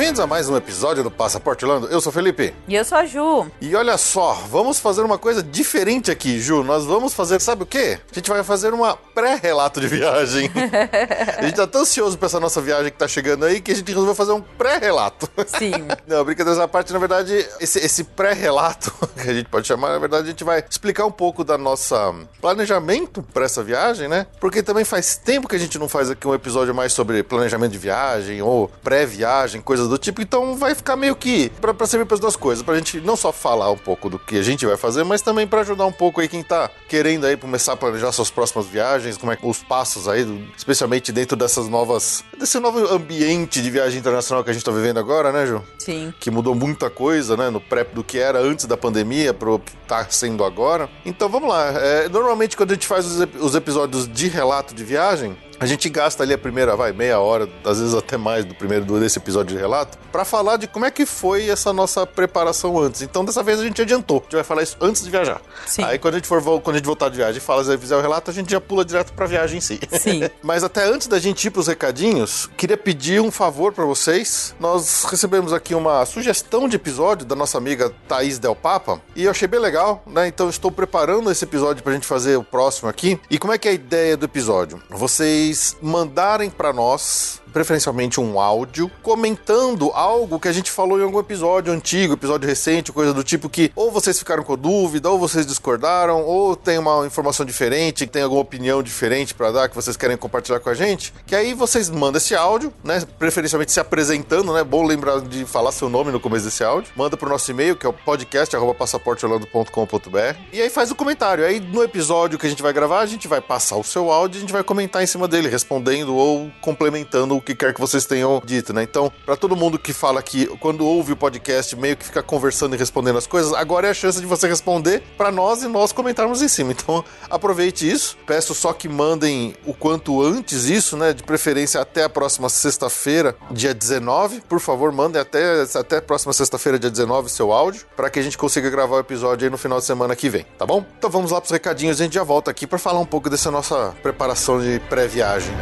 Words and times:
Bem-vindos 0.00 0.18
a 0.18 0.26
mais 0.26 0.48
um 0.48 0.56
episódio 0.56 1.02
do 1.02 1.10
Passaporte 1.10 1.62
Orlando. 1.62 1.86
Eu 1.88 2.00
sou 2.00 2.08
o 2.08 2.14
Felipe. 2.14 2.54
E 2.66 2.74
eu 2.74 2.82
sou 2.86 2.96
a 2.96 3.04
Ju. 3.04 3.50
E 3.60 3.76
olha 3.76 3.98
só, 3.98 4.32
vamos 4.48 4.80
fazer 4.80 5.02
uma 5.02 5.18
coisa 5.18 5.42
diferente 5.42 6.10
aqui, 6.10 6.40
Ju. 6.40 6.64
Nós 6.64 6.86
vamos 6.86 7.12
fazer, 7.12 7.38
sabe 7.38 7.64
o 7.64 7.66
quê? 7.66 7.98
A 8.10 8.14
gente 8.14 8.30
vai 8.30 8.42
fazer 8.42 8.72
uma 8.72 8.96
pré-relato 8.96 9.78
de 9.78 9.86
viagem. 9.88 10.50
a 11.36 11.42
gente 11.42 11.54
tá 11.54 11.66
tão 11.66 11.82
ansioso 11.82 12.16
pra 12.16 12.24
essa 12.24 12.40
nossa 12.40 12.62
viagem 12.62 12.90
que 12.90 12.96
tá 12.96 13.06
chegando 13.06 13.44
aí 13.44 13.60
que 13.60 13.72
a 13.72 13.74
gente 13.74 13.88
resolveu 13.88 14.14
fazer 14.14 14.32
um 14.32 14.40
pré-relato. 14.40 15.28
Sim. 15.46 15.72
Não, 16.08 16.24
brincadeira 16.24 16.64
à 16.64 16.66
parte, 16.66 16.94
na 16.94 16.98
verdade, 16.98 17.46
esse, 17.60 17.78
esse 17.80 18.02
pré-relato, 18.02 18.90
que 19.22 19.28
a 19.28 19.34
gente 19.34 19.50
pode 19.50 19.66
chamar, 19.66 19.90
na 19.90 19.98
verdade, 19.98 20.28
a 20.28 20.30
gente 20.30 20.44
vai 20.44 20.64
explicar 20.66 21.04
um 21.04 21.12
pouco 21.12 21.44
da 21.44 21.58
nossa 21.58 22.14
planejamento 22.40 23.22
para 23.34 23.44
essa 23.44 23.62
viagem, 23.62 24.08
né? 24.08 24.26
Porque 24.40 24.62
também 24.62 24.82
faz 24.82 25.18
tempo 25.18 25.46
que 25.46 25.56
a 25.56 25.60
gente 25.60 25.78
não 25.78 25.90
faz 25.90 26.08
aqui 26.08 26.26
um 26.26 26.32
episódio 26.32 26.74
mais 26.74 26.90
sobre 26.94 27.22
planejamento 27.22 27.72
de 27.72 27.78
viagem 27.78 28.40
ou 28.40 28.66
pré-viagem 28.82 29.10
viagem, 29.50 29.60
coisas 29.60 29.89
do 29.90 29.98
tipo. 29.98 30.22
Então 30.22 30.56
vai 30.56 30.74
ficar 30.74 30.96
meio 30.96 31.14
que 31.14 31.50
pra, 31.60 31.74
pra 31.74 31.86
servir 31.86 32.06
pras 32.06 32.20
duas 32.20 32.36
coisas. 32.36 32.64
Pra 32.64 32.76
gente 32.76 33.00
não 33.00 33.16
só 33.16 33.32
falar 33.32 33.70
um 33.70 33.76
pouco 33.76 34.08
do 34.08 34.18
que 34.18 34.38
a 34.38 34.42
gente 34.42 34.64
vai 34.64 34.76
fazer, 34.76 35.04
mas 35.04 35.20
também 35.20 35.46
para 35.46 35.60
ajudar 35.60 35.86
um 35.86 35.92
pouco 35.92 36.20
aí 36.20 36.28
quem 36.28 36.42
tá 36.42 36.70
querendo 36.88 37.26
aí 37.26 37.36
começar 37.36 37.72
a 37.72 37.76
planejar 37.76 38.12
suas 38.12 38.30
próximas 38.30 38.66
viagens, 38.66 39.16
como 39.16 39.32
é 39.32 39.36
que 39.36 39.46
os 39.46 39.62
passos 39.62 40.08
aí, 40.08 40.26
especialmente 40.56 41.12
dentro 41.12 41.36
dessas 41.36 41.68
novas. 41.68 42.24
desse 42.38 42.58
novo 42.58 42.86
ambiente 42.92 43.60
de 43.60 43.70
viagem 43.70 43.98
internacional 43.98 44.42
que 44.44 44.50
a 44.50 44.52
gente 44.52 44.64
tá 44.64 44.72
vivendo 44.72 44.98
agora, 44.98 45.32
né, 45.32 45.46
Ju? 45.46 45.62
Sim. 45.78 46.14
Que 46.18 46.30
mudou 46.30 46.54
muita 46.54 46.88
coisa, 46.88 47.36
né? 47.36 47.50
No 47.50 47.60
prep 47.60 47.94
do 47.94 48.04
que 48.04 48.18
era 48.18 48.38
antes 48.38 48.66
da 48.66 48.76
pandemia 48.76 49.34
pro 49.34 49.58
que 49.58 49.76
tá 49.86 50.06
sendo 50.08 50.44
agora. 50.44 50.88
Então 51.04 51.28
vamos 51.28 51.48
lá. 51.48 51.72
É, 51.72 52.08
normalmente 52.08 52.56
quando 52.56 52.70
a 52.70 52.74
gente 52.74 52.86
faz 52.86 53.06
os, 53.06 53.26
os 53.40 53.54
episódios 53.54 54.08
de 54.08 54.28
relato 54.28 54.74
de 54.74 54.84
viagem, 54.84 55.36
a 55.60 55.66
gente 55.66 55.90
gasta 55.90 56.22
ali 56.22 56.32
a 56.32 56.38
primeira, 56.38 56.74
vai, 56.74 56.90
meia 56.90 57.20
hora, 57.20 57.46
às 57.66 57.78
vezes 57.78 57.94
até 57.94 58.16
mais 58.16 58.46
do 58.46 58.54
primeiro 58.54 58.86
desse 58.98 59.18
episódio 59.18 59.54
de 59.54 59.60
relato, 59.60 59.98
para 60.10 60.24
falar 60.24 60.56
de 60.56 60.66
como 60.66 60.86
é 60.86 60.90
que 60.90 61.04
foi 61.04 61.50
essa 61.50 61.70
nossa 61.70 62.06
preparação 62.06 62.78
antes. 62.78 63.02
Então, 63.02 63.22
dessa 63.22 63.42
vez 63.42 63.60
a 63.60 63.64
gente 63.64 63.82
adiantou. 63.82 64.18
A 64.18 64.22
gente 64.22 64.34
vai 64.36 64.44
falar 64.44 64.62
isso 64.62 64.78
antes 64.80 65.04
de 65.04 65.10
viajar. 65.10 65.42
Sim. 65.66 65.84
Aí, 65.84 65.98
quando 65.98 66.14
a 66.14 66.16
gente 66.16 66.26
for 66.26 66.42
quando 66.42 66.76
a 66.76 66.78
gente 66.78 66.86
voltar 66.86 67.10
de 67.10 67.18
viagem 67.18 67.36
e 67.36 67.40
fala, 67.40 67.62
fizer 67.76 67.94
o 67.94 68.00
relato, 68.00 68.30
a 68.30 68.34
gente 68.34 68.50
já 68.50 68.58
pula 68.58 68.86
direto 68.86 69.12
pra 69.12 69.26
viagem 69.26 69.58
em 69.58 69.60
si. 69.60 69.78
Sim. 70.00 70.22
Mas 70.42 70.64
até 70.64 70.82
antes 70.84 71.06
da 71.06 71.18
gente 71.18 71.44
ir 71.44 71.50
pros 71.50 71.66
recadinhos, 71.66 72.48
queria 72.56 72.78
pedir 72.78 73.20
um 73.20 73.30
favor 73.30 73.74
para 73.74 73.84
vocês. 73.84 74.54
Nós 74.58 75.04
recebemos 75.04 75.52
aqui 75.52 75.74
uma 75.74 76.06
sugestão 76.06 76.68
de 76.70 76.76
episódio 76.76 77.26
da 77.26 77.36
nossa 77.36 77.58
amiga 77.58 77.92
Thaís 78.08 78.38
Del 78.38 78.56
Papa 78.56 78.98
e 79.14 79.24
eu 79.24 79.30
achei 79.30 79.46
bem 79.46 79.60
legal, 79.60 80.02
né? 80.06 80.26
Então, 80.26 80.48
estou 80.48 80.70
preparando 80.70 81.30
esse 81.30 81.44
episódio 81.44 81.82
pra 81.82 81.92
gente 81.92 82.06
fazer 82.06 82.36
o 82.36 82.42
próximo 82.42 82.88
aqui. 82.88 83.20
E 83.30 83.38
como 83.38 83.52
é 83.52 83.58
que 83.58 83.68
é 83.68 83.72
a 83.72 83.74
ideia 83.74 84.16
do 84.16 84.24
episódio? 84.24 84.82
Vocês 84.88 85.49
mandaram 85.50 85.76
mandarem 85.82 86.50
para 86.50 86.72
nós 86.72 87.40
preferencialmente 87.50 88.20
um 88.20 88.38
áudio, 88.40 88.90
comentando 89.02 89.90
algo 89.92 90.38
que 90.38 90.48
a 90.48 90.52
gente 90.52 90.70
falou 90.70 90.98
em 90.98 91.02
algum 91.02 91.18
episódio 91.18 91.72
antigo, 91.72 92.14
episódio 92.14 92.48
recente, 92.48 92.92
coisa 92.92 93.12
do 93.12 93.24
tipo 93.24 93.48
que 93.48 93.72
ou 93.74 93.90
vocês 93.90 94.18
ficaram 94.18 94.42
com 94.42 94.56
dúvida, 94.56 95.10
ou 95.10 95.18
vocês 95.18 95.46
discordaram, 95.46 96.22
ou 96.22 96.54
tem 96.56 96.78
uma 96.78 97.06
informação 97.06 97.46
diferente, 97.46 98.06
tem 98.06 98.22
alguma 98.22 98.42
opinião 98.42 98.82
diferente 98.82 99.34
para 99.34 99.50
dar 99.50 99.68
que 99.68 99.74
vocês 99.74 99.96
querem 99.96 100.16
compartilhar 100.16 100.60
com 100.60 100.70
a 100.70 100.74
gente, 100.74 101.12
que 101.26 101.34
aí 101.34 101.52
vocês 101.54 101.90
mandam 101.90 102.18
esse 102.18 102.34
áudio, 102.34 102.72
né, 102.84 103.02
preferencialmente 103.18 103.72
se 103.72 103.80
apresentando, 103.80 104.52
né, 104.52 104.62
bom 104.64 104.84
lembrar 104.84 105.20
de 105.20 105.44
falar 105.44 105.72
seu 105.72 105.88
nome 105.88 106.12
no 106.12 106.20
começo 106.20 106.44
desse 106.44 106.62
áudio, 106.62 106.92
manda 106.96 107.16
pro 107.16 107.28
nosso 107.28 107.50
e-mail, 107.50 107.74
que 107.76 107.86
é 107.86 107.88
o 107.88 107.92
podcast@passaporteorlando.com.br, 107.92 110.36
e 110.52 110.60
aí 110.60 110.70
faz 110.70 110.90
o 110.90 110.94
comentário. 110.94 111.44
Aí 111.44 111.60
no 111.60 111.82
episódio 111.82 112.38
que 112.38 112.46
a 112.46 112.50
gente 112.50 112.62
vai 112.62 112.72
gravar, 112.72 113.00
a 113.00 113.06
gente 113.06 113.28
vai 113.28 113.40
passar 113.40 113.76
o 113.76 113.84
seu 113.84 114.10
áudio, 114.10 114.38
a 114.38 114.40
gente 114.40 114.52
vai 114.52 114.62
comentar 114.62 115.02
em 115.02 115.06
cima 115.06 115.26
dele, 115.26 115.48
respondendo 115.48 116.14
ou 116.14 116.50
complementando 116.60 117.34
o 117.40 117.42
que 117.42 117.54
quer 117.54 117.74
que 117.74 117.80
vocês 117.80 118.04
tenham 118.04 118.40
dito, 118.44 118.72
né? 118.72 118.82
Então, 118.82 119.10
para 119.24 119.36
todo 119.36 119.56
mundo 119.56 119.78
que 119.78 119.92
fala 119.92 120.22
que 120.22 120.46
quando 120.58 120.86
ouve 120.86 121.12
o 121.12 121.16
podcast 121.16 121.74
meio 121.74 121.96
que 121.96 122.04
fica 122.04 122.22
conversando 122.22 122.74
e 122.74 122.78
respondendo 122.78 123.18
as 123.18 123.26
coisas, 123.26 123.52
agora 123.54 123.88
é 123.88 123.90
a 123.90 123.94
chance 123.94 124.20
de 124.20 124.26
você 124.26 124.46
responder 124.46 125.02
para 125.16 125.32
nós 125.32 125.62
e 125.62 125.68
nós 125.68 125.92
comentarmos 125.92 126.42
em 126.42 126.48
cima. 126.48 126.72
Então, 126.72 127.04
aproveite 127.28 127.90
isso. 127.90 128.16
Peço 128.26 128.54
só 128.54 128.72
que 128.72 128.88
mandem 128.88 129.54
o 129.66 129.74
quanto 129.74 130.22
antes 130.22 130.64
isso, 130.64 130.96
né? 130.96 131.12
De 131.12 131.22
preferência 131.22 131.80
até 131.80 132.04
a 132.04 132.08
próxima 132.08 132.48
sexta-feira, 132.48 133.34
dia 133.50 133.74
19. 133.74 134.42
Por 134.42 134.60
favor, 134.60 134.92
mandem 134.92 135.20
até, 135.20 135.62
até 135.74 135.96
a 135.96 136.02
próxima 136.02 136.32
sexta-feira, 136.32 136.78
dia 136.78 136.90
19, 136.90 137.30
seu 137.30 137.52
áudio, 137.52 137.86
para 137.96 138.10
que 138.10 138.18
a 138.18 138.22
gente 138.22 138.36
consiga 138.36 138.68
gravar 138.68 138.96
o 138.96 139.00
episódio 139.00 139.46
aí 139.46 139.50
no 139.50 139.58
final 139.58 139.78
de 139.78 139.84
semana 139.84 140.14
que 140.14 140.28
vem, 140.28 140.44
tá 140.58 140.66
bom? 140.66 140.84
Então 140.98 141.10
vamos 141.10 141.30
lá 141.30 141.40
pros 141.40 141.50
recadinhos, 141.50 142.00
a 142.00 142.04
gente 142.04 142.14
já 142.14 142.22
volta 142.22 142.50
aqui 142.50 142.66
para 142.66 142.78
falar 142.78 143.00
um 143.00 143.06
pouco 143.06 143.30
dessa 143.30 143.50
nossa 143.50 143.94
preparação 144.02 144.60
de 144.60 144.80
pré-viagem. 144.88 145.54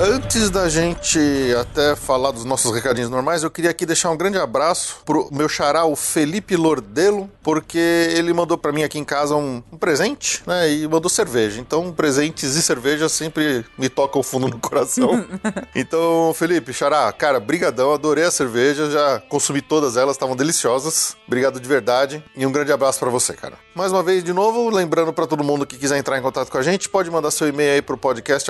Antes 0.00 0.48
da 0.48 0.68
gente 0.68 1.18
até 1.60 1.96
falar 1.96 2.30
dos 2.30 2.44
nossos 2.44 2.72
recadinhos 2.72 3.10
normais, 3.10 3.42
eu 3.42 3.50
queria 3.50 3.72
aqui 3.72 3.84
deixar 3.84 4.10
um 4.10 4.16
grande 4.16 4.38
abraço 4.38 5.02
pro 5.04 5.28
meu 5.32 5.48
xará, 5.48 5.84
o 5.86 5.96
Felipe 5.96 6.54
Lordelo, 6.54 7.28
porque 7.42 7.78
ele 8.14 8.32
mandou 8.32 8.56
para 8.56 8.70
mim 8.70 8.84
aqui 8.84 8.96
em 8.96 9.04
casa 9.04 9.34
um, 9.34 9.60
um, 9.72 9.76
presente, 9.76 10.40
né? 10.46 10.70
E 10.70 10.86
mandou 10.86 11.10
cerveja. 11.10 11.60
Então, 11.60 11.92
presentes 11.92 12.54
e 12.54 12.62
cerveja 12.62 13.08
sempre 13.08 13.64
me 13.76 13.88
tocam 13.88 14.22
fundo 14.22 14.46
no 14.46 14.60
coração. 14.60 15.26
então, 15.74 16.32
Felipe, 16.32 16.72
xará, 16.72 17.10
cara, 17.12 17.40
brigadão, 17.40 17.92
adorei 17.92 18.22
a 18.22 18.30
cerveja, 18.30 18.88
já 18.88 19.20
consumi 19.28 19.60
todas 19.60 19.96
elas, 19.96 20.14
estavam 20.14 20.36
deliciosas. 20.36 21.16
Obrigado 21.26 21.58
de 21.58 21.68
verdade 21.68 22.22
e 22.36 22.46
um 22.46 22.52
grande 22.52 22.70
abraço 22.70 23.00
para 23.00 23.10
você, 23.10 23.32
cara. 23.32 23.54
Mais 23.74 23.90
uma 23.90 24.02
vez, 24.02 24.22
de 24.22 24.32
novo, 24.32 24.70
lembrando 24.70 25.12
para 25.12 25.26
todo 25.26 25.42
mundo 25.42 25.66
que 25.66 25.76
quiser 25.76 25.98
entrar 25.98 26.18
em 26.18 26.22
contato 26.22 26.50
com 26.50 26.58
a 26.58 26.62
gente, 26.62 26.88
pode 26.88 27.10
mandar 27.10 27.32
seu 27.32 27.48
e-mail 27.48 27.74
aí 27.74 27.82
pro 27.82 27.98
podcast 27.98 28.48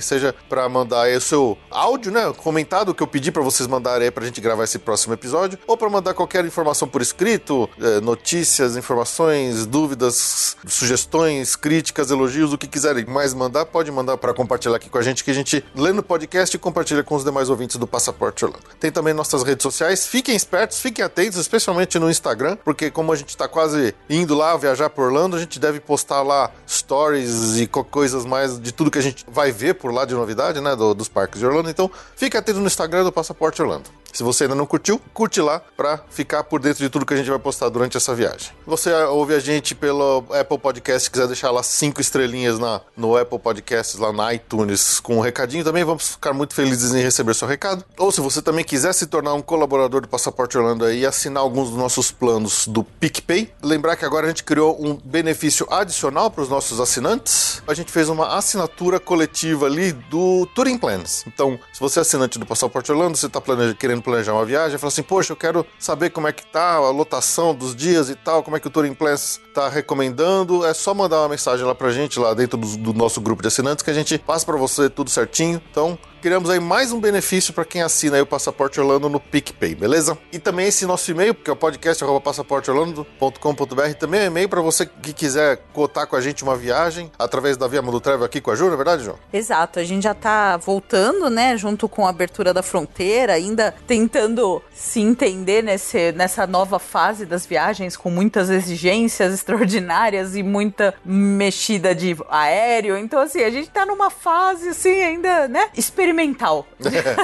seja 0.00 0.34
para 0.48 0.68
mandar 0.68 1.02
aí 1.02 1.16
o 1.16 1.20
seu 1.20 1.58
áudio, 1.70 2.12
né, 2.12 2.32
comentado 2.36 2.94
que 2.94 3.02
eu 3.02 3.06
pedi 3.06 3.30
para 3.30 3.42
vocês 3.42 3.66
mandarem 3.66 4.04
aí 4.04 4.10
pra 4.10 4.24
gente 4.24 4.40
gravar 4.40 4.64
esse 4.64 4.78
próximo 4.78 5.14
episódio, 5.14 5.58
ou 5.66 5.76
para 5.76 5.88
mandar 5.88 6.14
qualquer 6.14 6.44
informação 6.44 6.88
por 6.88 7.02
escrito, 7.02 7.68
é, 7.80 8.00
notícias, 8.00 8.76
informações, 8.76 9.66
dúvidas, 9.66 10.56
sugestões, 10.66 11.56
críticas, 11.56 12.10
elogios, 12.10 12.52
o 12.52 12.58
que 12.58 12.66
quiserem 12.66 13.04
mais 13.06 13.34
mandar, 13.34 13.66
pode 13.66 13.90
mandar 13.90 14.16
para 14.16 14.34
compartilhar 14.34 14.76
aqui 14.76 14.88
com 14.88 14.98
a 14.98 15.02
gente 15.02 15.24
que 15.24 15.30
a 15.30 15.34
gente 15.34 15.64
lê 15.74 15.92
no 15.92 16.02
podcast 16.02 16.54
e 16.54 16.58
compartilha 16.58 17.02
com 17.02 17.14
os 17.14 17.24
demais 17.24 17.50
ouvintes 17.50 17.76
do 17.76 17.86
Passaporte 17.86 18.44
Orlando. 18.44 18.64
Tem 18.78 18.90
também 18.90 19.14
nossas 19.14 19.42
redes 19.42 19.62
sociais, 19.62 20.06
fiquem 20.06 20.36
espertos, 20.36 20.80
fiquem 20.80 21.04
atentos, 21.04 21.38
especialmente 21.38 21.98
no 21.98 22.10
Instagram, 22.10 22.56
porque 22.64 22.90
como 22.90 23.12
a 23.12 23.16
gente 23.16 23.36
tá 23.36 23.48
quase 23.48 23.94
indo 24.08 24.34
lá 24.34 24.56
viajar 24.56 24.90
por 24.90 25.04
Orlando, 25.04 25.36
a 25.36 25.40
gente 25.40 25.58
deve 25.58 25.80
postar 25.80 26.22
lá 26.22 26.50
stories 26.68 27.58
e 27.58 27.66
coisas 27.66 28.24
mais 28.24 28.60
de 28.60 28.72
tudo 28.72 28.90
que 28.90 28.98
a 28.98 29.02
gente 29.02 29.24
vai 29.28 29.41
vai 29.42 29.50
ver 29.50 29.74
por 29.74 29.92
lá 29.92 30.04
de 30.04 30.14
novidade, 30.14 30.60
né, 30.60 30.76
do, 30.76 30.94
dos 30.94 31.08
parques 31.08 31.40
de 31.40 31.46
Orlando. 31.46 31.68
Então, 31.68 31.90
fique 32.14 32.36
atento 32.36 32.60
no 32.60 32.66
Instagram 32.66 33.02
do 33.02 33.10
Passaporte 33.10 33.60
Orlando. 33.60 33.90
Se 34.12 34.22
você 34.22 34.44
ainda 34.44 34.54
não 34.54 34.66
curtiu, 34.66 35.00
curte 35.14 35.40
lá 35.40 35.60
pra 35.74 36.00
ficar 36.10 36.44
por 36.44 36.60
dentro 36.60 36.84
de 36.84 36.90
tudo 36.90 37.06
que 37.06 37.14
a 37.14 37.16
gente 37.16 37.30
vai 37.30 37.38
postar 37.38 37.70
durante 37.70 37.96
essa 37.96 38.14
viagem. 38.14 38.50
Você 38.66 38.92
ouve 39.04 39.34
a 39.34 39.38
gente 39.38 39.74
pelo 39.74 40.24
Apple 40.30 40.58
Podcast, 40.58 41.10
quiser 41.10 41.26
deixar 41.26 41.50
lá 41.50 41.62
cinco 41.62 41.98
estrelinhas 41.98 42.58
na, 42.58 42.82
no 42.94 43.16
Apple 43.16 43.38
Podcasts, 43.38 43.98
lá 43.98 44.12
na 44.12 44.34
iTunes, 44.34 45.00
com 45.00 45.16
um 45.16 45.20
recadinho 45.20 45.64
também, 45.64 45.82
vamos 45.82 46.12
ficar 46.12 46.34
muito 46.34 46.54
felizes 46.54 46.94
em 46.94 47.00
receber 47.00 47.34
seu 47.34 47.48
recado. 47.48 47.84
Ou 47.98 48.12
se 48.12 48.20
você 48.20 48.42
também 48.42 48.64
quiser 48.64 48.92
se 48.92 49.06
tornar 49.06 49.32
um 49.32 49.40
colaborador 49.40 50.02
do 50.02 50.08
Passaporte 50.08 50.58
Orlando 50.58 50.90
e 50.92 51.06
assinar 51.06 51.42
alguns 51.42 51.70
dos 51.70 51.78
nossos 51.78 52.10
planos 52.10 52.66
do 52.66 52.84
PicPay, 52.84 53.50
lembrar 53.62 53.96
que 53.96 54.04
agora 54.04 54.26
a 54.26 54.28
gente 54.28 54.44
criou 54.44 54.76
um 54.78 54.94
benefício 54.94 55.66
adicional 55.70 56.30
para 56.30 56.42
os 56.42 56.50
nossos 56.50 56.80
assinantes. 56.80 57.62
A 57.66 57.72
gente 57.72 57.90
fez 57.90 58.10
uma 58.10 58.36
assinatura 58.36 59.00
coletiva 59.00 59.66
ali 59.66 59.92
do 59.92 60.46
Touring 60.54 60.76
Plans. 60.76 61.24
Então, 61.26 61.58
se 61.72 61.80
você 61.80 61.98
é 61.98 62.02
assinante 62.02 62.38
do 62.38 62.44
Passaporte 62.44 62.92
Orlando, 62.92 63.16
você 63.16 63.26
está 63.26 63.40
planeja, 63.40 63.74
querendo 63.74 64.01
planejar 64.02 64.32
uma 64.32 64.44
viagem, 64.44 64.78
fala 64.78 64.88
assim, 64.88 65.02
poxa, 65.02 65.32
eu 65.32 65.36
quero 65.36 65.66
saber 65.78 66.10
como 66.10 66.28
é 66.28 66.32
que 66.32 66.44
tá 66.44 66.74
a 66.74 66.90
lotação 66.90 67.54
dos 67.54 67.74
dias 67.74 68.10
e 68.10 68.14
tal, 68.14 68.42
como 68.42 68.56
é 68.56 68.60
que 68.60 68.66
o 68.66 68.70
Touring 68.70 68.94
Plans 68.94 69.40
está 69.48 69.68
recomendando, 69.68 70.64
é 70.64 70.74
só 70.74 70.92
mandar 70.92 71.20
uma 71.20 71.28
mensagem 71.28 71.64
lá 71.64 71.74
pra 71.74 71.90
gente, 71.90 72.18
lá 72.18 72.34
dentro 72.34 72.58
do, 72.58 72.76
do 72.76 72.92
nosso 72.92 73.20
grupo 73.20 73.42
de 73.42 73.48
assinantes, 73.48 73.82
que 73.82 73.90
a 73.90 73.94
gente 73.94 74.18
passa 74.18 74.44
para 74.44 74.56
você 74.56 74.90
tudo 74.90 75.10
certinho. 75.10 75.60
Então, 75.70 75.98
criamos 76.22 76.48
aí 76.50 76.60
mais 76.60 76.92
um 76.92 77.00
benefício 77.00 77.52
para 77.52 77.64
quem 77.64 77.82
assina 77.82 78.22
o 78.22 78.24
Passaporte 78.24 78.80
Orlando 78.80 79.08
no 79.08 79.18
PicPay, 79.18 79.74
beleza? 79.74 80.16
E 80.30 80.38
também 80.38 80.68
esse 80.68 80.86
nosso 80.86 81.10
e-mail, 81.10 81.34
porque 81.34 81.50
é 81.50 81.52
o 81.52 81.56
podcast 81.56 82.04
passaporteorlando.com.br, 82.22 83.94
também 83.98 84.20
é 84.20 84.26
e-mail 84.26 84.48
para 84.48 84.60
você 84.60 84.86
que 84.86 85.12
quiser 85.12 85.58
cotar 85.72 86.06
com 86.06 86.14
a 86.14 86.20
gente 86.20 86.44
uma 86.44 86.56
viagem 86.56 87.10
através 87.18 87.56
da 87.56 87.66
Via 87.66 87.82
Mundo 87.82 88.00
Travel 88.00 88.24
aqui 88.24 88.40
com 88.40 88.52
a 88.52 88.54
Ju, 88.54 88.66
não 88.66 88.74
é 88.74 88.76
verdade, 88.76 89.02
João? 89.02 89.18
Exato, 89.32 89.80
a 89.80 89.84
gente 89.84 90.04
já 90.04 90.14
tá 90.14 90.56
voltando, 90.58 91.28
né, 91.28 91.56
junto 91.56 91.88
com 91.88 92.06
a 92.06 92.10
abertura 92.10 92.54
da 92.54 92.62
fronteira, 92.62 93.32
ainda 93.32 93.74
tentando 93.84 94.62
se 94.72 95.00
entender 95.00 95.60
nesse, 95.60 96.12
nessa 96.12 96.46
nova 96.46 96.78
fase 96.78 97.26
das 97.26 97.44
viagens, 97.44 97.96
com 97.96 98.10
muitas 98.10 98.48
exigências 98.48 99.34
extraordinárias 99.34 100.36
e 100.36 100.42
muita 100.44 100.94
mexida 101.04 101.92
de 101.96 102.16
aéreo. 102.30 102.96
Então, 102.96 103.20
assim, 103.20 103.42
a 103.42 103.50
gente 103.50 103.70
tá 103.70 103.84
numa 103.84 104.08
fase, 104.08 104.68
assim, 104.68 105.02
ainda, 105.02 105.48
né, 105.48 105.68
experimental 106.12 106.66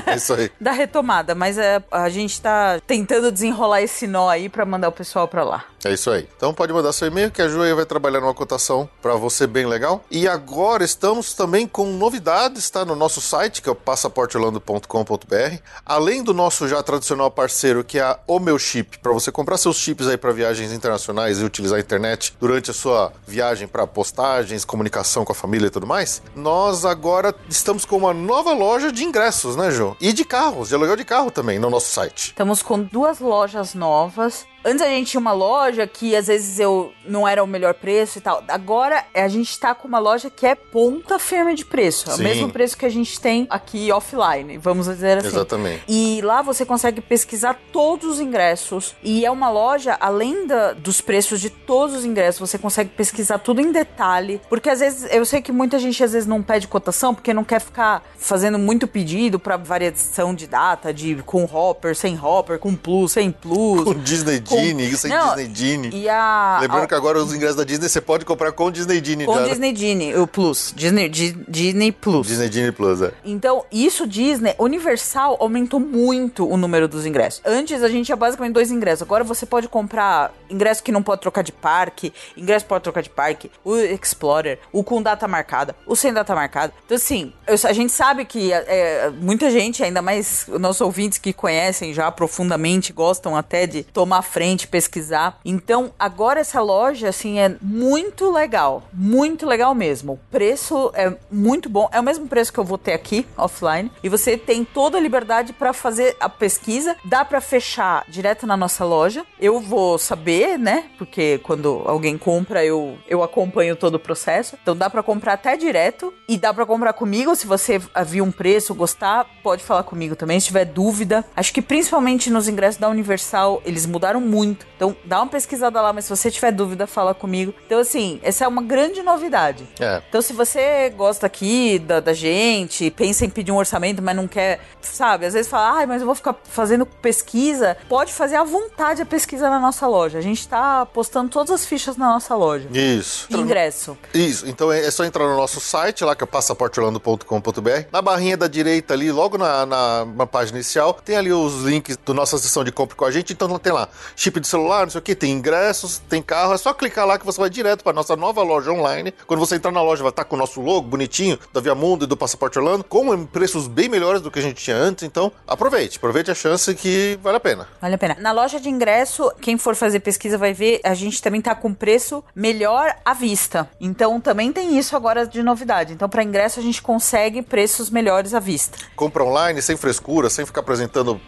É, 0.06 0.14
isso 0.16 0.32
aí. 0.34 0.50
da 0.60 0.72
retomada, 0.72 1.34
mas 1.34 1.58
é, 1.58 1.82
a 1.90 2.08
gente 2.08 2.40
tá 2.40 2.80
tentando 2.86 3.30
desenrolar 3.30 3.82
esse 3.82 4.06
nó 4.06 4.28
aí 4.28 4.48
para 4.48 4.64
mandar 4.64 4.88
o 4.88 4.92
pessoal 4.92 5.28
para 5.28 5.44
lá. 5.44 5.64
É 5.84 5.92
isso 5.92 6.10
aí. 6.10 6.28
Então 6.36 6.52
pode 6.52 6.72
mandar 6.72 6.92
seu 6.92 7.06
e-mail 7.06 7.30
que 7.30 7.40
a 7.40 7.48
Ju 7.48 7.62
aí 7.62 7.72
vai 7.72 7.86
trabalhar 7.86 8.20
numa 8.20 8.34
cotação 8.34 8.88
para 9.00 9.14
você 9.14 9.46
bem 9.46 9.66
legal. 9.66 10.04
E 10.10 10.26
agora 10.26 10.82
estamos 10.84 11.34
também 11.34 11.68
com 11.68 11.86
novidades, 11.92 12.68
tá? 12.68 12.84
No 12.84 12.96
nosso 12.96 13.20
site, 13.20 13.62
que 13.62 13.68
é 13.68 13.72
o 13.72 13.74
passaporteorlando.com.br. 13.76 15.58
Além 15.86 16.22
do 16.22 16.34
nosso 16.34 16.66
já 16.66 16.82
tradicional 16.82 17.30
parceiro, 17.30 17.84
que 17.84 17.98
é 17.98 18.18
o 18.26 18.40
meu 18.40 18.58
chip, 18.58 18.98
para 18.98 19.12
você 19.12 19.30
comprar 19.30 19.56
seus 19.56 19.76
chips 19.76 20.08
aí 20.08 20.16
para 20.16 20.32
viagens 20.32 20.72
internacionais 20.72 21.38
e 21.40 21.44
utilizar 21.44 21.78
a 21.78 21.80
internet 21.80 22.34
durante 22.40 22.70
a 22.70 22.74
sua 22.74 23.12
viagem 23.26 23.68
para 23.68 23.86
postagens, 23.86 24.64
comunicação 24.64 25.24
com 25.24 25.32
a 25.32 25.34
família 25.34 25.66
e 25.68 25.70
tudo 25.70 25.86
mais, 25.86 26.22
nós 26.34 26.84
agora 26.84 27.34
estamos 27.48 27.84
com 27.84 27.96
uma 27.96 28.12
nova 28.12 28.52
loja 28.52 28.77
de 28.92 29.04
ingressos, 29.04 29.56
né, 29.56 29.70
Ju? 29.70 29.96
E 30.00 30.12
de 30.12 30.24
carros, 30.24 30.68
de 30.68 30.74
aluguel 30.74 30.96
de 30.96 31.04
carro 31.04 31.30
também 31.30 31.58
no 31.58 31.68
nosso 31.68 31.90
site. 31.92 32.28
Estamos 32.28 32.62
com 32.62 32.80
duas 32.80 33.18
lojas 33.20 33.74
novas. 33.74 34.46
Antes 34.68 34.82
a 34.82 34.88
gente 34.88 35.10
tinha 35.10 35.20
uma 35.20 35.32
loja 35.32 35.86
que 35.86 36.14
às 36.14 36.26
vezes 36.26 36.58
eu 36.58 36.92
não 37.06 37.26
era 37.26 37.42
o 37.42 37.46
melhor 37.46 37.74
preço 37.74 38.18
e 38.18 38.20
tal. 38.20 38.42
Agora 38.48 39.04
a 39.14 39.28
gente 39.28 39.58
tá 39.58 39.74
com 39.74 39.88
uma 39.88 39.98
loja 39.98 40.28
que 40.30 40.46
é 40.46 40.54
ponta 40.54 41.18
firme 41.18 41.54
de 41.54 41.64
preço. 41.64 42.10
É 42.10 42.14
o 42.14 42.18
mesmo 42.18 42.50
preço 42.50 42.76
que 42.76 42.84
a 42.86 42.88
gente 42.90 43.18
tem 43.20 43.46
aqui 43.50 43.90
offline, 43.92 44.58
vamos 44.58 44.86
dizer 44.86 45.18
assim. 45.18 45.28
Exatamente. 45.28 45.82
E 45.88 46.20
lá 46.22 46.42
você 46.42 46.64
consegue 46.66 47.00
pesquisar 47.00 47.58
todos 47.72 48.06
os 48.08 48.20
ingressos. 48.20 48.94
E 49.02 49.24
é 49.24 49.30
uma 49.30 49.50
loja, 49.50 49.96
além 50.00 50.46
da- 50.46 50.72
dos 50.72 51.00
preços 51.00 51.40
de 51.40 51.50
todos 51.50 51.96
os 51.96 52.04
ingressos, 52.04 52.40
você 52.48 52.58
consegue 52.58 52.90
pesquisar 52.90 53.38
tudo 53.38 53.60
em 53.60 53.72
detalhe. 53.72 54.40
Porque 54.48 54.68
às 54.68 54.80
vezes, 54.80 55.08
eu 55.10 55.24
sei 55.24 55.40
que 55.40 55.50
muita 55.52 55.78
gente 55.78 56.02
às 56.04 56.12
vezes 56.12 56.26
não 56.28 56.42
pede 56.42 56.68
cotação 56.68 57.14
porque 57.14 57.32
não 57.32 57.44
quer 57.44 57.60
ficar 57.60 58.02
fazendo 58.16 58.58
muito 58.58 58.86
pedido 58.86 59.38
pra 59.38 59.56
variação 59.56 60.34
de 60.34 60.46
data, 60.46 60.92
de 60.92 61.16
com 61.24 61.44
hopper, 61.44 61.94
sem 61.96 62.18
hopper, 62.18 62.58
com 62.58 62.74
plus, 62.74 63.12
sem 63.12 63.30
plus. 63.30 63.84
Com 63.84 63.94
Disney 63.94 64.40
Com- 64.40 64.56
Genie, 64.66 64.90
isso 64.90 65.06
aí 65.06 65.12
Não, 65.12 65.34
Disney 65.36 65.54
Genie. 65.54 65.90
E 66.02 66.08
a. 66.08 66.58
Lembrando 66.60 66.84
a- 66.84 66.86
que 66.88 66.94
agora 66.94 67.18
os 67.18 67.34
ingressos 67.34 67.56
da 67.56 67.64
Disney 67.64 67.88
você 67.88 68.00
pode 68.00 68.24
comprar 68.24 68.52
com 68.52 68.70
Disney 68.70 69.02
Genie 69.04 69.26
com 69.26 69.34
já. 69.34 69.40
né? 69.40 69.48
Disney 69.48 69.74
Genie, 69.76 70.16
o 70.16 70.26
Plus. 70.26 70.72
Disney, 70.76 71.08
Di- 71.08 71.36
Disney 71.48 71.92
Plus. 71.92 72.26
Disney 72.26 72.50
Genie 72.50 72.72
Plus, 72.72 73.02
é. 73.02 73.12
Então, 73.24 73.64
isso 73.72 74.06
Disney, 74.06 74.54
Universal 74.58 75.36
aumentou 75.40 75.80
muito 75.80 76.48
o 76.48 76.56
número 76.56 76.86
dos 76.88 77.04
ingressos. 77.06 77.40
Antes 77.44 77.82
a 77.82 77.88
gente 77.88 78.06
tinha 78.06 78.16
basicamente 78.16 78.52
dois 78.54 78.70
ingressos. 78.70 79.02
Agora 79.02 79.24
você 79.24 79.44
pode 79.46 79.68
comprar 79.68 80.32
ingresso 80.50 80.82
que 80.82 80.92
não 80.92 81.02
pode 81.02 81.20
trocar 81.20 81.42
de 81.42 81.52
parque, 81.52 82.12
ingresso 82.36 82.64
que 82.64 82.68
pode 82.68 82.84
trocar 82.84 83.02
de 83.02 83.10
parque, 83.10 83.50
o 83.64 83.76
Explorer, 83.76 84.58
o 84.72 84.82
com 84.82 85.02
data 85.02 85.26
marcada, 85.28 85.74
o 85.86 85.94
sem 85.96 86.12
data 86.12 86.34
marcada. 86.34 86.72
Então, 86.86 86.96
assim, 86.96 87.32
eu- 87.46 87.56
a 87.68 87.72
gente 87.72 87.92
sabe 87.92 88.24
que 88.24 88.52
é, 88.52 89.10
muita 89.20 89.50
gente, 89.50 89.82
ainda 89.82 90.00
mais 90.00 90.46
os 90.48 90.60
nossos 90.60 90.80
ouvintes 90.80 91.18
que 91.18 91.32
conhecem 91.32 91.92
já 91.92 92.10
profundamente, 92.10 92.92
gostam 92.92 93.36
até 93.36 93.66
de 93.66 93.82
tomar 93.82 94.22
frente, 94.22 94.38
pesquisar. 94.66 95.38
Então, 95.44 95.92
agora 95.98 96.40
essa 96.40 96.60
loja, 96.60 97.08
assim, 97.08 97.38
é 97.38 97.56
muito 97.60 98.30
legal. 98.30 98.82
Muito 98.92 99.46
legal 99.46 99.74
mesmo. 99.74 100.14
O 100.14 100.20
preço 100.30 100.90
é 100.94 101.14
muito 101.30 101.68
bom. 101.68 101.88
É 101.92 102.00
o 102.00 102.02
mesmo 102.02 102.26
preço 102.26 102.52
que 102.52 102.58
eu 102.58 102.64
vou 102.64 102.78
ter 102.78 102.92
aqui, 102.92 103.26
offline. 103.36 103.90
E 104.02 104.08
você 104.08 104.36
tem 104.36 104.64
toda 104.64 104.98
a 104.98 105.00
liberdade 105.00 105.52
para 105.52 105.72
fazer 105.72 106.16
a 106.20 106.28
pesquisa. 106.28 106.96
Dá 107.04 107.24
para 107.24 107.40
fechar 107.40 108.04
direto 108.08 108.46
na 108.46 108.56
nossa 108.56 108.84
loja. 108.84 109.24
Eu 109.40 109.60
vou 109.60 109.98
saber, 109.98 110.58
né? 110.58 110.86
Porque 110.96 111.38
quando 111.42 111.82
alguém 111.84 112.16
compra, 112.16 112.64
eu, 112.64 112.96
eu 113.08 113.22
acompanho 113.22 113.76
todo 113.76 113.96
o 113.96 114.00
processo. 114.00 114.56
Então 114.62 114.76
dá 114.76 114.88
para 114.88 115.02
comprar 115.02 115.34
até 115.34 115.56
direto. 115.56 116.12
E 116.28 116.36
dá 116.36 116.52
para 116.52 116.66
comprar 116.66 116.92
comigo. 116.92 117.34
Se 117.34 117.46
você 117.46 117.80
viu 118.06 118.24
um 118.24 118.32
preço, 118.32 118.74
gostar, 118.74 119.26
pode 119.42 119.62
falar 119.62 119.82
comigo 119.82 120.16
também. 120.16 120.38
Se 120.40 120.46
tiver 120.46 120.64
dúvida. 120.64 121.24
Acho 121.34 121.52
que 121.52 121.62
principalmente 121.62 122.30
nos 122.30 122.48
ingressos 122.48 122.80
da 122.80 122.88
Universal, 122.88 123.62
eles 123.64 123.86
mudaram 123.86 124.20
muito. 124.28 124.66
Então 124.76 124.96
dá 125.04 125.20
uma 125.20 125.28
pesquisada 125.28 125.80
lá. 125.80 125.92
Mas 125.92 126.04
se 126.04 126.10
você 126.10 126.30
tiver 126.30 126.52
dúvida, 126.52 126.86
fala 126.86 127.14
comigo. 127.14 127.54
Então, 127.66 127.80
assim, 127.80 128.18
essa 128.22 128.44
é 128.44 128.48
uma 128.48 128.62
grande 128.62 129.02
novidade. 129.02 129.64
É. 129.78 130.02
Então, 130.08 130.22
se 130.22 130.32
você 130.32 130.90
gosta 130.90 131.26
aqui 131.26 131.78
da, 131.78 132.00
da 132.00 132.12
gente, 132.12 132.90
pensa 132.90 133.24
em 133.24 133.30
pedir 133.30 133.52
um 133.52 133.56
orçamento, 133.56 134.02
mas 134.02 134.16
não 134.16 134.26
quer, 134.26 134.60
sabe? 134.80 135.26
Às 135.26 135.34
vezes 135.34 135.50
fala, 135.50 135.78
ai, 135.78 135.86
mas 135.86 136.00
eu 136.00 136.06
vou 136.06 136.14
ficar 136.14 136.34
fazendo 136.44 136.86
pesquisa. 136.86 137.76
Pode 137.88 138.12
fazer 138.12 138.36
à 138.36 138.44
vontade 138.44 139.02
a 139.02 139.06
pesquisa 139.06 139.50
na 139.50 139.58
nossa 139.60 139.86
loja. 139.86 140.18
A 140.18 140.22
gente 140.22 140.46
tá 140.46 140.86
postando 140.86 141.28
todas 141.30 141.50
as 141.50 141.66
fichas 141.66 141.96
na 141.96 142.08
nossa 142.08 142.34
loja. 142.34 142.68
Isso. 142.72 143.26
De 143.28 143.36
ingresso. 143.36 143.96
Isso, 144.14 144.48
então 144.48 144.72
é 144.72 144.88
é 144.88 144.90
só 144.90 145.04
entrar 145.04 145.26
no 145.26 145.36
nosso 145.36 145.60
site 145.60 146.04
lá, 146.04 146.16
que 146.16 146.24
é 146.24 146.26
passaporteorlando.com.br. 146.26 147.88
Na 147.92 148.00
barrinha 148.00 148.36
da 148.36 148.48
direita 148.48 148.94
ali, 148.94 149.12
logo 149.12 149.36
na, 149.36 149.66
na, 149.66 150.04
na 150.04 150.26
página 150.26 150.58
inicial, 150.58 150.94
tem 150.94 151.16
ali 151.16 151.32
os 151.32 151.62
links 151.62 151.96
da 151.96 152.14
nossa 152.14 152.38
sessão 152.38 152.64
de 152.64 152.72
compra 152.72 152.96
com 152.96 153.04
a 153.04 153.10
gente. 153.10 153.32
Então 153.32 153.58
tem 153.58 153.72
lá 153.72 153.88
chip 154.18 154.40
de 154.40 154.48
celular, 154.48 154.82
não 154.82 154.90
sei 154.90 154.98
o 154.98 155.02
que, 155.02 155.14
tem 155.14 155.30
ingressos, 155.30 156.02
tem 156.08 156.20
carro. 156.20 156.52
É 156.52 156.58
só 156.58 156.74
clicar 156.74 157.06
lá 157.06 157.18
que 157.18 157.24
você 157.24 157.40
vai 157.40 157.48
direto 157.48 157.84
para 157.84 157.92
nossa 157.92 158.16
nova 158.16 158.42
loja 158.42 158.72
online. 158.72 159.14
Quando 159.26 159.38
você 159.38 159.54
entrar 159.54 159.70
na 159.70 159.80
loja, 159.80 160.02
vai 160.02 160.10
estar 160.10 160.24
com 160.24 160.34
o 160.34 160.38
nosso 160.38 160.60
logo 160.60 160.88
bonitinho 160.88 161.38
da 161.52 161.60
Via 161.60 161.74
Mundo 161.74 162.04
e 162.04 162.08
do 162.08 162.16
Passaporte 162.16 162.58
Orlando, 162.58 162.82
com 162.82 163.24
preços 163.26 163.68
bem 163.68 163.88
melhores 163.88 164.20
do 164.20 164.30
que 164.30 164.40
a 164.40 164.42
gente 164.42 164.62
tinha 164.62 164.76
antes. 164.76 165.04
Então 165.04 165.30
aproveite, 165.46 165.98
aproveite 165.98 166.32
a 166.32 166.34
chance 166.34 166.74
que 166.74 167.16
vale 167.22 167.36
a 167.36 167.40
pena. 167.40 167.68
Vale 167.80 167.94
a 167.94 167.98
pena. 167.98 168.16
Na 168.18 168.32
loja 168.32 168.58
de 168.58 168.68
ingresso, 168.68 169.30
quem 169.40 169.56
for 169.56 169.76
fazer 169.76 170.00
pesquisa 170.00 170.36
vai 170.36 170.52
ver, 170.52 170.80
a 170.82 170.94
gente 170.94 171.22
também 171.22 171.40
tá 171.40 171.54
com 171.54 171.72
preço 171.72 172.24
melhor 172.34 172.96
à 173.04 173.14
vista. 173.14 173.70
Então 173.80 174.20
também 174.20 174.52
tem 174.52 174.76
isso 174.76 174.96
agora 174.96 175.26
de 175.26 175.42
novidade. 175.44 175.92
Então 175.92 176.08
para 176.08 176.24
ingresso 176.24 176.58
a 176.58 176.62
gente 176.62 176.82
consegue 176.82 177.40
preços 177.40 177.88
melhores 177.88 178.34
à 178.34 178.40
vista. 178.40 178.78
Compra 178.96 179.22
online, 179.22 179.62
sem 179.62 179.76
frescura, 179.76 180.28
sem 180.28 180.44
ficar 180.44 180.60
apresentando 180.60 181.20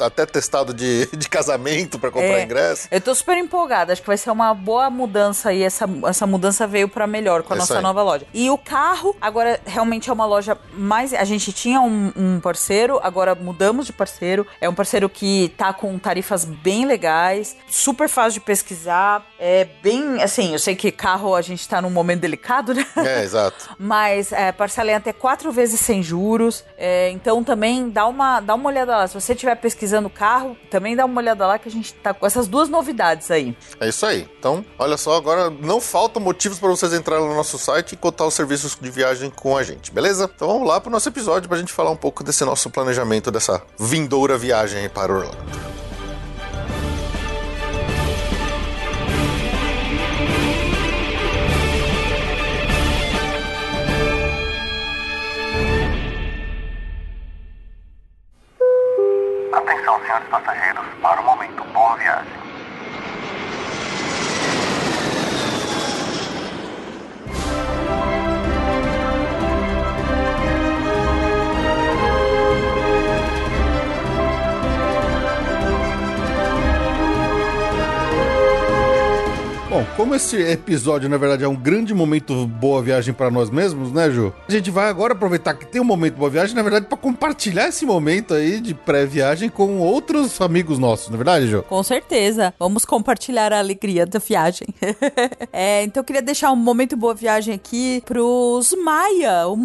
até 0.00 0.26
testado 0.26 0.74
de, 0.74 1.06
de 1.16 1.28
casamento 1.28 2.00
para 2.00 2.15
comprar 2.16 2.38
É. 2.38 2.42
ingresso. 2.42 2.88
Eu 2.90 3.00
tô 3.00 3.14
super 3.14 3.36
empolgada, 3.36 3.92
acho 3.92 4.00
que 4.02 4.06
vai 4.06 4.16
ser 4.16 4.30
uma 4.30 4.52
boa 4.54 4.88
mudança 4.90 5.52
e 5.52 5.62
essa, 5.62 5.86
essa 6.06 6.26
mudança 6.26 6.66
veio 6.66 6.88
pra 6.88 7.06
melhor 7.06 7.42
com 7.42 7.52
a 7.52 7.56
Isso 7.56 7.62
nossa 7.62 7.76
aí. 7.76 7.82
nova 7.82 8.02
loja. 8.02 8.26
E 8.32 8.50
o 8.50 8.58
carro, 8.58 9.16
agora 9.20 9.60
realmente 9.64 10.10
é 10.10 10.12
uma 10.12 10.26
loja 10.26 10.56
mais. 10.74 11.12
A 11.14 11.24
gente 11.24 11.52
tinha 11.52 11.80
um, 11.80 12.12
um 12.16 12.40
parceiro, 12.40 13.00
agora 13.02 13.34
mudamos 13.34 13.86
de 13.86 13.92
parceiro. 13.92 14.46
É 14.60 14.68
um 14.68 14.74
parceiro 14.74 15.08
que 15.08 15.52
tá 15.56 15.72
com 15.72 15.98
tarifas 15.98 16.44
bem 16.44 16.84
legais, 16.86 17.56
super 17.68 18.08
fácil 18.08 18.32
de 18.34 18.40
pesquisar. 18.40 19.24
É 19.38 19.66
bem. 19.82 20.22
Assim, 20.22 20.52
eu 20.52 20.58
sei 20.58 20.74
que 20.74 20.90
carro 20.90 21.34
a 21.34 21.42
gente 21.42 21.68
tá 21.68 21.80
num 21.80 21.90
momento 21.90 22.20
delicado, 22.20 22.74
né? 22.74 22.86
É, 22.96 23.22
exato. 23.22 23.74
Mas 23.78 24.32
é, 24.32 24.52
parcela 24.52 24.90
em 24.90 24.94
até 24.94 25.12
quatro 25.12 25.52
vezes 25.52 25.80
sem 25.80 26.02
juros. 26.02 26.64
É, 26.76 27.10
então 27.10 27.42
também 27.44 27.90
dá 27.90 28.06
uma, 28.06 28.40
dá 28.40 28.54
uma 28.54 28.68
olhada 28.68 28.96
lá. 28.96 29.06
Se 29.06 29.14
você 29.14 29.32
estiver 29.32 29.54
pesquisando 29.56 30.08
carro, 30.10 30.56
também 30.70 30.96
dá 30.96 31.04
uma 31.04 31.20
olhada 31.20 31.46
lá 31.46 31.58
que 31.58 31.68
a 31.68 31.72
gente 31.72 31.92
tá 32.06 32.14
com 32.14 32.26
essas 32.26 32.46
duas 32.46 32.68
novidades 32.68 33.30
aí. 33.30 33.56
É 33.80 33.88
isso 33.88 34.06
aí. 34.06 34.28
Então, 34.38 34.64
olha 34.78 34.96
só, 34.96 35.16
agora 35.16 35.50
não 35.50 35.80
faltam 35.80 36.22
motivos 36.22 36.58
para 36.58 36.68
vocês 36.68 36.92
entrarem 36.92 37.26
no 37.26 37.34
nosso 37.34 37.58
site 37.58 37.92
e 37.92 37.96
cotar 37.96 38.26
os 38.26 38.34
serviços 38.34 38.76
de 38.80 38.90
viagem 38.90 39.30
com 39.30 39.56
a 39.56 39.62
gente, 39.62 39.90
beleza? 39.90 40.30
Então 40.34 40.48
vamos 40.48 40.68
lá 40.68 40.80
pro 40.80 40.90
nosso 40.90 41.08
episódio 41.08 41.48
pra 41.48 41.58
gente 41.58 41.72
falar 41.72 41.90
um 41.90 41.96
pouco 41.96 42.22
desse 42.22 42.44
nosso 42.44 42.70
planejamento 42.70 43.30
dessa 43.30 43.62
vindoura 43.78 44.38
viagem 44.38 44.88
para 44.88 45.12
Orlando. 45.12 45.85
Atenção, 59.66 60.00
senhores 60.02 60.28
passageiros, 60.28 60.86
para 61.02 61.20
o 61.20 61.24
momento. 61.24 61.64
Boa 61.72 61.96
viagem. 61.96 62.35
Como 79.96 80.14
esse 80.14 80.36
episódio, 80.36 81.08
na 81.08 81.16
verdade, 81.16 81.42
é 81.42 81.48
um 81.48 81.56
grande 81.56 81.94
momento 81.94 82.46
boa 82.46 82.82
viagem 82.82 83.14
para 83.14 83.30
nós 83.30 83.48
mesmos, 83.48 83.90
né, 83.90 84.10
Ju? 84.10 84.32
A 84.46 84.52
gente 84.52 84.70
vai 84.70 84.88
agora 84.88 85.14
aproveitar 85.14 85.54
que 85.54 85.64
tem 85.64 85.80
um 85.80 85.84
momento 85.84 86.16
boa 86.16 86.28
viagem, 86.28 86.54
na 86.54 86.62
verdade, 86.62 86.86
para 86.86 86.98
compartilhar 86.98 87.68
esse 87.68 87.86
momento 87.86 88.34
aí 88.34 88.60
de 88.60 88.74
pré-viagem 88.74 89.48
com 89.48 89.78
outros 89.78 90.38
amigos 90.40 90.78
nossos, 90.78 91.08
não 91.08 91.14
é 91.14 91.16
verdade, 91.16 91.46
Ju? 91.48 91.62
Com 91.62 91.82
certeza. 91.82 92.52
Vamos 92.58 92.84
compartilhar 92.84 93.54
a 93.54 93.58
alegria 93.58 94.04
da 94.04 94.18
viagem. 94.18 94.68
é, 95.50 95.82
então 95.82 96.02
eu 96.02 96.04
queria 96.04 96.22
deixar 96.22 96.52
um 96.52 96.56
momento 96.56 96.94
boa 96.94 97.14
viagem 97.14 97.54
aqui 97.54 98.02
pros 98.04 98.74
Maia. 98.74 99.48
O 99.48 99.56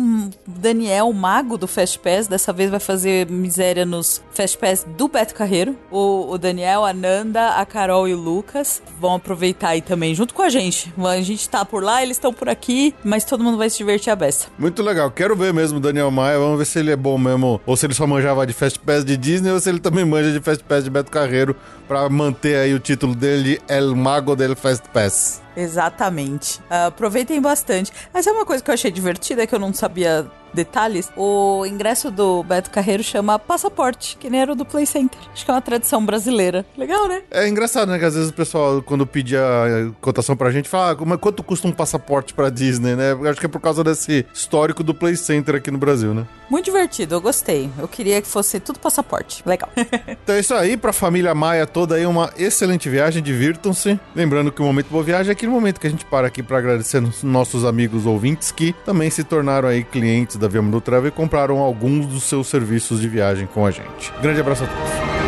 Daniel, 0.48 1.10
o 1.10 1.14
mago 1.14 1.58
do 1.58 1.68
Fast 1.68 2.00
Pass, 2.00 2.28
dessa 2.28 2.54
vez 2.54 2.72
vai 2.72 2.80
fazer 2.80 3.30
miséria 3.30 3.86
nos 3.86 4.24
Fast 4.32 4.58
Pass 4.58 4.86
do 4.98 5.10
Beto 5.10 5.36
Carreiro. 5.36 5.76
O, 5.92 6.32
o 6.32 6.38
Daniel, 6.38 6.86
a 6.86 6.94
Nanda, 6.94 7.58
a 7.58 7.66
Carol 7.66 8.08
e 8.08 8.14
o 8.14 8.18
Lucas 8.18 8.82
vão 8.98 9.16
aproveitar 9.16 9.70
aí 9.70 9.82
também, 9.82 10.16
junto 10.16 10.21
com 10.34 10.42
a 10.42 10.50
gente. 10.50 10.94
A 10.98 11.22
gente 11.22 11.50
tá 11.50 11.66
por 11.66 11.84
lá, 11.84 12.02
eles 12.04 12.18
estão 12.18 12.34
por 12.34 12.48
aqui, 12.50 12.94
mas 13.04 13.24
todo 13.24 13.44
mundo 13.44 13.58
vai 13.58 13.70
se 13.70 13.78
divertir 13.78 14.12
a 14.12 14.16
beça. 14.16 14.48
Muito 14.58 14.82
legal. 14.84 15.10
Quero 15.12 15.36
ver 15.36 15.54
mesmo 15.54 15.78
o 15.78 15.82
Daniel 15.82 16.12
Maia. 16.12 16.38
Vamos 16.38 16.58
ver 16.58 16.66
se 16.66 16.80
ele 16.80 16.92
é 16.92 16.96
bom 16.96 17.18
mesmo. 17.18 17.60
Ou 17.66 17.76
se 17.76 17.86
ele 17.86 17.94
só 17.94 18.06
manjava 18.06 18.46
de 18.46 18.54
Fast 18.54 18.80
Pass 18.80 19.04
de 19.04 19.18
Disney, 19.18 19.52
ou 19.52 19.60
se 19.60 19.70
ele 19.70 19.80
também 19.80 20.06
manja 20.06 20.32
de 20.32 20.40
Fast 20.40 20.64
Pass 20.64 20.84
de 20.84 20.90
Beto 20.90 21.12
Carreiro, 21.12 21.56
pra 21.92 22.08
manter 22.08 22.56
aí 22.56 22.74
o 22.74 22.80
título 22.80 23.14
dele 23.14 23.58
de 23.58 23.62
El 23.68 23.94
Mago 23.98 24.34
del 24.34 24.56
Fast 24.56 24.88
Pass. 24.94 25.42
Exatamente. 25.58 26.60
Uh, 26.62 26.88
aproveitem 26.88 27.42
bastante. 27.42 27.92
Mas 28.14 28.26
é 28.26 28.32
uma 28.32 28.46
coisa 28.46 28.64
que 28.64 28.70
eu 28.70 28.74
achei 28.74 28.90
divertida, 28.90 29.46
que 29.46 29.54
eu 29.54 29.60
não 29.60 29.74
sabia 29.74 30.26
detalhes. 30.54 31.10
O 31.16 31.66
ingresso 31.66 32.12
do 32.12 32.44
Beto 32.44 32.70
Carreiro 32.70 33.04
chama 33.04 33.40
passaporte, 33.40 34.18
que 34.18 34.30
nem 34.30 34.42
era 34.42 34.52
o 34.52 34.56
do 34.56 34.66
Play 34.66 34.86
Center. 34.86 35.20
Acho 35.32 35.46
que 35.46 35.52
é 35.52 35.54
uma 35.54 35.62
tradição 35.62 36.06
brasileira. 36.06 36.66
Legal, 36.78 37.08
né? 37.08 37.24
É 37.32 37.48
engraçado, 37.48 37.90
né? 37.90 38.00
Que 38.00 38.06
às 38.06 38.16
vezes 38.16 38.30
o 38.30 38.34
pessoal, 38.34 38.82
quando 38.82 39.06
pedia 39.06 39.42
a 39.42 39.92
cotação 40.02 40.36
pra 40.36 40.52
gente, 40.52 40.68
fala, 40.68 40.92
ah, 40.92 41.06
mas 41.06 41.20
quanto 41.20 41.44
custa 41.44 41.68
um 41.68 41.72
passaporte 41.72 42.34
pra 42.34 42.50
Disney, 42.50 42.96
né? 42.96 43.12
Acho 43.30 43.40
que 43.40 43.46
é 43.46 43.50
por 43.50 43.62
causa 43.62 43.84
desse 43.84 44.26
histórico 44.34 44.84
do 44.84 44.94
Play 44.94 45.16
Center 45.16 45.56
aqui 45.56 45.72
no 45.72 45.78
Brasil, 45.78 46.14
né? 46.14 46.26
Muito 46.50 46.66
divertido, 46.66 47.16
eu 47.16 47.22
gostei. 47.22 47.70
Eu 47.80 47.88
queria 47.88 48.22
que 48.22 48.28
fosse 48.28 48.60
tudo 48.60 48.80
passaporte. 48.80 49.42
Legal. 49.46 49.70
então 50.24 50.36
é 50.36 50.40
isso 50.40 50.54
aí, 50.54 50.76
pra 50.76 50.92
família 50.92 51.34
Maia 51.34 51.66
toda 51.66 51.81
aí, 51.90 52.06
uma 52.06 52.32
excelente 52.38 52.90
viagem, 52.90 53.22
divirtam-se. 53.24 54.00
Lembrando 54.16 54.52
que 54.52 54.62
o 54.62 54.66
Momento 54.66 54.88
Boa 54.90 55.04
Viagem 55.04 55.30
é 55.30 55.34
aquele 55.34 55.52
momento 55.52 55.80
que 55.80 55.88
a 55.88 55.90
gente 55.90 56.06
para 56.06 56.28
aqui 56.28 56.44
pra 56.44 56.58
agradecer 56.58 57.02
nossos 57.24 57.66
amigos 57.66 58.06
ouvintes 58.06 58.52
que 58.52 58.74
também 58.86 59.10
se 59.10 59.24
tornaram 59.24 59.68
aí 59.68 59.84
clientes 59.84 60.38
da 60.38 60.48
Via 60.48 60.62
Mundo 60.62 60.82
Travel 60.82 61.10
e 61.10 61.12
compraram 61.12 61.60
alguns 61.60 62.06
dos 62.06 62.24
seus 62.24 62.48
serviços 62.48 63.02
de 63.02 63.08
viagem 63.08 63.48
com 63.48 63.66
a 63.66 63.72
gente. 63.72 64.14
Grande 64.22 64.42
abraço 64.42 64.64
a 64.64 64.68
todos. 64.68 65.21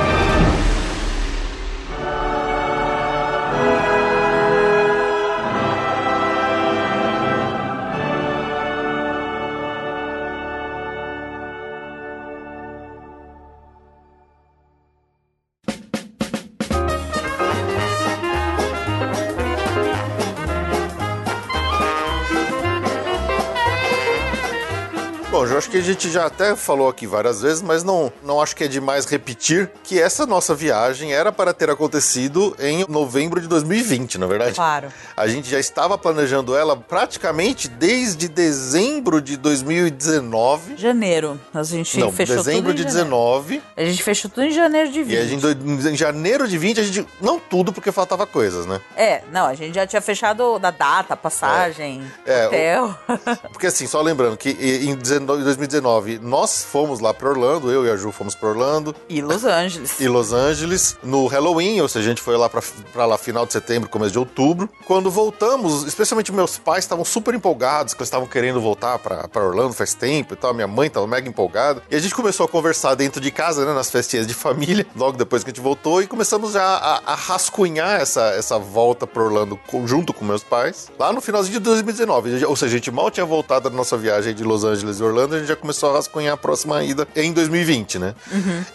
gente 25.93 26.09
já 26.09 26.25
até 26.25 26.55
falou 26.55 26.89
aqui 26.89 27.05
várias 27.05 27.41
vezes, 27.41 27.61
mas 27.61 27.83
não, 27.83 28.11
não 28.23 28.41
acho 28.41 28.55
que 28.55 28.63
é 28.63 28.67
demais 28.67 29.05
repetir 29.05 29.69
que 29.83 30.01
essa 30.01 30.25
nossa 30.25 30.55
viagem 30.55 31.13
era 31.13 31.31
para 31.31 31.53
ter 31.53 31.69
acontecido 31.69 32.55
em 32.59 32.85
novembro 32.89 33.39
de 33.39 33.47
2020, 33.47 34.17
na 34.17 34.25
é 34.25 34.29
verdade. 34.29 34.55
Claro. 34.55 34.91
A 35.15 35.27
gente 35.27 35.49
já 35.49 35.59
estava 35.59 35.97
planejando 35.97 36.55
ela 36.55 36.75
praticamente 36.75 37.67
desde 37.67 38.27
dezembro 38.27 39.21
de 39.21 39.37
2019. 39.37 40.77
Janeiro. 40.77 41.39
A 41.53 41.63
gente 41.63 41.99
não, 41.99 42.11
fechou 42.11 42.37
dezembro 42.37 42.71
tudo 42.71 42.75
de 42.75 42.83
janeiro. 42.83 43.09
19. 43.09 43.61
A 43.77 43.85
gente 43.85 44.03
fechou 44.03 44.31
tudo 44.31 44.45
em 44.45 44.51
janeiro 44.51 44.91
de 44.91 45.03
20. 45.03 45.13
E 45.13 45.17
a 45.17 45.25
gente, 45.25 45.45
em 45.89 45.95
janeiro 45.95 46.47
de 46.47 46.57
20, 46.57 46.79
a 46.79 46.83
gente. 46.83 47.07
Não 47.21 47.39
tudo, 47.39 47.71
porque 47.71 47.91
faltava 47.91 48.25
coisas, 48.25 48.65
né? 48.65 48.81
É, 48.95 49.21
não, 49.31 49.45
a 49.45 49.53
gente 49.53 49.75
já 49.75 49.85
tinha 49.85 50.01
fechado 50.01 50.57
da 50.57 50.71
data, 50.71 51.15
passagem, 51.15 52.03
é. 52.25 52.43
É, 52.43 52.47
hotel. 52.47 52.97
O, 53.07 53.49
porque 53.53 53.67
assim, 53.67 53.85
só 53.85 54.01
lembrando 54.01 54.35
que 54.35 54.49
em 54.49 54.95
2019 54.95 55.82
nós 56.21 56.63
fomos 56.63 56.99
lá 56.99 57.13
para 57.13 57.29
Orlando, 57.29 57.71
eu 57.71 57.85
e 57.85 57.91
a 57.91 57.95
Ju 57.95 58.11
fomos 58.11 58.35
para 58.35 58.49
Orlando. 58.49 58.95
E 59.09 59.21
Los 59.21 59.43
Angeles. 59.43 59.99
E 59.99 60.07
Los 60.07 60.33
Angeles, 60.33 60.97
no 61.03 61.27
Halloween, 61.27 61.81
ou 61.81 61.87
seja, 61.87 62.05
a 62.05 62.09
gente 62.09 62.21
foi 62.21 62.37
lá 62.37 62.49
para 62.49 63.05
lá 63.05 63.17
final 63.17 63.45
de 63.45 63.53
setembro, 63.53 63.89
começo 63.89 64.11
de 64.11 64.19
outubro. 64.19 64.69
Quando 64.85 65.11
voltamos, 65.11 65.83
especialmente 65.83 66.31
meus 66.31 66.57
pais 66.57 66.83
estavam 66.83 67.05
super 67.05 67.33
empolgados, 67.33 67.93
que 67.93 68.01
eles 68.01 68.07
estavam 68.07 68.27
querendo 68.27 68.59
voltar 68.61 68.97
para 68.99 69.45
Orlando 69.45 69.73
faz 69.73 69.93
tempo 69.93 70.33
e 70.33 70.37
tal. 70.37 70.53
Minha 70.53 70.67
mãe 70.67 70.87
estava 70.87 71.05
mega 71.05 71.27
empolgada. 71.27 71.81
E 71.89 71.95
a 71.95 71.99
gente 71.99 72.15
começou 72.15 72.45
a 72.45 72.49
conversar 72.49 72.95
dentro 72.95 73.21
de 73.21 73.31
casa, 73.31 73.65
né, 73.65 73.73
nas 73.73 73.91
festinhas 73.91 74.25
de 74.25 74.33
família, 74.33 74.85
logo 74.95 75.17
depois 75.17 75.43
que 75.43 75.49
a 75.49 75.53
gente 75.53 75.61
voltou, 75.61 76.01
e 76.01 76.07
começamos 76.07 76.53
já 76.53 76.63
a, 76.63 77.13
a 77.13 77.15
rascunhar 77.15 77.99
essa, 77.99 78.21
essa 78.31 78.57
volta 78.57 79.05
para 79.05 79.21
Orlando 79.21 79.59
junto 79.85 80.13
com 80.13 80.23
meus 80.23 80.43
pais, 80.43 80.91
lá 80.97 81.11
no 81.11 81.21
finalzinho 81.21 81.59
de 81.59 81.63
2019. 81.63 82.45
Ou 82.45 82.55
seja, 82.55 82.73
a 82.73 82.77
gente 82.77 82.91
mal 82.91 83.11
tinha 83.11 83.25
voltado 83.25 83.69
da 83.69 83.75
nossa 83.75 83.97
viagem 83.97 84.33
de 84.33 84.43
Los 84.43 84.63
Angeles 84.63 84.99
e 84.99 85.03
Orlando, 85.03 85.35
a 85.35 85.39
gente 85.39 85.47
já 85.47 85.55
começou 85.55 85.72
a 85.73 85.93
rascunhar 85.93 86.33
a 86.33 86.37
próxima 86.37 86.83
ida 86.83 87.07
em 87.15 87.31
2020, 87.31 87.99
né? 87.99 88.15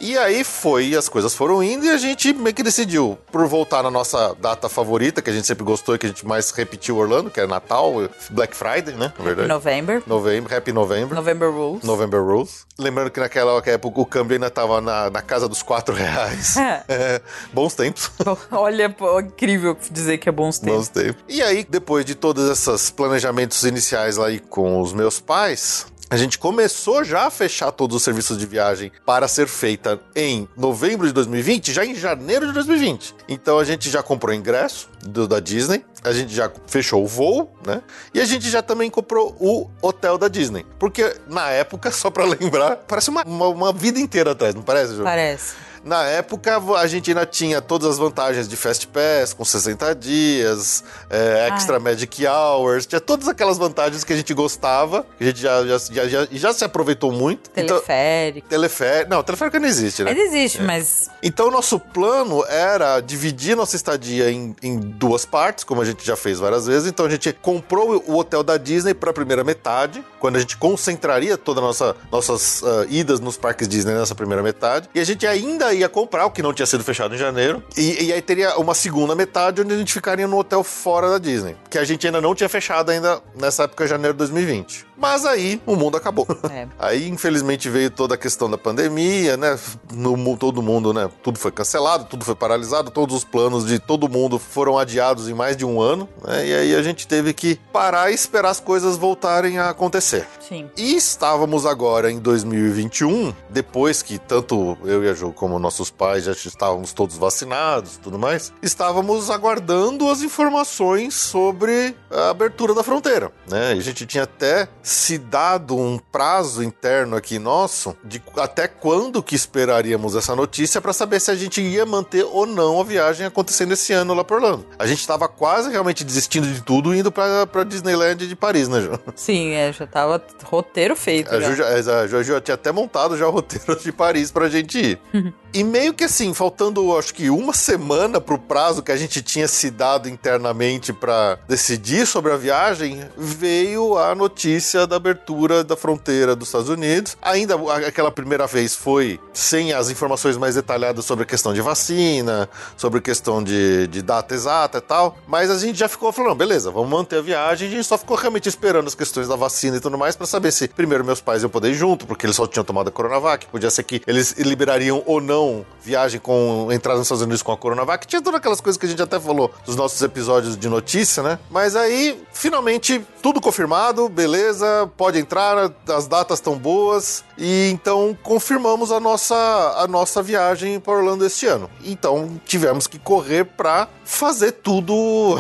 E 0.00 0.16
aí 0.18 0.44
foi, 0.44 0.94
as 0.94 1.08
coisas 1.08 1.34
foram 1.34 1.62
indo 1.62 1.84
e 1.84 1.90
a 1.90 1.98
gente 1.98 2.32
meio 2.32 2.54
que 2.54 2.62
decidiu 2.62 3.18
por 3.30 3.46
voltar 3.46 3.82
na 3.82 3.90
nossa 3.90 4.34
data 4.40 4.68
favorita, 4.68 5.20
que 5.20 5.30
a 5.30 5.32
gente 5.32 5.46
sempre 5.46 5.64
gostou 5.64 5.94
e 5.94 5.98
que 5.98 6.06
a 6.06 6.08
gente 6.08 6.26
mais 6.26 6.50
repetiu 6.50 6.96
Orlando, 6.96 7.30
que 7.30 7.40
é 7.40 7.46
Natal, 7.46 7.92
Black 8.30 8.56
Friday, 8.56 8.94
né? 8.94 9.12
Na 9.18 9.24
verdade. 9.24 9.48
November. 9.48 10.02
Novembro, 10.06 10.56
Happy 10.56 10.72
November. 10.72 11.14
November 11.14 11.50
Rules. 11.50 11.82
November 11.82 12.22
Rules. 12.22 12.66
Lembrando 12.78 13.10
que 13.10 13.20
naquela 13.20 13.60
época 13.66 14.00
o 14.00 14.06
câmbio 14.06 14.34
ainda 14.34 14.50
tava 14.50 14.80
na, 14.80 15.10
na 15.10 15.22
casa 15.22 15.48
dos 15.48 15.62
4 15.62 15.94
reais. 15.94 16.56
É, 16.88 17.20
bons 17.52 17.74
tempos. 17.74 18.10
Olha, 18.50 18.88
pô, 18.88 19.20
incrível 19.20 19.76
dizer 19.90 20.18
que 20.18 20.28
é 20.28 20.32
bons 20.32 20.58
tempos. 20.58 20.76
Bons 20.76 20.88
tempos. 20.88 21.22
E 21.28 21.42
aí, 21.42 21.66
depois 21.68 22.04
de 22.04 22.14
todos 22.14 22.48
esses 22.48 22.90
planejamentos 22.90 23.62
iniciais 23.64 24.16
lá 24.16 24.28
aí 24.28 24.38
com 24.38 24.80
os 24.80 24.92
meus 24.92 25.20
pais, 25.20 25.86
a 26.10 26.16
gente 26.16 26.38
começou 26.38 27.04
já 27.04 27.26
a 27.26 27.30
fechar 27.30 27.70
todos 27.70 27.96
os 27.96 28.02
serviços 28.02 28.38
de 28.38 28.46
viagem 28.46 28.90
para 29.04 29.28
ser 29.28 29.46
feita 29.46 30.00
em 30.14 30.48
novembro 30.56 31.06
de 31.06 31.12
2020, 31.12 31.72
já 31.72 31.84
em 31.84 31.94
janeiro 31.94 32.46
de 32.46 32.52
2020. 32.52 33.14
Então 33.28 33.58
a 33.58 33.64
gente 33.64 33.90
já 33.90 34.02
comprou 34.02 34.34
ingresso 34.34 34.88
do, 35.02 35.28
da 35.28 35.38
Disney, 35.38 35.84
a 36.02 36.12
gente 36.12 36.34
já 36.34 36.50
fechou 36.66 37.04
o 37.04 37.06
voo, 37.06 37.52
né? 37.66 37.82
E 38.14 38.20
a 38.20 38.24
gente 38.24 38.48
já 38.48 38.62
também 38.62 38.90
comprou 38.90 39.36
o 39.38 39.70
hotel 39.82 40.16
da 40.16 40.28
Disney. 40.28 40.64
Porque 40.78 41.14
na 41.28 41.50
época, 41.50 41.90
só 41.90 42.10
para 42.10 42.24
lembrar, 42.40 42.76
parece 42.76 43.10
uma, 43.10 43.22
uma, 43.24 43.48
uma 43.48 43.72
vida 43.72 43.98
inteira 43.98 44.32
atrás, 44.32 44.54
não 44.54 44.62
parece, 44.62 44.94
Ju? 44.94 45.02
Parece. 45.02 45.67
Na 45.84 46.04
época, 46.04 46.58
a 46.76 46.86
gente 46.86 47.10
ainda 47.10 47.24
tinha 47.24 47.60
todas 47.60 47.88
as 47.88 47.98
vantagens 47.98 48.48
de 48.48 48.56
Fast 48.56 48.86
Pass, 48.88 49.32
com 49.32 49.44
60 49.44 49.94
dias, 49.94 50.84
é, 51.08 51.48
Extra 51.48 51.78
Magic 51.78 52.26
Hours, 52.26 52.86
tinha 52.86 53.00
todas 53.00 53.28
aquelas 53.28 53.58
vantagens 53.58 54.04
que 54.04 54.12
a 54.12 54.16
gente 54.16 54.34
gostava, 54.34 55.06
que 55.16 55.24
a 55.24 55.26
gente 55.28 55.40
já, 55.40 55.66
já, 55.66 55.78
já, 55.78 56.08
já, 56.08 56.28
já 56.30 56.52
se 56.52 56.64
aproveitou 56.64 57.12
muito. 57.12 57.50
Então, 57.56 57.80
Teleférico. 57.80 58.48
teleférico. 58.48 59.10
Não, 59.10 59.22
teleférico 59.22 59.58
não 59.58 59.68
existe, 59.68 60.02
né? 60.02 60.10
Ainda 60.10 60.22
existe, 60.22 60.62
mas 60.62 61.10
Então, 61.22 61.48
o 61.48 61.50
nosso 61.50 61.78
plano 61.78 62.44
era 62.46 63.00
dividir 63.00 63.56
nossa 63.56 63.76
estadia 63.76 64.30
em, 64.30 64.54
em 64.62 64.78
duas 64.78 65.24
partes, 65.24 65.64
como 65.64 65.80
a 65.80 65.84
gente 65.84 66.04
já 66.04 66.16
fez 66.16 66.38
várias 66.38 66.66
vezes. 66.66 66.88
Então, 66.88 67.06
a 67.06 67.10
gente 67.10 67.32
comprou 67.32 68.02
o 68.06 68.16
hotel 68.16 68.42
da 68.42 68.56
Disney 68.56 68.94
para 68.94 69.10
a 69.10 69.14
primeira 69.14 69.44
metade, 69.44 70.04
quando 70.18 70.36
a 70.36 70.40
gente 70.40 70.56
concentraria 70.56 71.36
todas 71.36 71.62
nossa, 71.62 71.96
nossas 72.10 72.62
ah, 72.64 72.86
idas 72.88 73.20
nos 73.20 73.36
parques 73.36 73.68
Disney 73.68 73.94
nessa 73.94 74.14
primeira 74.14 74.42
metade. 74.42 74.88
E 74.94 75.00
a 75.00 75.04
gente 75.04 75.26
ainda 75.26 75.67
ainda 75.68 75.74
ia 75.74 75.88
comprar, 75.88 76.26
o 76.26 76.30
que 76.30 76.42
não 76.42 76.52
tinha 76.52 76.66
sido 76.66 76.82
fechado 76.82 77.14
em 77.14 77.18
janeiro. 77.18 77.62
E, 77.76 78.06
e 78.06 78.12
aí 78.12 78.22
teria 78.22 78.56
uma 78.58 78.74
segunda 78.74 79.14
metade 79.14 79.60
onde 79.60 79.74
a 79.74 79.78
gente 79.78 79.92
ficaria 79.92 80.26
no 80.26 80.38
hotel 80.38 80.62
fora 80.64 81.10
da 81.10 81.18
Disney. 81.18 81.56
Que 81.70 81.78
a 81.78 81.84
gente 81.84 82.06
ainda 82.06 82.20
não 82.20 82.34
tinha 82.34 82.48
fechado 82.48 82.90
ainda 82.90 83.20
nessa 83.34 83.64
época, 83.64 83.86
janeiro 83.86 84.14
de 84.14 84.18
2020. 84.18 84.86
Mas 84.96 85.24
aí 85.24 85.60
o 85.64 85.76
mundo 85.76 85.96
acabou. 85.96 86.26
É. 86.50 86.66
Aí, 86.78 87.08
infelizmente, 87.08 87.68
veio 87.68 87.90
toda 87.90 88.14
a 88.14 88.18
questão 88.18 88.50
da 88.50 88.58
pandemia, 88.58 89.36
né? 89.36 89.58
No, 89.92 90.36
todo 90.36 90.60
mundo, 90.60 90.92
né? 90.92 91.08
Tudo 91.22 91.38
foi 91.38 91.52
cancelado, 91.52 92.04
tudo 92.04 92.24
foi 92.24 92.34
paralisado, 92.34 92.90
todos 92.90 93.14
os 93.14 93.24
planos 93.24 93.66
de 93.66 93.78
todo 93.78 94.08
mundo 94.08 94.38
foram 94.38 94.76
adiados 94.76 95.28
em 95.28 95.34
mais 95.34 95.56
de 95.56 95.64
um 95.64 95.80
ano, 95.80 96.08
né? 96.26 96.46
E 96.46 96.54
aí 96.54 96.74
a 96.74 96.82
gente 96.82 97.06
teve 97.06 97.32
que 97.32 97.60
parar 97.72 98.10
e 98.10 98.14
esperar 98.14 98.50
as 98.50 98.60
coisas 98.60 98.96
voltarem 98.96 99.58
a 99.58 99.70
acontecer. 99.70 100.26
Sim. 100.40 100.68
E 100.76 100.96
estávamos 100.96 101.64
agora 101.64 102.10
em 102.10 102.18
2021, 102.18 103.32
depois 103.48 104.02
que 104.02 104.18
tanto 104.18 104.76
eu 104.84 105.04
e 105.04 105.08
a 105.08 105.14
Ju 105.14 105.32
como 105.32 105.57
nossos 105.58 105.90
pais 105.90 106.24
já 106.24 106.32
estávamos 106.32 106.92
todos 106.92 107.16
vacinados 107.16 107.96
e 107.96 107.98
tudo 108.00 108.18
mais, 108.18 108.52
estávamos 108.62 109.30
aguardando 109.30 110.08
as 110.08 110.22
informações 110.22 111.14
sobre 111.14 111.94
a 112.10 112.30
abertura 112.30 112.74
da 112.74 112.82
fronteira, 112.82 113.32
né? 113.48 113.74
E 113.74 113.78
a 113.78 113.82
gente 113.82 114.06
tinha 114.06 114.24
até 114.24 114.68
se 114.82 115.18
dado 115.18 115.76
um 115.76 115.98
prazo 115.98 116.62
interno 116.62 117.16
aqui 117.16 117.38
nosso 117.38 117.96
de 118.04 118.22
até 118.36 118.68
quando 118.68 119.22
que 119.22 119.34
esperaríamos 119.34 120.16
essa 120.16 120.34
notícia 120.34 120.80
para 120.80 120.92
saber 120.92 121.20
se 121.20 121.30
a 121.30 121.34
gente 121.34 121.60
ia 121.60 121.84
manter 121.84 122.24
ou 122.24 122.46
não 122.46 122.80
a 122.80 122.84
viagem 122.84 123.26
acontecendo 123.26 123.72
esse 123.72 123.92
ano 123.92 124.14
lá 124.14 124.24
por 124.24 124.36
Orlando. 124.38 124.66
A 124.78 124.86
gente 124.86 125.00
estava 125.00 125.28
quase 125.28 125.70
realmente 125.70 126.04
desistindo 126.04 126.46
de 126.46 126.62
tudo 126.62 126.94
e 126.94 126.98
indo 126.98 127.10
para 127.12 127.64
Disneyland 127.64 128.26
de 128.26 128.36
Paris, 128.36 128.68
né, 128.68 128.80
Ju? 128.80 128.98
Sim, 129.14 129.52
é, 129.52 129.72
já 129.72 129.86
tava 129.86 130.22
roteiro 130.44 130.96
feito. 130.96 131.34
A 131.34 131.40
já. 131.40 131.50
Ju, 131.50 131.56
já, 131.56 132.00
a 132.00 132.06
Ju 132.06 132.22
já 132.22 132.40
tinha 132.40 132.54
até 132.54 132.72
montado 132.72 133.16
já 133.16 133.26
o 133.26 133.30
roteiro 133.30 133.78
de 133.78 133.92
Paris 133.92 134.30
pra 134.30 134.48
gente 134.48 134.78
ir. 134.78 134.98
e 135.52 135.64
meio 135.64 135.94
que 135.94 136.04
assim, 136.04 136.34
faltando 136.34 136.96
acho 136.96 137.14
que 137.14 137.30
uma 137.30 137.52
semana 137.52 138.20
pro 138.20 138.38
prazo 138.38 138.82
que 138.82 138.92
a 138.92 138.96
gente 138.96 139.22
tinha 139.22 139.48
se 139.48 139.70
dado 139.70 140.08
internamente 140.08 140.92
pra 140.92 141.38
decidir 141.48 142.06
sobre 142.06 142.32
a 142.32 142.36
viagem, 142.36 143.02
veio 143.16 143.96
a 143.96 144.14
notícia 144.14 144.86
da 144.86 144.96
abertura 144.96 145.64
da 145.64 145.76
fronteira 145.76 146.36
dos 146.36 146.48
Estados 146.48 146.68
Unidos. 146.68 147.16
Ainda 147.22 147.54
aquela 147.86 148.10
primeira 148.10 148.46
vez 148.46 148.74
foi 148.74 149.18
sem 149.32 149.72
as 149.72 149.90
informações 149.90 150.36
mais 150.36 150.54
detalhadas 150.54 151.04
sobre 151.04 151.22
a 151.24 151.26
questão 151.26 151.54
de 151.54 151.60
vacina, 151.60 152.48
sobre 152.76 152.98
a 152.98 153.02
questão 153.02 153.42
de, 153.42 153.86
de 153.86 154.02
data 154.02 154.34
exata 154.34 154.78
e 154.78 154.82
tal. 154.82 155.16
Mas 155.26 155.50
a 155.50 155.58
gente 155.58 155.78
já 155.78 155.88
ficou 155.88 156.12
falando, 156.12 156.34
beleza, 156.34 156.70
vamos 156.70 156.90
manter 156.90 157.18
a 157.18 157.22
viagem. 157.22 157.68
A 157.68 157.70
gente 157.70 157.84
só 157.84 157.96
ficou 157.96 158.16
realmente 158.16 158.48
esperando 158.48 158.86
as 158.86 158.94
questões 158.94 159.26
da 159.26 159.36
vacina 159.36 159.78
e 159.78 159.80
tudo 159.80 159.96
mais 159.96 160.14
pra 160.14 160.26
saber 160.26 160.52
se 160.52 160.68
primeiro 160.68 161.04
meus 161.04 161.20
pais 161.20 161.42
iam 161.42 161.50
poder 161.50 161.70
ir 161.70 161.74
junto, 161.74 162.06
porque 162.06 162.26
eles 162.26 162.36
só 162.36 162.46
tinham 162.46 162.64
tomado 162.64 162.88
a 162.88 162.90
Coronavac. 162.90 163.46
Podia 163.46 163.70
ser 163.70 163.82
que 163.82 164.02
eles 164.06 164.32
liberariam 164.38 165.02
ou 165.06 165.20
não 165.20 165.37
viagem 165.80 166.20
com 166.20 166.68
entrada 166.70 166.98
nos 166.98 167.06
Estados 167.06 167.22
Unidos 167.22 167.42
com 167.42 167.52
a 167.52 167.56
Coronavac. 167.56 168.06
Tinha 168.06 168.20
todas 168.20 168.38
aquelas 168.38 168.60
coisas 168.60 168.78
que 168.78 168.86
a 168.86 168.88
gente 168.88 169.02
até 169.02 169.18
falou 169.18 169.52
dos 169.64 169.76
nossos 169.76 170.00
episódios 170.02 170.56
de 170.56 170.68
notícia, 170.68 171.22
né? 171.22 171.38
Mas 171.50 171.74
aí, 171.74 172.20
finalmente, 172.32 173.04
tudo 173.22 173.40
confirmado, 173.40 174.08
beleza, 174.08 174.90
pode 174.96 175.18
entrar, 175.18 175.72
as 175.88 176.06
datas 176.06 176.38
estão 176.38 176.56
boas. 176.56 177.24
E 177.36 177.70
então 177.70 178.16
confirmamos 178.22 178.92
a 178.92 179.00
nossa, 179.00 179.36
a 179.78 179.86
nossa 179.86 180.22
viagem 180.22 180.80
para 180.80 180.92
Orlando 180.92 181.24
este 181.24 181.46
ano. 181.46 181.70
Então 181.84 182.40
tivemos 182.44 182.86
que 182.86 182.98
correr 182.98 183.44
para 183.44 183.88
fazer 184.04 184.52
tudo 184.52 185.38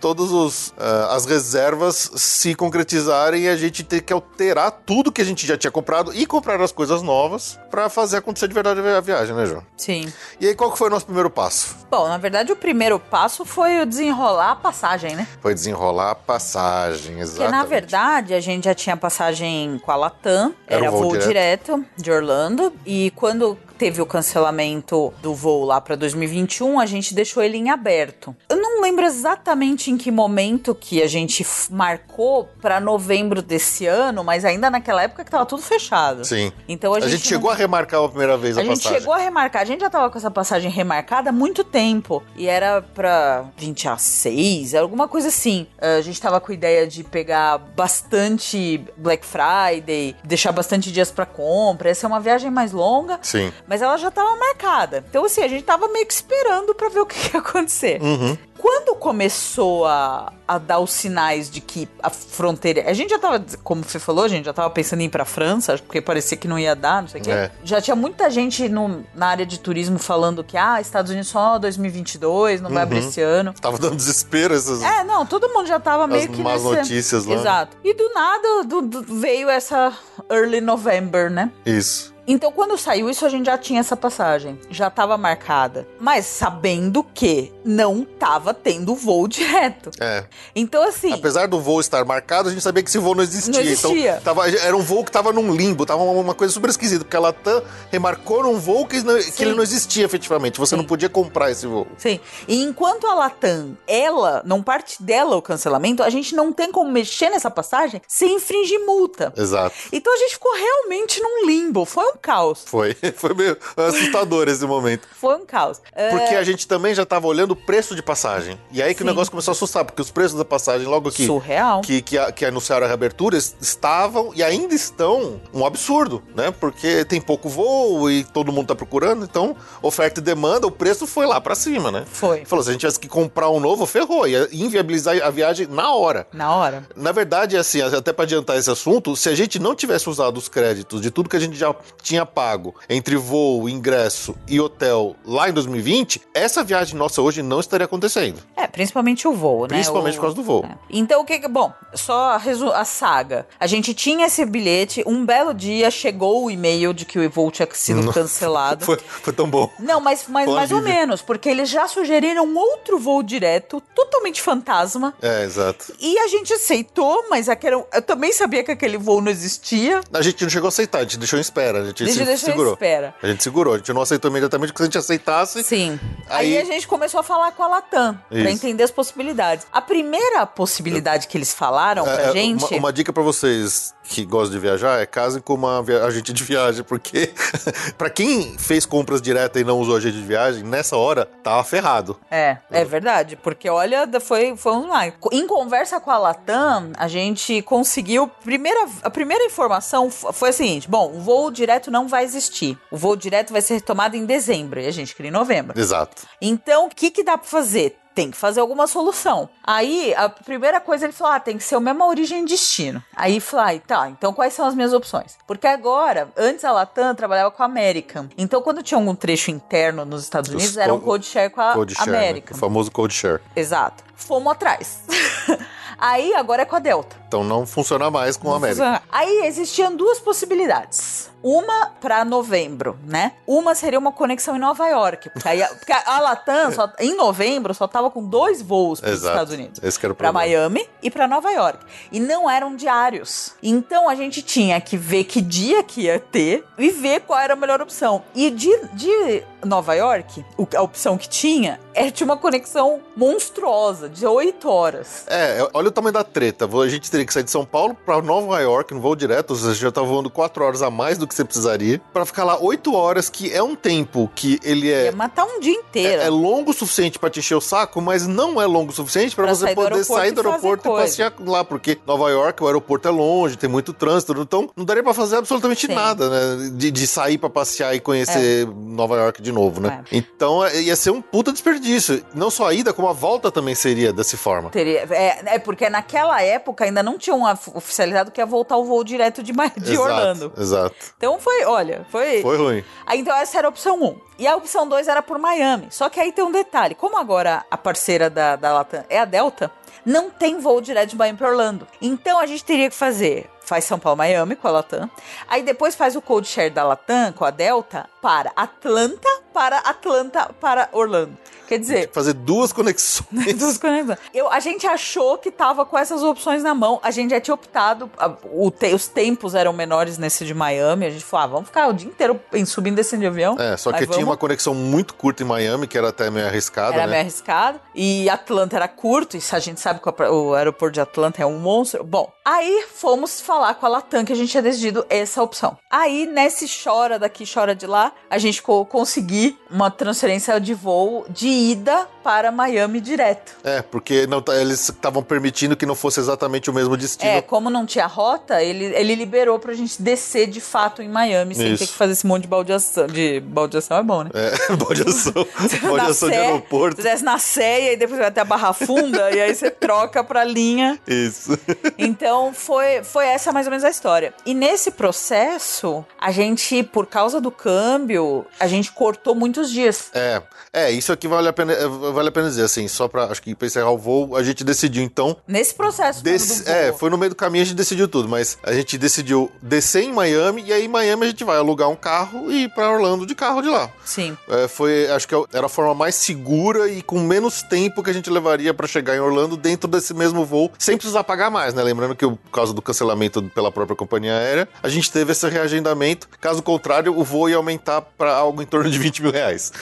todas 0.00 0.30
os, 0.30 0.72
ah, 0.78 1.14
as 1.14 1.24
reservas 1.26 2.10
se 2.16 2.54
concretizarem 2.54 3.44
e 3.44 3.48
a 3.48 3.56
gente 3.56 3.82
ter 3.82 4.00
que 4.02 4.12
alterar 4.12 4.70
tudo 4.84 5.10
que 5.12 5.20
a 5.20 5.24
gente 5.24 5.46
já 5.46 5.56
tinha 5.56 5.70
comprado 5.70 6.12
e 6.14 6.26
comprar 6.26 6.60
as 6.60 6.72
coisas 6.72 7.02
novas 7.02 7.58
para 7.70 7.88
fazer 7.88 8.18
acontecer 8.18 8.48
de 8.48 8.54
verdade 8.54 8.80
a 8.80 9.00
viagem, 9.00 9.34
né, 9.34 9.46
João? 9.46 9.62
Sim. 9.76 10.12
E 10.40 10.46
aí, 10.46 10.54
qual 10.54 10.70
que 10.72 10.78
foi 10.78 10.88
o 10.88 10.90
nosso 10.90 11.06
primeiro 11.06 11.30
passo? 11.30 11.74
Bom, 11.90 12.08
na 12.08 12.18
verdade, 12.18 12.52
o 12.52 12.56
primeiro 12.56 12.98
passo 12.98 13.44
foi 13.44 13.80
o 13.80 13.86
desenrolar 13.86 14.52
a 14.52 14.56
passagem, 14.56 15.14
né? 15.16 15.26
Foi 15.40 15.54
desenrolar 15.54 16.10
a 16.10 16.14
passagem, 16.14 17.20
exatamente. 17.20 17.36
Porque, 17.36 17.50
na 17.50 17.64
verdade, 17.64 18.34
a 18.34 18.40
gente 18.40 18.64
já 18.64 18.74
tinha 18.74 18.96
passagem 18.96 19.80
com 19.84 19.90
a 19.90 19.96
Latam, 19.96 20.54
Era 20.66 20.84
era, 20.86 20.92
um 20.92 20.98
voo 20.98 21.10
voo, 21.10 21.18
direto. 21.18 21.84
de 21.96 22.10
Orlando, 22.10 22.72
e 22.84 23.10
quando 23.12 23.56
teve 23.78 24.00
o 24.00 24.06
cancelamento 24.06 25.12
do 25.20 25.34
voo 25.34 25.64
lá 25.64 25.80
pra 25.80 25.96
2021, 25.96 26.80
a 26.80 26.86
gente 26.86 27.14
deixou 27.14 27.42
ele 27.42 27.56
em 27.58 27.70
aberto. 27.70 28.34
Eu 28.48 28.56
não 28.76 28.82
lembro 28.82 29.04
exatamente 29.04 29.90
em 29.90 29.96
que 29.96 30.10
momento 30.10 30.74
que 30.74 31.02
a 31.02 31.06
gente 31.06 31.44
marcou 31.70 32.48
pra 32.60 32.78
novembro 32.80 33.40
desse 33.42 33.86
ano, 33.86 34.22
mas 34.22 34.44
ainda 34.44 34.70
naquela 34.70 35.02
época 35.02 35.24
que 35.24 35.30
tava 35.30 35.46
tudo 35.46 35.62
fechado. 35.62 36.24
Sim. 36.24 36.52
Então 36.68 36.94
a, 36.94 36.98
A 36.98 37.00
gente, 37.08 37.26
chegou 37.26 37.50
a 37.50 37.54
remarcar 37.54 38.02
a 38.02 38.08
primeira 38.08 38.36
vez 38.36 38.56
a, 38.56 38.60
a 38.60 38.64
gente 38.64 38.76
passagem. 38.78 38.98
chegou 38.98 39.14
a 39.14 39.18
remarcar, 39.18 39.62
a 39.62 39.64
gente 39.64 39.80
já 39.80 39.90
tava 39.90 40.10
com 40.10 40.18
essa 40.18 40.30
passagem 40.30 40.70
remarcada 40.70 41.30
há 41.30 41.32
muito 41.32 41.64
tempo. 41.64 42.22
E 42.36 42.46
era 42.46 42.82
pra 42.82 43.44
20 43.56 43.88
a 43.88 43.96
6, 43.96 44.74
alguma 44.74 45.08
coisa 45.08 45.28
assim. 45.28 45.66
Eh, 45.78 45.96
A 45.98 46.00
gente 46.02 46.20
tava 46.20 46.40
com 46.40 46.52
a 46.52 46.54
ideia 46.54 46.86
de 46.86 47.02
pegar 47.02 47.58
bastante 47.58 48.84
Black 48.96 49.24
Friday, 49.26 50.14
deixar 50.22 50.52
bastante 50.52 50.92
dias 50.92 51.10
pra 51.10 51.24
compra. 51.26 51.90
Essa 51.90 52.06
é 52.06 52.08
uma 52.08 52.20
viagem 52.20 52.50
mais 52.50 52.72
longa. 52.72 53.18
Sim. 53.22 53.52
Mas 53.66 53.82
ela 53.82 53.96
já 53.96 54.10
tava 54.10 54.36
marcada. 54.36 55.04
Então, 55.08 55.24
assim, 55.24 55.42
a 55.42 55.48
gente 55.48 55.64
tava 55.64 55.88
meio 55.88 56.06
que 56.06 56.12
esperando 56.12 56.74
pra 56.74 56.88
ver 56.88 57.00
o 57.00 57.06
que 57.06 57.16
ia 57.34 57.40
acontecer. 57.40 58.00
Uhum. 58.02 58.36
Quando 58.58 58.94
começou 58.96 59.86
a, 59.86 60.32
a 60.48 60.58
dar 60.58 60.78
os 60.78 60.92
sinais 60.92 61.50
de 61.50 61.60
que 61.60 61.88
a 62.02 62.08
fronteira. 62.10 62.84
A 62.88 62.92
gente 62.92 63.10
já 63.10 63.18
tava, 63.18 63.44
como 63.64 63.82
você 63.82 63.98
falou, 63.98 64.24
a 64.24 64.28
gente 64.28 64.44
já 64.44 64.52
tava 64.52 64.70
pensando 64.70 65.00
em 65.00 65.06
ir 65.06 65.08
pra 65.08 65.24
França, 65.24 65.76
porque 65.78 66.00
parecia 66.00 66.36
que 66.36 66.46
não 66.46 66.58
ia 66.58 66.74
dar, 66.76 67.02
não 67.02 67.08
sei 67.08 67.20
o 67.20 67.24
quê. 67.24 67.30
É. 67.30 67.50
Já 67.64 67.80
tinha 67.80 67.96
muita 67.96 68.30
gente 68.30 68.68
no- 68.68 69.04
na 69.14 69.26
área 69.28 69.44
de 69.46 69.58
turismo 69.58 69.98
falando 69.98 70.44
que, 70.44 70.56
ah, 70.56 70.80
Estados 70.80 71.10
Unidos 71.10 71.28
só 71.28 71.58
2022, 71.58 72.60
não 72.60 72.70
vai 72.70 72.82
abrir 72.82 72.98
esse 73.00 73.20
ano. 73.20 73.52
Tava 73.60 73.78
dando 73.78 73.96
desespero 73.96 74.54
essas. 74.54 74.82
É, 74.82 75.02
não, 75.04 75.24
todo 75.26 75.48
mundo 75.48 75.66
já 75.66 75.80
tava 75.80 76.06
meio 76.06 76.28
que 76.28 76.42
más 76.42 76.62
nesse... 76.62 76.76
notícias 76.76 77.24
lá. 77.26 77.34
Exato. 77.34 77.76
E 77.82 77.94
do 77.94 78.12
nada 78.14 78.64
do- 78.64 78.82
do- 78.82 79.02
veio 79.18 79.48
essa 79.48 79.92
early 80.30 80.60
November, 80.60 81.30
né? 81.30 81.50
Isso. 81.64 82.14
Então, 82.28 82.50
quando 82.50 82.76
saiu 82.76 83.08
isso, 83.08 83.24
a 83.24 83.28
gente 83.28 83.46
já 83.46 83.56
tinha 83.56 83.78
essa 83.78 83.96
passagem. 83.96 84.58
Já 84.68 84.90
tava 84.90 85.16
marcada. 85.16 85.86
Mas 86.00 86.26
sabendo 86.26 87.04
que 87.14 87.52
não 87.64 88.04
tava 88.04 88.52
tendo 88.52 88.96
voo 88.96 89.28
direto. 89.28 89.92
É. 90.00 90.24
Então, 90.54 90.82
assim. 90.82 91.12
Apesar 91.12 91.46
do 91.48 91.60
voo 91.60 91.80
estar 91.80 92.04
marcado, 92.04 92.48
a 92.48 92.52
gente 92.52 92.62
sabia 92.62 92.82
que 92.82 92.88
esse 92.88 92.98
voo 92.98 93.14
não 93.14 93.22
existia. 93.22 93.52
Não 93.52 93.60
existia. 93.60 94.10
Então, 94.20 94.34
tava, 94.34 94.48
era 94.50 94.76
um 94.76 94.82
voo 94.82 95.04
que 95.04 95.10
tava 95.10 95.32
num 95.32 95.54
limbo, 95.54 95.84
tava 95.86 96.02
uma, 96.02 96.34
coisa 96.34 96.52
super 96.52 96.70
esquisita, 96.70 97.04
porque 97.04 97.16
a 97.16 97.20
Latam 97.20 97.62
remarcou 97.90 98.42
num 98.42 98.58
voo 98.58 98.86
que, 98.86 99.02
não- 99.02 99.18
que 99.18 99.42
ele 99.42 99.54
não 99.54 99.62
existia 99.62 100.04
efetivamente. 100.04 100.58
Você 100.58 100.70
Sim. 100.70 100.76
não 100.82 100.84
podia 100.84 101.08
comprar 101.08 101.50
esse 101.50 101.66
voo. 101.66 101.86
Sim. 101.98 102.20
E 102.48 102.62
enquanto 102.62 103.06
a 103.06 103.14
Latam, 103.14 103.76
ela, 103.86 104.42
não 104.44 104.62
parte 104.62 105.02
dela 105.02 105.36
o 105.36 105.42
cancelamento, 105.42 106.02
a 106.02 106.10
gente 106.10 106.34
não 106.34 106.52
tem 106.52 106.70
como 106.72 106.90
mexer 106.90 107.30
nessa 107.30 107.50
passagem 107.50 108.00
sem 108.08 108.36
infringir 108.36 108.80
multa. 108.86 109.32
Exato. 109.36 109.74
Então 109.92 110.12
a 110.14 110.16
gente 110.18 110.32
ficou 110.34 110.52
realmente 110.54 111.20
num 111.20 111.46
limbo. 111.46 111.84
Foi 111.84 112.04
um 112.04 112.16
caos. 112.20 112.62
Foi. 112.66 112.94
Foi 113.16 113.34
meio 113.34 113.56
assustador 113.76 114.48
esse 114.48 114.64
momento. 114.66 115.06
Foi 115.18 115.34
um 115.36 115.46
caos. 115.46 115.80
É, 115.92 116.10
Porque 116.10 116.34
a 116.34 116.42
gente 116.44 116.66
também 116.66 116.94
já 116.94 117.04
tava 117.06 117.26
olhando 117.26 117.52
o 117.52 117.56
preço 117.56 117.94
de 117.94 118.02
passagem. 118.02 118.60
E 118.72 118.82
aí 118.82 118.94
que 118.94 119.02
o 119.02 119.04
Sim. 119.04 119.10
negócio 119.10 119.30
começou 119.30 119.52
a 119.52 119.54
assustar, 119.54 119.84
porque 119.84 120.00
os 120.02 120.10
preços 120.10 120.25
da 120.34 120.44
passagem, 120.44 120.86
logo 120.86 121.10
que, 121.10 121.26
Surreal. 121.26 121.80
que, 121.82 122.00
que, 122.02 122.32
que 122.32 122.44
anunciaram 122.44 122.84
a 122.84 122.88
reabertura, 122.88 123.36
es- 123.36 123.54
estavam 123.60 124.32
e 124.34 124.42
ainda 124.42 124.74
estão 124.74 125.40
um 125.52 125.64
absurdo, 125.66 126.22
né? 126.34 126.50
Porque 126.50 127.04
tem 127.04 127.20
pouco 127.20 127.48
voo 127.48 128.10
e 128.10 128.24
todo 128.24 128.50
mundo 128.52 128.68
tá 128.68 128.74
procurando, 128.74 129.24
então 129.24 129.54
oferta 129.82 130.20
e 130.20 130.22
demanda, 130.22 130.66
o 130.66 130.70
preço 130.70 131.06
foi 131.06 131.26
lá 131.26 131.40
pra 131.40 131.54
cima, 131.54 131.90
né? 131.90 132.04
Foi. 132.10 132.44
Falou, 132.44 132.62
se 132.62 132.70
a 132.70 132.72
gente 132.72 132.80
tivesse 132.80 132.98
que 133.00 133.08
comprar 133.08 133.50
um 133.50 133.60
novo, 133.60 133.86
ferrou, 133.86 134.26
ia 134.26 134.48
inviabilizar 134.52 135.16
a 135.22 135.30
viagem 135.30 135.66
na 135.66 135.92
hora. 135.92 136.26
Na 136.32 136.54
hora. 136.54 136.86
Na 136.96 137.12
verdade, 137.12 137.56
assim, 137.56 137.80
até 137.82 138.12
para 138.12 138.24
adiantar 138.24 138.56
esse 138.56 138.70
assunto, 138.70 139.14
se 139.16 139.28
a 139.28 139.34
gente 139.34 139.58
não 139.58 139.74
tivesse 139.74 140.08
usado 140.08 140.36
os 140.38 140.48
créditos 140.48 141.00
de 141.00 141.10
tudo 141.10 141.28
que 141.28 141.36
a 141.36 141.40
gente 141.40 141.56
já 141.56 141.74
tinha 142.02 142.24
pago 142.26 142.74
entre 142.88 143.16
voo, 143.16 143.68
ingresso 143.68 144.34
e 144.48 144.60
hotel 144.60 145.14
lá 145.24 145.48
em 145.48 145.52
2020, 145.52 146.22
essa 146.34 146.62
viagem 146.64 146.96
nossa 146.96 147.20
hoje 147.22 147.42
não 147.42 147.60
estaria 147.60 147.84
acontecendo. 147.84 148.38
É, 148.56 148.66
principalmente 148.66 149.26
o 149.28 149.32
voo, 149.32 149.62
né? 149.62 149.68
Principalmente 149.68 150.15
O- 150.15 150.15
por 150.16 150.22
causa 150.22 150.36
do 150.36 150.42
voo. 150.42 150.64
É. 150.64 150.76
Então, 150.90 151.20
o 151.20 151.24
que 151.24 151.38
que... 151.38 151.48
Bom, 151.48 151.72
só 151.94 152.32
a, 152.32 152.40
a 152.80 152.84
saga. 152.84 153.46
A 153.58 153.66
gente 153.66 153.94
tinha 153.94 154.26
esse 154.26 154.44
bilhete, 154.44 155.02
um 155.06 155.24
belo 155.24 155.54
dia 155.54 155.90
chegou 155.90 156.44
o 156.44 156.50
e-mail 156.50 156.92
de 156.92 157.04
que 157.04 157.18
o 157.18 157.30
voo 157.30 157.50
tinha 157.50 157.68
sido 157.72 158.02
Não. 158.02 158.12
cancelado. 158.12 158.84
Foi, 158.86 158.96
foi 158.98 159.32
tão 159.32 159.48
bom. 159.48 159.70
Não, 159.78 160.00
mas, 160.00 160.24
mas 160.28 160.48
mais 160.48 160.70
ou 160.70 160.80
menos, 160.80 161.22
porque 161.22 161.48
eles 161.48 161.68
já 161.68 161.88
sugeriram 161.88 162.54
outro 162.54 162.98
voo 162.98 163.22
direto, 163.22 163.82
totalmente 163.94 164.40
fantasma. 164.40 165.14
É, 165.20 165.44
exato. 165.44 165.92
E 165.98 166.18
a 166.18 166.28
gente 166.28 166.52
aceitou, 166.52 167.26
mas 167.28 167.48
aquele, 167.48 167.76
eu 167.76 168.02
também 168.02 168.32
sabia 168.32 168.62
que 168.62 168.70
aquele 168.70 168.96
voo 168.98 169.20
não 169.20 169.30
existia. 169.30 170.00
A 170.12 170.22
gente 170.22 170.42
não 170.42 170.50
chegou 170.50 170.68
a 170.68 170.70
aceitar, 170.70 170.98
a 170.98 171.02
gente 171.02 171.18
deixou 171.18 171.38
em 171.38 171.42
espera, 171.42 171.80
a 171.82 171.86
gente 171.86 172.04
Deixa, 172.04 172.20
se 172.20 172.24
deixa 172.24 172.42
em 172.46 172.50
segurou. 172.52 172.72
espera. 172.74 173.14
A 173.22 173.26
gente 173.26 173.42
segurou, 173.42 173.74
a 173.74 173.78
gente 173.78 173.92
não 173.92 174.02
aceitou 174.02 174.30
imediatamente, 174.30 174.72
porque 174.72 174.82
se 174.82 174.84
a 174.84 174.86
gente 174.86 174.98
aceitasse, 174.98 175.62
Sim. 175.64 175.98
Aí, 176.28 176.56
Aí- 176.56 176.58
a 176.58 176.64
gente 176.64 176.86
começou 176.86 177.20
a 177.20 177.22
falar 177.22 177.52
com 177.52 177.62
a 177.62 177.66
Latam, 177.68 178.18
pra 178.28 178.38
Isso. 178.38 178.48
entender 178.48 178.82
as 178.84 178.90
possibilidades. 178.90 179.66
A 179.72 179.80
primeira 179.80 180.05
possibilidade 180.46 181.26
que 181.28 181.36
eles 181.36 181.52
falaram 181.52 182.04
pra 182.04 182.22
É, 182.22 182.28
é, 182.28 182.32
gente... 182.32 182.64
Uma, 182.64 182.78
uma 182.78 182.92
dica 182.92 183.12
pra 183.12 183.22
vocês. 183.22 183.94
Que 184.08 184.24
gosta 184.24 184.52
de 184.52 184.58
viajar 184.58 185.00
é 185.00 185.06
casem 185.06 185.40
com 185.40 185.54
uma 185.54 185.80
agente 186.04 186.32
de 186.32 186.44
viagem, 186.44 186.84
porque 186.84 187.32
pra 187.98 188.10
quem 188.10 188.56
fez 188.58 188.86
compras 188.86 189.20
diretas 189.20 189.60
e 189.60 189.64
não 189.64 189.78
usou 189.78 189.96
agente 189.96 190.16
de 190.16 190.22
viagem, 190.22 190.62
nessa 190.62 190.96
hora 190.96 191.26
tava 191.42 191.62
ferrado. 191.64 192.18
É, 192.30 192.58
é 192.70 192.84
verdade, 192.84 193.36
porque 193.36 193.68
olha, 193.68 194.08
foi, 194.20 194.56
foi 194.56 194.72
um 194.72 194.88
lá. 194.88 195.06
Em 195.32 195.46
conversa 195.46 196.00
com 196.00 196.10
a 196.10 196.18
Latam, 196.18 196.92
a 196.96 197.08
gente 197.08 197.62
conseguiu. 197.62 198.28
Primeira, 198.28 198.86
a 199.02 199.10
primeira 199.10 199.44
informação 199.44 200.10
foi 200.10 200.50
a 200.50 200.52
seguinte: 200.52 200.88
bom, 200.88 201.12
o 201.14 201.20
voo 201.20 201.50
direto 201.50 201.90
não 201.90 202.08
vai 202.08 202.24
existir. 202.24 202.78
O 202.90 202.96
voo 202.96 203.16
direto 203.16 203.52
vai 203.52 203.62
ser 203.62 203.74
retomado 203.74 204.16
em 204.16 204.24
dezembro 204.24 204.80
e 204.80 204.86
a 204.86 204.90
gente 204.90 205.14
queria 205.14 205.30
em 205.30 205.32
novembro. 205.32 205.78
Exato. 205.78 206.26
Então, 206.40 206.86
o 206.86 206.88
que, 206.90 207.10
que 207.10 207.24
dá 207.24 207.36
pra 207.36 207.48
fazer? 207.48 207.96
Tem 208.14 208.30
que 208.30 208.36
fazer 208.36 208.60
alguma 208.60 208.86
solução. 208.86 209.46
Aí, 209.62 210.14
a 210.14 210.30
primeira 210.30 210.80
coisa 210.80 211.04
ele 211.04 211.12
falou: 211.12 211.34
ah, 211.34 211.40
tem 211.40 211.58
que 211.58 211.64
ser 211.64 211.74
a 211.74 211.80
mesma 211.80 212.06
origem 212.06 212.42
e 212.42 212.46
destino. 212.46 213.02
Aí 213.14 213.40
falei, 213.40 213.76
ah, 213.76 213.86
tá, 213.86 213.95
então 214.04 214.32
quais 214.32 214.52
são 214.52 214.66
as 214.66 214.74
minhas 214.74 214.92
opções? 214.92 215.36
Porque 215.46 215.66
agora, 215.66 216.28
antes 216.36 216.64
a 216.64 216.72
Latam 216.72 217.14
trabalhava 217.14 217.50
com 217.50 217.62
a 217.62 217.66
American. 217.66 218.26
Então, 218.36 218.60
quando 218.60 218.82
tinha 218.82 218.98
algum 218.98 219.14
trecho 219.14 219.50
interno 219.50 220.04
nos 220.04 220.22
Estados 220.24 220.50
Unidos, 220.50 220.70
Os 220.70 220.76
era 220.76 220.92
um 220.92 220.98
co- 220.98 221.06
code 221.06 221.26
share 221.26 221.50
com 221.50 221.60
a 221.60 221.72
Code 221.72 221.94
share, 221.94 222.10
né? 222.10 222.18
American. 222.18 222.56
o 222.56 222.60
famoso 222.60 222.90
code 222.90 223.14
share. 223.14 223.40
Exato. 223.54 224.04
Fomos 224.14 224.52
atrás. 224.52 225.00
Aí 225.98 226.34
agora 226.34 226.62
é 226.62 226.64
com 226.66 226.76
a 226.76 226.78
Delta. 226.78 227.16
Então 227.26 227.42
não 227.42 227.64
funciona 227.66 228.10
mais 228.10 228.36
com 228.36 228.52
a 228.52 228.56
América. 228.56 229.02
Aí 229.10 229.46
existiam 229.46 229.96
duas 229.96 230.18
possibilidades. 230.18 231.30
Uma 231.48 231.92
para 232.00 232.24
novembro, 232.24 232.98
né? 233.04 233.32
Uma 233.46 233.72
seria 233.76 234.00
uma 234.00 234.10
conexão 234.10 234.56
em 234.56 234.58
Nova 234.58 234.88
York. 234.88 235.30
Porque, 235.30 235.48
aí, 235.48 235.62
porque 235.78 235.92
a 235.92 236.18
Latam, 236.18 236.72
só- 236.72 236.92
em 236.98 237.14
novembro, 237.14 237.72
só 237.72 237.86
tava 237.86 238.10
com 238.10 238.24
dois 238.24 238.60
voos 238.60 239.00
para 239.00 239.10
os. 239.12 239.22
Estados 239.22 239.52
Unidos. 239.54 239.80
Esse 239.80 239.96
que 239.96 240.04
era 240.06 240.12
o 240.12 240.16
Para 240.16 240.32
problema. 240.32 240.58
Miami 240.60 240.88
e 241.00 241.08
para 241.08 241.28
Nova 241.28 241.48
York. 241.52 241.78
E 242.10 242.18
não 242.18 242.50
eram 242.50 242.74
diários. 242.74 243.54
Então 243.62 244.08
a 244.08 244.16
gente 244.16 244.42
tinha 244.42 244.80
que 244.80 244.96
ver 244.96 245.22
que 245.22 245.40
dia 245.40 245.84
que 245.84 246.02
ia 246.02 246.18
ter 246.18 246.64
e 246.76 246.90
ver 246.90 247.20
qual 247.20 247.38
era 247.38 247.52
a 247.52 247.56
melhor 247.56 247.80
opção. 247.80 248.24
E 248.34 248.50
de, 248.50 248.68
de 248.94 249.44
Nova 249.64 249.94
York, 249.94 250.44
a 250.76 250.82
opção 250.82 251.16
que 251.16 251.28
tinha 251.28 251.78
é 251.96 252.10
tinha 252.10 252.26
uma 252.26 252.36
conexão 252.36 253.00
monstruosa 253.16 254.08
de 254.08 254.26
8 254.26 254.68
horas. 254.68 255.24
É, 255.26 255.60
é, 255.60 255.68
olha 255.72 255.88
o 255.88 255.90
tamanho 255.90 256.12
da 256.12 256.22
treta. 256.22 256.66
A 256.66 256.88
gente 256.88 257.10
teria 257.10 257.24
que 257.24 257.32
sair 257.32 257.42
de 257.42 257.50
São 257.50 257.64
Paulo 257.64 257.96
pra 258.04 258.20
Nova 258.20 258.60
York 258.60 258.92
no 258.92 259.00
voo 259.00 259.16
direto, 259.16 259.50
ou 259.52 259.56
seja, 259.56 259.74
já 259.74 259.90
tá 259.90 260.02
voando 260.02 260.28
4 260.28 260.62
horas 260.62 260.82
a 260.82 260.90
mais 260.90 261.16
do 261.16 261.26
que 261.26 261.34
você 261.34 261.44
precisaria, 261.44 262.00
pra 262.12 262.26
ficar 262.26 262.44
lá 262.44 262.58
8 262.60 262.94
horas, 262.94 263.30
que 263.30 263.52
é 263.52 263.62
um 263.62 263.74
tempo 263.74 264.30
que 264.34 264.60
ele 264.62 264.92
é. 264.92 265.06
Ia 265.06 265.12
matar 265.12 265.46
um 265.46 265.58
dia 265.58 265.72
inteiro. 265.72 266.22
É, 266.22 266.26
é 266.26 266.30
longo 266.30 266.70
o 266.70 266.74
suficiente 266.74 267.18
pra 267.18 267.30
te 267.30 267.38
encher 267.40 267.54
o 267.54 267.60
saco, 267.60 268.00
mas 268.02 268.26
não 268.26 268.60
é 268.60 268.66
longo 268.66 268.92
o 268.92 268.94
suficiente 268.94 269.34
pra 269.34 269.46
Pra 269.46 269.54
você 269.54 269.64
sair 269.64 269.74
poder 269.74 270.04
sair 270.04 270.28
e 270.28 270.32
do 270.32 270.40
aeroporto 270.46 270.86
e 270.86 270.90
coisa. 270.90 271.06
passear 271.06 271.32
lá, 271.40 271.64
porque 271.64 271.98
Nova 272.06 272.28
York, 272.30 272.62
o 272.62 272.66
aeroporto 272.66 273.08
é 273.08 273.10
longe, 273.10 273.56
tem 273.56 273.70
muito 273.70 273.92
trânsito, 273.92 274.34
então 274.38 274.68
não 274.76 274.84
daria 274.84 275.02
pra 275.02 275.14
fazer 275.14 275.36
absolutamente 275.36 275.86
Sim. 275.86 275.94
nada, 275.94 276.28
né? 276.28 276.70
De, 276.74 276.90
de 276.90 277.06
sair 277.06 277.38
pra 277.38 277.48
passear 277.48 277.94
e 277.94 278.00
conhecer 278.00 278.66
Nova 278.66 279.16
York 279.16 279.40
de 279.40 279.52
novo, 279.52 279.80
né? 279.80 280.04
É. 280.12 280.16
Então 280.16 280.64
é, 280.64 280.82
ia 280.82 280.96
ser 280.96 281.10
um 281.10 281.22
puta 281.22 281.52
desperdício. 281.52 281.85
Não 282.34 282.50
só 282.50 282.66
a 282.68 282.74
ida, 282.74 282.92
como 282.92 283.08
a 283.08 283.12
volta 283.12 283.50
também 283.50 283.74
seria 283.74 284.12
dessa 284.12 284.36
forma. 284.36 284.70
Teria, 284.70 285.06
é, 285.10 285.54
é 285.54 285.58
porque 285.58 285.88
naquela 285.88 286.42
época 286.42 286.84
ainda 286.84 287.02
não 287.02 287.16
tinham 287.18 287.42
of- 287.44 287.70
oficializado 287.74 288.30
que 288.30 288.40
ia 288.40 288.46
voltar 288.46 288.76
o 288.76 288.84
voo 288.84 289.02
direto 289.04 289.42
de, 289.42 289.52
de 289.52 289.92
Exato, 289.92 290.00
Orlando. 290.02 290.52
Exato. 290.56 290.94
Então 291.16 291.38
foi, 291.38 291.64
olha, 291.64 292.06
foi. 292.10 292.42
Foi 292.42 292.56
ruim. 292.56 292.84
Aí, 293.06 293.20
então 293.20 293.36
essa 293.36 293.58
era 293.58 293.68
a 293.68 293.70
opção 293.70 294.02
1. 294.02 294.18
E 294.38 294.46
a 294.46 294.54
opção 294.56 294.86
2 294.88 295.08
era 295.08 295.22
por 295.22 295.38
Miami. 295.38 295.88
Só 295.90 296.08
que 296.08 296.20
aí 296.20 296.32
tem 296.32 296.44
um 296.44 296.52
detalhe: 296.52 296.94
como 296.94 297.16
agora 297.16 297.64
a 297.70 297.76
parceira 297.76 298.28
da, 298.28 298.56
da 298.56 298.72
Latam 298.72 299.04
é 299.08 299.18
a 299.18 299.24
Delta, 299.24 299.70
não 300.04 300.30
tem 300.30 300.58
voo 300.60 300.80
direto 300.80 301.10
de 301.10 301.16
Miami 301.16 301.38
para 301.38 301.48
Orlando. 301.48 301.86
Então 302.02 302.38
a 302.38 302.46
gente 302.46 302.64
teria 302.64 302.88
que 302.90 302.94
fazer. 302.96 303.48
Faz 303.66 303.84
São 303.84 303.98
Paulo, 303.98 304.16
Miami 304.16 304.56
com 304.56 304.68
a 304.68 304.70
Latam. 304.70 305.10
Aí 305.48 305.62
depois 305.62 305.94
faz 305.94 306.14
o 306.16 306.22
code 306.22 306.46
share 306.46 306.70
da 306.70 306.84
Latam 306.84 307.32
com 307.32 307.44
a 307.44 307.50
Delta 307.50 308.08
para 308.22 308.52
Atlanta, 308.54 309.28
para 309.52 309.78
Atlanta, 309.78 310.50
para 310.60 310.88
Orlando. 310.92 311.36
Quer 311.66 311.80
dizer, 311.80 312.10
Fazer 312.12 312.32
duas 312.32 312.72
conexões. 312.72 313.26
Duas 313.58 313.76
conexões. 313.76 314.18
Eu, 314.32 314.48
a 314.52 314.60
gente 314.60 314.86
achou 314.86 315.36
que 315.36 315.50
tava 315.50 315.84
com 315.84 315.98
essas 315.98 316.22
opções 316.22 316.62
na 316.62 316.72
mão. 316.76 317.00
A 317.02 317.10
gente 317.10 317.30
já 317.32 317.40
tinha 317.40 317.54
optado. 317.54 318.08
a- 318.16 318.32
o 318.52 318.70
te- 318.70 318.94
os 318.94 319.08
tempos 319.08 319.52
eram 319.52 319.72
menores 319.72 320.16
nesse 320.16 320.44
de 320.44 320.54
Miami. 320.54 321.06
A 321.06 321.10
gente 321.10 321.24
falou, 321.24 321.44
ah, 321.44 321.48
vamos 321.48 321.66
ficar 321.68 321.88
o 321.88 321.92
dia 321.92 322.08
inteiro 322.08 322.40
em 322.52 322.64
subindo 322.64 322.92
e 322.92 322.96
descendo 322.96 323.22
de 323.22 323.26
avião. 323.26 323.56
É, 323.58 323.76
só 323.76 323.90
que 323.90 323.98
Mas 323.98 324.06
tinha 324.06 324.12
vamos- 324.18 324.28
uma 324.30 324.36
conexão 324.36 324.74
muito 324.74 325.14
curta 325.14 325.42
em 325.42 325.46
Miami, 325.46 325.88
que 325.88 325.98
era 325.98 326.10
até 326.10 326.30
meio 326.30 326.46
arriscada, 326.46 326.94
Era 326.94 327.02
né? 327.06 327.08
meio 327.08 327.20
arriscado. 327.22 327.80
E 327.92 328.30
Atlanta 328.30 328.76
era 328.76 328.86
curto. 328.86 329.36
E 329.36 329.42
a 329.50 329.58
gente 329.58 329.80
sabe 329.80 329.98
que 329.98 330.08
o 330.08 330.54
aeroporto 330.54 330.94
de 330.94 331.00
Atlanta 331.00 331.42
é 331.42 331.46
um 331.46 331.58
monstro. 331.58 332.04
Bom, 332.04 332.30
aí 332.46 332.86
fomos 332.94 333.40
falar 333.40 333.74
com 333.74 333.86
a 333.86 333.88
Latam 333.88 334.24
que 334.24 334.32
a 334.32 334.36
gente 334.36 334.50
tinha 334.50 334.62
decidido 334.62 335.04
essa 335.10 335.42
opção. 335.42 335.76
Aí, 335.90 336.26
nesse 336.26 336.66
chora 336.82 337.18
daqui, 337.18 337.44
chora 337.44 337.74
de 337.74 337.86
lá, 337.86 338.12
a 338.30 338.38
gente 338.38 338.62
co 338.62 338.86
conseguir 338.86 339.58
uma 339.68 339.90
transferência 339.90 340.60
de 340.60 340.72
voo 340.72 341.26
de 341.28 341.48
ida 341.48 342.08
para 342.26 342.50
Miami 342.50 343.00
direto. 343.00 343.52
É, 343.62 343.82
porque 343.82 344.26
não, 344.26 344.42
tá- 344.42 344.56
eles 344.60 344.88
estavam 344.88 345.22
permitindo 345.22 345.76
que 345.76 345.86
não 345.86 345.94
fosse 345.94 346.18
exatamente 346.18 346.68
o 346.68 346.72
mesmo 346.74 346.96
destino. 346.96 347.30
É, 347.30 347.40
como 347.40 347.70
não 347.70 347.86
tinha 347.86 348.04
rota, 348.08 348.60
ele, 348.60 348.86
ele 348.86 349.14
liberou 349.14 349.60
pra 349.60 349.72
gente 349.74 350.02
descer 350.02 350.48
de 350.48 350.60
fato 350.60 351.00
em 351.00 351.08
Miami, 351.08 351.54
sem 351.54 351.68
Isso. 351.72 351.84
ter 351.84 351.86
que 351.92 351.96
fazer 351.96 352.14
esse 352.14 352.26
monte 352.26 352.42
de 352.42 352.48
baldeação. 352.48 353.06
De 353.06 353.38
baldeação 353.38 353.98
é 353.98 354.02
bom, 354.02 354.24
né? 354.24 354.30
É, 354.34 354.50
baldeação. 354.74 355.46
baldeação 355.88 356.28
de 356.28 356.34
aeroporto. 356.34 356.96
Você 357.00 357.08
desce 357.08 357.22
na 357.22 357.38
Sé 357.38 357.92
e 357.92 357.96
depois 357.96 358.18
vai 358.18 358.26
até 358.26 358.40
a 358.40 358.44
Barra 358.44 358.72
Funda 358.72 359.30
e 359.30 359.40
aí 359.40 359.54
você 359.54 359.70
troca 359.70 360.24
pra 360.24 360.42
linha. 360.42 360.98
Isso. 361.06 361.56
Então 361.96 362.52
foi, 362.52 363.04
foi 363.04 363.26
essa 363.26 363.52
mais 363.52 363.68
ou 363.68 363.70
menos 363.70 363.84
a 363.84 363.88
história. 363.90 364.34
E 364.44 364.52
nesse 364.52 364.90
processo, 364.90 366.04
a 366.20 366.32
gente, 366.32 366.82
por 366.82 367.06
causa 367.06 367.40
do 367.40 367.52
câmbio, 367.52 368.44
a 368.58 368.66
gente 368.66 368.90
cortou 368.90 369.32
muitos 369.32 369.70
dias. 369.70 370.10
É, 370.12 370.42
é, 370.72 370.90
isso 370.90 371.12
aqui 371.12 371.28
vale 371.28 371.46
a 371.46 371.52
pena, 371.52 371.72
é, 371.72 371.84
vale 372.16 372.28
a 372.30 372.32
pena 372.32 372.48
dizer, 372.48 372.62
assim, 372.64 372.88
só 372.88 373.06
pra, 373.06 373.24
acho 373.26 373.40
que 373.42 373.54
pra 373.54 373.66
encerrar 373.66 373.90
o 373.90 373.98
voo, 373.98 374.34
a 374.36 374.42
gente 374.42 374.64
decidiu, 374.64 375.02
então, 375.02 375.36
Nesse 375.46 375.74
processo 375.74 376.22
Desse- 376.24 376.60
do 376.60 376.64
voo. 376.66 376.74
é, 376.74 376.92
foi 376.92 377.10
no 377.10 377.16
meio 377.18 377.30
do 377.30 377.36
caminho 377.36 377.62
a 377.62 377.66
gente 377.66 377.76
decidiu 377.76 378.08
tudo, 378.08 378.28
mas 378.28 378.58
a 378.62 378.72
gente 378.72 378.96
decidiu 378.98 379.50
descer 379.62 380.02
em 380.02 380.12
Miami 380.12 380.64
e 380.66 380.72
aí 380.72 380.84
em 380.86 380.88
Miami 380.88 381.24
a 381.24 381.28
gente 381.28 381.44
vai 381.44 381.56
alugar 381.58 381.88
um 381.88 381.94
carro 381.96 382.50
e 382.50 382.64
ir 382.64 382.68
pra 382.74 382.90
Orlando 382.90 383.24
de 383.26 383.34
carro 383.34 383.60
de 383.62 383.68
lá. 383.68 383.90
Sim. 384.04 384.36
É, 384.48 384.66
foi, 384.68 385.08
acho 385.10 385.28
que 385.28 385.34
era 385.52 385.66
a 385.66 385.68
forma 385.68 385.94
mais 385.94 386.14
segura 386.14 386.88
e 386.88 387.02
com 387.02 387.20
menos 387.20 387.62
tempo 387.62 388.02
que 388.02 388.10
a 388.10 388.12
gente 388.12 388.30
levaria 388.30 388.72
pra 388.74 388.86
chegar 388.86 389.14
em 389.16 389.20
Orlando 389.20 389.56
dentro 389.56 389.88
desse 389.88 390.12
mesmo 390.14 390.44
voo, 390.44 390.70
sem 390.78 390.96
precisar 390.96 391.22
pagar 391.24 391.50
mais, 391.50 391.74
né? 391.74 391.82
Lembrando 391.82 392.14
que 392.16 392.26
por 392.26 392.38
causa 392.52 392.72
do 392.72 392.80
cancelamento 392.82 393.42
pela 393.54 393.70
própria 393.70 393.96
companhia 393.96 394.34
aérea, 394.36 394.68
a 394.82 394.88
gente 394.88 395.10
teve 395.12 395.32
esse 395.32 395.48
reagendamento. 395.48 396.28
Caso 396.40 396.62
contrário, 396.62 397.16
o 397.18 397.22
voo 397.22 397.48
ia 397.48 397.56
aumentar 397.56 398.00
pra 398.02 398.34
algo 398.34 398.62
em 398.62 398.66
torno 398.66 398.90
de 398.90 398.98
20 398.98 399.22
mil 399.22 399.32
reais. 399.32 399.72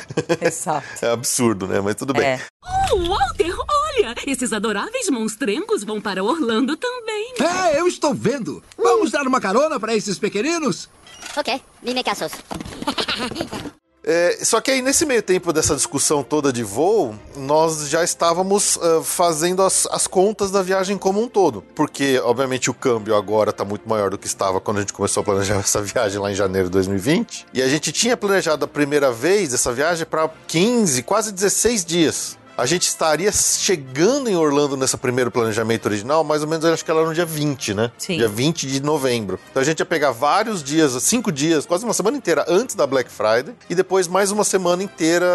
Exato. 0.40 0.84
é 1.02 1.10
absurdo, 1.10 1.66
né? 1.66 1.80
Mas 1.80 1.94
tudo 1.94 2.12
bem. 2.12 2.23
É. 2.23 2.23
Oh, 2.64 2.96
Walter, 3.08 3.54
olha! 3.58 4.14
Esses 4.26 4.52
adoráveis 4.52 5.08
monstrengos 5.10 5.84
vão 5.84 6.00
para 6.00 6.22
Orlando 6.24 6.76
também. 6.76 7.34
É, 7.40 7.78
eu 7.78 7.86
estou 7.86 8.14
vendo. 8.14 8.62
Vamos 8.76 9.10
dar 9.10 9.26
uma 9.26 9.40
carona 9.40 9.78
para 9.78 9.94
esses 9.94 10.18
pequeninos? 10.18 10.88
Ok, 11.36 11.60
dime 11.82 12.02
casos. 12.02 12.32
É, 14.06 14.38
só 14.42 14.60
que 14.60 14.70
aí, 14.70 14.82
nesse 14.82 15.06
meio 15.06 15.22
tempo 15.22 15.52
dessa 15.52 15.74
discussão 15.74 16.22
toda 16.22 16.52
de 16.52 16.62
voo, 16.62 17.14
nós 17.36 17.88
já 17.88 18.04
estávamos 18.04 18.78
ah, 18.82 19.02
fazendo 19.02 19.62
as, 19.62 19.86
as 19.86 20.06
contas 20.06 20.50
da 20.50 20.62
viagem 20.62 20.98
como 20.98 21.22
um 21.22 21.28
todo. 21.28 21.62
Porque, 21.74 22.20
obviamente, 22.22 22.70
o 22.70 22.74
câmbio 22.74 23.16
agora 23.16 23.50
está 23.50 23.64
muito 23.64 23.88
maior 23.88 24.10
do 24.10 24.18
que 24.18 24.26
estava 24.26 24.60
quando 24.60 24.78
a 24.78 24.80
gente 24.80 24.92
começou 24.92 25.22
a 25.22 25.24
planejar 25.24 25.56
essa 25.60 25.80
viagem 25.80 26.20
lá 26.20 26.30
em 26.30 26.34
janeiro 26.34 26.68
de 26.68 26.72
2020. 26.72 27.46
E 27.54 27.62
a 27.62 27.68
gente 27.68 27.90
tinha 27.92 28.16
planejado 28.16 28.64
a 28.66 28.68
primeira 28.68 29.10
vez 29.10 29.54
essa 29.54 29.72
viagem 29.72 30.04
para 30.04 30.28
15, 30.46 31.02
quase 31.02 31.32
16 31.32 31.84
dias. 31.84 32.43
A 32.56 32.66
gente 32.66 32.82
estaria 32.86 33.32
chegando 33.32 34.28
em 34.28 34.36
Orlando 34.36 34.76
nesse 34.76 34.96
primeiro 34.96 35.30
planejamento 35.30 35.86
original, 35.86 36.22
mais 36.22 36.42
ou 36.42 36.48
menos, 36.48 36.64
eu 36.64 36.72
acho 36.72 36.84
que 36.84 36.90
ela 36.90 37.00
era 37.00 37.08
no 37.08 37.14
dia 37.14 37.26
20, 37.26 37.74
né? 37.74 37.90
Sim. 37.98 38.16
Dia 38.16 38.28
20 38.28 38.66
de 38.68 38.80
novembro. 38.80 39.40
Então 39.50 39.60
a 39.60 39.64
gente 39.64 39.80
ia 39.80 39.86
pegar 39.86 40.12
vários 40.12 40.62
dias, 40.62 40.92
cinco 41.02 41.32
dias, 41.32 41.66
quase 41.66 41.84
uma 41.84 41.92
semana 41.92 42.16
inteira 42.16 42.44
antes 42.48 42.76
da 42.76 42.86
Black 42.86 43.10
Friday, 43.10 43.54
e 43.68 43.74
depois 43.74 44.06
mais 44.06 44.30
uma 44.30 44.44
semana 44.44 44.82
inteira 44.82 45.26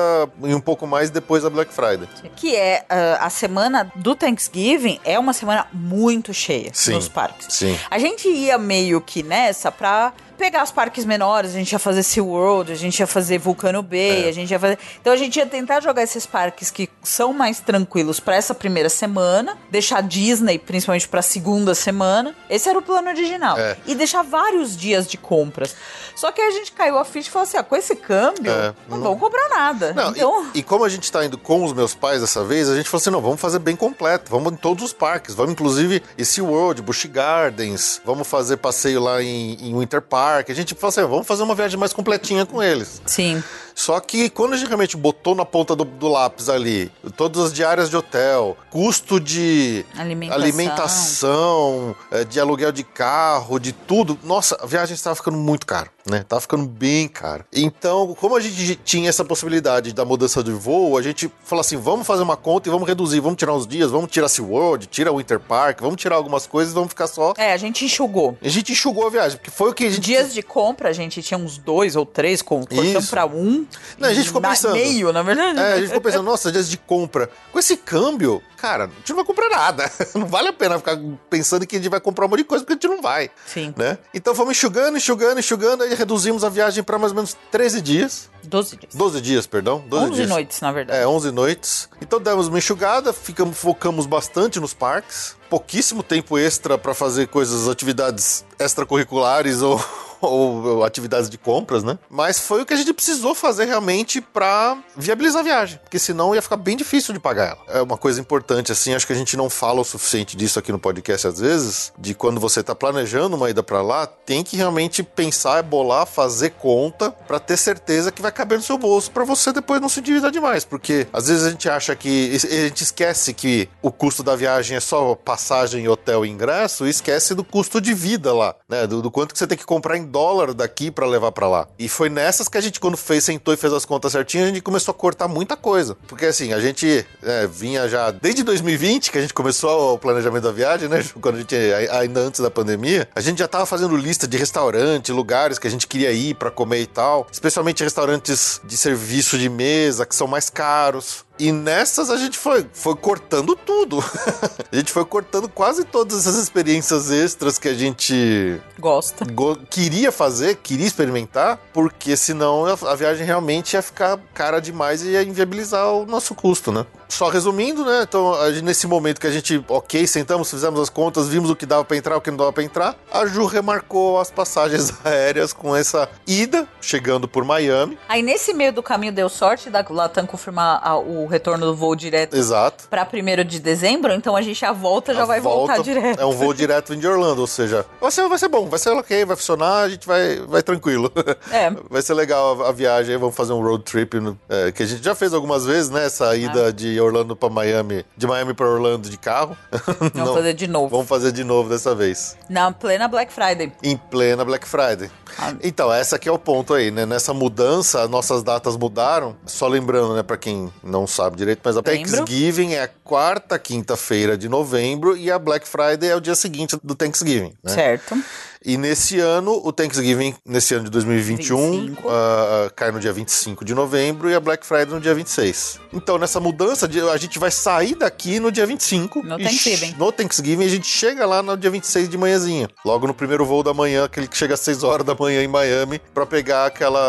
e 0.43 0.53
um 0.53 0.61
pouco 0.61 0.87
mais 0.87 1.09
depois 1.09 1.43
da 1.43 1.49
Black 1.49 1.73
Friday. 1.73 2.07
Que 2.37 2.55
é 2.55 2.85
ah, 2.89 3.19
a 3.21 3.29
semana 3.29 3.91
do 3.95 4.15
Thanksgiving 4.15 4.99
é 5.03 5.19
uma 5.19 5.33
semana 5.33 5.67
muito 5.73 6.33
cheia 6.33 6.71
Sim, 6.73 6.93
nos 6.93 7.09
parques. 7.09 7.47
sim. 7.53 7.77
A 7.91 7.99
gente 7.99 8.29
ia 8.29 8.57
meio 8.57 9.01
que 9.01 9.23
nessa 9.23 9.71
pra 9.71 10.13
pegar 10.39 10.63
os 10.63 10.71
parques 10.71 11.05
menores, 11.05 11.51
a 11.51 11.53
gente 11.53 11.71
ia 11.73 11.77
fazer 11.79 12.01
SeaWorld, 12.01 12.71
a 12.71 12.75
gente 12.75 12.97
ia 12.99 13.05
fazer 13.05 13.37
Vulcano 13.37 13.83
Bay, 13.83 14.25
É. 14.25 14.29
a 14.29 14.31
gente 14.31 14.49
ia 14.49 14.59
fazer. 14.59 14.79
Então 15.01 15.11
a 15.13 15.17
gente 15.17 15.35
ia 15.37 15.45
tentar 15.45 15.81
jogar 15.81 16.01
esses 16.01 16.25
parques 16.25 16.71
que 16.71 16.89
são 17.03 17.33
mais 17.33 17.59
tranquilos 17.59 18.19
pra 18.19 18.35
essa 18.35 18.55
primeira 18.55 18.89
semana, 18.89 19.57
deixar 19.69 20.01
Disney, 20.01 20.57
principalmente 20.57 21.07
pra 21.07 21.21
segunda 21.21 21.75
semana. 21.75 22.33
Esse 22.49 22.69
era 22.69 22.79
o 22.79 22.81
plano 22.81 23.09
original. 23.09 23.57
É. 23.59 23.77
E 23.85 23.93
deixar 23.93 24.23
vários 24.23 24.75
dias 24.75 25.05
de 25.07 25.17
compras. 25.17 25.75
Só 26.15 26.31
que 26.31 26.41
aí 26.41 26.47
a 26.47 26.51
gente 26.51 26.71
caiu 26.71 26.97
a 26.97 27.05
ficha 27.05 27.27
e 27.29 27.31
falou 27.31 27.47
assim: 27.47 27.57
ah, 27.57 27.63
com 27.63 27.75
esse 27.75 27.95
câmbio, 27.95 28.51
É, 28.51 28.73
não, 28.87 28.97
não- 28.97 29.03
vamos 29.03 29.19
comprar 29.19 29.49
nada. 29.49 29.93
Não, 29.93 30.11
então. 30.11 30.47
e, 30.53 30.59
e 30.59 30.63
como 30.63 30.83
a 30.85 30.89
gente 30.89 31.11
tá 31.11 31.23
indo 31.25 31.37
com 31.37 31.63
os 31.63 31.73
meus 31.73 31.93
pais 31.93 32.21
dessa 32.21 32.43
vez, 32.43 32.69
a 32.69 32.75
gente 32.75 32.87
falou 32.89 33.01
assim: 33.01 33.09
não, 33.09 33.21
vamos 33.21 33.39
fazer 33.41 33.59
bem 33.59 33.75
completo, 33.75 34.31
vamos 34.31 34.53
em 34.53 34.55
todos 34.55 34.83
os 34.83 34.93
parques, 34.93 35.35
vamos 35.35 35.51
inclusive 35.53 36.01
em 36.17 36.23
SeaWorld, 36.23 36.81
Busch 36.81 37.05
Gardens, 37.05 38.01
vamos 38.05 38.27
fazer 38.27 38.57
passeio 38.57 39.01
lá 39.01 39.21
em, 39.21 39.53
em 39.61 39.77
Winter 39.77 40.01
Park. 40.01 40.28
A 40.37 40.53
gente 40.53 40.75
falou 40.75 40.89
assim: 40.89 41.01
vamos 41.01 41.27
fazer 41.27 41.43
uma 41.43 41.55
viagem 41.55 41.77
mais 41.79 41.93
completinha 41.93 42.45
com 42.45 42.61
eles. 42.61 43.01
Sim. 43.05 43.43
Só 43.79 43.97
que 44.01 44.29
quando 44.29 44.55
a 44.55 44.57
gente 44.57 44.67
realmente 44.67 44.97
botou 44.97 45.33
na 45.33 45.45
ponta 45.45 45.73
do, 45.73 45.85
do 45.85 46.09
lápis 46.09 46.49
ali, 46.49 46.91
todas 47.15 47.45
as 47.45 47.53
diárias 47.53 47.89
de 47.89 47.95
hotel, 47.95 48.57
custo 48.69 49.21
de 49.21 49.85
Alimentação. 49.97 50.43
alimentação, 50.43 51.95
eh, 52.11 52.25
de 52.25 52.41
aluguel 52.41 52.73
de 52.73 52.83
carro, 52.83 53.57
de 53.57 53.71
tudo, 53.71 54.19
nossa, 54.21 54.57
a 54.61 54.65
viagem 54.65 54.93
estava 54.95 55.15
ficando 55.15 55.37
muito 55.37 55.65
cara, 55.65 55.89
né? 56.05 56.25
Tava 56.27 56.41
ficando 56.41 56.67
bem 56.67 57.07
cara. 57.07 57.45
Então, 57.53 58.13
como 58.19 58.35
a 58.35 58.41
gente 58.41 58.75
tinha 58.83 59.07
essa 59.07 59.23
possibilidade 59.23 59.93
da 59.93 60.03
mudança 60.03 60.43
de 60.43 60.51
voo, 60.51 60.97
a 60.97 61.01
gente 61.01 61.31
falou 61.45 61.61
assim: 61.61 61.77
vamos 61.77 62.05
fazer 62.05 62.23
uma 62.23 62.35
conta 62.35 62.67
e 62.67 62.71
vamos 62.71 62.85
reduzir, 62.85 63.21
vamos 63.21 63.37
tirar 63.37 63.53
uns 63.53 63.65
dias, 63.65 63.91
vamos 63.91 64.11
tirar 64.11 64.27
SeaWorld, 64.27 64.87
tira 64.87 65.13
Winter 65.13 65.39
Park, 65.39 65.79
vamos 65.79 65.95
tirar 65.95 66.17
algumas 66.17 66.45
coisas 66.45 66.73
e 66.73 66.75
vamos 66.75 66.89
ficar 66.89 67.07
só. 67.07 67.33
É, 67.37 67.53
a 67.53 67.57
gente 67.57 67.85
enxugou. 67.85 68.37
A 68.43 68.49
gente 68.49 68.73
enxugou 68.73 69.07
a 69.07 69.09
viagem, 69.09 69.37
porque 69.37 69.51
foi 69.51 69.69
o 69.69 69.73
que 69.73 69.85
a 69.85 69.89
gente. 69.89 70.01
Dias 70.01 70.33
de 70.33 70.43
compra, 70.43 70.89
a 70.89 70.93
gente 70.93 71.23
tinha 71.23 71.37
uns 71.37 71.57
dois 71.57 71.95
ou 71.95 72.05
três, 72.05 72.41
cortamos 72.41 73.09
pra 73.09 73.25
um. 73.25 73.68
Não, 73.97 74.09
a 74.09 74.13
gente 74.13 74.27
ficou 74.27 74.41
pensando. 74.41 74.73
Meio, 74.73 75.11
na 75.11 75.21
verdade. 75.21 75.59
É, 75.59 75.73
a 75.73 75.77
gente 75.77 75.87
ficou 75.87 76.01
pensando, 76.01 76.23
nossa, 76.23 76.51
dias 76.51 76.69
de 76.69 76.77
compra. 76.77 77.29
Com 77.51 77.59
esse 77.59 77.75
câmbio, 77.75 78.41
cara, 78.57 78.85
a 78.85 78.87
gente 78.87 79.09
não 79.09 79.17
vai 79.17 79.25
comprar 79.25 79.49
nada. 79.49 79.91
Não 80.15 80.27
vale 80.27 80.49
a 80.49 80.53
pena 80.53 80.77
ficar 80.77 80.97
pensando 81.29 81.65
que 81.65 81.75
a 81.75 81.79
gente 81.79 81.89
vai 81.89 81.99
comprar 81.99 82.25
um 82.25 82.29
monte 82.29 82.39
de 82.39 82.43
coisa, 82.45 82.63
porque 82.63 82.73
a 82.73 82.75
gente 82.75 82.95
não 82.95 83.01
vai. 83.01 83.29
Sim. 83.45 83.73
Né? 83.77 83.97
Então 84.13 84.35
fomos 84.35 84.51
enxugando, 84.51 84.97
enxugando, 84.97 85.39
enxugando, 85.39 85.83
aí 85.83 85.93
reduzimos 85.93 86.43
a 86.43 86.49
viagem 86.49 86.83
para 86.83 86.97
mais 86.97 87.11
ou 87.11 87.15
menos 87.15 87.37
13 87.51 87.81
dias. 87.81 88.29
12 88.43 88.75
dias. 88.75 88.95
12 88.95 89.21
dias, 89.21 89.47
perdão. 89.47 89.83
12 89.87 90.05
11 90.05 90.15
dias. 90.15 90.29
noites, 90.29 90.61
na 90.61 90.71
verdade. 90.71 90.99
É, 90.99 91.07
11 91.07 91.31
noites. 91.31 91.89
Então 92.01 92.19
demos 92.19 92.47
uma 92.47 92.57
enxugada, 92.57 93.13
ficamos, 93.13 93.57
focamos 93.57 94.05
bastante 94.05 94.59
nos 94.59 94.73
parques. 94.73 95.35
Pouquíssimo 95.49 96.03
tempo 96.03 96.37
extra 96.37 96.77
para 96.77 96.93
fazer 96.93 97.27
coisas, 97.27 97.67
atividades 97.67 98.45
extracurriculares 98.59 99.61
ou, 99.61 99.79
ou 100.29 100.83
atividades 100.83 101.29
de 101.29 101.37
compras, 101.37 101.83
né? 101.83 101.97
Mas 102.09 102.39
foi 102.39 102.61
o 102.61 102.65
que 102.65 102.73
a 102.73 102.77
gente 102.77 102.93
precisou 102.93 103.33
fazer 103.33 103.65
realmente 103.65 104.21
para 104.21 104.77
viabilizar 104.95 105.41
a 105.41 105.43
viagem, 105.43 105.79
porque 105.79 105.99
senão 105.99 106.35
ia 106.35 106.41
ficar 106.41 106.57
bem 106.57 106.75
difícil 106.75 107.13
de 107.13 107.19
pagar 107.19 107.49
ela. 107.49 107.79
É 107.79 107.81
uma 107.81 107.97
coisa 107.97 108.19
importante, 108.19 108.71
assim, 108.71 108.93
acho 108.93 109.07
que 109.07 109.13
a 109.13 109.15
gente 109.15 109.37
não 109.37 109.49
fala 109.49 109.81
o 109.81 109.85
suficiente 109.85 110.35
disso 110.35 110.59
aqui 110.59 110.71
no 110.71 110.79
podcast 110.79 111.27
às 111.27 111.39
vezes, 111.39 111.93
de 111.97 112.13
quando 112.13 112.39
você 112.39 112.63
tá 112.63 112.75
planejando 112.75 113.35
uma 113.35 113.49
ida 113.49 113.63
para 113.63 113.81
lá, 113.81 114.05
tem 114.05 114.43
que 114.43 114.57
realmente 114.57 115.03
pensar, 115.03 115.63
bolar, 115.63 116.05
fazer 116.05 116.51
conta 116.51 117.11
para 117.11 117.39
ter 117.39 117.57
certeza 117.57 118.11
que 118.11 118.21
vai 118.21 118.31
caber 118.31 118.57
no 118.57 118.63
seu 118.63 118.77
bolso 118.77 119.11
para 119.11 119.23
você 119.23 119.51
depois 119.51 119.81
não 119.81 119.89
se 119.89 119.99
endividar 119.99 120.31
demais, 120.31 120.65
porque 120.65 121.07
às 121.11 121.27
vezes 121.27 121.45
a 121.45 121.51
gente 121.51 121.69
acha 121.69 121.95
que 121.95 122.35
a 122.35 122.67
gente 122.67 122.83
esquece 122.83 123.33
que 123.33 123.69
o 123.81 123.91
custo 123.91 124.23
da 124.23 124.35
viagem 124.35 124.77
é 124.77 124.79
só 124.79 125.15
passagem, 125.15 125.87
hotel 125.87 126.25
e 126.25 126.29
ingresso 126.29 126.85
e 126.85 126.89
esquece 126.89 127.33
do 127.33 127.43
custo 127.43 127.79
de 127.79 127.93
vida 127.93 128.33
lá, 128.33 128.55
né? 128.67 128.87
Do, 128.87 129.01
do 129.01 129.11
quanto 129.11 129.33
que 129.33 129.39
você 129.39 129.47
tem 129.47 129.57
que 129.57 129.65
comprar 129.65 129.97
em 129.97 130.05
dólar 130.09 130.53
daqui 130.53 130.89
para 130.91 131.05
levar 131.05 131.31
para 131.31 131.47
lá. 131.47 131.67
E 131.77 131.87
foi 131.87 132.09
nessas 132.09 132.47
que 132.47 132.57
a 132.57 132.61
gente 132.61 132.79
quando 132.79 132.97
fez, 132.97 133.23
sentou 133.23 133.53
e 133.53 133.57
fez 133.57 133.71
as 133.71 133.85
contas 133.85 134.11
certinho, 134.11 134.43
a 134.43 134.47
gente 134.47 134.61
começou 134.61 134.91
a 134.91 134.95
cortar 134.95 135.27
muita 135.27 135.55
coisa. 135.55 135.95
Porque 136.07 136.25
assim, 136.25 136.53
a 136.53 136.59
gente 136.59 137.05
é, 137.23 137.47
vinha 137.47 137.87
já 137.87 138.11
desde 138.11 138.43
2020 138.43 139.11
que 139.11 139.17
a 139.17 139.21
gente 139.21 139.33
começou 139.33 139.95
o 139.95 139.99
planejamento 139.99 140.43
da 140.43 140.51
viagem, 140.51 140.89
né? 140.89 141.03
Quando 141.21 141.35
a 141.35 141.39
gente 141.39 141.55
ainda 141.91 142.19
antes 142.21 142.39
da 142.39 142.49
pandemia, 142.49 143.07
a 143.15 143.21
gente 143.21 143.39
já 143.39 143.47
tava 143.47 143.65
fazendo 143.65 143.95
lista 143.95 144.27
de 144.27 144.37
restaurante, 144.37 145.11
lugares 145.11 145.59
que 145.59 145.67
a 145.67 145.71
gente 145.71 145.87
queria 145.87 146.11
ir 146.11 146.35
para 146.35 146.49
comer 146.49 146.81
e 146.81 146.87
tal, 146.87 147.27
especialmente 147.31 147.83
restaurantes 147.83 148.61
de 148.63 148.75
serviço 148.77 149.37
de 149.37 149.49
mesa 149.49 150.05
que 150.05 150.15
são 150.15 150.27
mais 150.27 150.49
caros. 150.49 151.28
E 151.39 151.51
nessas 151.53 152.09
a 152.09 152.17
gente 152.17 152.37
foi, 152.37 152.65
foi 152.73 152.95
cortando 152.95 153.55
tudo. 153.55 153.99
a 154.71 154.75
gente 154.75 154.91
foi 154.91 155.05
cortando 155.05 155.47
quase 155.47 155.85
todas 155.85 156.19
essas 156.19 156.35
experiências 156.43 157.09
extras 157.09 157.57
que 157.57 157.69
a 157.69 157.73
gente 157.73 158.59
Gosta. 158.77 159.23
go- 159.31 159.55
queria 159.69 160.11
fazer, 160.11 160.55
queria 160.57 160.85
experimentar, 160.85 161.57
porque 161.73 162.17
senão 162.17 162.65
a, 162.65 162.73
a 162.91 162.95
viagem 162.95 163.25
realmente 163.25 163.73
ia 163.73 163.81
ficar 163.81 164.19
cara 164.33 164.59
demais 164.59 165.01
e 165.01 165.11
ia 165.11 165.23
inviabilizar 165.23 165.87
o 165.93 166.05
nosso 166.05 166.35
custo, 166.35 166.71
né? 166.73 166.85
Só 167.09 167.27
resumindo, 167.29 167.83
né? 167.83 168.03
Então, 168.07 168.33
nesse 168.63 168.85
momento 168.87 169.19
que 169.19 169.27
a 169.27 169.31
gente, 169.31 169.63
ok, 169.67 170.05
sentamos, 170.07 170.49
fizemos 170.49 170.79
as 170.79 170.89
contas, 170.89 171.27
vimos 171.27 171.49
o 171.49 171.55
que 171.55 171.65
dava 171.65 171.83
pra 171.83 171.97
entrar, 171.97 172.15
o 172.15 172.21
que 172.21 172.29
não 172.29 172.37
dava 172.37 172.53
pra 172.53 172.63
entrar, 172.63 172.95
a 173.11 173.25
Ju 173.25 173.45
remarcou 173.45 174.19
as 174.19 174.29
passagens 174.31 174.93
aéreas 175.03 175.51
com 175.51 175.75
essa 175.75 176.07
ida, 176.27 176.67
chegando 176.79 177.27
por 177.27 177.43
Miami. 177.43 177.97
Aí 178.07 178.21
nesse 178.21 178.53
meio 178.53 178.71
do 178.71 178.83
caminho 178.83 179.11
deu 179.11 179.27
sorte 179.27 179.69
da 179.69 179.83
Latam 179.89 180.25
confirmar 180.27 180.79
a- 180.83 180.97
o 180.97 181.25
retorno 181.25 181.65
do 181.65 181.75
voo 181.75 181.95
direto 181.95 182.35
Exato. 182.37 182.87
pra 182.89 183.05
1 183.11 183.43
de 183.43 183.59
dezembro, 183.59 184.13
então 184.13 184.35
a 184.35 184.41
gente 184.41 184.63
a 184.63 184.71
volta 184.71 185.13
já 185.13 185.23
A 185.23 185.25
vai 185.25 185.39
voltar 185.39 185.75
volta 185.77 185.83
direto. 185.91 186.21
É 186.21 186.25
um 186.25 186.31
voo 186.31 186.53
direto 186.53 186.89
vindo 186.91 187.01
de 187.01 187.07
Orlando, 187.07 187.41
ou 187.41 187.47
seja, 187.47 187.85
vai 187.99 188.11
ser, 188.11 188.27
vai 188.29 188.37
ser 188.37 188.47
bom, 188.49 188.69
vai 188.69 188.77
ser 188.79 188.91
ok, 188.91 189.25
vai 189.25 189.35
funcionar, 189.35 189.83
a 189.83 189.89
gente 189.89 190.05
vai, 190.07 190.37
vai 190.47 190.61
tranquilo. 190.61 191.11
É. 191.51 191.71
Vai 191.89 192.01
ser 192.01 192.13
legal 192.13 192.61
a, 192.63 192.69
a 192.69 192.71
viagem, 192.71 193.17
vamos 193.17 193.35
fazer 193.35 193.53
um 193.53 193.61
road 193.61 193.83
trip, 193.83 194.17
é, 194.47 194.71
que 194.71 194.83
a 194.83 194.85
gente 194.85 195.03
já 195.03 195.15
fez 195.15 195.33
algumas 195.33 195.65
vezes, 195.65 195.89
né? 195.89 196.05
Essa 196.05 196.35
ida 196.35 196.67
Ah. 196.67 196.71
de 196.71 196.98
Orlando 196.99 197.35
pra 197.35 197.49
Miami, 197.49 198.05
de 198.17 198.27
Miami 198.27 198.53
pra 198.53 198.67
Orlando 198.67 199.09
de 199.09 199.17
carro. 199.17 199.57
Vamos 199.71 200.13
Não, 200.13 200.33
fazer 200.33 200.53
de 200.53 200.67
novo. 200.67 200.89
Vamos 200.89 201.07
fazer 201.07 201.31
de 201.31 201.43
novo 201.43 201.69
dessa 201.69 201.93
vez. 201.95 202.37
Na 202.49 202.71
plena 202.71 203.07
Black 203.07 203.31
Friday. 203.31 203.71
Em 203.83 203.97
plena 203.97 204.43
Black 204.45 204.67
Friday. 204.67 205.09
Ah. 205.37 205.53
Então, 205.63 205.91
essa 205.93 206.15
aqui 206.15 206.27
é 206.27 206.31
o 206.31 206.39
ponto 206.39 206.73
aí, 206.73 206.91
né? 206.91 207.05
Nessa 207.05 207.33
mudança, 207.33 208.07
nossas 208.07 208.43
datas 208.43 208.75
mudaram. 208.75 209.35
Só 209.45 209.67
lembrando, 209.67 210.13
né, 210.15 210.23
pra 210.23 210.37
quem 210.37 210.71
não 210.83 211.05
sabe 211.07 211.37
direito, 211.37 211.61
mas 211.63 211.77
a 211.77 211.81
Lembro. 211.85 212.09
Thanksgiving 212.11 212.73
é 212.73 212.83
a 212.83 212.87
quarta, 212.87 213.57
quinta-feira 213.59 214.37
de 214.37 214.49
novembro 214.49 215.15
e 215.15 215.31
a 215.31 215.37
Black 215.39 215.67
Friday 215.67 216.09
é 216.09 216.15
o 216.15 216.21
dia 216.21 216.35
seguinte 216.35 216.77
do 216.83 216.95
Thanksgiving, 216.95 217.53
né? 217.63 217.73
Certo. 217.73 218.15
E 218.65 218.75
nesse 218.77 219.17
ano, 219.21 219.61
o 219.63 219.71
Thanksgiving, 219.71 220.35
nesse 220.45 220.73
ano 220.73 220.83
de 220.83 220.89
2021, 220.91 221.71
25. 221.87 222.09
ah, 222.09 222.65
ah, 222.67 222.69
cai 222.71 222.91
no 222.91 222.99
dia 222.99 223.13
25 223.13 223.63
de 223.63 223.73
novembro 223.73 224.29
e 224.29 224.35
a 224.35 224.39
Black 224.39 224.65
Friday 224.65 224.87
no 224.93 224.99
dia 224.99 225.15
26. 225.15 225.79
Então, 225.93 226.17
nessa 226.17 226.41
mudança, 226.41 226.85
de- 226.85 226.99
a 226.99 227.15
gente 227.15 227.39
vai 227.39 227.51
sair 227.51 227.95
daqui 227.95 228.37
no 228.37 228.51
dia 228.51 228.65
25. 228.65 229.23
No 229.23 229.37
Thanksgiving. 229.37 229.95
No 229.97 230.11
Thanksgiving, 230.11 230.65
a 230.65 230.67
gente 230.67 230.87
chega 230.87 231.25
lá 231.25 231.41
no 231.41 231.55
dia 231.55 231.69
26 231.71 232.09
de 232.09 232.17
manhãzinha. 232.17 232.67
Logo 232.83 233.07
no 233.07 233.13
primeiro 233.13 233.45
voo 233.45 233.63
da 233.63 233.73
manhã, 233.73 234.03
aquele 234.03 234.27
que 234.27 234.35
chega 234.37 234.55
às 234.55 234.59
6 234.59 234.83
horas 234.83 235.05
da 235.05 235.15
manhã 235.15 235.41
em 235.41 235.47
Miami, 235.47 236.01
pra 236.13 236.25
pegar 236.25 236.65
aquela. 236.65 236.99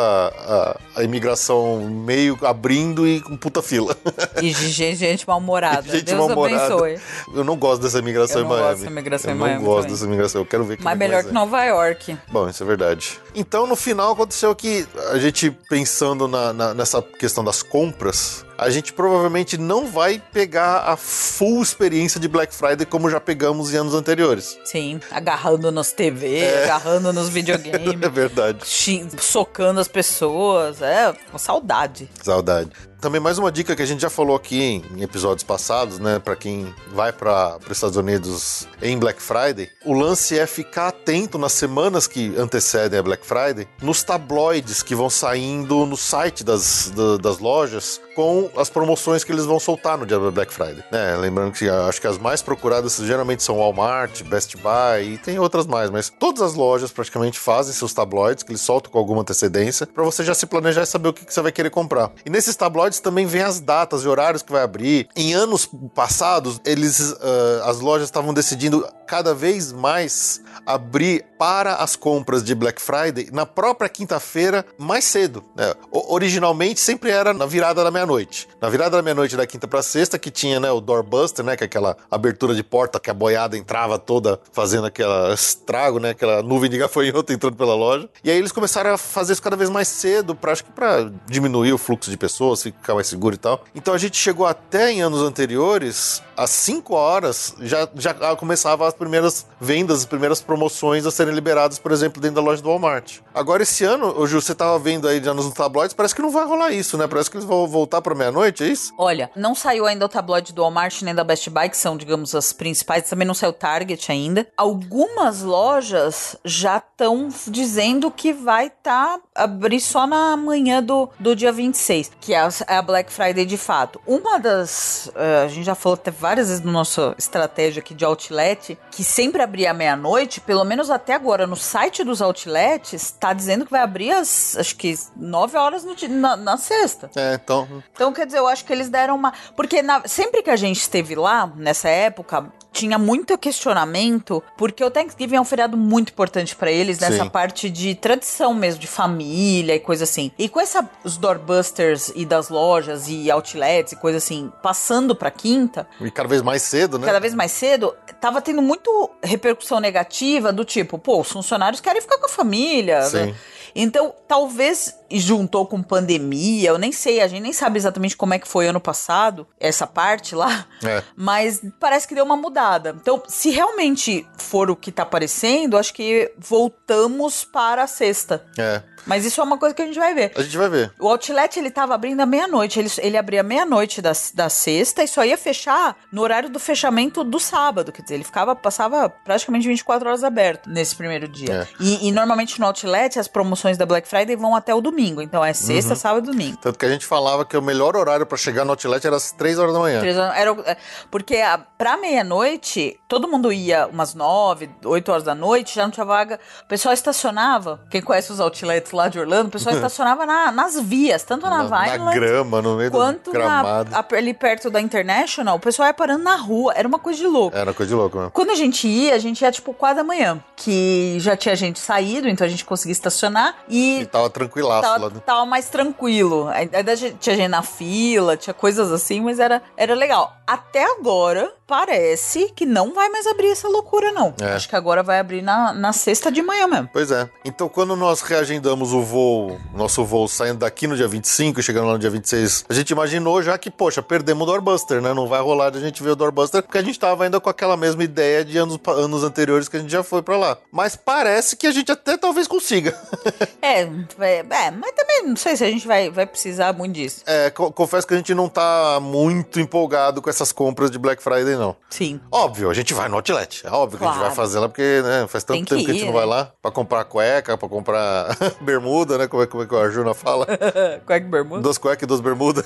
a, 0.94 1.00
a 1.00 1.02
imigração 1.02 1.80
meio 1.90 2.38
abrindo 2.46 3.08
e 3.08 3.20
com 3.20 3.36
puta 3.36 3.60
fila. 3.60 3.96
E 4.40 4.52
gente, 4.54 4.94
gente 4.96 5.26
mal-humorada. 5.26 5.82
Gente 5.90 6.04
Deus 6.04 6.18
mal-humorada. 6.18 6.64
abençoe. 6.74 7.00
Eu 7.34 7.42
não 7.42 7.56
gosto 7.56 7.82
dessa 7.82 7.98
imigração 7.98 8.40
Eu 8.42 8.46
em 8.46 8.48
não 8.48 8.56
Miami. 8.56 8.68
gosto 8.70 8.78
dessa 8.82 8.90
imigração 8.92 9.30
eu 9.30 9.34
em 9.34 9.38
não 9.38 9.46
Miami 9.46 9.64
gosto 9.64 9.76
também. 9.82 9.92
dessa 9.92 10.04
imigração. 10.06 10.40
Eu 10.42 10.46
quero 10.46 10.64
ver 10.64 10.76
como 10.76 10.84
Mas 10.84 10.92
é 10.92 10.94
que 10.94 10.98
melhor 11.08 11.22
que 11.24 11.28
ser. 11.28 11.34
Nova 11.40 11.64
York. 11.64 12.16
Bom, 12.30 12.48
isso 12.48 12.62
é 12.62 12.66
verdade. 12.66 13.18
Então, 13.34 13.66
no 13.66 13.74
final, 13.74 14.12
aconteceu 14.12 14.54
que 14.54 14.86
a 15.10 15.18
gente, 15.18 15.50
pensando 15.70 16.28
na- 16.28 16.52
na- 16.52 16.74
nessa 16.74 17.00
questão 17.00 17.42
das 17.42 17.62
compras, 17.62 18.44
a 18.60 18.70
gente 18.70 18.92
provavelmente 18.92 19.56
não 19.56 19.86
vai 19.86 20.22
pegar 20.32 20.80
a 20.86 20.96
full 20.96 21.62
experiência 21.62 22.20
de 22.20 22.28
Black 22.28 22.54
Friday 22.54 22.84
como 22.86 23.08
já 23.10 23.18
pegamos 23.20 23.72
em 23.72 23.78
anos 23.78 23.94
anteriores. 23.94 24.58
Sim, 24.64 25.00
agarrando 25.10 25.72
nos 25.72 25.92
TV, 25.92 26.38
É. 26.40 26.64
agarrando 26.64 27.12
nos 27.12 27.28
É 27.30 27.30
videogames, 27.30 28.12
verdade. 28.12 28.58
chi- 28.66 29.06
socando 29.18 29.80
as 29.80 29.88
pessoas. 29.88 30.82
É, 30.82 31.14
uma 31.30 31.38
saudade. 31.38 32.08
Saudade. 32.22 32.70
Também 33.00 33.18
mais 33.18 33.38
uma 33.38 33.50
dica 33.50 33.74
que 33.74 33.80
a 33.80 33.86
gente 33.86 34.02
já 34.02 34.10
falou 34.10 34.36
aqui 34.36 34.62
em, 34.62 35.02
episódios 35.02 35.42
passados, 35.42 35.98
né, 35.98 36.18
Pra 36.18 36.36
quem 36.36 36.74
vai 36.92 37.10
para 37.10 37.56
os 37.64 37.70
Estados 37.70 37.96
Unidos 37.96 38.68
em 38.82 38.98
Black 38.98 39.22
Friday, 39.22 39.70
o 39.86 39.94
lance 39.94 40.38
é 40.38 40.46
ficar 40.46 40.88
atento 40.88 41.38
nas 41.38 41.52
semanas 41.52 42.06
que 42.06 42.36
antecedem 42.36 42.98
a 42.98 43.02
Black 43.02 43.24
Friday, 43.24 43.66
nos 43.80 44.02
tabloides 44.02 44.82
que 44.82 44.94
vão 44.94 45.08
saindo 45.08 45.86
no 45.86 45.96
site 45.96 46.44
das, 46.44 46.92
da- 46.94 47.16
das 47.16 47.38
lojas 47.38 47.98
com 48.14 48.49
as 48.56 48.70
promoções 48.70 49.24
que 49.24 49.32
eles 49.32 49.44
vão 49.44 49.58
soltar 49.58 49.98
no 49.98 50.06
dia 50.06 50.18
Black 50.18 50.52
Friday. 50.52 50.84
Né? 50.90 51.16
Lembrando 51.16 51.52
que 51.52 51.68
ah, 51.68 51.86
acho 51.86 52.00
que 52.00 52.06
as 52.06 52.18
mais 52.18 52.42
procuradas 52.42 52.96
geralmente 52.96 53.42
são 53.42 53.58
Walmart, 53.58 54.22
Best 54.24 54.56
Buy 54.56 55.14
e 55.14 55.18
tem 55.18 55.38
outras 55.38 55.66
mais, 55.66 55.90
mas 55.90 56.10
todas 56.10 56.42
as 56.42 56.54
lojas 56.54 56.90
praticamente 56.90 57.38
fazem 57.38 57.72
seus 57.72 57.92
tabloides 57.92 58.42
que 58.42 58.52
eles 58.52 58.60
soltam 58.60 58.90
com 58.90 58.98
alguma 58.98 59.22
antecedência 59.22 59.86
para 59.86 60.04
você 60.04 60.24
já 60.24 60.34
se 60.34 60.46
planejar 60.46 60.82
e 60.82 60.86
saber 60.86 61.08
o 61.08 61.12
que, 61.12 61.24
que 61.24 61.32
você 61.32 61.40
vai 61.40 61.52
querer 61.52 61.70
comprar. 61.70 62.10
E 62.24 62.30
nesses 62.30 62.56
tabloides 62.56 63.00
também 63.00 63.26
vem 63.26 63.42
as 63.42 63.60
datas 63.60 64.04
e 64.04 64.08
horários 64.08 64.42
que 64.42 64.52
vai 64.52 64.62
abrir. 64.62 65.08
Em 65.16 65.34
anos 65.34 65.68
passados, 65.94 66.60
eles 66.64 67.14
ah, 67.20 67.70
as 67.70 67.80
lojas 67.80 68.08
estavam 68.08 68.32
decidindo 68.32 68.86
cada 69.06 69.34
vez 69.34 69.72
mais 69.72 70.40
abrir 70.64 71.24
para 71.38 71.76
as 71.76 71.96
compras 71.96 72.44
de 72.44 72.54
Black 72.54 72.80
Friday 72.80 73.28
na 73.32 73.44
própria 73.44 73.88
quinta-feira 73.88 74.64
mais 74.78 75.04
cedo. 75.04 75.42
né? 75.56 75.74
Originalmente 75.90 76.78
sempre 76.78 77.10
era 77.10 77.32
na 77.32 77.46
virada 77.46 77.82
da 77.82 77.90
meia-noite. 77.90 78.39
Na 78.60 78.68
virada 78.68 78.96
da 78.96 79.02
meia-noite 79.02 79.36
da 79.36 79.46
quinta 79.46 79.66
para 79.66 79.82
sexta 79.82 80.18
que 80.18 80.30
tinha 80.30 80.60
né, 80.60 80.70
o 80.70 80.80
doorbuster, 80.80 81.44
né, 81.44 81.56
que 81.56 81.64
é 81.64 81.66
aquela 81.66 81.96
abertura 82.10 82.54
de 82.54 82.62
porta 82.62 83.00
que 83.00 83.10
a 83.10 83.14
boiada 83.14 83.56
entrava 83.56 83.98
toda 83.98 84.40
fazendo 84.52 84.86
aquela 84.86 85.32
estrago, 85.34 85.98
né, 85.98 86.10
aquela 86.10 86.42
nuvem 86.42 86.70
de 86.70 86.78
gafanhoto 86.78 87.32
entrando 87.32 87.56
pela 87.56 87.74
loja. 87.74 88.08
E 88.22 88.30
aí 88.30 88.36
eles 88.36 88.52
começaram 88.52 88.92
a 88.92 88.98
fazer 88.98 89.32
isso 89.32 89.42
cada 89.42 89.56
vez 89.56 89.70
mais 89.70 89.88
cedo, 89.88 90.34
pra, 90.34 90.52
acho 90.52 90.64
que 90.64 90.72
para 90.72 91.10
diminuir 91.26 91.72
o 91.72 91.78
fluxo 91.78 92.10
de 92.10 92.16
pessoas, 92.16 92.62
ficar 92.62 92.94
mais 92.94 93.06
seguro 93.06 93.34
e 93.34 93.38
tal. 93.38 93.64
Então 93.74 93.94
a 93.94 93.98
gente 93.98 94.16
chegou 94.16 94.46
até 94.46 94.90
em 94.90 95.02
anos 95.02 95.22
anteriores, 95.22 96.22
às 96.36 96.50
5 96.50 96.94
horas, 96.94 97.54
já, 97.60 97.88
já 97.94 98.14
começava 98.36 98.86
as 98.86 98.94
primeiras 98.94 99.46
vendas, 99.60 100.00
as 100.00 100.04
primeiras 100.06 100.40
promoções 100.40 101.06
a 101.06 101.10
serem 101.10 101.34
liberadas, 101.34 101.78
por 101.78 101.92
exemplo, 101.92 102.20
dentro 102.20 102.36
da 102.36 102.42
loja 102.42 102.62
do 102.62 102.68
Walmart. 102.68 103.18
Agora, 103.34 103.62
esse 103.62 103.84
ano, 103.84 104.26
Ju, 104.26 104.40
você 104.40 104.54
tava 104.54 104.78
vendo 104.78 105.06
aí 105.06 105.22
já 105.22 105.34
nos 105.34 105.50
tabloides, 105.52 105.94
parece 105.94 106.14
que 106.14 106.22
não 106.22 106.30
vai 106.30 106.46
rolar 106.46 106.70
isso, 106.72 106.96
né? 106.96 107.06
Parece 107.06 107.30
que 107.30 107.36
eles 107.36 107.46
vão 107.46 107.66
voltar 107.66 108.00
pra 108.00 108.14
meia-noite, 108.30 108.64
é 108.64 108.68
isso? 108.68 108.94
Olha, 108.96 109.30
não 109.36 109.54
saiu 109.54 109.86
ainda 109.86 110.04
o 110.04 110.08
tabloide 110.08 110.52
do 110.52 110.62
Walmart 110.62 111.02
nem 111.02 111.14
da 111.14 111.24
Best 111.24 111.48
Buy, 111.50 111.68
que 111.68 111.76
são, 111.76 111.96
digamos, 111.96 112.34
as 112.34 112.52
principais. 112.52 113.08
Também 113.08 113.26
não 113.26 113.34
saiu 113.34 113.50
o 113.50 113.54
Target 113.54 114.10
ainda. 114.10 114.46
Algumas 114.56 115.42
lojas 115.42 116.36
já 116.44 116.78
estão 116.78 117.28
dizendo 117.46 118.10
que 118.10 118.32
vai 118.32 118.68
estar 118.68 119.18
abrir 119.34 119.80
só 119.80 120.06
na 120.06 120.36
manhã 120.36 120.82
do, 120.82 121.08
do 121.18 121.34
dia 121.34 121.52
26, 121.52 122.12
que 122.20 122.34
é 122.34 122.40
a, 122.40 122.48
é 122.66 122.76
a 122.76 122.82
Black 122.82 123.12
Friday 123.12 123.44
de 123.44 123.56
fato. 123.56 124.00
Uma 124.06 124.38
das. 124.38 125.10
eh, 125.14 125.44
a 125.44 125.48
gente 125.48 125.64
já 125.64 125.74
falou 125.74 125.94
até 125.94 126.10
várias 126.10 126.48
vezes 126.48 126.62
no 126.62 126.72
nosso 126.72 127.14
estratégia 127.18 127.80
aqui 127.80 127.94
de 127.94 128.04
outlet, 128.04 128.78
que 128.90 129.02
sempre 129.02 129.42
abria 129.42 129.70
à 129.70 129.74
meia-noite, 129.74 130.40
pelo 130.40 130.64
menos 130.64 130.90
até 130.90 131.14
agora, 131.14 131.46
no 131.46 131.56
site 131.56 132.04
dos 132.04 132.20
outlets, 132.22 133.12
tá 133.18 133.32
dizendo 133.32 133.64
que 133.64 133.70
vai 133.70 133.80
abrir 133.80 134.10
às, 134.12 134.56
acho 134.56 134.76
que, 134.76 134.94
9 135.16 135.56
horas 135.56 135.84
no 135.84 135.94
na, 136.08 136.36
na 136.36 136.56
sexta. 136.56 137.10
É, 137.16 137.34
então. 137.34 137.68
Então, 137.92 138.09
quer 138.12 138.26
dizer, 138.26 138.38
eu 138.38 138.46
acho 138.48 138.64
que 138.64 138.72
eles 138.72 138.88
deram 138.88 139.14
uma. 139.16 139.32
Porque 139.56 139.82
na- 139.82 140.02
sempre 140.06 140.42
que 140.42 140.50
a 140.50 140.56
gente 140.56 140.78
esteve 140.80 141.14
lá, 141.14 141.50
nessa 141.56 141.88
época, 141.88 142.52
tinha 142.72 142.98
muito 142.98 143.36
questionamento, 143.36 144.42
porque 144.56 144.84
o 144.84 144.90
Thanksgiving 144.90 145.36
é 145.36 145.40
um 145.40 145.44
feriado 145.44 145.76
muito 145.76 146.10
importante 146.12 146.54
pra 146.54 146.70
eles, 146.70 146.98
nessa 147.00 147.24
Sim. 147.24 147.28
parte 147.28 147.68
de 147.68 147.94
tradição 147.96 148.54
mesmo, 148.54 148.80
de 148.80 148.86
família 148.86 149.74
e 149.74 149.80
coisa 149.80 150.04
assim. 150.04 150.30
E 150.38 150.48
com 150.48 150.60
essa, 150.60 150.88
os 151.02 151.16
doorbusters 151.16 152.12
e 152.14 152.24
das 152.24 152.48
lojas 152.48 153.08
e 153.08 153.30
outlets 153.30 153.92
e 153.92 153.96
coisa 153.96 154.18
assim, 154.18 154.52
passando 154.62 155.14
pra 155.16 155.30
quinta, 155.30 155.86
E 156.00 156.10
cada 156.10 156.28
vez 156.28 156.42
mais 156.42 156.62
cedo, 156.62 156.98
né? 156.98 157.06
cada 157.06 157.18
vez 157.20 157.34
mais 157.34 157.50
cedo, 157.52 157.94
tava 158.20 158.40
tendo 158.40 158.62
muito 158.62 159.10
repercussão 159.22 159.80
negativa 159.80 160.52
do 160.52 160.64
tipo, 160.64 160.98
pô, 160.98 161.20
os 161.20 161.30
funcionários 161.30 161.80
querem 161.80 162.00
ficar 162.00 162.18
com 162.18 162.26
a 162.26 162.30
família. 162.30 163.02
Sim. 163.02 163.26
né? 163.26 163.34
Então, 163.74 164.14
talvez 164.26 164.94
juntou 165.10 165.66
com 165.66 165.82
pandemia, 165.82 166.70
eu 166.70 166.78
nem 166.78 166.92
sei, 166.92 167.20
a 167.20 167.26
gente 167.26 167.42
nem 167.42 167.52
sabe 167.52 167.78
exatamente 167.78 168.16
como 168.16 168.34
é 168.34 168.38
que 168.38 168.46
foi 168.46 168.68
ano 168.68 168.80
passado, 168.80 169.46
essa 169.58 169.86
parte 169.86 170.34
lá, 170.34 170.66
É. 170.84 171.02
mas 171.16 171.60
parece 171.80 172.06
que 172.06 172.14
deu 172.14 172.24
uma 172.24 172.36
mudada. 172.36 172.96
Então, 173.00 173.22
se 173.26 173.50
realmente 173.50 174.26
for 174.38 174.70
o 174.70 174.76
que 174.76 174.92
tá 174.92 175.02
aparecendo, 175.02 175.76
acho 175.76 175.92
que 175.92 176.32
voltamos 176.38 177.44
para 177.44 177.82
a 177.84 177.86
sexta. 177.86 178.44
É. 178.58 178.82
Mas 179.06 179.24
isso 179.24 179.40
é 179.40 179.44
uma 179.44 179.58
coisa 179.58 179.74
que 179.74 179.82
a 179.82 179.86
gente 179.86 179.98
vai 179.98 180.14
ver. 180.14 180.32
A 180.36 180.42
gente 180.42 180.56
vai 180.56 180.68
ver. 180.68 180.92
O 181.00 181.08
outlet 181.08 181.58
ele 181.58 181.70
tava 181.70 181.94
abrindo 181.94 182.20
à 182.20 182.26
meia-noite. 182.26 182.78
Ele, 182.78 182.90
ele 182.98 183.16
abria 183.16 183.42
meia-noite 183.42 184.02
da, 184.02 184.12
da 184.34 184.48
sexta 184.48 185.02
e 185.02 185.08
só 185.08 185.24
ia 185.24 185.38
fechar 185.38 185.96
no 186.12 186.22
horário 186.22 186.50
do 186.50 186.60
fechamento 186.60 187.24
do 187.24 187.40
sábado. 187.40 187.92
Quer 187.92 188.02
dizer, 188.02 188.14
ele 188.16 188.24
ficava, 188.24 188.54
passava 188.54 189.08
praticamente 189.08 189.66
24 189.66 190.08
horas 190.08 190.22
aberto 190.24 190.68
nesse 190.68 190.94
primeiro 190.94 191.26
dia. 191.28 191.66
É. 191.80 191.82
E, 191.82 192.08
e 192.08 192.12
normalmente 192.12 192.60
no 192.60 192.66
outlet 192.66 193.18
as 193.18 193.26
promoções 193.26 193.59
da 193.78 193.86
Black 193.86 194.06
Friday 194.08 194.36
vão 194.36 194.54
até 194.54 194.74
o 194.74 194.80
domingo. 194.80 195.20
Então 195.22 195.44
é 195.44 195.52
sexta, 195.52 195.94
sábado 195.94 196.24
e 196.28 196.32
domingo. 196.32 196.56
Tanto 196.58 196.78
que 196.78 196.84
a 196.86 196.88
gente 196.88 197.04
falava 197.06 197.44
que 197.44 197.56
o 197.56 197.62
melhor 197.62 197.96
horário 197.96 198.24
pra 198.26 198.36
chegar 198.38 198.64
no 198.64 198.70
outlet 198.72 199.06
era 199.06 199.16
às 199.16 199.32
3 199.32 199.58
horas 199.58 199.72
da 199.74 199.78
manhã. 199.80 200.00
Horas- 200.00 200.16
Era, 200.36 200.50
é, 200.66 200.76
porque 201.10 201.36
a, 201.36 201.58
pra 201.58 201.96
meia-noite, 201.96 202.98
todo 203.08 203.26
mundo 203.28 203.52
ia 203.52 203.86
umas 203.86 204.14
nove, 204.14 204.70
oito 204.84 205.10
horas 205.10 205.24
da 205.24 205.34
noite, 205.34 205.74
já 205.74 205.82
não 205.84 205.90
tinha 205.90 206.04
vaga. 206.06 206.38
O 206.64 206.66
pessoal 206.66 206.92
estacionava. 206.94 207.80
Quem 207.90 208.00
conhece 208.00 208.30
os 208.32 208.40
outlets 208.40 208.92
lá 208.92 209.08
de 209.08 209.18
Orlando, 209.18 209.48
o 209.48 209.50
pessoal 209.50 209.74
estacionava 209.76 210.24
na- 210.26 210.52
nas 210.52 210.78
vias, 210.80 211.22
tanto 211.22 211.48
na, 211.48 211.62
Na, 211.64 211.98
na 211.98 212.12
grama, 212.12 212.62
no 212.62 212.76
meio 212.76 212.90
quanto 212.90 213.32
do 213.32 213.38
na, 213.38 213.38
gramado. 213.38 213.94
a- 213.94 214.06
ali 214.16 214.34
perto 214.34 214.70
da 214.70 214.80
International, 214.80 215.56
o 215.56 215.60
pessoal 215.60 215.88
ia 215.88 215.94
parando 215.94 216.22
na 216.24 216.36
rua. 216.36 216.72
Era 216.76 216.86
uma 216.86 216.98
coisa 216.98 217.18
de 217.18 217.26
louco. 217.26 217.56
Era 217.56 217.72
coisa 217.72 217.88
de 217.90 217.94
louco 217.94 218.16
mesmo. 218.16 218.30
Quando 218.30 218.50
a 218.50 218.54
gente 218.54 218.86
ia, 218.86 219.14
a 219.14 219.18
gente 219.18 219.40
ia 219.42 219.50
tipo 219.52 219.72
quatro 219.72 219.96
da 219.98 220.04
manhã, 220.04 220.42
que 220.56 221.16
já 221.20 221.36
tinha 221.36 221.54
gente 221.56 221.78
saído, 221.78 222.28
então 222.28 222.46
a 222.46 222.50
gente 222.50 222.64
conseguia 222.64 222.92
estacionar 222.92 223.49
E 223.68 224.00
e 224.00 224.06
tava 224.06 224.30
tranquilaço 224.30 224.88
lá. 224.88 224.94
tava, 224.94 225.10
né? 225.10 225.20
tava 225.24 225.46
mais 225.46 225.68
tranquilo. 225.68 226.48
Ainda 226.48 226.96
tinha 226.96 227.36
gente 227.36 227.48
na 227.48 227.62
fila, 227.62 228.36
tinha 228.36 228.54
coisas 228.54 228.92
assim, 228.92 229.20
mas 229.20 229.38
era, 229.38 229.62
era 229.76 229.94
legal. 229.94 230.34
Até 230.46 230.84
agora, 230.84 231.52
parece 231.66 232.50
que 232.54 232.66
não 232.66 232.92
vai 232.92 233.08
mais 233.08 233.26
abrir 233.26 233.48
essa 233.48 233.68
loucura, 233.68 234.10
não. 234.10 234.34
É. 234.40 234.54
Acho 234.54 234.68
que 234.68 234.74
agora 234.74 235.02
vai 235.02 235.20
abrir 235.20 235.42
na, 235.42 235.72
na 235.72 235.92
sexta 235.92 236.30
de 236.30 236.42
manhã 236.42 236.66
mesmo. 236.66 236.90
Pois 236.92 237.10
é. 237.10 237.30
Então, 237.44 237.68
quando 237.68 237.94
nós 237.94 238.20
reagendamos 238.20 238.92
o 238.92 239.00
voo, 239.00 239.56
nosso 239.72 240.04
voo 240.04 240.26
saindo 240.26 240.58
daqui 240.58 240.88
no 240.88 240.96
dia 240.96 241.06
25 241.06 241.60
e 241.60 241.62
chegando 241.62 241.86
lá 241.86 241.92
no 241.92 241.98
dia 241.98 242.10
26, 242.10 242.64
a 242.68 242.74
gente 242.74 242.90
imaginou 242.90 243.40
já 243.42 243.56
que, 243.56 243.70
poxa, 243.70 244.02
perdemos 244.02 244.42
o 244.42 244.46
Doorbuster, 244.46 245.00
né? 245.00 245.14
Não 245.14 245.28
vai 245.28 245.40
rolar 245.40 245.70
de 245.70 245.78
a 245.78 245.80
gente 245.80 246.02
ver 246.02 246.10
o 246.10 246.16
Doorbuster, 246.16 246.62
porque 246.62 246.78
a 246.78 246.82
gente 246.82 246.98
tava 246.98 247.22
ainda 247.22 247.40
com 247.40 247.48
aquela 247.48 247.76
mesma 247.76 248.02
ideia 248.02 248.44
de 248.44 248.58
anos, 248.58 248.78
anos 248.88 249.22
anteriores 249.22 249.68
que 249.68 249.76
a 249.76 249.80
gente 249.80 249.92
já 249.92 250.02
foi 250.02 250.22
pra 250.22 250.36
lá. 250.36 250.58
Mas 250.72 250.96
parece 250.96 251.56
que 251.56 251.66
a 251.68 251.72
gente 251.72 251.92
até 251.92 252.16
talvez 252.16 252.48
consiga. 252.48 252.98
É, 253.62 253.82
é, 253.82 254.38
é, 254.50 254.70
mas 254.70 254.92
também 254.92 255.26
não 255.26 255.36
sei 255.36 255.56
se 255.56 255.62
a 255.64 255.70
gente 255.70 255.86
vai, 255.86 256.10
vai 256.10 256.26
precisar 256.26 256.72
muito 256.72 256.94
disso. 256.94 257.22
É, 257.26 257.50
co- 257.50 257.70
confesso 257.70 258.06
que 258.06 258.14
a 258.14 258.16
gente 258.16 258.34
não 258.34 258.48
tá 258.48 258.98
muito 259.00 259.60
empolgado 259.60 260.20
com 260.22 260.28
essas 260.30 260.50
compras 260.50 260.90
de 260.90 260.98
Black 260.98 261.22
Friday, 261.22 261.56
não. 261.56 261.76
Sim. 261.90 262.20
Óbvio, 262.32 262.70
a 262.70 262.74
gente 262.74 262.92
vai 262.94 263.08
no 263.08 263.16
outlet. 263.16 263.66
É 263.66 263.70
óbvio 263.70 263.98
que 263.98 264.04
a 264.04 264.08
gente 264.08 264.16
vai 264.16 264.24
Claro. 264.26 264.34
fazer 264.36 264.58
lá, 264.58 264.68
porque 264.68 265.02
né, 265.02 265.26
faz 265.28 265.44
tanto 265.44 265.56
Tem 265.56 265.64
que 265.64 265.70
tempo 265.74 265.84
que 265.84 265.90
a 265.90 265.94
gente 265.94 266.02
ir, 266.02 266.06
não 266.06 266.12
vai 266.14 266.22
né? 266.24 266.30
lá 266.30 266.52
pra 266.60 266.70
comprar 266.70 267.04
cueca, 267.04 267.56
pra 267.56 267.68
comprar 267.68 268.36
bermuda, 268.60 269.18
né? 269.18 269.26
Como 269.28 269.42
é, 269.42 269.46
como 269.46 269.62
é 269.62 269.66
que 269.66 269.74
a 269.76 269.88
Juna 269.90 270.14
fala? 270.14 270.46
Cueca 271.06 271.26
e 271.26 271.30
bermuda. 271.30 271.62
duas 271.62 271.78
cuecas 271.78 272.02
e 272.02 272.06
duas 272.06 272.20
bermudas. 272.20 272.64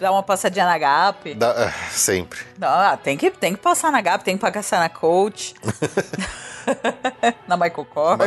Dá 0.00 0.12
uma 0.12 0.22
passadinha 0.22 0.66
na 0.66 0.78
Gap. 0.78 1.34
Dá- 1.34 1.54
é, 1.68 1.72
sempre. 1.90 2.38
Não, 2.58 2.68
ah, 2.68 2.96
tem 2.96 3.16
que, 3.16 3.30
tem 3.30 3.54
que 3.54 3.60
passar 3.60 3.90
na 3.90 4.00
Gap, 4.00 4.22
tem 4.24 4.36
que 4.36 4.50
passar 4.52 4.78
na 4.80 4.88
Coach. 4.88 5.54
na 7.48 7.56
Michael 7.56 7.86
Kors. 7.86 8.18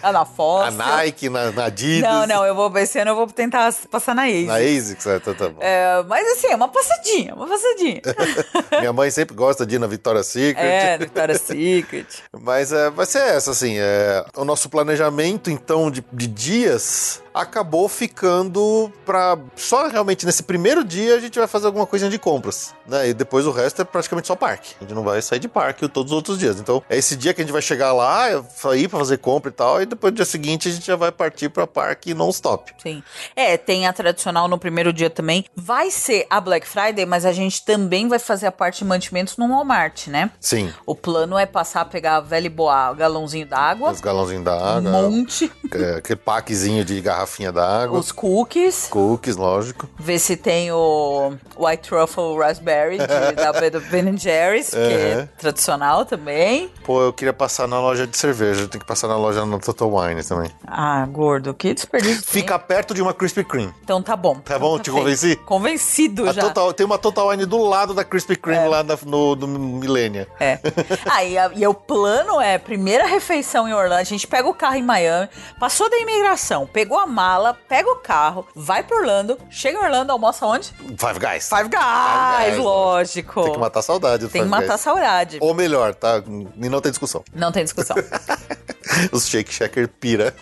ah, 0.02 0.12
na 0.12 0.20
A 0.22 0.24
Foster. 0.24 0.72
Nike, 0.72 1.28
na, 1.28 1.50
na 1.50 1.64
Adidas. 1.66 2.08
Não, 2.08 2.26
não, 2.26 2.44
eu 2.44 2.54
vou, 2.54 2.76
esse 2.78 2.98
ano 2.98 3.12
eu 3.12 3.16
vou 3.16 3.26
tentar 3.26 3.72
passar 3.90 4.14
na 4.14 4.28
Ace. 4.28 4.46
Na 4.46 4.56
ASICS, 4.56 5.06
é, 5.06 5.18
tá, 5.18 5.34
tá 5.34 5.48
bom. 5.48 5.60
É, 5.60 6.02
mas 6.08 6.26
assim, 6.32 6.48
é 6.48 6.56
uma 6.56 6.68
passadinha, 6.68 7.34
uma 7.34 7.46
passadinha. 7.46 8.00
Minha 8.80 8.92
mãe 8.92 9.10
sempre 9.10 9.34
gosta 9.34 9.66
de 9.66 9.76
ir 9.76 9.78
na 9.78 9.86
Victoria's 9.86 10.26
Secret. 10.26 10.64
é, 10.64 10.98
Victoria's 10.98 11.40
Secret. 11.42 12.06
Mas 12.40 12.72
é, 12.72 12.90
vai 12.90 13.06
ser 13.06 13.18
essa, 13.18 13.50
assim. 13.50 13.76
É, 13.78 14.24
o 14.36 14.44
nosso 14.44 14.68
planejamento, 14.68 15.50
então, 15.50 15.90
de, 15.90 16.04
de 16.12 16.26
dias 16.26 17.22
acabou 17.34 17.88
ficando 17.88 18.92
pra. 19.04 19.38
Só 19.56 19.88
realmente 19.88 20.26
nesse 20.26 20.42
primeiro 20.42 20.84
dia 20.84 21.14
a 21.14 21.20
gente 21.20 21.38
vai 21.38 21.48
fazer 21.48 21.66
alguma 21.66 21.86
coisinha 21.86 22.10
de 22.10 22.18
compras, 22.18 22.74
né? 22.86 23.08
E 23.08 23.14
depois 23.14 23.46
o 23.46 23.50
resto 23.50 23.82
é 23.82 23.84
praticamente 23.84 24.28
só 24.28 24.36
parque. 24.36 24.74
A 24.80 24.84
gente 24.84 24.94
não 24.94 25.02
vai 25.02 25.20
sair 25.22 25.38
de 25.38 25.48
parque 25.48 25.88
todos 25.88 26.12
os 26.12 26.16
outros 26.16 26.38
dias. 26.38 26.58
Então, 26.60 26.82
é 26.88 26.96
esse 26.96 27.16
dia 27.16 27.32
que 27.32 27.40
a 27.40 27.44
gente 27.44 27.52
vai 27.52 27.62
chegar 27.62 27.92
lá, 27.92 28.42
sair 28.54 28.88
pra 28.88 28.98
fazer 28.98 29.18
compra 29.18 29.50
e 29.50 29.54
tal, 29.54 29.82
e 29.82 29.86
depois 29.90 30.12
no 30.12 30.16
dia 30.16 30.24
seguinte 30.24 30.68
a 30.68 30.72
gente 30.72 30.86
já 30.86 30.96
vai 30.96 31.12
partir 31.12 31.48
pra 31.48 31.66
parque 31.66 32.14
non-stop. 32.14 32.72
Sim. 32.82 33.02
É, 33.36 33.56
tem 33.56 33.86
a 33.86 33.92
tradicional 33.92 34.48
no 34.48 34.58
primeiro 34.58 34.92
dia 34.92 35.10
também. 35.10 35.44
Vai 35.54 35.90
ser 35.90 36.26
a 36.30 36.40
Black 36.40 36.66
Friday, 36.66 37.04
mas 37.06 37.24
a 37.26 37.32
gente 37.32 37.64
também 37.64 38.08
vai 38.08 38.18
fazer 38.18 38.46
a 38.46 38.52
parte 38.52 38.78
de 38.78 38.84
mantimentos 38.84 39.36
no 39.36 39.48
Walmart, 39.48 40.06
né? 40.08 40.30
Sim. 40.40 40.72
O 40.86 40.94
plano 40.94 41.36
é 41.36 41.44
passar 41.46 41.82
a 41.82 41.84
pegar 41.84 42.16
a 42.16 42.20
velha 42.20 42.46
e 42.46 42.50
boa, 42.50 42.90
o 42.90 42.94
galãozinho 42.94 43.46
d'água, 43.46 43.90
Os 43.90 44.00
galãozinhos 44.00 44.44
da 44.44 44.56
um 44.56 44.64
água. 44.78 44.80
monte, 45.02 45.50
é, 45.72 45.94
aquele 45.96 46.18
packzinho 46.18 46.84
de 46.84 47.00
garrafinha 47.00 47.52
d'água. 47.52 47.98
os 47.98 48.12
cookies, 48.12 48.86
Cookies, 48.88 49.36
lógico. 49.36 49.88
ver 49.98 50.18
se 50.18 50.36
tem 50.36 50.70
o 50.72 51.32
White 51.58 51.88
Truffle 51.88 52.38
Raspberry 52.38 52.98
de, 52.98 53.06
da 53.70 53.80
Ben- 53.90 54.16
Jerry's, 54.16 54.70
que 54.70 54.76
é 54.76 55.16
Uhum. 55.20 55.28
tradicional 55.38 56.04
também. 56.04 56.70
Pô, 56.84 57.02
eu 57.02 57.12
queria 57.12 57.32
passar 57.32 57.66
na 57.66 57.80
loja 57.80 58.06
de 58.06 58.16
cerveja. 58.16 58.66
Tem 58.68 58.80
que 58.80 58.86
passar 58.86 59.08
na 59.08 59.16
loja. 59.16 59.40
Tô, 59.64 59.72
Total 59.80 60.08
Wine 60.08 60.22
também. 60.22 60.50
Ah, 60.66 61.06
gordo, 61.06 61.54
que 61.54 61.72
desperdício. 61.72 62.20
de 62.20 62.26
Fica 62.26 62.58
perto 62.58 62.92
de 62.92 63.00
uma 63.00 63.14
Krispy 63.14 63.42
Kreme. 63.42 63.72
Então 63.82 64.02
tá 64.02 64.14
bom. 64.14 64.34
Tá 64.40 64.58
bom? 64.58 64.74
Então 64.74 64.82
Te 64.82 64.90
feito. 64.90 64.98
convenci? 65.02 65.36
Convencido 65.36 66.28
A 66.28 66.32
já. 66.32 66.42
Total- 66.42 66.72
tem 66.74 66.84
uma 66.84 66.98
Total 66.98 67.28
Wine 67.28 67.46
do 67.46 67.58
lado 67.58 67.94
da 67.94 68.04
Krispy 68.04 68.36
Kreme 68.36 68.68
lá 68.68 68.82
na- 68.82 68.98
no, 69.04 69.34
no 69.36 69.46
Millennia. 69.48 70.28
É. 70.38 70.58
Ah, 71.12 71.24
e, 71.24 71.36
a- 71.38 71.50
e 71.54 71.66
o 71.66 71.74
plano 71.74 72.40
é, 72.40 72.56
primeira 72.58 73.06
refeição 73.06 73.66
em 73.66 73.72
Orlando, 73.72 74.00
a 74.00 74.04
gente 74.04 74.26
pega 74.26 74.48
o 74.48 74.54
carro 74.54 74.76
em 74.76 74.82
Miami, 74.82 75.28
passou 75.58 75.88
da 75.90 75.96
imigração, 75.98 76.66
pegou 76.66 76.98
a 76.98 77.06
mala, 77.06 77.56
pega 77.68 77.90
o 77.90 77.96
carro, 77.96 78.46
vai 78.54 78.82
pra 78.82 78.96
Orlando, 78.98 79.38
chega 79.50 79.78
em 79.78 79.82
Orlando, 79.82 80.12
almoça 80.12 80.46
onde? 80.46 80.72
Five 80.98 81.18
Guys. 81.18 81.48
Five 81.48 81.68
Guys, 81.68 82.46
Guys, 82.54 82.58
lógico. 82.58 83.42
Tem 83.44 83.52
que 83.52 83.58
matar 83.58 83.80
a 83.80 83.82
saudade 83.82 84.26
do 84.26 84.30
Tem 84.30 84.42
que 84.42 84.48
Five 84.48 84.50
matar 84.50 84.64
a 84.66 84.68
Guys. 84.76 84.80
saudade. 84.80 85.38
Ou 85.40 85.54
melhor, 85.54 85.94
tá? 85.94 86.22
E 86.56 86.68
não 86.68 86.80
tem 86.80 86.90
discussão. 86.92 87.24
Não 87.34 87.50
tem 87.50 87.64
discussão. 87.64 87.96
Os 89.12 89.26
Shake 89.26 89.52
Shacker 89.70 89.88
pira. 89.88 90.34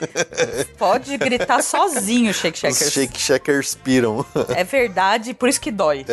Pode 0.79 1.17
gritar 1.19 1.63
sozinho, 1.63 2.33
Shake 2.33 2.57
Os 2.57 2.61
Shackers. 2.61 2.93
Shake 2.93 3.21
Shackers 3.21 3.75
piram. 3.75 4.25
É 4.57 4.65
verdade, 4.65 5.35
por 5.35 5.49
isso 5.49 5.61
que 5.61 5.71
dói. 5.71 6.05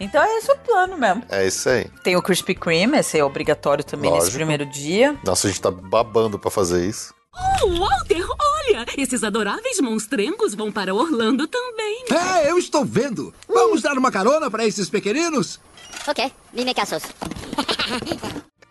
Então 0.00 0.22
é 0.22 0.38
esse 0.38 0.50
o 0.50 0.56
plano 0.58 0.98
mesmo. 0.98 1.22
É 1.28 1.46
isso 1.46 1.68
aí. 1.68 1.86
Tem 2.02 2.16
o 2.16 2.22
Krispy 2.22 2.54
Kreme, 2.54 2.98
esse 2.98 3.18
é 3.18 3.24
obrigatório 3.24 3.84
também 3.84 4.10
nesse 4.10 4.24
Lógico. 4.24 4.36
primeiro 4.38 4.66
dia. 4.66 5.16
Nossa, 5.24 5.46
a 5.46 5.50
gente 5.50 5.62
tá 5.62 5.70
babando 5.70 6.38
pra 6.38 6.50
fazer 6.50 6.84
isso. 6.86 7.14
Oh, 7.62 7.68
Walter, 7.78 8.24
olha! 8.28 8.86
Esses 8.96 9.24
adoráveis 9.24 9.80
monstrengos 9.80 10.54
vão 10.54 10.70
para 10.70 10.94
Orlando 10.94 11.46
também. 11.46 12.04
É, 12.10 12.50
eu 12.50 12.58
estou 12.58 12.84
vendo. 12.84 13.32
Vamos 13.48 13.82
dar 13.82 13.96
uma 13.96 14.10
carona 14.10 14.50
para 14.50 14.64
esses 14.66 14.88
pequeninos? 14.88 15.60
Ok, 16.06 16.32
dime 16.52 16.74
casos. 16.74 17.02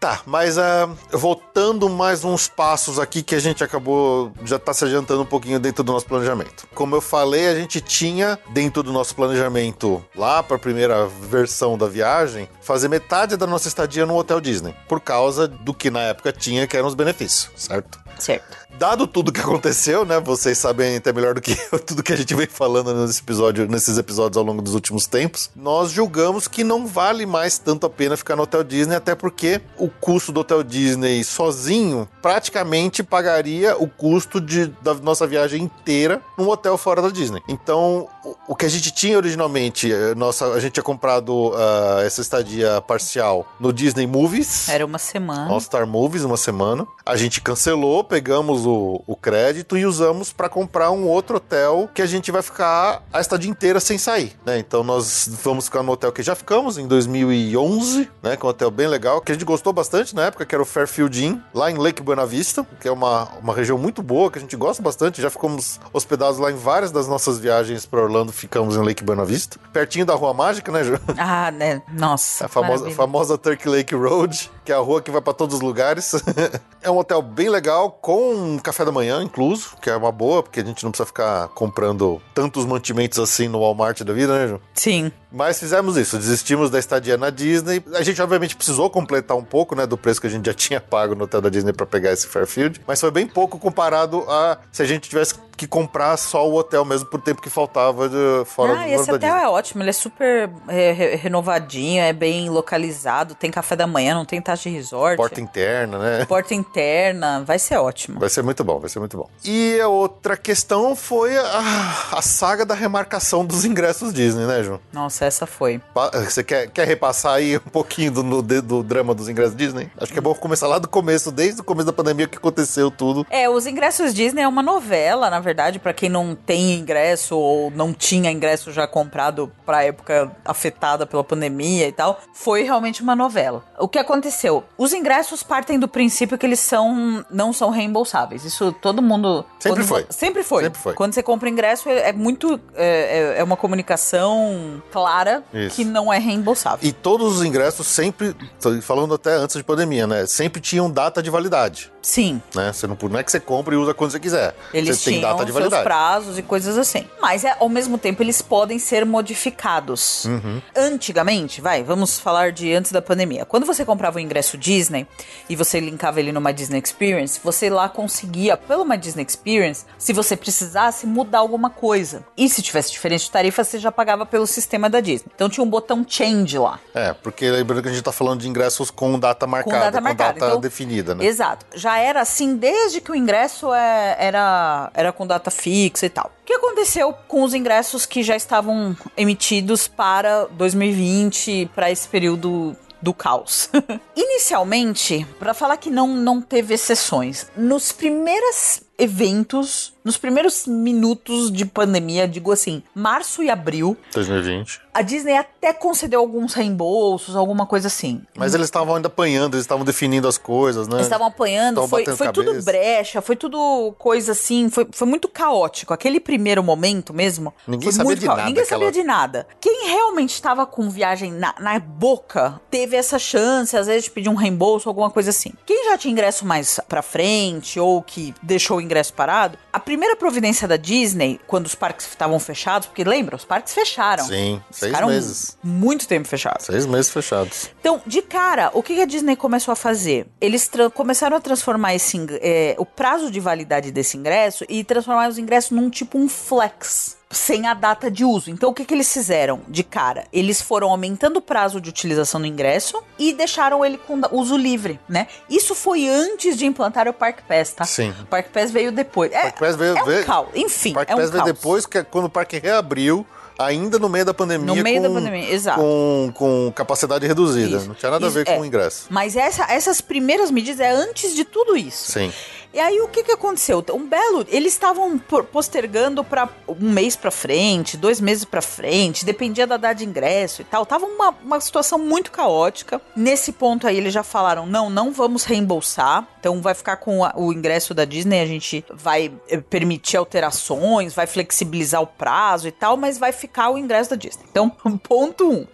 Tá, 0.03 0.21
mas 0.25 0.57
ah, 0.57 0.89
voltando 1.13 1.87
mais 1.87 2.25
uns 2.25 2.45
passos 2.45 2.99
aqui 2.99 3.23
que 3.23 3.35
a 3.35 3.39
gente 3.39 3.63
acabou, 3.63 4.33
já 4.43 4.59
tá 4.59 4.73
se 4.73 4.83
adiantando 4.83 5.21
um 5.21 5.25
pouquinho 5.25 5.61
dentro 5.61 5.81
do 5.81 5.93
nosso 5.93 6.05
planejamento. 6.05 6.67
Como 6.75 6.93
eu 6.93 6.99
falei, 6.99 7.47
a 7.47 7.55
gente 7.55 7.79
tinha 7.79 8.37
dentro 8.49 8.83
do 8.83 8.91
nosso 8.91 9.15
planejamento, 9.15 10.03
lá 10.13 10.43
para 10.43 10.57
a 10.57 10.59
primeira 10.59 11.07
versão 11.07 11.77
da 11.77 11.87
viagem, 11.87 12.49
fazer 12.59 12.89
metade 12.89 13.37
da 13.37 13.47
nossa 13.47 13.69
estadia 13.69 14.05
no 14.05 14.17
Hotel 14.17 14.41
Disney, 14.41 14.75
por 14.89 14.99
causa 14.99 15.47
do 15.47 15.73
que 15.73 15.89
na 15.89 16.01
época 16.01 16.33
tinha, 16.33 16.67
que 16.67 16.75
eram 16.75 16.89
os 16.89 16.95
benefícios, 16.95 17.49
certo? 17.55 17.97
Certo. 18.19 18.57
Dado 18.77 19.05
tudo 19.05 19.31
que 19.31 19.39
aconteceu, 19.39 20.03
né? 20.03 20.19
Vocês 20.19 20.57
sabem 20.57 20.97
até 20.97 21.13
melhor 21.13 21.35
do 21.35 21.41
que 21.41 21.57
eu 21.71 21.79
tudo 21.79 22.01
que 22.01 22.11
a 22.11 22.15
gente 22.15 22.33
vem 22.33 22.47
falando 22.47 22.93
nesse 22.93 23.21
episódio, 23.21 23.67
nesses 23.67 23.97
episódios 23.97 24.35
ao 24.37 24.43
longo 24.43 24.61
dos 24.61 24.73
últimos 24.73 25.05
tempos. 25.05 25.49
Nós 25.55 25.91
julgamos 25.91 26.47
que 26.47 26.63
não 26.63 26.87
vale 26.87 27.25
mais 27.25 27.57
tanto 27.57 27.85
a 27.85 27.89
pena 27.89 28.17
ficar 28.17 28.35
no 28.35 28.43
Hotel 28.43 28.63
Disney, 28.63 28.95
até 28.95 29.15
porque 29.15 29.61
o 29.77 29.89
custo 29.89 30.31
do 30.31 30.39
Hotel 30.39 30.63
Disney 30.63 31.23
sozinho 31.23 32.07
praticamente 32.21 33.03
pagaria 33.03 33.77
o 33.77 33.87
custo 33.87 34.41
de, 34.41 34.67
da 34.81 34.93
nossa 34.95 35.27
viagem 35.27 35.63
inteira 35.63 36.21
num 36.37 36.49
hotel 36.49 36.77
fora 36.77 37.01
da 37.01 37.09
Disney. 37.09 37.41
Então, 37.47 38.07
o, 38.47 38.55
que 38.55 38.65
a 38.65 38.69
gente 38.69 38.91
tinha 38.91 39.17
originalmente, 39.17 39.91
eh, 39.91 40.15
nossa, 40.15 40.47
a 40.47 40.59
gente 40.59 40.73
tinha 40.73 40.83
comprado 40.83 41.53
ah, 41.55 42.01
essa 42.03 42.21
estadia 42.21 42.81
parcial 42.81 43.45
no 43.59 43.71
Disney 43.71 44.07
Movies. 44.07 44.67
Era 44.69 44.85
uma 44.85 44.97
semana. 44.97 45.51
All 45.51 45.59
Star 45.59 45.85
Movies 45.85 46.23
uma 46.23 46.37
semana. 46.37 46.87
A 47.05 47.15
gente 47.15 47.41
cancelou, 47.41 48.03
pegamos 48.03 48.62
o, 48.65 49.03
o 49.05 49.15
crédito 49.15 49.77
e 49.77 49.85
usamos 49.85 50.31
para 50.31 50.49
comprar 50.49 50.91
um 50.91 51.07
outro 51.07 51.37
hotel 51.37 51.89
que 51.93 52.01
a 52.01 52.05
gente 52.05 52.31
vai 52.31 52.41
ficar 52.41 53.03
a 53.11 53.19
estadia 53.19 53.49
inteira 53.49 53.79
sem 53.79 53.97
sair, 53.97 54.33
né? 54.45 54.59
Então 54.59 54.83
nós 54.83 55.29
vamos 55.43 55.65
ficar 55.65 55.83
no 55.83 55.91
hotel 55.91 56.11
que 56.11 56.23
já 56.23 56.35
ficamos 56.35 56.77
em 56.77 56.87
2011, 56.87 58.09
né? 58.21 58.35
Que 58.35 58.43
é 58.43 58.45
um 58.45 58.49
hotel 58.49 58.71
bem 58.71 58.87
legal, 58.87 59.21
que 59.21 59.31
a 59.31 59.35
gente 59.35 59.45
gostou 59.45 59.73
bastante 59.73 60.15
na 60.15 60.25
época, 60.25 60.45
que 60.45 60.55
era 60.55 60.61
o 60.61 60.65
Fairfield 60.65 61.25
Inn, 61.25 61.39
lá 61.53 61.71
em 61.71 61.77
Lake 61.77 62.01
Buena 62.01 62.25
Vista, 62.25 62.65
que 62.79 62.87
é 62.87 62.91
uma, 62.91 63.29
uma 63.41 63.53
região 63.53 63.77
muito 63.77 64.01
boa, 64.01 64.31
que 64.31 64.37
a 64.37 64.41
gente 64.41 64.55
gosta 64.55 64.81
bastante. 64.81 65.21
Já 65.21 65.29
ficamos 65.29 65.79
hospedados 65.91 66.39
lá 66.39 66.51
em 66.51 66.55
várias 66.55 66.91
das 66.91 67.07
nossas 67.07 67.39
viagens 67.39 67.85
para 67.85 68.01
Orlando, 68.01 68.31
ficamos 68.31 68.75
em 68.75 68.81
Lake 68.81 69.03
Buena 69.03 69.25
Vista, 69.25 69.57
pertinho 69.71 70.05
da 70.05 70.13
Rua 70.13 70.33
Mágica, 70.33 70.71
né, 70.71 70.83
Ju? 70.83 70.99
Ah, 71.17 71.51
né? 71.51 71.81
Nossa. 71.91 72.45
A 72.45 72.47
famosa, 72.47 72.89
famosa 72.91 73.37
Turkey 73.37 73.69
Lake 73.69 73.95
Road, 73.95 74.51
que 74.63 74.71
é 74.71 74.75
a 74.75 74.79
rua 74.79 75.01
que 75.01 75.11
vai 75.11 75.21
pra 75.21 75.33
todos 75.33 75.55
os 75.55 75.61
lugares. 75.61 76.13
é 76.81 76.89
um 76.89 76.97
hotel 76.97 77.21
bem 77.21 77.49
legal, 77.49 77.91
com 78.01 78.59
café 78.59 78.85
da 78.85 78.91
manhã 78.91 79.21
incluso, 79.21 79.75
que 79.81 79.89
é 79.89 79.95
uma 79.95 80.11
boa, 80.11 80.43
porque 80.43 80.59
a 80.59 80.65
gente 80.65 80.83
não 80.83 80.91
precisa 80.91 81.05
ficar 81.05 81.47
comprando 81.49 82.21
tantos 82.33 82.65
mantimentos 82.65 83.19
assim 83.19 83.47
no 83.47 83.59
Walmart 83.59 84.01
da 84.01 84.13
vida, 84.13 84.33
né, 84.33 84.47
Ju? 84.47 84.61
Sim. 84.73 85.11
Mas 85.33 85.59
fizemos 85.59 85.97
isso, 85.97 86.17
desistimos 86.17 86.69
da 86.69 86.77
estadia 86.77 87.17
na 87.17 87.29
Disney. 87.31 87.83
A 87.95 88.03
gente, 88.03 88.21
obviamente, 88.21 88.55
precisou 88.55 88.89
completar 88.89 89.35
um 89.35 89.43
pouco, 89.43 89.75
né, 89.75 89.85
do 89.87 89.97
preço 89.97 90.21
que 90.21 90.27
a 90.27 90.29
gente 90.29 90.45
já 90.45 90.53
tinha 90.55 90.79
pago 90.79 91.15
no 91.15 91.23
hotel 91.23 91.41
da 91.41 91.49
Disney 91.49 91.73
pra 91.73 91.85
pegar 91.85 92.11
esse 92.11 92.27
Fairfield, 92.27 92.79
mas 92.87 93.01
foi 93.01 93.09
bem 93.11 93.25
pouco 93.27 93.57
comparado 93.57 94.23
a 94.29 94.59
se 94.71 94.81
a 94.81 94.85
gente 94.85 95.09
tivesse 95.09 95.33
que 95.55 95.67
comprar 95.67 96.17
só 96.17 96.49
o 96.49 96.55
hotel 96.55 96.83
mesmo 96.83 97.05
por 97.07 97.21
tempo 97.21 97.39
que 97.39 97.49
faltava 97.49 98.09
de, 98.09 98.15
fora 98.45 98.73
ah, 98.73 98.75
do 98.83 98.89
esse 98.89 99.05
fora 99.05 99.19
da 99.19 99.27
hotel 99.27 99.37
é 99.43 99.47
ótimo, 99.49 99.83
ele 99.83 99.91
é 99.91 99.93
super 99.93 100.49
é, 100.67 100.91
re- 100.91 101.15
renovadinho, 101.15 102.01
é 102.01 102.11
bem 102.11 102.49
localizado, 102.49 103.35
tem 103.35 103.51
café 103.51 103.75
da 103.75 103.85
manhã, 103.85 104.15
não 104.15 104.25
tem 104.25 104.41
taxa 104.41 104.67
de 104.67 104.75
resort. 104.75 105.15
Porta 105.15 105.39
interna, 105.39 105.99
né? 105.99 106.25
Porta 106.27 106.55
interna, 106.55 107.43
vai 107.45 107.59
ser 107.59 107.77
ótimo. 107.77 108.19
Vai 108.19 108.29
ser 108.29 108.41
muito 108.41 108.63
bom, 108.63 108.79
vai 108.79 108.89
ser 108.89 108.97
muito 108.99 109.15
bom. 109.15 109.29
E 109.45 109.79
a 109.79 109.87
outra 109.87 110.35
questão 110.35 110.95
foi 110.95 111.37
a, 111.37 112.07
a 112.13 112.21
saga 112.23 112.65
da 112.65 112.73
remarcação 112.73 113.45
dos 113.45 113.63
ingressos 113.63 114.11
Disney, 114.11 114.45
né, 114.47 114.63
Ju? 114.63 114.81
Nossa, 114.91 115.22
essa 115.25 115.45
foi. 115.45 115.81
Você 116.25 116.43
quer, 116.43 116.67
quer 116.69 116.87
repassar 116.87 117.33
aí 117.35 117.57
um 117.57 117.69
pouquinho 117.71 118.11
do, 118.11 118.41
de- 118.41 118.61
do 118.61 118.83
drama 118.83 119.13
dos 119.13 119.27
ingressos 119.29 119.55
Disney? 119.55 119.89
Acho 119.99 120.11
que 120.11 120.19
é 120.19 120.21
bom 120.21 120.33
começar 120.33 120.67
lá 120.67 120.77
do 120.79 120.87
começo, 120.87 121.31
desde 121.31 121.61
o 121.61 121.63
começo 121.63 121.85
da 121.85 121.93
pandemia 121.93 122.27
que 122.27 122.37
aconteceu 122.37 122.89
tudo. 122.91 123.25
É, 123.29 123.49
os 123.49 123.65
ingressos 123.67 124.13
Disney 124.13 124.41
é 124.43 124.47
uma 124.47 124.61
novela, 124.63 125.29
na 125.29 125.39
verdade, 125.39 125.79
pra 125.79 125.93
quem 125.93 126.09
não 126.09 126.35
tem 126.35 126.73
ingresso 126.79 127.37
ou 127.37 127.71
não 127.71 127.93
tinha 127.93 128.31
ingresso 128.31 128.71
já 128.71 128.87
comprado 128.87 129.51
pra 129.65 129.83
época 129.83 130.31
afetada 130.45 131.05
pela 131.05 131.23
pandemia 131.23 131.87
e 131.87 131.91
tal, 131.91 132.19
foi 132.33 132.63
realmente 132.63 133.01
uma 133.01 133.15
novela. 133.15 133.63
O 133.79 133.87
que 133.87 133.97
aconteceu? 133.99 134.63
Os 134.77 134.93
ingressos 134.93 135.43
partem 135.43 135.79
do 135.79 135.87
princípio 135.87 136.37
que 136.37 136.45
eles 136.45 136.59
são 136.59 137.25
não 137.29 137.51
são 137.53 137.69
reembolsáveis. 137.69 138.45
Isso 138.45 138.71
todo 138.81 139.01
mundo 139.01 139.45
Sempre 139.59 139.83
quando- 139.83 139.87
foi. 139.87 140.05
Sempre 140.09 140.43
foi. 140.43 140.63
Sempre 140.63 140.79
foi. 140.79 140.93
Quando 140.93 141.13
você 141.13 141.23
compra 141.23 141.49
ingresso 141.49 141.89
é, 141.89 142.09
é 142.09 142.13
muito 142.13 142.59
é, 142.75 143.35
é- 143.35 143.39
é 143.39 143.43
uma 143.43 143.55
comunicação 143.57 144.81
clara 144.91 145.12
Isso. 145.53 145.75
que 145.75 145.85
não 145.85 146.11
é 146.11 146.17
reembolsável. 146.17 146.79
E 146.87 146.91
todos 146.91 147.37
os 147.37 147.45
ingressos 147.45 147.85
sempre, 147.85 148.35
falando 148.81 149.13
até 149.13 149.35
antes 149.35 149.55
de 149.55 149.63
pandemia, 149.63 150.07
né? 150.07 150.25
Sempre 150.25 150.59
tinham 150.59 150.89
data 150.89 151.21
de 151.21 151.29
validade, 151.29 151.92
Sim, 152.03 152.41
né? 152.53 152.73
Você 152.73 152.85
não, 152.85 152.97
não 153.01 153.19
é 153.19 153.23
que 153.23 153.31
você 153.31 153.39
compra 153.39 153.73
e 153.73 153.77
usa 153.77 153.93
quando 153.93 154.11
você 154.11 154.19
quiser. 154.19 154.53
Eles 154.73 154.99
você 154.99 155.11
tem 155.11 155.21
data 155.21 155.45
de 155.45 155.51
seus 155.51 155.53
validade. 155.53 155.83
prazos 155.83 156.37
e 156.37 156.43
coisas 156.43 156.77
assim. 156.77 157.07
Mas 157.21 157.45
é, 157.45 157.55
ao 157.57 157.69
mesmo 157.69 157.97
tempo 157.97 158.21
eles 158.21 158.41
podem 158.41 158.77
ser 158.77 159.05
modificados. 159.05 160.25
Uhum. 160.25 160.61
Antigamente, 160.75 161.61
vai, 161.61 161.81
vamos 161.81 162.19
falar 162.19 162.51
de 162.51 162.73
antes 162.73 162.91
da 162.91 163.01
pandemia. 163.01 163.45
Quando 163.45 163.65
você 163.65 163.85
comprava 163.85 164.17
o 164.17 164.19
ingresso 164.19 164.57
Disney 164.57 165.07
e 165.47 165.55
você 165.55 165.79
linkava 165.79 166.19
ele 166.19 166.33
numa 166.33 166.51
Disney 166.51 166.81
Experience, 166.83 167.39
você 167.41 167.69
lá 167.69 167.87
conseguia, 167.87 168.57
pela 168.57 168.83
uma 168.83 168.97
Disney 168.97 169.25
Experience, 169.25 169.85
se 169.97 170.11
você 170.11 170.35
precisasse 170.35 171.07
mudar 171.07 171.39
alguma 171.39 171.69
coisa. 171.69 172.25
E 172.35 172.49
se 172.49 172.61
tivesse 172.61 172.91
diferente 172.91 173.23
de 173.23 173.31
tarifa, 173.31 173.63
você 173.63 173.79
já 173.79 173.91
pagava 173.93 174.25
pelo 174.25 174.45
sistema 174.45 174.89
da 174.89 174.99
Disney. 174.99 175.31
Então 175.33 175.49
tinha 175.49 175.63
um 175.63 175.69
botão 175.69 176.05
change 176.05 176.57
lá. 176.57 176.79
É, 176.93 177.13
porque 177.13 177.49
lembrando 177.49 177.81
que 177.81 177.87
a 177.87 177.91
gente 177.91 178.03
tá 178.03 178.11
falando 178.11 178.41
de 178.41 178.49
ingressos 178.49 178.91
com 178.91 179.17
data 179.17 179.47
marcada, 179.47 179.77
com 179.77 179.85
data 179.85 180.01
marcada. 180.01 180.37
Então, 180.37 180.59
definida, 180.59 181.15
né? 181.15 181.25
Exato. 181.25 181.65
Já 181.73 181.92
era 181.99 182.21
assim 182.21 182.55
desde 182.55 183.01
que 183.01 183.11
o 183.11 183.15
ingresso 183.15 183.73
é- 183.73 184.15
era, 184.19 184.91
era 184.93 185.11
com 185.11 185.25
data 185.25 185.51
fixa 185.51 186.05
e 186.05 186.09
tal. 186.09 186.31
O 186.41 186.45
que 186.45 186.53
aconteceu 186.53 187.13
com 187.27 187.43
os 187.43 187.53
ingressos 187.53 188.05
que 188.05 188.23
já 188.23 188.35
estavam 188.35 188.95
emitidos 189.15 189.87
para 189.87 190.45
2020, 190.51 191.69
para 191.73 191.89
esse 191.91 192.07
período 192.07 192.75
do 193.01 193.13
caos? 193.13 193.69
Inicialmente, 194.15 195.25
para 195.39 195.53
falar 195.53 195.77
que 195.77 195.89
não, 195.89 196.07
não 196.07 196.41
teve 196.41 196.73
exceções, 196.73 197.47
nos 197.55 197.91
primeiros 197.91 198.81
eventos, 198.97 199.93
nos 200.03 200.17
primeiros 200.17 200.67
minutos 200.67 201.51
de 201.51 201.65
pandemia, 201.65 202.27
digo 202.27 202.51
assim, 202.51 202.83
março 202.93 203.41
e 203.41 203.49
abril, 203.49 203.95
2020. 204.13 204.81
a 204.93 205.01
Disney 205.01 205.35
até 205.37 205.71
concedeu 205.73 206.19
alguns 206.19 206.53
reembolsos, 206.53 207.35
alguma 207.35 207.65
coisa 207.65 207.87
assim. 207.87 208.21
Mas 208.37 208.53
eles 208.53 208.65
estavam 208.67 208.95
ainda 208.95 209.07
apanhando, 209.07 209.53
eles 209.55 209.63
estavam 209.63 209.85
definindo 209.85 210.27
as 210.27 210.37
coisas, 210.37 210.87
né? 210.87 210.95
Eles 210.95 211.05
estavam 211.05 211.27
apanhando, 211.27 211.81
Estavam 211.83 211.89
foi, 211.89 212.05
foi 212.15 212.31
tudo 212.31 212.61
brecha, 212.63 213.21
foi 213.21 213.35
tudo 213.35 213.93
coisa 213.97 214.33
assim, 214.33 214.69
foi, 214.69 214.87
foi 214.91 215.07
muito 215.07 215.27
caótico. 215.27 215.93
Aquele 215.93 216.19
primeiro 216.19 216.61
momento 216.63 217.13
mesmo. 217.13 217.53
Ninguém 217.67 217.83
foi 217.89 217.93
sabia 217.93 218.05
muito 218.05 218.19
de 218.19 218.25
caótico. 218.25 218.37
nada, 218.41 218.49
Ninguém 218.49 218.63
aquela- 218.63 218.79
sabia 218.85 218.91
de 219.01 219.03
nada. 219.07 219.47
Quem 219.61 219.87
realmente 219.87 220.33
estava 220.33 220.65
com 220.65 220.89
viagem 220.89 221.31
na, 221.31 221.55
na 221.59 221.79
boca 221.79 222.59
teve 222.69 222.95
essa 222.95 223.17
chance, 223.17 223.75
às 223.77 223.87
vezes, 223.87 224.03
de 224.05 224.11
pedir 224.11 224.29
um 224.29 224.35
reembolso, 224.35 224.89
alguma 224.89 225.09
coisa 225.09 225.29
assim. 225.29 225.53
Quem 225.65 225.72
quem 225.83 225.91
já 225.91 225.97
tinha 225.97 226.11
ingresso 226.11 226.45
mais 226.45 226.79
pra 226.87 227.01
frente 227.01 227.77
ou 227.77 228.01
que 228.01 228.33
deixou 228.41 228.77
o 228.77 228.81
ingresso 228.81 229.13
parado, 229.13 229.57
a 229.71 229.79
primeira 229.79 230.15
providência 230.15 230.67
da 230.67 230.77
Disney, 230.77 231.39
quando 231.45 231.65
os 231.65 231.75
parques 231.75 232.07
estavam 232.07 232.39
fechados, 232.39 232.87
porque 232.87 233.03
lembra, 233.03 233.35
os 233.35 233.43
parques 233.43 233.73
fecharam. 233.73 234.25
Sim, 234.25 234.61
seis 234.71 234.97
meses. 235.01 235.57
Muito 235.61 236.07
tempo 236.07 236.27
fechados. 236.27 236.65
Seis 236.65 236.85
meses 236.85 237.11
fechados. 237.11 237.69
Então, 237.79 238.01
de 238.07 238.21
cara, 238.21 238.71
o 238.73 238.81
que 238.81 239.01
a 239.01 239.05
Disney 239.05 239.35
começou 239.35 239.73
a 239.73 239.75
fazer? 239.75 240.25
Eles 240.39 240.69
começaram 240.93 241.35
a 241.35 241.41
transformar 241.41 241.93
esse, 241.95 242.17
é, 242.41 242.75
o 242.77 242.85
prazo 242.85 243.29
de 243.29 243.39
validade 243.39 243.91
desse 243.91 244.15
ingresso 244.15 244.65
e 244.69 244.83
transformar 244.83 245.27
os 245.27 245.37
ingressos 245.37 245.71
num 245.71 245.89
tipo 245.89 246.17
um 246.17 246.29
flex. 246.29 247.17
Sem 247.33 247.67
a 247.67 247.73
data 247.73 248.09
de 248.09 248.23
uso. 248.23 248.49
Então, 248.49 248.69
o 248.69 248.73
que, 248.73 248.85
que 248.85 248.93
eles 248.93 249.11
fizeram 249.11 249.61
de 249.67 249.83
cara? 249.83 250.25
Eles 250.31 250.61
foram 250.61 250.89
aumentando 250.89 251.37
o 251.37 251.41
prazo 251.41 251.81
de 251.81 251.89
utilização 251.89 252.39
do 252.39 252.47
ingresso 252.47 253.01
e 253.19 253.33
deixaram 253.33 253.83
ele 253.83 253.97
com 253.97 254.19
da- 254.19 254.29
uso 254.31 254.55
livre, 254.55 254.99
né? 255.09 255.27
Isso 255.49 255.73
foi 255.75 256.07
antes 256.07 256.57
de 256.57 256.65
implantar 256.65 257.07
o 257.07 257.13
Park 257.13 257.39
Pass, 257.47 257.71
tá? 257.73 257.85
Sim. 257.85 258.13
O 258.21 258.25
Park 258.25 258.47
Pass 258.49 258.71
veio 258.71 258.91
depois. 258.91 259.31
É, 259.31 259.41
Park 259.43 259.59
Pass 259.59 259.75
veio- 259.75 259.97
é 259.97 260.01
um 260.01 260.05
veio- 260.05 260.25
caos. 260.25 260.47
Enfim, 260.55 260.93
Parque 260.93 261.11
é 261.11 261.15
um 261.15 261.19
Pass 261.19 261.29
veio 261.31 261.43
caos. 261.43 261.53
depois, 261.55 261.85
que 261.85 261.97
é 261.97 262.03
quando 262.03 262.25
o 262.25 262.29
parque 262.29 262.59
reabriu, 262.59 263.25
ainda 263.57 263.99
no 263.99 264.09
meio 264.09 264.25
da 264.25 264.33
pandemia. 264.33 264.65
No 264.75 264.75
meio 264.83 265.01
da 265.01 265.07
com- 265.07 265.13
pandemia, 265.15 265.51
exato. 265.51 265.79
Com, 265.79 266.31
com 266.33 266.71
capacidade 266.75 267.25
reduzida. 267.27 267.77
Isso. 267.77 267.87
Não 267.87 267.95
tinha 267.95 268.11
nada 268.11 268.27
Isso, 268.27 268.35
a 268.37 268.39
ver 268.39 268.45
com 268.45 268.51
é. 268.53 268.59
o 268.59 268.65
ingresso. 268.65 269.05
Mas 269.09 269.35
essa- 269.35 269.65
essas 269.71 270.01
primeiras 270.01 270.49
medidas 270.51 270.79
é 270.79 270.91
antes 270.91 271.35
de 271.35 271.45
tudo 271.45 271.77
isso. 271.77 272.11
Sim. 272.11 272.31
E 272.73 272.79
aí 272.79 272.99
o 273.01 273.07
que 273.07 273.23
que 273.23 273.31
aconteceu? 273.31 273.85
Um 273.93 274.07
belo, 274.07 274.43
eles 274.49 274.73
estavam 274.73 275.19
postergando 275.51 276.23
para 276.23 276.49
um 276.67 276.89
mês 276.89 277.15
pra 277.15 277.29
frente, 277.29 277.95
dois 277.95 278.19
meses 278.19 278.45
pra 278.45 278.61
frente, 278.63 279.23
dependia 279.23 279.67
da 279.67 279.77
data 279.77 279.93
de 279.95 280.05
ingresso 280.05 280.61
e 280.61 280.65
tal. 280.65 280.83
Tava 280.85 281.05
uma, 281.05 281.29
uma 281.43 281.59
situação 281.59 281.99
muito 281.99 282.31
caótica. 282.31 282.99
Nesse 283.15 283.51
ponto 283.51 283.85
aí 283.87 283.95
eles 283.97 284.11
já 284.11 284.23
falaram: 284.23 284.65
"Não, 284.65 284.89
não 284.89 285.13
vamos 285.13 285.43
reembolsar. 285.43 286.27
Então 286.39 286.61
vai 286.61 286.73
ficar 286.73 286.97
com 286.97 287.23
a- 287.23 287.33
o 287.37 287.53
ingresso 287.53 287.93
da 287.93 288.05
Disney, 288.05 288.41
a 288.41 288.45
gente 288.45 288.83
vai 288.91 289.31
eh, 289.47 289.57
permitir 289.61 290.17
alterações, 290.17 291.13
vai 291.13 291.27
flexibilizar 291.27 292.01
o 292.01 292.07
prazo 292.07 292.67
e 292.67 292.71
tal, 292.71 292.97
mas 292.97 293.17
vai 293.19 293.31
ficar 293.31 293.69
o 293.69 293.77
ingresso 293.77 294.09
da 294.09 294.15
Disney". 294.15 294.45
Então, 294.49 294.67
ponto 295.07 295.47
um. 295.49 295.67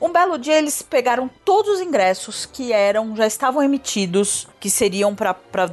Um 0.00 0.10
belo 0.12 0.38
dia 0.38 0.56
eles 0.56 0.80
pegaram 0.80 1.28
todos 1.44 1.74
os 1.74 1.80
ingressos 1.80 2.46
que 2.46 2.72
eram, 2.72 3.14
já 3.16 3.26
estavam 3.26 3.62
emitidos, 3.62 4.48
que 4.58 4.70
seriam 4.70 5.14
pra 5.14 5.34
pra 5.34 5.66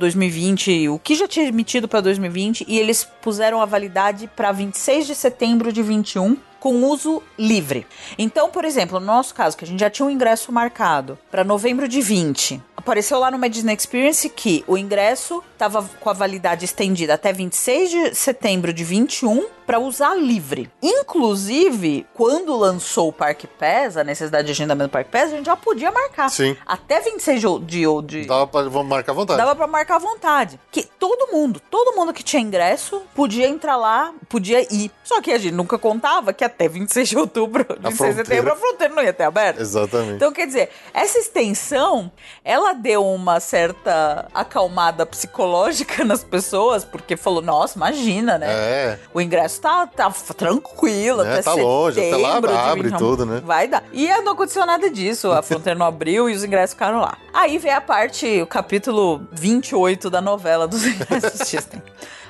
2020, 0.48 0.90
o 0.90 1.00
que 1.00 1.16
já 1.16 1.28
tinha 1.28 1.48
emitido 1.48 1.88
pra 1.88 2.02
2020, 2.02 2.66
e 2.68 2.78
eles 2.80 3.04
puseram 3.22 3.62
a 3.62 3.66
validade 3.66 4.30
pra 4.36 4.52
26 4.52 5.08
de 5.08 5.16
setembro 5.16 5.72
de 5.72 5.82
21 5.82 6.38
com 6.60 6.84
uso 6.86 7.22
livre. 7.38 7.86
Então, 8.18 8.50
por 8.50 8.66
exemplo, 8.66 9.00
no 9.00 9.06
nosso 9.06 9.34
caso, 9.36 9.56
que 9.56 9.64
a 9.64 9.68
gente 9.68 9.80
já 9.80 9.90
tinha 9.90 10.06
um 10.06 10.10
ingresso 10.10 10.52
marcado 10.52 11.18
pra 11.30 11.44
novembro 11.44 11.88
de 11.88 12.02
20, 12.02 12.62
apareceu 12.78 13.20
lá 13.20 13.32
numa 13.32 13.50
Disney 13.50 13.76
Experience 13.76 14.30
que 14.30 14.64
o 14.68 14.78
ingresso 14.78 15.44
estava 15.52 15.84
com 16.00 16.10
a 16.10 16.14
validade 16.14 16.64
estendida 16.64 17.16
até 17.16 17.34
26 17.34 17.90
de 17.90 18.16
setembro 18.16 18.72
de 18.72 18.84
21 18.84 19.48
para 19.66 19.80
usar 19.80 20.16
livre. 20.16 20.72
Inclusive, 20.82 22.06
quando 22.14 22.56
lançou 22.56 23.10
o 23.10 23.14
Park 23.14 23.44
Pass, 23.60 23.98
a 23.98 24.04
necessidade 24.04 24.46
de 24.46 24.52
agendamento 24.52 24.88
do 24.90 24.92
Park 24.92 25.08
Pass, 25.08 25.34
a 25.34 25.36
gente 25.36 25.48
já 25.48 25.58
podia 25.58 25.92
marcar. 25.92 26.30
Sim. 26.30 26.56
Até 26.66 27.02
26 27.02 27.42
de, 27.42 27.48
de, 27.66 28.02
de 28.04 28.26
Dava 28.28 28.48
pra 28.48 28.70
marcar 28.84 29.12
à 29.12 29.16
vontade. 29.16 29.38
Dava 29.38 29.56
pra 29.56 29.68
marcar 29.68 29.96
à 29.96 30.00
vontade. 30.00 30.58
Que 30.72 30.84
todo 30.84 31.34
mundo, 31.34 31.60
todo 31.70 31.98
mundo 31.98 32.14
que 32.14 32.24
tinha 32.24 32.42
ingresso 32.42 33.02
podia 33.14 33.48
entrar 33.48 33.76
lá, 33.76 34.14
podia 34.30 34.62
ir. 34.74 34.90
Só 35.04 35.22
que 35.22 35.32
a 35.32 35.38
gente 35.38 35.54
nunca 35.54 35.78
contava 35.78 36.32
que 36.32 36.46
até 36.46 36.70
26 36.70 37.10
de 37.10 37.18
outubro, 37.18 37.66
26 37.82 38.16
de 38.16 38.24
setembro, 38.24 38.54
a 38.54 38.56
fronteira 38.56 38.94
não 38.94 39.04
ia 39.04 39.12
ter 39.12 39.24
aberta. 39.24 39.62
Exatamente. 39.62 40.16
Então, 40.16 40.32
quer 40.32 40.48
dizer, 40.48 40.70
essa 40.94 41.18
extensão, 41.20 42.10
ela 42.44 42.67
deu 42.74 43.06
uma 43.06 43.40
certa 43.40 44.28
acalmada 44.34 45.06
psicológica 45.06 46.04
nas 46.06 46.24
pessoas, 46.24 46.84
porque 46.84 47.16
falou, 47.18 47.42
nossa, 47.42 47.78
imagina, 47.78 48.38
né? 48.38 48.48
É. 48.50 49.00
O 49.14 49.22
ingresso 49.22 49.62
tá, 49.62 49.88
tá 49.88 50.10
tranquilo, 50.36 51.24
É, 51.24 51.34
até 51.34 51.42
tá 51.44 51.54
longe, 51.54 52.00
até 52.00 52.16
lá 52.16 52.40
de 52.40 52.48
abre 52.48 52.84
21. 52.84 52.98
tudo, 52.98 53.26
né? 53.26 53.42
Vai 53.44 53.68
dar. 53.68 53.84
E 53.92 54.08
não 54.22 54.34
aconteceu 54.34 54.66
nada 54.66 54.90
disso, 54.90 55.32
a 55.32 55.42
fronteira 55.42 55.78
não 55.78 55.86
abriu 55.86 56.30
e 56.30 56.34
os 56.34 56.44
ingressos 56.44 56.74
ficaram 56.74 57.00
lá. 57.00 57.18
Aí 57.34 57.58
vem 57.58 57.72
a 57.72 57.82
parte, 57.82 58.42
o 58.42 58.48
capítulo 58.48 59.22
28 59.32 60.10
da 60.10 60.22
novela 60.22 60.68
dos 60.68 60.86
ingressos 60.86 61.40
Disney. 61.50 61.82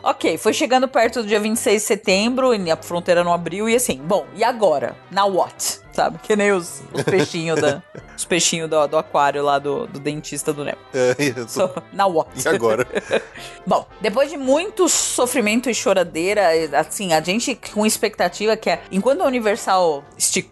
Ok, 0.03 0.37
foi 0.37 0.53
chegando 0.53 0.87
perto 0.87 1.21
do 1.21 1.27
dia 1.27 1.39
26 1.39 1.81
de 1.81 1.87
setembro 1.87 2.53
e 2.53 2.71
a 2.71 2.77
fronteira 2.77 3.23
não 3.23 3.33
abriu 3.33 3.67
e 3.67 3.75
assim, 3.75 3.97
bom, 3.97 4.25
e 4.35 4.43
agora? 4.43 4.95
Na 5.11 5.25
what? 5.25 5.76
Sabe? 5.97 6.19
Que 6.21 6.35
nem 6.35 6.51
os, 6.51 6.83
os 6.93 7.01
peixinhos 7.01 7.59
da, 7.59 7.81
os 8.15 8.23
peixinhos 8.23 8.69
do, 8.69 8.85
do 8.85 8.99
aquário 8.99 9.43
lá 9.43 9.57
do, 9.57 9.87
do 9.87 9.99
dentista 9.99 10.53
do 10.53 10.63
Nemo. 10.63 10.77
É, 10.93 11.15
tô- 11.31 11.47
So, 11.47 11.71
na 11.91 12.05
what? 12.05 12.29
E 12.39 12.47
agora? 12.47 12.85
Bom, 13.65 13.83
depois 13.99 14.29
de 14.29 14.37
muito 14.37 14.87
sofrimento 14.87 15.71
e 15.71 15.73
choradeira, 15.73 16.43
assim, 16.79 17.13
a 17.13 17.21
gente 17.21 17.59
com 17.73 17.83
expectativa 17.83 18.55
que 18.55 18.69
é, 18.69 18.79
enquanto 18.91 19.21
a 19.21 19.25
Universal 19.25 20.03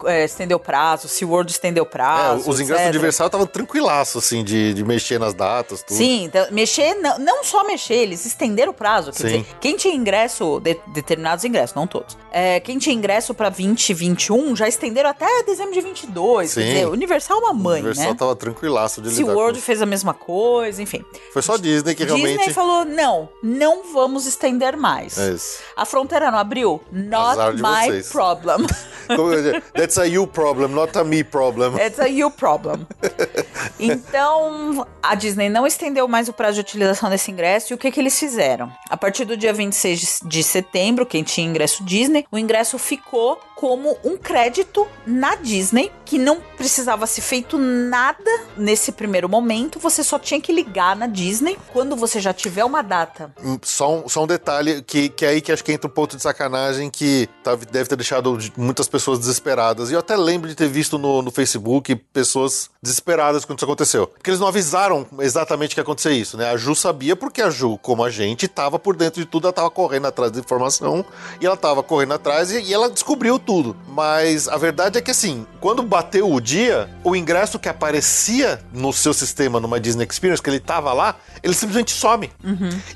é, 0.05 0.25
estendeu 0.25 0.59
prazo, 0.59 1.07
se 1.07 1.23
World 1.23 1.51
estendeu 1.51 1.83
É, 1.83 1.87
prazo, 1.87 2.49
os 2.49 2.59
ingressos 2.59 2.81
etc. 2.87 2.95
universal 2.95 3.27
estavam 3.27 3.45
tranquilaço, 3.45 4.17
assim, 4.17 4.43
de, 4.43 4.73
de 4.73 4.83
mexer 4.83 5.19
nas 5.19 5.35
datas, 5.35 5.83
tudo. 5.83 5.95
Sim, 5.95 6.23
então, 6.23 6.47
mexer, 6.49 6.95
não, 6.95 7.19
não 7.19 7.43
só 7.43 7.63
mexer, 7.67 7.97
eles 7.97 8.25
estenderam 8.25 8.71
o 8.71 8.73
prazo. 8.75 9.11
Quer 9.11 9.17
Sim. 9.17 9.23
dizer, 9.41 9.45
quem 9.61 9.77
tinha 9.77 9.93
ingresso, 9.93 10.59
de- 10.59 10.79
determinados 10.87 11.45
ingressos, 11.45 11.75
não 11.75 11.85
todos, 11.85 12.17
é, 12.31 12.59
quem 12.59 12.79
tinha 12.79 12.95
ingresso 12.95 13.31
pra 13.35 13.49
2021 13.49 14.55
já 14.55 14.67
estenderam 14.67 15.11
até 15.11 15.34
dezembro 15.43 15.73
de 15.73 15.81
22. 15.81 16.51
Sim. 16.51 16.61
Quer 16.61 16.67
dizer, 16.67 16.87
Universal 16.87 17.37
é 17.37 17.41
uma 17.41 17.53
mãe, 17.53 17.81
Universal 17.81 18.11
né? 18.11 18.15
tava 18.17 18.35
tranquilaço 18.35 19.01
de 19.01 19.11
Se 19.11 19.21
lidar 19.21 19.33
World 19.33 19.59
com 19.59 19.65
fez 19.65 19.81
a 19.81 19.85
mesma 19.85 20.13
coisa, 20.13 20.81
enfim. 20.81 21.03
Foi 21.33 21.41
só 21.41 21.57
Disney 21.57 21.95
que 21.95 22.05
Disney 22.05 22.21
realmente... 22.21 22.53
falou: 22.53 22.85
não, 22.85 23.29
não 23.41 23.91
vamos 23.93 24.25
estender 24.25 24.77
mais. 24.77 25.17
É 25.17 25.31
isso. 25.33 25.59
A 25.75 25.85
fronteira 25.85 26.31
não 26.31 26.39
abriu? 26.39 26.81
Not 26.91 27.61
my 27.61 27.87
vocês. 27.87 28.09
problem. 28.09 28.65
That's 29.73 29.97
a 29.97 30.05
you 30.05 30.25
problem, 30.27 30.73
not 30.73 30.97
a 30.97 31.03
me 31.03 31.23
problem. 31.23 31.75
It's 31.79 31.99
a 31.99 32.07
you 32.07 32.31
problem. 32.31 32.87
Então, 33.79 34.87
a 35.01 35.15
Disney 35.15 35.49
não 35.49 35.67
estendeu 35.67 36.07
mais 36.07 36.29
o 36.29 36.33
prazo 36.33 36.55
de 36.55 36.61
utilização 36.61 37.09
desse 37.09 37.29
ingresso 37.31 37.73
e 37.73 37.75
o 37.75 37.77
que, 37.77 37.91
que 37.91 37.99
eles 37.99 38.17
fizeram? 38.17 38.71
A 38.89 38.95
partir 38.95 39.25
do 39.25 39.35
dia 39.35 39.51
26 39.51 40.19
de 40.23 40.43
setembro, 40.43 41.05
quem 41.05 41.23
tinha 41.23 41.47
ingresso 41.47 41.83
Disney, 41.83 42.25
o 42.31 42.37
ingresso 42.37 42.77
ficou 42.77 43.39
como 43.55 43.97
um 44.03 44.17
crédito 44.17 44.87
na 45.05 45.24
Disney, 45.43 45.91
que 46.05 46.17
não 46.17 46.39
precisava 46.55 47.07
ser 47.07 47.21
feito 47.21 47.57
nada 47.57 48.23
nesse 48.55 48.91
primeiro 48.91 49.27
momento, 49.27 49.79
você 49.79 50.03
só 50.03 50.17
tinha 50.19 50.39
que 50.39 50.53
ligar 50.53 50.95
na 50.95 51.07
Disney 51.07 51.57
quando 51.73 51.95
você 51.95 52.19
já 52.19 52.33
tiver 52.33 52.63
uma 52.63 52.81
data. 52.81 53.33
Só 53.63 53.91
um, 53.97 54.07
só 54.07 54.23
um 54.23 54.27
detalhe, 54.27 54.81
que, 54.81 55.09
que 55.09 55.25
é 55.25 55.29
aí 55.29 55.41
que 55.41 55.51
acho 55.51 55.63
que 55.63 55.71
entra 55.71 55.87
um 55.89 55.93
ponto 55.93 56.15
de 56.15 56.21
sacanagem 56.21 56.89
que 56.89 57.27
tá- 57.43 57.55
deve 57.55 57.89
ter 57.89 57.95
deixado 57.95 58.37
muitas 58.55 58.87
pessoas 58.87 59.19
desesperadas. 59.19 59.89
E 59.89 59.93
eu 59.93 59.99
até 59.99 60.15
lembro 60.15 60.47
de 60.47 60.55
ter 60.55 60.67
visto 60.67 60.97
no, 60.97 61.21
no 61.21 61.31
Facebook 61.31 61.95
pessoas 61.95 62.69
desesperadas 62.81 63.43
quando 63.43 63.57
isso 63.59 63.65
aconteceu. 63.65 64.07
Porque 64.07 64.29
eles 64.29 64.39
não 64.39 64.47
avisaram 64.47 65.05
exatamente 65.19 65.73
que 65.73 65.79
ia 65.79 65.83
acontecer 65.83 66.11
isso, 66.11 66.37
né? 66.37 66.49
A 66.51 66.57
Ju 66.57 66.75
sabia 66.75 67.15
porque 67.15 67.41
a 67.41 67.49
Ju, 67.49 67.77
como 67.79 68.03
a 68.03 68.09
gente, 68.09 68.47
tava 68.47 68.77
por 68.77 68.95
dentro 68.95 69.19
de 69.19 69.25
tudo, 69.25 69.47
ela 69.47 69.53
tava 69.53 69.71
correndo 69.71 70.05
atrás 70.07 70.31
da 70.31 70.39
informação 70.39 71.03
e 71.41 71.45
ela 71.45 71.57
tava 71.57 71.81
correndo 71.81 72.13
atrás 72.13 72.51
e, 72.51 72.61
e 72.61 72.73
ela 72.73 72.89
descobriu 72.89 73.39
tudo. 73.39 73.75
Mas 73.87 74.47
a 74.47 74.57
verdade 74.57 74.97
é 74.97 75.01
que 75.01 75.11
assim, 75.11 75.45
quando 75.59 75.81
bateu 75.95 76.29
o 76.29 76.41
dia, 76.41 76.89
o 77.05 77.15
ingresso 77.15 77.57
que 77.57 77.69
aparecia 77.69 78.59
no 78.73 78.91
seu 78.91 79.13
sistema 79.13 79.61
numa 79.61 79.79
Disney 79.79 80.05
Experience, 80.09 80.43
que 80.43 80.49
ele 80.49 80.59
tava 80.59 80.91
lá, 80.91 81.15
ele 81.41 81.53
simplesmente 81.53 81.93
some. 81.93 82.29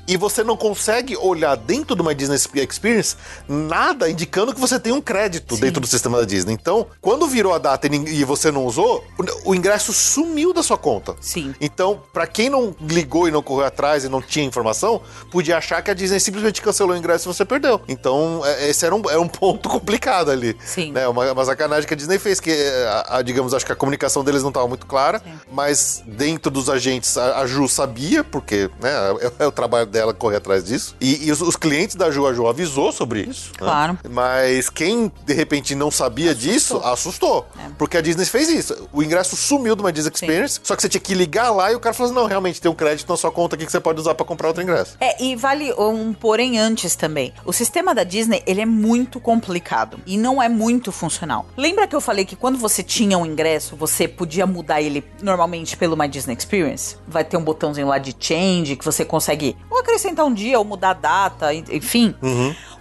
E 0.06 0.18
você 0.18 0.44
não 0.44 0.54
consegue 0.54 1.16
olhar 1.16 1.56
dentro 1.56 1.96
de 1.96 2.02
uma 2.02 2.14
Disney 2.14 2.36
Experience 2.62 3.16
nada 3.48 4.10
indicando 4.10 4.52
que 4.52 4.60
você 4.60 4.78
tem 4.78 4.92
um 4.92 5.00
crédito 5.00 5.56
dentro 5.56 5.80
do 5.80 5.86
sistema 5.86 6.18
da 6.18 6.26
Disney. 6.26 6.52
Então, 6.52 6.88
quando 7.00 7.26
virou 7.26 7.54
a 7.54 7.58
data 7.58 7.86
e 7.86 8.22
você 8.22 8.50
não 8.50 8.66
usou, 8.66 9.02
o- 9.46 9.54
ingresso 9.54 9.94
sumiu 9.94 10.52
da 10.52 10.62
sua 10.62 10.76
conta. 10.76 11.16
Sim. 11.22 11.54
Então, 11.58 12.02
pra 12.12 12.26
quem 12.26 12.50
não 12.50 12.76
ligou 12.82 13.26
e 13.26 13.30
não 13.30 13.42
correu 13.42 13.64
atrás 13.64 14.04
e 14.04 14.10
não 14.10 14.20
tinha 14.20 14.44
informação, 14.44 15.00
podia 15.30 15.56
achar 15.56 15.80
que 15.80 15.90
a 15.90 15.94
Disney 15.94 16.20
simplesmente 16.20 16.60
cancelou 16.60 16.94
o 16.94 16.98
ingresso 16.98 17.30
e 17.30 17.32
você 17.34 17.46
perdeu. 17.46 17.80
Então, 17.88 18.42
é- 18.44 18.68
esse 18.68 18.84
era 18.84 18.94
um, 18.94 19.08
é 19.08 19.18
um 19.18 19.26
ponto 19.40 19.70
complicado 19.70 20.30
ali. 20.30 20.54
Sim. 20.62 20.92
Né? 20.92 21.08
Uma, 21.08 21.32
uma 21.32 21.44
sacanagem 21.46 21.86
que 21.88 21.94
a 21.94 21.96
Disney 21.96 22.18
fez, 22.18 22.40
que, 22.40 22.50
é, 22.50 22.89
a, 22.90 23.18
a, 23.18 23.22
digamos, 23.22 23.54
acho 23.54 23.64
que 23.64 23.72
a 23.72 23.76
comunicação 23.76 24.24
deles 24.24 24.42
não 24.42 24.50
estava 24.50 24.66
muito 24.66 24.86
clara, 24.86 25.22
mas 25.50 26.02
dentro 26.06 26.50
dos 26.50 26.68
agentes, 26.68 27.16
a, 27.16 27.40
a 27.40 27.46
Ju 27.46 27.68
sabia, 27.68 28.24
porque 28.24 28.70
né, 28.80 28.90
é, 29.20 29.44
é 29.44 29.46
o 29.46 29.52
trabalho 29.52 29.86
dela 29.86 30.12
correr 30.12 30.36
atrás 30.36 30.64
disso. 30.64 30.96
E, 31.00 31.26
e 31.26 31.32
os, 31.32 31.40
os 31.40 31.56
clientes 31.56 31.96
da 31.96 32.10
Ju, 32.10 32.26
a 32.26 32.32
Ju 32.32 32.46
avisou 32.46 32.92
sobre 32.92 33.22
isso. 33.22 33.50
né? 33.52 33.58
Claro. 33.58 33.98
Mas 34.08 34.68
quem, 34.68 35.10
de 35.24 35.34
repente, 35.34 35.74
não 35.74 35.90
sabia 35.90 36.34
disso, 36.34 36.78
assustou. 36.78 37.46
É. 37.58 37.70
Porque 37.78 37.96
a 37.96 38.00
Disney 38.00 38.24
fez 38.24 38.48
isso. 38.48 38.88
O 38.92 39.02
ingresso 39.02 39.36
sumiu 39.36 39.74
de 39.74 39.82
uma 39.82 39.92
Disney 39.92 40.12
Experience, 40.12 40.60
só 40.62 40.74
que 40.74 40.82
você 40.82 40.88
tinha 40.88 41.00
que 41.00 41.14
ligar 41.14 41.50
lá 41.50 41.72
e 41.72 41.74
o 41.74 41.80
cara 41.80 41.94
falou 41.94 42.10
assim, 42.10 42.20
não, 42.20 42.26
realmente 42.26 42.60
tem 42.60 42.70
um 42.70 42.74
crédito 42.74 43.08
na 43.08 43.16
sua 43.16 43.30
conta 43.30 43.56
aqui 43.56 43.64
que 43.66 43.72
você 43.72 43.80
pode 43.80 44.00
usar 44.00 44.14
pra 44.14 44.24
comprar 44.26 44.48
outro 44.48 44.62
ingresso. 44.62 44.96
É, 45.00 45.22
e 45.22 45.36
vale 45.36 45.72
um 45.74 46.12
porém 46.12 46.58
antes 46.58 46.96
também. 46.96 47.32
O 47.44 47.52
sistema 47.52 47.94
da 47.94 48.04
Disney, 48.04 48.42
ele 48.46 48.60
é 48.60 48.66
muito 48.66 49.20
complicado 49.20 50.00
e 50.06 50.16
não 50.16 50.42
é 50.42 50.48
muito 50.48 50.92
funcional. 50.92 51.46
Lembra 51.56 51.86
que 51.86 51.94
eu 51.94 52.00
falei 52.00 52.24
que 52.24 52.36
quando 52.36 52.58
você 52.58 52.79
você 52.80 52.82
tinha 52.82 53.18
um 53.18 53.26
ingresso, 53.26 53.76
você 53.76 54.08
podia 54.08 54.46
mudar 54.46 54.80
ele 54.80 55.04
normalmente 55.22 55.76
pelo 55.76 55.96
My 55.96 56.08
Disney 56.08 56.34
Experience. 56.34 56.96
Vai 57.06 57.22
ter 57.24 57.36
um 57.36 57.42
botãozinho 57.44 57.86
lá 57.86 57.98
de 57.98 58.14
change 58.18 58.74
que 58.76 58.84
você 58.84 59.04
consegue 59.04 59.54
ou 59.70 59.78
acrescentar 59.78 60.24
um 60.24 60.32
dia 60.32 60.58
ou 60.58 60.64
mudar 60.64 60.90
a 60.90 60.94
data, 60.94 61.52
en- 61.54 61.64
enfim. 61.70 62.14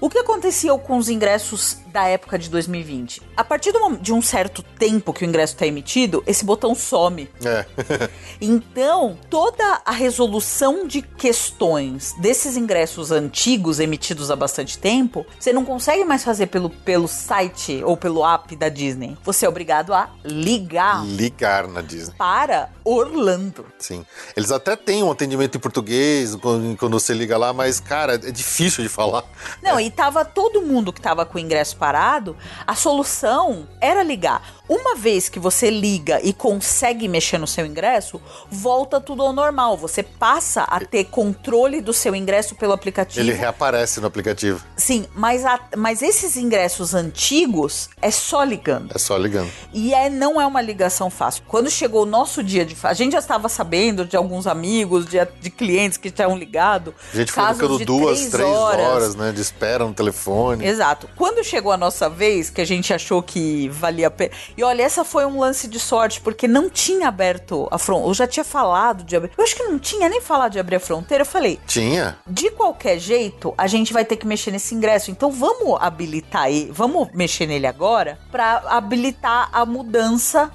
O 0.02 0.10
que 0.10 0.18
acontecia 0.18 0.76
com 0.78 0.98
os 0.98 1.10
ingressos 1.10 1.78
da 1.88 2.06
época 2.06 2.40
de 2.40 2.50
2020? 2.50 3.22
A 3.36 3.44
partir 3.44 3.74
de 4.02 4.14
um 4.14 4.22
certo 4.22 4.64
tempo 4.64 5.12
que 5.12 5.26
o 5.26 5.28
ingresso 5.28 5.54
está 5.54 5.68
emitido, 5.68 6.24
esse 6.26 6.46
botão 6.46 6.74
some. 6.74 7.30
É. 7.44 7.66
Então, 8.42 9.18
toda 9.30 9.82
a 9.84 9.92
resolução 9.92 10.88
de 10.88 11.02
questões 11.02 12.16
desses 12.20 12.56
ingressos 12.56 13.12
antigos 13.12 13.80
emitidos 13.80 14.32
há 14.32 14.36
bastante 14.36 14.78
tempo, 14.78 15.26
você 15.38 15.52
não 15.52 15.66
consegue 15.66 16.06
mais 16.06 16.24
fazer 16.24 16.48
pelo, 16.48 16.70
pelo 16.70 17.08
site 17.08 17.84
ou 17.84 17.98
pelo 17.98 18.26
app 18.26 18.56
da 18.56 18.70
Disney. 18.70 19.18
Você 19.24 19.46
é 19.46 19.50
obrigado 19.50 19.94
a 19.94 20.10
ligar 20.24 21.06
Ligar 21.06 21.68
na 21.68 21.82
Disney. 21.82 22.14
para 22.18 22.70
Orlando. 22.86 23.66
Sim. 23.78 24.06
Eles 24.38 24.52
até 24.52 24.76
têm 24.78 25.04
um 25.04 25.12
atendimento 25.12 25.58
em 25.58 25.60
português 25.60 26.36
quando, 26.36 26.90
você 26.92 27.14
liga 27.14 27.38
lá, 27.38 27.52
mas, 27.52 27.80
cara, 27.82 28.14
é 28.14 28.32
difícil 28.32 28.82
de 28.84 28.90
falar. 28.90 29.26
Não, 29.62 29.80
e 29.90 29.92
tava 29.92 30.24
todo 30.24 30.62
mundo 30.62 30.94
que 30.94 31.02
tava 31.02 31.26
com 31.26 31.40
o 31.40 31.42
ingresso 31.42 31.76
parado, 31.76 32.38
a 32.66 32.76
solução 32.76 33.68
era 33.82 34.04
ligar. 34.04 34.59
Uma 34.70 34.96
vez 34.96 35.28
que 35.30 35.40
você 35.40 35.72
liga 35.72 36.22
e 36.24 36.32
consegue 36.32 37.08
mexer 37.08 37.40
no 37.40 37.48
seu 37.48 37.66
ingresso, 37.66 38.22
volta 38.52 39.02
tudo 39.02 39.24
ao 39.24 39.34
normal. 39.34 39.76
Você 39.78 40.04
passa 40.04 40.62
a 40.62 40.80
ter 40.80 41.06
controle 41.06 41.82
do 41.82 41.92
seu 41.92 42.14
ingresso 42.16 42.54
pelo 42.54 42.72
aplicativo. 42.74 43.20
Ele 43.20 43.34
reaparece 43.34 44.00
no 44.00 44.06
aplicativo. 44.06 44.64
Sim, 44.78 45.08
mas, 45.16 45.44
a- 45.44 45.60
mas 45.76 46.04
esses 46.04 46.38
ingressos 46.38 46.94
antigos 46.94 47.90
é 48.02 48.12
só 48.12 48.44
ligando. 48.44 48.92
É 48.96 49.00
só 49.00 49.18
ligando. 49.18 49.50
E 49.74 49.94
é, 49.94 50.10
não 50.10 50.40
é 50.40 50.46
uma 50.46 50.62
ligação 50.62 51.10
fácil. 51.10 51.44
Quando 51.48 51.70
chegou 51.70 52.04
o 52.04 52.06
nosso 52.06 52.44
dia 52.44 52.64
de. 52.64 52.78
A 52.84 52.94
gente 52.94 53.14
já 53.14 53.20
estava 53.20 53.50
sabendo 53.50 54.06
de 54.06 54.16
alguns 54.16 54.46
amigos, 54.46 55.06
de, 55.08 55.18
de 55.42 55.50
clientes 55.50 55.98
que 55.98 56.12
tinham 56.12 56.38
ligado. 56.38 56.94
A 57.12 57.18
gente 57.18 57.32
foi 57.32 57.44
ficando 57.54 57.80
duas, 57.80 58.20
três 58.20 58.32
três 58.32 58.48
horas. 58.56 59.16
né, 59.16 59.32
de 59.32 59.42
espera 59.42 59.84
no 59.86 59.94
telefone. 59.94 60.66
Exato. 60.66 61.10
Quando 61.16 61.44
chegou 61.44 61.72
a 61.72 61.78
nossa 61.78 62.08
vez, 62.10 62.50
que 62.52 62.62
a 62.62 62.66
gente 62.66 62.94
achou 62.94 63.24
que 63.24 63.68
valia 63.70 64.08
a 64.08 64.12
pena. 64.12 64.32
E 64.60 64.64
olha, 64.64 64.84
essa 64.84 65.06
foi 65.06 65.26
um 65.26 65.40
lance 65.40 65.70
de 65.70 65.80
sorte, 65.80 66.20
porque 66.20 66.46
não 66.46 66.70
tinha 66.70 67.08
aberto 67.08 67.70
a 67.72 67.78
fronteira. 67.78 68.10
Eu 68.10 68.14
já 68.14 68.28
tinha 68.28 68.44
falado 68.44 69.06
de 69.06 69.16
abrir. 69.16 69.32
Eu 69.38 69.42
acho 69.42 69.56
que 69.56 69.64
não 69.64 69.80
tinha 69.80 70.10
nem 70.10 70.20
falado 70.20 70.52
de 70.52 70.60
abrir 70.60 70.76
a 70.76 70.80
fronteira. 70.82 71.22
Eu 71.22 71.26
falei, 71.26 71.58
Tinha. 71.66 72.18
de 72.28 72.52
qualquer 72.52 73.00
jeito, 73.00 73.54
a 73.58 73.68
gente 73.68 73.94
vai 73.94 74.04
ter 74.04 74.18
que 74.18 74.28
mexer 74.28 74.52
nesse 74.52 74.76
ingresso. 74.76 75.12
Então 75.12 75.32
vamos 75.32 75.78
habilitar 75.80 76.52
ele, 76.52 76.74
vamos 76.74 77.08
mexer 77.14 77.48
nele 77.48 77.68
agora 77.68 78.20
pra 78.30 78.62
habilitar 78.68 79.48
a 79.54 79.66
mudança 79.66 80.52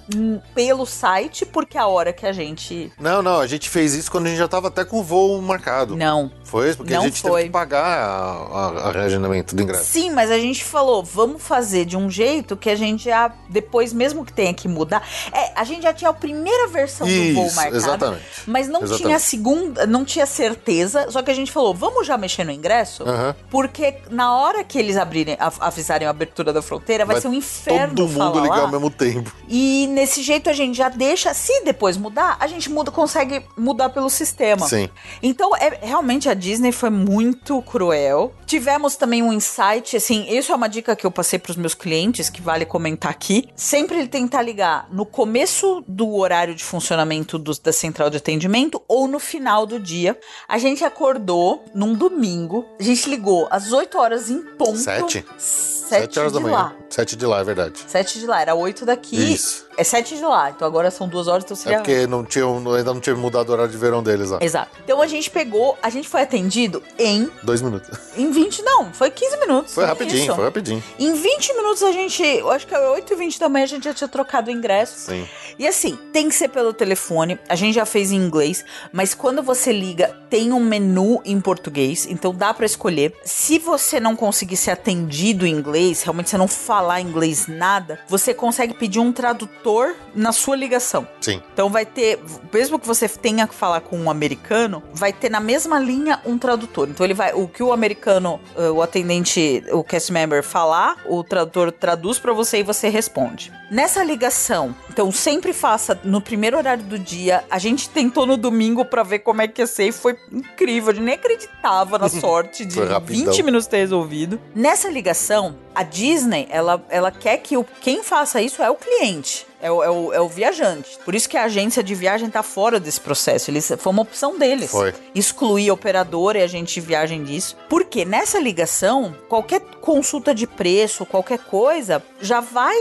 pelo 0.55 0.85
site, 0.85 1.47
porque 1.47 1.79
a 1.79 1.87
hora 1.87 2.13
que 2.13 2.27
a 2.27 2.33
gente. 2.35 2.93
Não, 3.01 3.23
não, 3.23 3.41
a 3.41 3.47
gente 3.47 3.71
fez 3.71 3.95
isso 3.95 4.11
quando 4.11 4.27
a 4.27 4.29
gente 4.29 4.39
já 4.39 4.49
tava 4.49 4.69
até 4.69 4.85
com 4.85 5.01
o 5.01 5.03
voo 5.03 5.41
marcado. 5.41 5.97
Não. 5.97 6.31
Foi 6.55 6.69
isso? 6.69 6.77
Porque 6.77 6.95
Não 6.95 7.01
a 7.01 7.05
gente 7.05 7.21
foi. 7.21 7.31
teve 7.33 7.45
que 7.47 7.51
pagar 7.51 7.85
a, 7.85 8.89
a, 8.89 8.93
reagendamento 8.93 9.57
do 9.57 9.61
ingresso. 9.61 9.87
Sim, 9.87 10.13
mas 10.13 10.31
a 10.31 10.39
gente 10.39 10.63
falou, 10.63 11.03
vamos 11.03 11.43
fazer 11.43 11.85
de 11.85 11.97
um 11.97 12.09
jeito 12.09 12.57
que 12.57 12.71
a 12.71 12.77
gente 12.77 13.07
já, 13.07 13.33
depois, 13.49 13.93
mesmo 13.93 14.25
que 14.25 14.33
tenha 14.33 14.55
que 14.55 14.69
mudar. 14.69 15.03
É, 15.33 15.51
a 15.57 15.65
gente 15.65 15.83
já 15.83 15.93
tinha 15.93 16.11
a 16.11 16.15
primeira 16.15 16.69
versão 16.69 17.09
do 17.09 17.35
voo 17.35 17.47
Isso, 17.47 17.57
marcado. 17.57 17.77
exatamente. 17.77 18.23
Mas 18.47 18.69
não 18.69 18.83
Exatamente. 18.83 19.03
tinha 19.03 19.17
a 19.17 19.19
segunda, 19.19 19.85
não 19.85 20.05
tinha 20.05 20.27
certeza. 20.27 21.11
Só 21.11 21.23
que 21.23 21.31
a 21.33 21.35
gente 21.35 21.51
falou, 21.51 21.75
vamos 21.75 22.07
já 22.07 22.17
mexer 22.17 22.45
no 22.45 22.53
ingresso? 22.53 23.03
Aham. 23.03 23.35
Porque 23.51 23.97
na 24.09 24.37
hora 24.37 24.63
que 24.63 24.79
eles 24.79 24.97
abrirem, 24.97 25.37
avisarem 25.59 26.07
a 26.07 26.11
abertura 26.11 26.53
da 26.53 26.63
fronteira, 26.63 27.05
vai, 27.05 27.21
ser 27.21 27.27
um 27.27 27.35
inferno 27.35 27.97
Todo 27.97 28.11
mundo 28.11 28.39
ligar 28.39 28.59
lá. 28.59 28.63
ao 28.63 28.71
mesmo 28.71 28.91
tempo. 28.93 29.33
E 29.49 29.89
nesse 29.89 30.23
jeito 30.23 30.49
a 30.49 30.53
gente 30.53 30.77
já 30.77 30.89
deixa, 30.89 31.35
se 31.35 31.65
depois 31.65 31.97
mudar, 31.97 32.37
a 32.39 32.47
gente 32.47 32.71
muda, 32.71 32.93
consegue 32.93 33.45
mudar 33.57 33.89
pelo 33.89 34.09
sistema. 34.09 34.69
Sim. 34.69 34.89
Então, 35.21 35.51
é, 35.57 35.81
realmente 35.83 36.29
a 36.29 36.44
Disney 36.45 36.73
foi 36.73 36.91
muito 36.91 37.61
cruel. 37.63 38.33
Tivemos 38.45 38.97
também 38.97 39.23
um 39.23 39.33
insight, 39.33 39.97
assim, 39.97 40.27
isso 40.29 40.53
é 40.53 40.55
uma 40.55 40.69
dica 40.69 40.95
que 40.95 41.07
eu 41.07 41.11
passei 41.11 41.39
pros 41.39 41.57
meus 41.57 41.75
clientes, 41.75 42.29
que 42.29 42.43
vale 42.43 42.67
comentar 42.67 43.11
aqui. 43.11 43.49
Sempre 43.57 43.99
ele 43.99 44.09
tentar 44.09 44.43
ligar 44.43 44.87
no 44.93 45.07
começo 45.07 45.83
do 45.89 46.15
horário 46.17 46.55
de 46.55 46.63
funcionamento 46.63 47.39
do- 47.39 47.59
da 47.61 47.73
central 47.73 48.11
de 48.11 48.19
atendimento 48.19 48.81
ou 48.87 49.09
no 49.09 49.19
final 49.19 49.65
do 49.65 49.81
dia. 49.81 50.19
A 50.47 50.59
gente 50.59 50.85
acordou 50.85 51.65
num 51.75 51.95
domingo, 51.95 52.67
a 52.79 52.83
gente 52.83 53.09
ligou 53.09 53.49
às 53.51 53.73
8 53.73 53.99
horas 53.99 54.29
em 54.29 54.43
ponto. 54.43 54.77
Sete? 54.77 55.25
Sete, 55.39 56.19
horas 56.19 56.33
de 56.33 56.39
da 56.39 56.43
manhã. 56.43 56.55
lá. 56.57 56.75
Sete 56.89 57.15
de 57.17 57.27
lá, 57.27 57.41
é 57.41 57.45
verdade. 57.45 57.85
Sete 57.87 58.19
de 58.19 58.27
lá, 58.27 58.41
era 58.41 58.55
oito 58.55 58.87
daqui. 58.87 59.17
Isso. 59.35 59.67
É 59.77 59.83
sete 59.85 60.17
de 60.17 60.23
lá, 60.25 60.51
então 60.51 60.67
agora 60.67 60.91
são 60.91 61.09
duas 61.09 61.27
horas, 61.29 61.45
então 61.45 61.57
É 61.57 61.61
seria... 61.61 61.79
porque 61.79 62.07
não 62.07 62.25
tinha, 62.25 62.45
ainda 62.47 62.95
não 62.95 63.01
tinha 63.01 63.15
mudado 63.17 63.49
o 63.49 63.53
horário 63.53 63.71
de 63.71 63.77
verão 63.77 64.03
deles 64.03 64.31
lá. 64.31 64.39
Exato. 64.41 64.71
Então 64.83 65.03
a 65.03 65.07
gente 65.07 65.29
pegou, 65.31 65.77
a 65.83 65.91
gente 65.91 66.09
foi 66.09 66.23
atendido 66.35 66.83
em, 66.99 67.31
Dois 67.43 67.63
minutos. 67.63 67.97
em 68.17 68.31
20, 68.31 68.63
não, 68.63 68.93
foi 68.93 69.11
15 69.11 69.37
minutos. 69.39 69.73
Foi 69.73 69.85
nem 69.85 69.93
rapidinho, 69.93 70.25
isso. 70.25 70.35
foi 70.35 70.45
rapidinho. 70.45 70.83
Em 70.99 71.15
20 71.15 71.55
minutos 71.55 71.83
a 71.83 71.93
gente, 71.93 72.23
eu 72.23 72.51
acho 72.51 72.67
que 72.67 72.75
era 72.75 72.91
8 72.91 73.13
e 73.13 73.17
20 73.17 73.39
da 73.39 73.49
manhã 73.49 73.65
a 73.65 73.69
gente 73.69 73.85
já 73.85 73.95
tinha 73.95 74.09
trocado 74.09 74.51
o 74.51 74.53
ingresso. 74.53 75.11
Sim. 75.11 75.29
E 75.57 75.67
assim, 75.67 75.97
tem 76.13 76.29
que 76.29 76.35
ser 76.35 76.49
pelo 76.49 76.73
telefone, 76.73 77.39
a 77.49 77.55
gente 77.55 77.75
já 77.75 77.87
fez 77.87 78.11
em 78.11 78.17
inglês, 78.17 78.65
mas 78.93 79.15
quando 79.15 79.43
você 79.43 79.73
liga, 79.73 80.09
tem 80.29 80.53
um 80.53 80.59
menu 80.59 81.23
em 81.25 81.41
português, 81.41 82.07
então 82.07 82.35
dá 82.35 82.53
pra 82.53 82.67
escolher. 82.67 83.15
Se 83.25 83.59
você 83.61 84.01
não 84.01 84.17
conseguir 84.17 84.57
ser 84.57 84.73
atendido 84.73 85.47
em 85.47 85.53
inglês, 85.53 86.03
realmente 86.03 86.31
você 86.31 86.39
não 86.39 86.49
falar 86.49 87.01
inglês 87.01 87.47
nada, 87.47 88.01
você 88.09 88.35
consegue 88.35 88.75
pedir 88.75 88.99
um 88.99 89.13
tradutor 89.13 89.95
na 90.13 90.33
sua 90.33 90.57
ligação. 90.57 91.07
Sim. 91.21 91.41
Então 91.53 91.71
vai 91.71 91.87
ter, 91.87 92.19
mesmo 92.53 92.79
que 92.79 92.87
você 92.87 93.09
tenha 93.09 93.47
que 93.47 93.55
falar 93.55 93.81
com 93.83 93.97
um 93.97 94.11
americano, 94.11 94.83
vai 94.93 95.13
ter 95.13 95.31
na 95.31 95.41
mesma 95.41 95.79
linha 95.79 96.14
um 96.25 96.39
tradutor. 96.39 96.89
Então 96.89 97.05
ele 97.05 97.15
vai, 97.15 97.33
o 97.33 97.49
que 97.49 97.63
o 97.63 97.73
americano, 97.73 98.41
eh, 98.57 98.71
o 98.71 98.83
atendente, 98.83 99.65
o 99.73 99.83
cast 99.83 100.13
member 100.13 100.43
falar, 100.43 100.97
o 101.07 101.23
tradutor 101.23 101.73
traduz 101.73 102.19
pra 102.19 102.33
você 102.33 102.59
e 102.59 102.63
você 102.63 102.89
responde. 102.89 103.53
Nessa 103.71 104.05
ligação, 104.05 104.75
então 104.91 105.11
sempre 105.11 105.53
faça 105.53 105.99
no 106.05 106.21
primeiro 106.21 106.57
horário 106.57 106.85
do 106.85 106.99
dia. 106.99 107.45
A 107.51 107.59
gente 107.59 107.89
tentou 107.89 108.27
no 108.27 108.37
domingo 108.37 108.85
pra 108.85 109.03
ver 109.03 109.21
como 109.21 109.43
é 109.43 109.49
que 109.49 109.63
ia 109.63 109.67
ser 109.67 109.89
e 109.89 109.93
foi 109.93 110.17
incrível. 110.31 110.91
A 110.91 110.95
gente 110.95 111.05
nem 111.05 111.15
acreditava 111.15 111.99
na 111.99 112.09
sorte 112.11 112.65
de 112.65 112.75
Foi 112.75 112.87
rapidão. 112.87 113.33
20 113.33 113.43
minutos 113.43 113.67
ter 113.67 113.79
resolvido. 113.79 114.41
Nessa 114.55 114.89
ligação, 114.91 115.57
a 115.75 115.83
Disney, 115.83 116.47
ela, 116.51 116.85
ela 116.89 117.11
quer 117.11 117.39
que 117.39 117.57
o, 117.57 117.65
quem 117.81 118.03
faça 118.03 118.41
isso 118.41 118.63
é 118.63 118.71
o 118.71 118.75
cliente. 118.77 119.47
É 119.65 119.71
o, 119.71 119.83
é, 119.83 119.89
o, 119.89 120.13
é 120.13 120.21
o 120.21 120.29
viajante. 120.29 120.99
Por 121.07 121.15
isso 121.15 121.27
que 121.27 121.39
a 121.39 121.45
agência 121.45 121.83
de 121.83 121.95
viagem 121.95 122.29
tá 122.29 122.43
fora 122.43 122.79
desse 122.79 123.01
processo. 123.01 123.51
Eles, 123.51 123.73
foi 123.79 123.93
uma 123.93 124.03
opção 124.03 124.39
deles. 124.39 124.71
Foi. 124.71 124.93
Excluir 125.15 125.71
a 125.71 125.73
operadora 125.73 126.39
e 126.39 126.43
agente 126.43 126.75
de 126.75 126.81
viagem 126.83 127.25
disso. 127.25 127.57
Porque 127.67 128.05
nessa 128.05 128.39
ligação, 128.39 129.17
qualquer 129.27 129.61
consulta 129.81 130.35
de 130.35 130.47
preço, 130.47 131.07
qualquer 131.07 131.39
coisa, 131.39 132.03
já 132.21 132.41
vai 132.41 132.77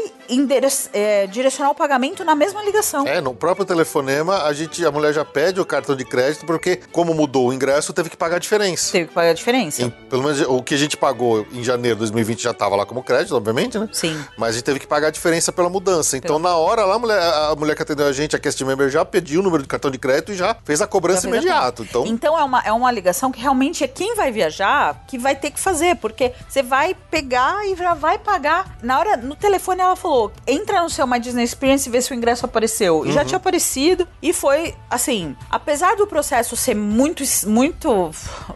é, 0.92 1.26
direcionar 1.28 1.72
o 1.72 1.76
pagamento 1.76 2.26
na 2.26 2.36
mesma 2.36 2.62
ligação. 2.62 3.08
É, 3.08 3.22
no 3.22 3.34
próprio 3.34 3.66
telefonema, 3.66 4.44
a 4.44 4.52
gente, 4.52 4.86
a 4.86 4.92
mulher 4.92 5.14
já 5.14 5.24
pede 5.24 5.62
o 5.62 5.66
cartão 5.66 5.96
de 5.96 6.04
crédito, 6.04 6.46
porque, 6.46 6.82
como 6.92 7.14
mudou 7.14 7.48
o 7.48 7.54
ingresso, 7.54 7.94
teve 7.94 8.10
que 8.10 8.18
pagar 8.18 8.36
a 8.36 8.40
diferença. 8.40 8.92
Teve 8.92 9.08
que 9.08 9.14
pagar 9.14 9.30
a 9.30 9.34
diferença. 9.34 9.82
Em- 9.84 9.90
pelo 9.90 10.24
menos 10.24 10.42
o 10.42 10.62
que 10.62 10.76
a 10.76 10.78
gente 10.78 10.98
pagou 10.98 11.46
em 11.54 11.64
janeiro 11.64 11.96
de 11.96 12.00
2020 12.00 12.44
já 12.44 12.52
estava 12.52 12.76
lá 12.76 12.83
como 12.86 13.04
crédito, 13.04 13.36
obviamente, 13.36 13.78
né? 13.78 13.88
Sim. 13.92 14.20
Mas 14.38 14.50
a 14.50 14.52
gente 14.54 14.64
teve 14.64 14.80
que 14.80 14.88
pagar 14.88 15.08
a 15.08 15.12
diferença 15.12 15.52
pela 15.52 15.70
mudança. 15.70 16.18
Então, 16.18 16.40
na 16.40 16.56
hora 16.56 16.86
lá, 16.86 16.96
a 16.96 17.00
mulher, 17.00 17.20
a 17.22 17.56
mulher 17.56 17.76
que 17.76 17.82
atendeu 17.82 18.08
a 18.08 18.12
gente, 18.12 18.36
a 18.36 18.40
cast 18.40 18.64
member, 18.66 18.90
já 18.90 19.04
pediu 19.06 19.40
o 19.42 19.44
número 19.44 19.64
de 19.64 19.70
cartão 19.70 19.90
de 19.92 19.98
crédito 19.98 20.32
e 20.32 20.36
já 20.36 20.56
fez 20.64 20.82
a 20.82 20.88
cobrança 20.88 21.22
Já 21.22 21.30
fez 21.30 21.34
a 21.34 21.38
imediato. 21.48 21.84
Então, 21.84 22.06
Então 22.06 22.38
é 22.40 22.44
uma, 22.44 22.60
é 22.62 22.72
uma 22.72 22.92
ligação 22.92 23.32
que 23.32 23.40
realmente 23.40 23.84
é 23.84 23.88
quem 23.88 24.16
vai 24.16 24.32
viajar 24.32 25.04
que 25.08 25.18
vai 25.18 25.36
ter 25.36 25.52
que 25.52 25.60
fazer, 25.60 25.96
porque 25.98 26.34
você 26.48 26.62
vai 26.64 26.96
pegar 27.10 27.66
e 27.66 27.76
já 27.76 27.94
vai 27.94 28.18
pagar. 28.18 28.78
Na 28.82 29.00
hora, 29.00 29.18
no 29.18 29.36
telefone 29.36 29.82
ela 29.82 29.96
falou: 29.96 30.32
entra 30.48 30.82
no 30.82 30.90
seu 30.90 31.06
My 31.08 31.20
Disney 31.20 31.44
Experience 31.44 31.88
e 31.88 31.92
vê 31.92 32.02
se 32.02 32.12
o 32.12 32.16
ingresso 32.16 32.46
apareceu. 32.46 33.04
E 33.06 33.08
Uhum. 33.10 33.14
já 33.14 33.26
tinha 33.26 33.38
aparecido. 33.38 34.08
E 34.22 34.34
foi 34.34 34.76
assim: 34.90 35.36
apesar 35.50 35.96
do 35.96 36.08
processo 36.08 36.56
ser 36.56 36.76
muito, 36.76 37.24
muito, 37.48 38.12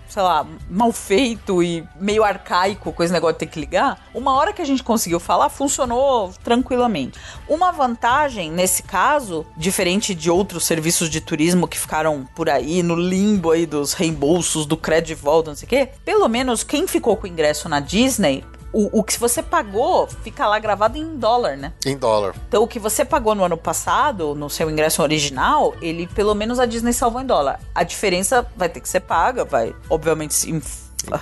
sei 0.08 0.22
lá, 0.22 0.46
mal 0.70 0.92
feito 0.92 1.62
e 1.62 1.88
meio 2.00 2.24
arcaico 2.24 2.92
com 2.92 3.04
esse 3.04 3.14
negócio 3.14 3.34
de 3.34 3.40
ter 3.40 3.46
que 3.48 3.60
ligar, 3.60 4.00
uma 4.18 4.34
hora 4.34 4.52
que 4.52 4.62
a 4.62 4.66
gente 4.66 4.84
conseguiu 4.84 5.20
falar, 5.20 5.50
funcionou 5.50 6.32
tranquilamente. 6.44 7.20
Uma 7.48 7.72
vantagem 7.72 8.52
nesse 8.52 8.82
caso, 8.84 9.46
diferente 9.56 10.16
de 10.16 10.30
outros 10.32 10.66
serviços 10.66 11.10
de 11.10 11.22
turismo 11.22 11.68
que 11.68 11.78
ficaram 11.80 12.28
por 12.36 12.50
aí 12.50 12.82
no 12.82 12.96
limbo 12.96 13.52
aí 13.52 13.66
dos 13.66 13.94
reembolsos, 13.94 14.66
do 14.66 14.76
crédito 14.76 15.08
de 15.08 15.16
volta, 15.16 15.52
não 15.52 15.56
sei 15.56 15.66
o 15.66 15.70
quê, 15.70 15.90
pelo 16.04 16.28
menos 16.28 16.64
quem 16.64 16.88
ficou 16.88 17.16
com 17.16 17.26
o 17.26 17.30
ingresso 17.30 17.70
na 17.70 17.80
Disney. 17.80 18.44
O, 18.74 19.00
o 19.00 19.04
que 19.04 19.18
você 19.18 19.42
pagou 19.42 20.08
fica 20.24 20.46
lá 20.46 20.60
gravado 20.60 20.98
em 20.98 21.16
dólar, 21.18 21.56
né? 21.56 21.72
em 21.86 21.98
dólar. 21.98 22.36
Então, 22.50 22.62
o 22.62 22.68
que 22.68 22.78
você 22.78 23.06
pagou 23.06 23.34
no 23.34 23.44
ano 23.46 23.58
passado, 23.58 24.36
no 24.36 24.50
seu 24.50 24.70
ingresso 24.70 25.02
original, 25.02 25.74
ele 25.82 26.06
pelo 26.08 26.36
menos 26.36 26.60
a 26.60 26.66
Disney 26.66 26.92
salvou 26.92 27.22
em 27.22 27.26
dólar. 27.26 27.60
A 27.74 27.84
diferença 27.84 28.46
vai 28.58 28.68
ter 28.68 28.82
que 28.82 28.90
ser 28.90 29.00
paga, 29.00 29.46
vai, 29.46 29.74
obviamente, 29.90 30.34
se- 30.34 30.62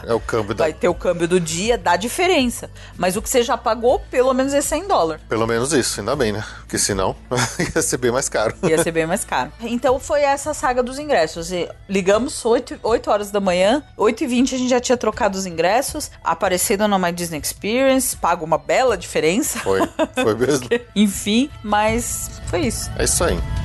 É 0.08 0.14
o 0.14 0.20
câmbio 0.20 0.56
da. 0.56 0.64
vai 0.64 0.74
ter 0.74 0.88
o 0.88 0.96
câmbio 0.96 1.28
do 1.28 1.40
dia, 1.40 1.78
dá 1.78 1.96
diferença. 1.96 2.70
Mas 2.98 3.16
o 3.16 3.22
que 3.22 3.30
você 3.30 3.44
já 3.44 3.58
pagou, 3.58 4.00
pelo 4.10 4.34
menos 4.34 4.54
é 4.54 4.62
100 4.62 4.88
dólares. 4.88 5.24
Pelo 5.28 5.46
menos 5.46 5.74
isso, 5.74 6.00
ainda 6.00 6.16
bem, 6.16 6.32
né? 6.32 6.44
Porque 6.60 6.78
senão 6.78 7.16
ia 7.76 7.82
ser 7.82 7.98
bem 7.98 8.12
mais 8.12 8.30
caro. 8.30 8.56
Ia 8.64 8.82
ser 8.82 8.92
bem 8.92 9.06
mais 9.06 9.24
caro. 9.24 9.52
Então 9.62 10.00
foi 10.00 10.22
essa 10.22 10.54
saga 10.54 10.82
dos 10.82 10.98
ingressos. 10.98 11.52
E 11.52 11.70
ligamos 11.88 12.44
8, 12.44 12.80
8 12.82 13.12
horas 13.12 13.32
da 13.32 13.40
manhã, 13.40 13.84
8 13.98 14.24
e 14.24 14.28
20 14.28 14.56
a 14.56 14.58
gente 14.58 14.70
já 14.70 14.80
tinha 14.80 14.98
trocado 14.98 15.38
os 15.38 15.46
ingressos, 15.46 16.10
aparecido 16.24 16.88
no 16.88 16.98
My 16.98 17.12
Disney 17.12 17.40
Experience, 17.40 18.16
pago 18.16 18.46
uma 18.46 18.58
bela 18.58 18.98
diferença. 18.98 19.60
Foi, 19.60 19.82
foi 20.16 20.36
mesmo. 20.36 20.70
Enfim, 20.96 21.50
mas 21.64 22.42
foi 22.48 22.62
isso. 22.62 22.90
É 22.98 23.04
isso 23.04 23.24
aí. 23.24 23.65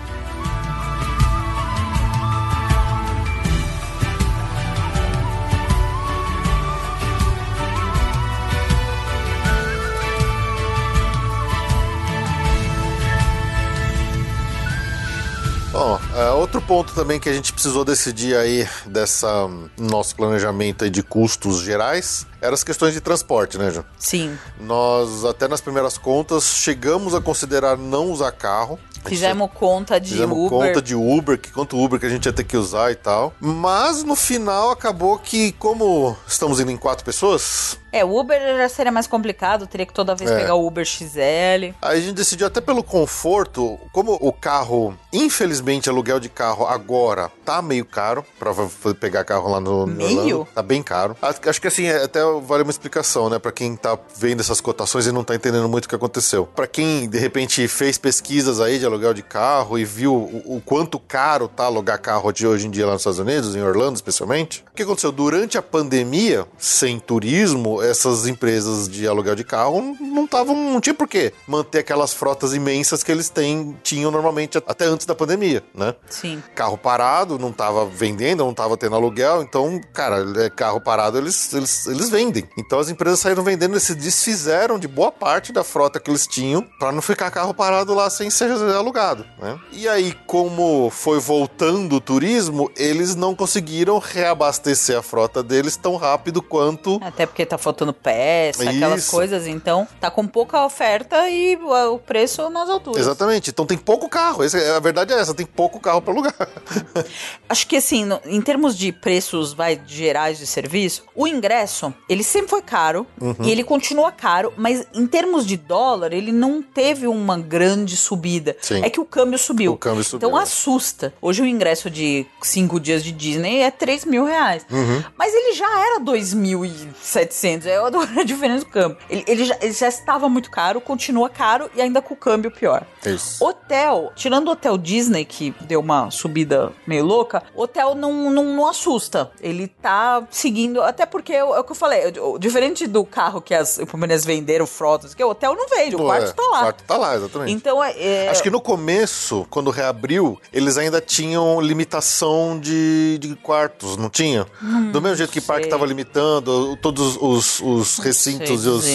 Ponto 16.71 16.93
também 16.93 17.19
que 17.19 17.27
a 17.27 17.33
gente 17.33 17.51
precisou 17.51 17.83
decidir 17.83 18.33
aí 18.33 18.65
dessa 18.85 19.45
hum, 19.45 19.67
nosso 19.77 20.15
planejamento 20.15 20.85
aí 20.85 20.89
de 20.89 21.03
custos 21.03 21.61
gerais 21.61 22.25
eram 22.41 22.55
as 22.55 22.63
questões 22.63 22.93
de 22.93 22.99
transporte, 22.99 23.57
né, 23.57 23.69
Ju? 23.69 23.85
Sim. 23.99 24.35
Nós, 24.59 25.23
até 25.23 25.47
nas 25.47 25.61
primeiras 25.61 25.97
contas, 25.97 26.45
chegamos 26.45 27.13
a 27.13 27.21
considerar 27.21 27.77
não 27.77 28.11
usar 28.11 28.31
carro. 28.31 28.79
Fizemos 29.05 29.49
conta 29.53 29.99
de 29.99 30.09
Fizemos 30.09 30.37
Uber. 30.37 30.49
conta 30.49 30.81
de 30.81 30.95
Uber, 30.95 31.37
que 31.37 31.51
quanto 31.51 31.77
Uber 31.77 31.99
que 31.99 32.05
a 32.05 32.09
gente 32.09 32.25
ia 32.25 32.33
ter 32.33 32.43
que 32.43 32.57
usar 32.57 32.91
e 32.91 32.95
tal. 32.95 33.33
Mas 33.39 34.03
no 34.03 34.15
final 34.15 34.71
acabou 34.71 35.17
que, 35.19 35.51
como 35.53 36.15
estamos 36.27 36.59
indo 36.59 36.71
em 36.71 36.77
quatro 36.77 37.05
pessoas, 37.05 37.77
É, 37.91 38.05
o 38.05 38.17
Uber 38.17 38.39
já 38.57 38.69
seria 38.69 38.91
mais 38.91 39.07
complicado, 39.07 39.67
teria 39.67 39.85
que 39.85 39.93
toda 39.93 40.15
vez 40.15 40.29
É. 40.31 40.37
pegar 40.39 40.55
o 40.55 40.65
Uber 40.65 40.85
XL. 40.85 41.73
Aí 41.81 41.97
a 41.97 41.99
gente 41.99 42.13
decidiu 42.13 42.47
até 42.47 42.61
pelo 42.61 42.83
conforto, 42.83 43.77
como 43.91 44.17
o 44.21 44.31
carro, 44.31 44.97
infelizmente, 45.11 45.89
aluguel 45.89 46.19
de 46.19 46.29
carro 46.29 46.65
agora 46.65 47.31
tá 47.45 47.61
meio 47.61 47.85
caro 47.85 48.25
pra 48.39 48.53
pegar 48.99 49.23
carro 49.23 49.49
lá 49.49 49.59
no, 49.59 49.85
Meio? 49.85 50.19
Orlando. 50.19 50.47
Tá 50.55 50.61
bem 50.61 50.81
caro. 50.81 51.15
Acho 51.21 51.39
acho 51.49 51.61
que 51.61 51.67
assim, 51.67 51.85
é- 51.85 52.03
até 52.03 52.19
vale 52.41 52.63
uma 52.63 52.71
explicação, 52.71 53.29
né, 53.29 53.39
Pra 53.39 53.51
quem 53.51 53.75
tá 53.75 53.97
vendo 54.17 54.39
essas 54.39 54.61
cotações 54.61 55.05
e 55.07 55.11
não 55.11 55.23
tá 55.23 55.35
entendendo 55.35 55.67
muito 55.67 55.85
o 55.85 55.89
que 55.89 55.95
aconteceu. 55.95 56.45
Pra 56.45 56.67
quem 56.67 57.09
de 57.09 57.17
repente 57.17 57.67
fez 57.67 57.97
pesquisas 57.97 58.59
aí 58.61 58.79
de 58.79 58.85
aluguel 58.85 59.13
de 59.13 59.21
carro 59.23 59.77
e 59.77 59.83
viu 59.83 60.13
o, 60.13 60.57
o 60.57 60.61
quanto 60.61 60.99
caro 60.99 61.47
tá 61.47 61.65
alugar 61.65 61.99
carro 61.99 62.31
de 62.31 62.45
hoje 62.47 62.67
em 62.67 62.71
dia 62.71 62.85
lá 62.85 62.93
nos 62.93 63.01
Estados 63.01 63.19
Unidos, 63.19 63.55
em 63.55 63.61
Orlando 63.61 63.95
especialmente. 63.95 64.63
O 64.71 64.75
que 64.75 64.83
aconteceu 64.83 65.11
durante 65.11 65.57
a 65.57 65.61
pandemia, 65.61 66.45
sem 66.57 66.99
turismo, 66.99 67.80
essas 67.83 68.27
empresas 68.27 68.87
de 68.87 69.07
aluguel 69.07 69.35
de 69.35 69.43
carro 69.43 69.95
não 69.99 70.25
estavam, 70.25 70.55
não 70.55 70.81
tinha 70.81 70.93
por 70.93 71.07
quê 71.07 71.33
manter 71.47 71.79
aquelas 71.79 72.13
frotas 72.13 72.53
imensas 72.53 73.03
que 73.03 73.11
eles 73.11 73.29
têm, 73.29 73.77
tinham 73.83 74.11
normalmente 74.11 74.57
até 74.57 74.85
antes 74.85 75.05
da 75.05 75.15
pandemia, 75.15 75.63
né? 75.73 75.95
Sim. 76.09 76.41
Carro 76.55 76.77
parado, 76.77 77.37
não 77.39 77.51
tava 77.51 77.85
vendendo, 77.85 78.43
não 78.43 78.53
tava 78.53 78.77
tendo 78.77 78.95
aluguel, 78.95 79.41
então, 79.41 79.79
cara, 79.93 80.25
é, 80.37 80.49
carro 80.49 80.79
parado 80.81 81.17
eles, 81.17 81.53
eles, 81.53 81.87
eles 81.87 82.09
vendem. 82.09 82.47
Então 82.57 82.79
as 82.79 82.89
empresas 82.89 83.19
saíram 83.19 83.43
vendendo, 83.43 83.73
eles 83.73 83.83
se 83.83 83.95
desfizeram 83.95 84.77
de 84.77 84.87
boa 84.87 85.11
parte 85.11 85.51
da 85.51 85.63
frota 85.63 85.99
que 85.99 86.09
eles 86.09 86.27
tinham 86.27 86.61
para 86.79 86.91
não 86.91 87.01
ficar 87.01 87.31
carro 87.31 87.53
parado 87.53 87.93
lá 87.93 88.09
sem 88.09 88.29
ser 88.29 88.51
alugado, 88.51 89.25
né? 89.39 89.59
E 89.71 89.87
aí, 89.87 90.13
como 90.25 90.89
foi 90.89 91.19
voltando 91.19 91.95
o 91.95 92.01
turismo, 92.01 92.69
eles 92.75 93.15
não 93.15 93.35
conseguiram 93.35 93.99
reabastecer 93.99 94.97
a 94.97 95.01
frota 95.01 95.41
deles 95.43 95.75
tão 95.75 95.95
rápido 95.95 96.41
quanto 96.41 96.99
Até 97.01 97.25
porque 97.25 97.45
tá 97.45 97.57
faltando 97.71 97.93
peça, 97.93 98.69
aquelas 98.69 99.03
Isso. 99.03 99.11
coisas, 99.11 99.47
então 99.47 99.87
tá 99.99 100.11
com 100.11 100.27
pouca 100.27 100.63
oferta 100.65 101.29
e 101.29 101.55
o 101.55 101.97
preço 101.97 102.49
nas 102.49 102.69
alturas. 102.69 102.99
Exatamente. 103.01 103.49
Então 103.49 103.65
tem 103.65 103.77
pouco 103.77 104.09
carro. 104.09 104.43
Essa- 104.43 104.75
a 104.75 104.79
verdade 104.79 105.13
é 105.13 105.19
essa, 105.19 105.33
tem 105.33 105.45
pouco 105.45 105.79
carro 105.79 106.01
para 106.01 106.13
alugar. 106.13 106.35
Acho 107.47 107.65
que 107.67 107.77
assim, 107.77 108.03
no- 108.05 108.19
em 108.25 108.41
termos 108.41 108.77
de 108.77 108.91
preços 108.91 109.53
vai, 109.53 109.79
gerais 109.87 110.37
de 110.37 110.45
serviço, 110.45 111.03
o 111.15 111.25
ingresso, 111.27 111.93
ele 112.09 112.23
sempre 112.23 112.49
foi 112.49 112.61
caro 112.61 113.07
Uhum. 113.19 113.35
e 113.41 113.51
ele 113.51 113.63
continua 113.63 114.11
caro, 114.11 114.53
mas 114.57 114.85
em 114.93 115.07
termos 115.07 115.45
de 115.45 115.55
dólar, 115.57 116.11
ele 116.13 116.31
não 116.31 116.61
teve 116.61 117.07
uma 117.07 117.37
grande 117.39 117.95
subida. 117.95 118.55
Sim. 118.61 118.83
É 118.83 118.89
que 118.89 118.99
o 118.99 119.05
câmbio 119.05 119.39
subiu. 119.39 119.73
O 119.73 119.77
câmbio 119.77 120.03
subiu, 120.03 120.27
Então 120.27 120.37
é. 120.39 120.43
assusta. 120.43 121.13
Hoje 121.21 121.41
o 121.41 121.45
ingresso 121.45 121.89
de 121.89 122.25
cinco 122.41 122.79
dias 122.79 123.03
de 123.03 123.11
Disney 123.11 123.61
é 123.61 123.71
3 123.71 124.03
mil 124.05 124.25
reais. 124.25 124.65
Uhum. 124.69 125.03
Mas 125.17 125.33
ele 125.33 125.53
já 125.53 125.79
era 125.85 125.99
2.700. 125.99 127.60
É 127.65 127.77
a 128.19 128.23
diferença 128.23 128.65
do 128.65 128.71
câmbio. 128.71 128.97
Ele, 129.09 129.23
ele 129.27 129.45
já, 129.45 129.57
ele 129.61 129.73
já 129.73 129.87
estava 129.87 130.27
muito 130.29 130.49
caro, 130.51 130.79
continua 130.81 131.29
caro 131.29 131.69
e 131.75 131.81
ainda 131.81 132.01
com 132.01 132.13
o 132.13 132.17
câmbio 132.17 132.51
pior. 132.51 132.85
Isso. 133.05 133.43
Hotel, 133.43 134.11
tirando 134.15 134.47
o 134.47 134.51
hotel 134.51 134.77
Disney, 134.77 135.25
que 135.25 135.53
deu 135.61 135.79
uma 135.79 136.09
subida 136.11 136.71
meio 136.85 137.03
louca, 137.05 137.43
hotel 137.55 137.95
não, 137.95 138.29
não, 138.29 138.43
não 138.55 138.67
assusta. 138.67 139.31
Ele 139.41 139.67
tá 139.67 140.23
seguindo. 140.29 140.81
Até 140.81 141.05
porque 141.05 141.33
é 141.33 141.43
o 141.43 141.55
é 141.55 141.59
o 141.59 141.63
que 141.63 141.71
eu 141.71 141.75
falei, 141.75 142.13
o- 142.19 142.37
diferente 142.39 142.87
do 142.87 143.03
carro 143.03 143.41
que 143.41 143.53
as 143.53 143.77
companhias 143.89 144.23
venderam 144.25 144.65
frotas, 144.67 145.13
que 145.13 145.23
o 145.23 145.29
hotel 145.29 145.55
não 145.55 145.67
vende, 145.67 145.95
o 145.95 145.99
Pô, 145.99 146.05
quarto 146.05 146.29
é, 146.29 146.33
tá 146.33 146.43
lá. 146.43 146.57
O 146.59 146.61
quarto 146.63 146.83
tá 146.85 146.97
lá, 146.97 147.15
exatamente. 147.15 147.51
Então 147.51 147.83
é. 147.83 147.91
é- 147.97 148.29
Acho 148.29 148.43
que 148.43 148.49
no 148.49 148.61
começo, 148.61 149.45
quando 149.49 149.69
reabriu, 149.71 150.39
eles 150.53 150.77
ainda 150.77 151.01
tinham 151.01 151.59
limitação 151.61 152.59
de, 152.59 153.17
de 153.19 153.35
quartos, 153.35 153.97
não 153.97 154.09
tinha? 154.09 154.45
Do 154.91 155.01
mesmo 155.01 155.17
jeito 155.17 155.31
que 155.31 155.39
o 155.39 155.43
parque 155.43 155.65
estava 155.65 155.85
limitando, 155.85 156.75
todos 156.77 157.17
os, 157.19 157.50
os 157.59 157.97
recintos 157.99 158.65
e 158.65 158.69
os, 158.69 158.85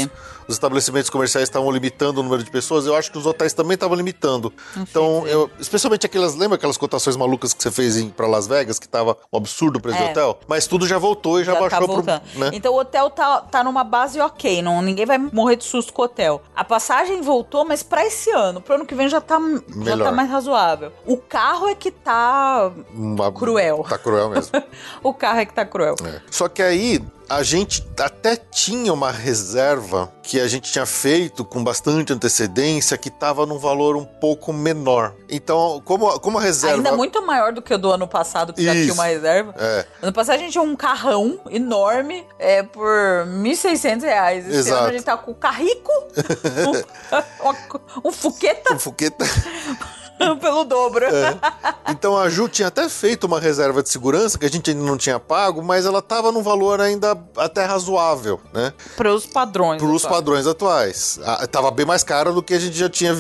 os 0.48 0.54
estabelecimentos 0.54 1.10
comerciais 1.10 1.48
estavam 1.48 1.70
limitando 1.70 2.20
o 2.20 2.22
número 2.22 2.42
de 2.44 2.50
pessoas, 2.50 2.86
eu 2.86 2.94
acho 2.94 3.10
que 3.10 3.18
os 3.18 3.26
hotéis 3.26 3.52
também 3.52 3.74
estavam 3.74 3.96
limitando. 3.96 4.52
Então, 4.76 5.22
dizer. 5.22 5.34
eu, 5.34 5.50
especialmente 5.58 6.06
aquelas, 6.06 6.34
lembra 6.36 6.56
aquelas 6.56 6.76
cotações 6.76 7.16
malucas 7.16 7.52
que 7.52 7.60
você 7.62 7.70
fez 7.70 8.02
pra 8.16 8.26
Las 8.28 8.46
Vegas, 8.46 8.78
que 8.78 8.88
tava 8.88 9.16
um 9.32 9.36
absurdo 9.36 9.78
o 9.78 9.82
preço 9.82 9.98
É. 9.98 10.04
do 10.04 10.10
hotel? 10.10 10.38
Mas 10.46 10.66
tudo 10.68 10.86
já 10.86 10.98
voltou 10.98 11.40
e 11.40 11.44
já, 11.44 11.52
já 11.54 11.60
baixou 11.60 12.02
tá 12.02 12.20
pro. 12.20 12.40
Né? 12.40 12.50
Então 12.52 12.72
o 12.72 12.78
hotel 12.78 13.10
tá, 13.10 13.40
tá 13.40 13.64
numa 13.64 13.82
base 13.82 14.20
ok, 14.20 14.62
não, 14.62 14.80
ninguém 14.80 15.04
vai 15.04 15.18
morrer 15.18 15.56
de 15.56 15.64
susto 15.64 15.92
com 15.92 16.02
o 16.02 16.04
hotel. 16.04 16.40
A 16.54 16.62
passagem 16.64 17.20
voltou, 17.22 17.64
mas 17.64 17.82
pra 17.82 18.06
esse 18.06 18.30
ano, 18.30 18.60
pro 18.60 18.76
ano 18.76 18.86
que 18.86 18.94
vem 18.94 19.08
já 19.08 19.20
tá, 19.20 19.38
já 19.84 19.98
tá 19.98 20.12
mais 20.12 20.30
razoável. 20.30 20.92
O 21.04 21.16
carro 21.16 21.66
é 21.68 21.74
que 21.74 21.90
tá. 21.90 22.70
Uma- 22.94 23.32
Cruel. 23.32 23.84
Tá 23.88 23.98
cruel 23.98 24.30
mesmo. 24.30 24.52
O 25.02 25.12
carro 25.12 25.40
é 25.40 25.44
que 25.44 25.52
tá 25.52 25.64
cruel. 25.64 25.96
É. 26.04 26.20
Só 26.30 26.48
que 26.48 26.62
aí 26.62 27.02
a 27.28 27.42
gente 27.42 27.86
até 27.98 28.36
tinha 28.36 28.92
uma 28.92 29.10
reserva 29.10 30.12
que 30.22 30.40
a 30.40 30.46
gente 30.46 30.70
tinha 30.70 30.86
feito 30.86 31.44
com 31.44 31.62
bastante 31.62 32.12
antecedência 32.12 32.96
que 32.96 33.08
estava 33.08 33.44
num 33.44 33.58
valor 33.58 33.96
um 33.96 34.04
pouco 34.04 34.52
menor. 34.52 35.14
Então, 35.28 35.82
como, 35.84 36.18
como 36.20 36.38
a 36.38 36.40
reserva. 36.40 36.76
Ainda 36.76 36.92
muito 36.92 37.24
maior 37.26 37.52
do 37.52 37.60
que 37.60 37.74
o 37.74 37.78
do 37.78 37.90
ano 37.90 38.06
passado, 38.06 38.52
que 38.52 38.62
já 38.62 38.74
Isso. 38.74 38.82
tinha 38.84 38.94
uma 38.94 39.06
reserva. 39.06 39.54
É. 39.58 39.86
Ano 40.02 40.12
passado 40.12 40.36
a 40.36 40.38
gente 40.38 40.52
tinha 40.52 40.62
um 40.62 40.76
carrão 40.76 41.40
enorme 41.50 42.26
é, 42.38 42.62
por 42.62 43.26
1.600 43.26 44.02
reais. 44.02 44.46
Esse 44.46 44.58
Exato. 44.58 44.78
ano 44.82 44.88
a 44.88 44.92
gente 44.92 45.04
tá 45.04 45.16
com 45.16 45.32
o 45.32 45.34
carrico, 45.34 45.90
um, 48.04 48.08
um 48.08 48.12
fuqueta 48.12 48.74
Um 48.74 48.78
foguete- 48.78 49.16
pelo 50.40 50.64
dobro. 50.64 51.04
É. 51.04 51.38
Então 51.88 52.16
a 52.16 52.28
Ju 52.28 52.48
tinha 52.48 52.68
até 52.68 52.88
feito 52.88 53.24
uma 53.24 53.38
reserva 53.38 53.82
de 53.82 53.88
segurança 53.88 54.38
que 54.38 54.46
a 54.46 54.50
gente 54.50 54.70
ainda 54.70 54.82
não 54.82 54.96
tinha 54.96 55.18
pago, 55.18 55.62
mas 55.62 55.86
ela 55.86 56.00
estava 56.00 56.32
num 56.32 56.42
valor 56.42 56.80
ainda 56.80 57.18
até 57.36 57.64
razoável, 57.64 58.40
né? 58.52 58.72
Para 58.96 59.14
os 59.14 59.26
padrões. 59.26 59.80
Para 59.80 59.90
os 59.90 60.04
padrões 60.04 60.46
atuais. 60.46 61.18
Ah, 61.24 61.46
Tava 61.46 61.70
bem 61.70 61.86
mais 61.86 62.02
caro 62.02 62.32
do 62.32 62.42
que 62.42 62.54
a 62.54 62.58
gente 62.58 62.76
já 62.76 62.88
tinha 62.88 63.14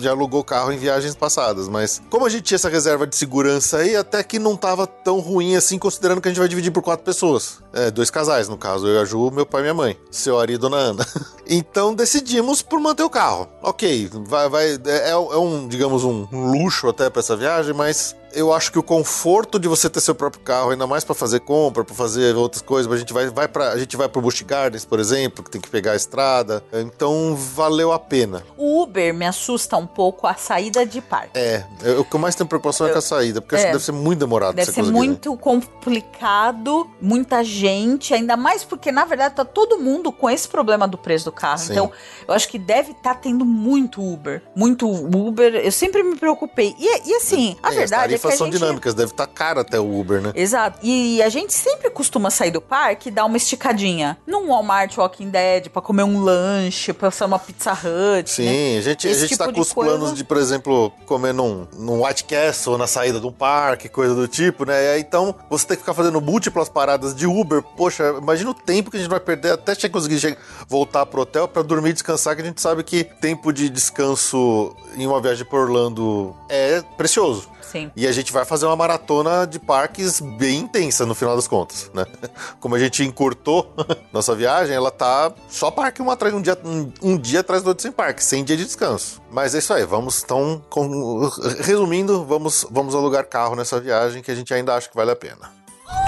já 0.00 0.10
alugou 0.10 0.42
carro 0.44 0.72
em 0.72 0.78
viagens 0.78 1.14
passadas, 1.14 1.68
mas 1.68 2.00
como 2.10 2.24
a 2.24 2.28
gente 2.28 2.42
tinha 2.42 2.56
essa 2.56 2.68
reserva 2.68 3.06
de 3.06 3.16
segurança 3.16 3.78
aí, 3.78 3.96
até 3.96 4.22
que 4.22 4.38
não 4.38 4.56
tava 4.56 4.86
tão 4.86 5.20
ruim 5.20 5.56
assim, 5.56 5.78
considerando 5.78 6.20
que 6.20 6.28
a 6.28 6.30
gente 6.30 6.38
vai 6.38 6.48
dividir 6.48 6.70
por 6.70 6.82
quatro 6.82 7.04
pessoas. 7.04 7.58
É, 7.72 7.90
dois 7.90 8.10
casais, 8.10 8.48
no 8.48 8.56
caso, 8.56 8.86
eu 8.86 8.96
e 8.96 8.98
a 8.98 9.04
Ju, 9.04 9.30
meu 9.30 9.46
pai 9.46 9.60
e 9.60 9.64
minha 9.64 9.74
mãe, 9.74 9.96
seu 10.10 10.38
Ari 10.38 10.54
e 10.54 10.58
dona 10.58 10.76
Ana. 10.76 11.06
Então 11.44 11.92
decidimos 11.92 12.62
por 12.62 12.80
manter 12.80 13.02
o 13.02 13.10
carro. 13.10 13.48
Ok, 13.60 14.08
vai, 14.26 14.48
vai, 14.48 14.80
é, 14.86 15.10
é 15.10 15.16
um, 15.16 15.66
digamos, 15.68 16.04
um 16.04 16.26
luxo 16.42 16.88
até 16.88 17.08
para 17.08 17.20
essa 17.20 17.36
viagem, 17.36 17.74
mas 17.74 18.16
eu 18.34 18.52
acho 18.52 18.70
que 18.72 18.78
o 18.78 18.82
conforto 18.82 19.58
de 19.58 19.68
você 19.68 19.88
ter 19.88 20.00
seu 20.00 20.14
próprio 20.14 20.42
carro, 20.42 20.70
ainda 20.70 20.86
mais 20.86 21.04
pra 21.04 21.14
fazer 21.14 21.40
compra, 21.40 21.84
pra 21.84 21.94
fazer 21.94 22.34
outras 22.36 22.62
coisas, 22.62 22.90
a 22.92 22.96
gente 22.96 23.12
vai, 23.12 23.28
vai 23.30 23.48
para 23.48 23.70
a 23.70 23.78
gente 23.78 23.96
vai 23.96 24.08
pro 24.08 24.20
Busch 24.20 24.42
Gardens, 24.42 24.84
por 24.84 24.98
exemplo, 25.00 25.42
que 25.44 25.50
tem 25.50 25.60
que 25.60 25.68
pegar 25.68 25.92
a 25.92 25.96
estrada. 25.96 26.62
Então 26.72 27.34
valeu 27.36 27.92
a 27.92 27.98
pena. 27.98 28.44
O 28.56 28.82
Uber 28.82 29.12
me 29.14 29.26
assusta 29.26 29.76
um 29.76 29.86
pouco 29.86 30.26
a 30.26 30.34
saída 30.34 30.84
de 30.86 31.00
parque. 31.00 31.30
É, 31.38 31.64
eu- 31.82 32.00
o 32.00 32.04
que 32.04 32.14
eu 32.14 32.20
mais 32.20 32.34
tenho 32.34 32.48
preocupação 32.48 32.86
é 32.86 32.90
com 32.92 32.98
a 32.98 33.02
saída, 33.02 33.40
porque 33.40 33.54
eu 33.54 33.58
acho 33.58 33.66
É. 33.66 33.68
que 33.68 33.72
deve 33.74 33.84
ser 33.84 33.92
muito 33.92 34.18
demorado 34.18 34.54
Deve 34.54 34.70
ser 34.72 34.82
muito 34.82 35.36
complicado, 35.36 36.88
muita 37.00 37.42
gente, 37.44 38.14
ainda 38.14 38.36
mais 38.36 38.64
porque, 38.64 38.90
na 38.92 39.04
verdade, 39.04 39.34
tá 39.34 39.44
todo 39.44 39.78
mundo 39.78 40.10
com 40.12 40.28
esse 40.28 40.48
problema 40.48 40.86
do 40.88 40.96
preço 40.98 41.26
do 41.26 41.32
carro. 41.32 41.58
Sim. 41.58 41.72
Então, 41.72 41.92
eu 42.26 42.34
acho 42.34 42.48
que 42.48 42.58
deve 42.58 42.92
estar 42.92 43.14
tendo 43.16 43.44
muito 43.44 44.00
Uber. 44.02 44.42
Muito 44.54 44.88
Uber. 44.88 45.54
Eu 45.56 45.72
sempre 45.72 46.02
me 46.02 46.16
preocupei. 46.16 46.74
E, 46.78 47.08
e 47.10 47.14
assim, 47.16 47.56
a 47.62 47.72
É, 47.72 47.76
verdade 47.76 48.14
é 48.14 48.16
a 48.16 48.20
tarifas 48.22 48.38
são 48.38 48.46
gente... 48.46 48.58
dinâmicas, 48.58 48.94
deve 48.94 49.10
estar 49.10 49.26
caro 49.26 49.60
até 49.60 49.78
o 49.78 49.98
Uber, 50.00 50.20
né? 50.20 50.32
Exato. 50.34 50.78
E 50.82 51.22
a 51.22 51.28
gente 51.28 51.52
sempre 51.52 51.90
costuma 51.90 52.30
sair 52.30 52.50
do 52.50 52.60
parque 52.60 53.08
e 53.08 53.12
dar 53.12 53.24
uma 53.24 53.36
esticadinha 53.36 54.16
num 54.26 54.48
Walmart 54.48 54.96
Walking 54.96 55.30
Dead 55.30 55.68
pra 55.68 55.82
comer 55.82 56.02
um 56.04 56.22
lanche, 56.22 56.92
passar 56.92 57.26
uma 57.26 57.38
Pizza 57.38 57.72
Hut. 57.72 58.30
Sim, 58.30 58.44
né? 58.44 58.78
a 58.78 58.80
gente, 58.82 59.08
a 59.08 59.14
gente 59.14 59.28
tipo 59.28 59.44
tá 59.44 59.52
com 59.52 59.60
os 59.60 59.72
coisa. 59.72 59.90
planos 59.90 60.14
de, 60.16 60.24
por 60.24 60.36
exemplo, 60.36 60.90
comer 61.06 61.32
num, 61.34 61.66
num 61.76 62.04
White 62.04 62.24
Castle 62.24 62.78
na 62.78 62.86
saída 62.86 63.20
de 63.20 63.26
um 63.26 63.32
parque, 63.32 63.88
coisa 63.88 64.14
do 64.14 64.26
tipo, 64.26 64.64
né? 64.64 64.82
E 64.84 64.88
aí, 64.94 65.00
então, 65.00 65.34
você 65.50 65.66
tem 65.66 65.76
que 65.76 65.82
ficar 65.82 65.94
fazendo 65.94 66.20
múltiplas 66.20 66.68
paradas 66.68 67.14
de 67.14 67.26
Uber. 67.26 67.62
Poxa, 67.62 68.14
imagina 68.20 68.50
o 68.50 68.54
tempo 68.54 68.90
que 68.90 68.96
a 68.96 69.00
gente 69.00 69.10
vai 69.10 69.20
perder 69.20 69.52
até 69.52 69.74
conseguir 69.88 70.18
che- 70.18 70.36
voltar 70.68 71.04
pro 71.06 71.22
hotel 71.22 71.46
pra 71.48 71.62
dormir 71.62 71.90
e 71.90 71.92
descansar, 71.92 72.34
que 72.36 72.42
a 72.42 72.44
gente 72.44 72.60
sabe 72.60 72.82
que 72.82 73.04
tempo 73.04 73.52
de 73.52 73.68
descanso 73.68 74.74
em 74.96 75.06
uma 75.06 75.20
viagem 75.20 75.44
por 75.44 75.60
Orlando 75.60 76.34
é 76.48 76.82
precioso. 76.96 77.48
Sim. 77.72 77.90
E 77.96 78.06
a 78.06 78.12
gente 78.12 78.30
vai 78.32 78.44
fazer 78.44 78.66
uma 78.66 78.76
maratona 78.76 79.46
de 79.46 79.58
parques 79.58 80.20
bem 80.20 80.58
intensa 80.60 81.06
no 81.06 81.14
final 81.14 81.34
das 81.34 81.48
contas, 81.48 81.90
né? 81.94 82.04
Como 82.60 82.74
a 82.74 82.78
gente 82.78 83.02
encurtou 83.02 83.74
nossa 84.12 84.34
viagem, 84.34 84.76
ela 84.76 84.90
tá 84.90 85.32
só 85.48 85.70
parque 85.70 86.02
um 86.02 86.10
atrás, 86.10 86.34
um 86.34 86.42
dia, 86.42 86.58
um, 86.64 86.92
um 87.02 87.16
dia 87.16 87.40
atrás 87.40 87.62
do 87.62 87.68
outro 87.68 87.82
sem 87.82 87.90
parque, 87.90 88.22
sem 88.22 88.44
dia 88.44 88.56
de 88.56 88.64
descanso. 88.64 89.22
Mas 89.30 89.54
é 89.54 89.58
isso 89.58 89.72
aí, 89.72 89.84
vamos 89.84 90.22
então, 90.22 90.62
com- 90.68 91.30
resumindo, 91.60 92.24
vamos, 92.24 92.66
vamos 92.70 92.94
alugar 92.94 93.26
carro 93.26 93.56
nessa 93.56 93.80
viagem 93.80 94.22
que 94.22 94.30
a 94.30 94.34
gente 94.34 94.52
ainda 94.52 94.74
acha 94.74 94.88
que 94.88 94.94
vale 94.94 95.10
a 95.10 95.16
pena. 95.16 95.61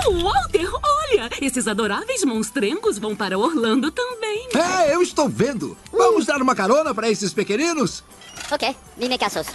Oh, 0.07 0.13
Walter, 0.23 0.71
olha! 0.71 1.31
Esses 1.41 1.67
adoráveis 1.67 2.25
monstrengos 2.25 2.99
vão 2.99 3.17
para 3.17 3.39
Orlando 3.39 3.91
também. 3.91 4.49
É, 4.55 4.95
eu 4.95 5.03
estou 5.03 5.29
vendo. 5.29 5.77
Vamos 5.93 6.27
dar 6.27 6.43
uma 6.43 6.55
carona 6.55 6.95
para 6.95 7.09
esses 7.09 7.33
pequeninos? 7.33 8.05
Ok, 8.51 8.77
dime 8.99 9.17
casos. 9.17 9.47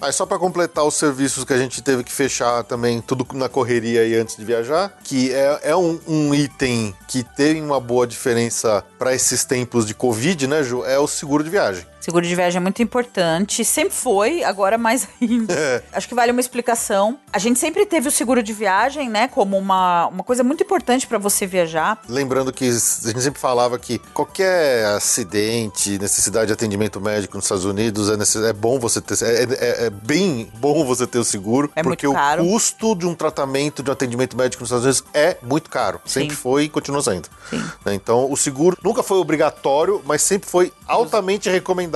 Aí 0.00 0.12
só 0.12 0.26
pra 0.26 0.36
completar 0.36 0.84
os 0.84 0.94
serviços 0.94 1.44
que 1.44 1.52
a 1.52 1.58
gente 1.58 1.80
teve 1.80 2.02
que 2.02 2.10
fechar 2.10 2.64
também, 2.64 3.00
tudo 3.00 3.24
na 3.34 3.48
correria 3.48 4.00
aí 4.00 4.16
antes 4.16 4.36
de 4.36 4.44
viajar, 4.44 4.98
que 5.04 5.32
é, 5.32 5.60
é 5.62 5.76
um, 5.76 5.98
um 6.08 6.34
item 6.34 6.92
que 7.06 7.22
tem 7.22 7.62
uma 7.62 7.78
boa 7.78 8.04
diferença 8.04 8.84
pra 8.98 9.14
esses 9.14 9.44
tempos 9.44 9.86
de 9.86 9.94
Covid, 9.94 10.48
né, 10.48 10.64
Ju? 10.64 10.84
É 10.84 10.98
o 10.98 11.06
seguro 11.06 11.44
de 11.44 11.50
viagem. 11.50 11.86
Seguro 12.02 12.26
de 12.26 12.34
viagem 12.34 12.58
é 12.58 12.60
muito 12.60 12.82
importante. 12.82 13.64
Sempre 13.64 13.94
foi, 13.94 14.42
agora 14.44 14.76
mais 14.76 15.08
ainda. 15.20 15.52
É. 15.62 15.82
Acho 15.92 16.08
que 16.08 16.14
vale 16.14 16.32
uma 16.32 16.40
explicação. 16.40 17.18
A 17.32 17.38
gente 17.38 17.58
sempre 17.58 17.86
teve 17.86 18.08
o 18.08 18.10
seguro 18.10 18.42
de 18.42 18.52
viagem, 18.52 19.08
né, 19.08 19.28
como 19.28 19.56
uma, 19.56 20.08
uma 20.08 20.24
coisa 20.24 20.42
muito 20.42 20.62
importante 20.64 21.06
pra 21.06 21.16
você 21.18 21.46
viajar. 21.46 22.02
Lembrando 22.08 22.52
que 22.52 22.64
a 22.68 22.72
gente 22.72 23.20
sempre 23.22 23.40
falava 23.40 23.78
que 23.78 23.98
qualquer 24.12 24.84
acidente, 24.86 25.98
necessidade 25.98 26.48
de 26.48 26.52
atendimento 26.52 27.00
médico 27.00 27.36
nos 27.36 27.44
Estados 27.44 27.64
Unidos, 27.64 28.10
é, 28.10 28.16
necess- 28.16 28.42
é 28.44 28.52
bom 28.52 28.78
você 28.80 29.00
ter. 29.00 29.22
É, 29.22 29.42
é- 29.44 29.86
é 29.86 29.90
bem 29.90 30.50
bom 30.58 30.84
você 30.84 31.06
ter 31.06 31.18
o 31.18 31.24
seguro, 31.24 31.70
É 31.76 31.82
muito 31.82 32.00
porque 32.00 32.12
caro. 32.12 32.42
o 32.44 32.48
custo 32.48 32.94
de 32.96 33.06
um 33.06 33.14
tratamento, 33.14 33.82
de 33.82 33.90
um 33.90 33.92
atendimento 33.92 34.36
médico 34.36 34.62
nos 34.62 34.70
Estados 34.70 34.84
Unidos 34.84 35.04
é 35.14 35.36
muito 35.42 35.70
caro. 35.70 36.00
Sempre 36.04 36.30
Sim. 36.34 36.36
foi 36.42 36.64
e 36.64 36.68
continua 36.68 37.02
sendo. 37.02 37.28
Sim. 37.48 37.62
Né? 37.84 37.94
Então, 37.94 38.30
o 38.30 38.36
seguro 38.36 38.76
nunca 38.82 39.02
foi 39.02 39.18
obrigatório, 39.18 40.02
mas 40.04 40.22
sempre 40.22 40.48
foi 40.50 40.72
altamente 40.88 41.48
recomendado 41.48 41.91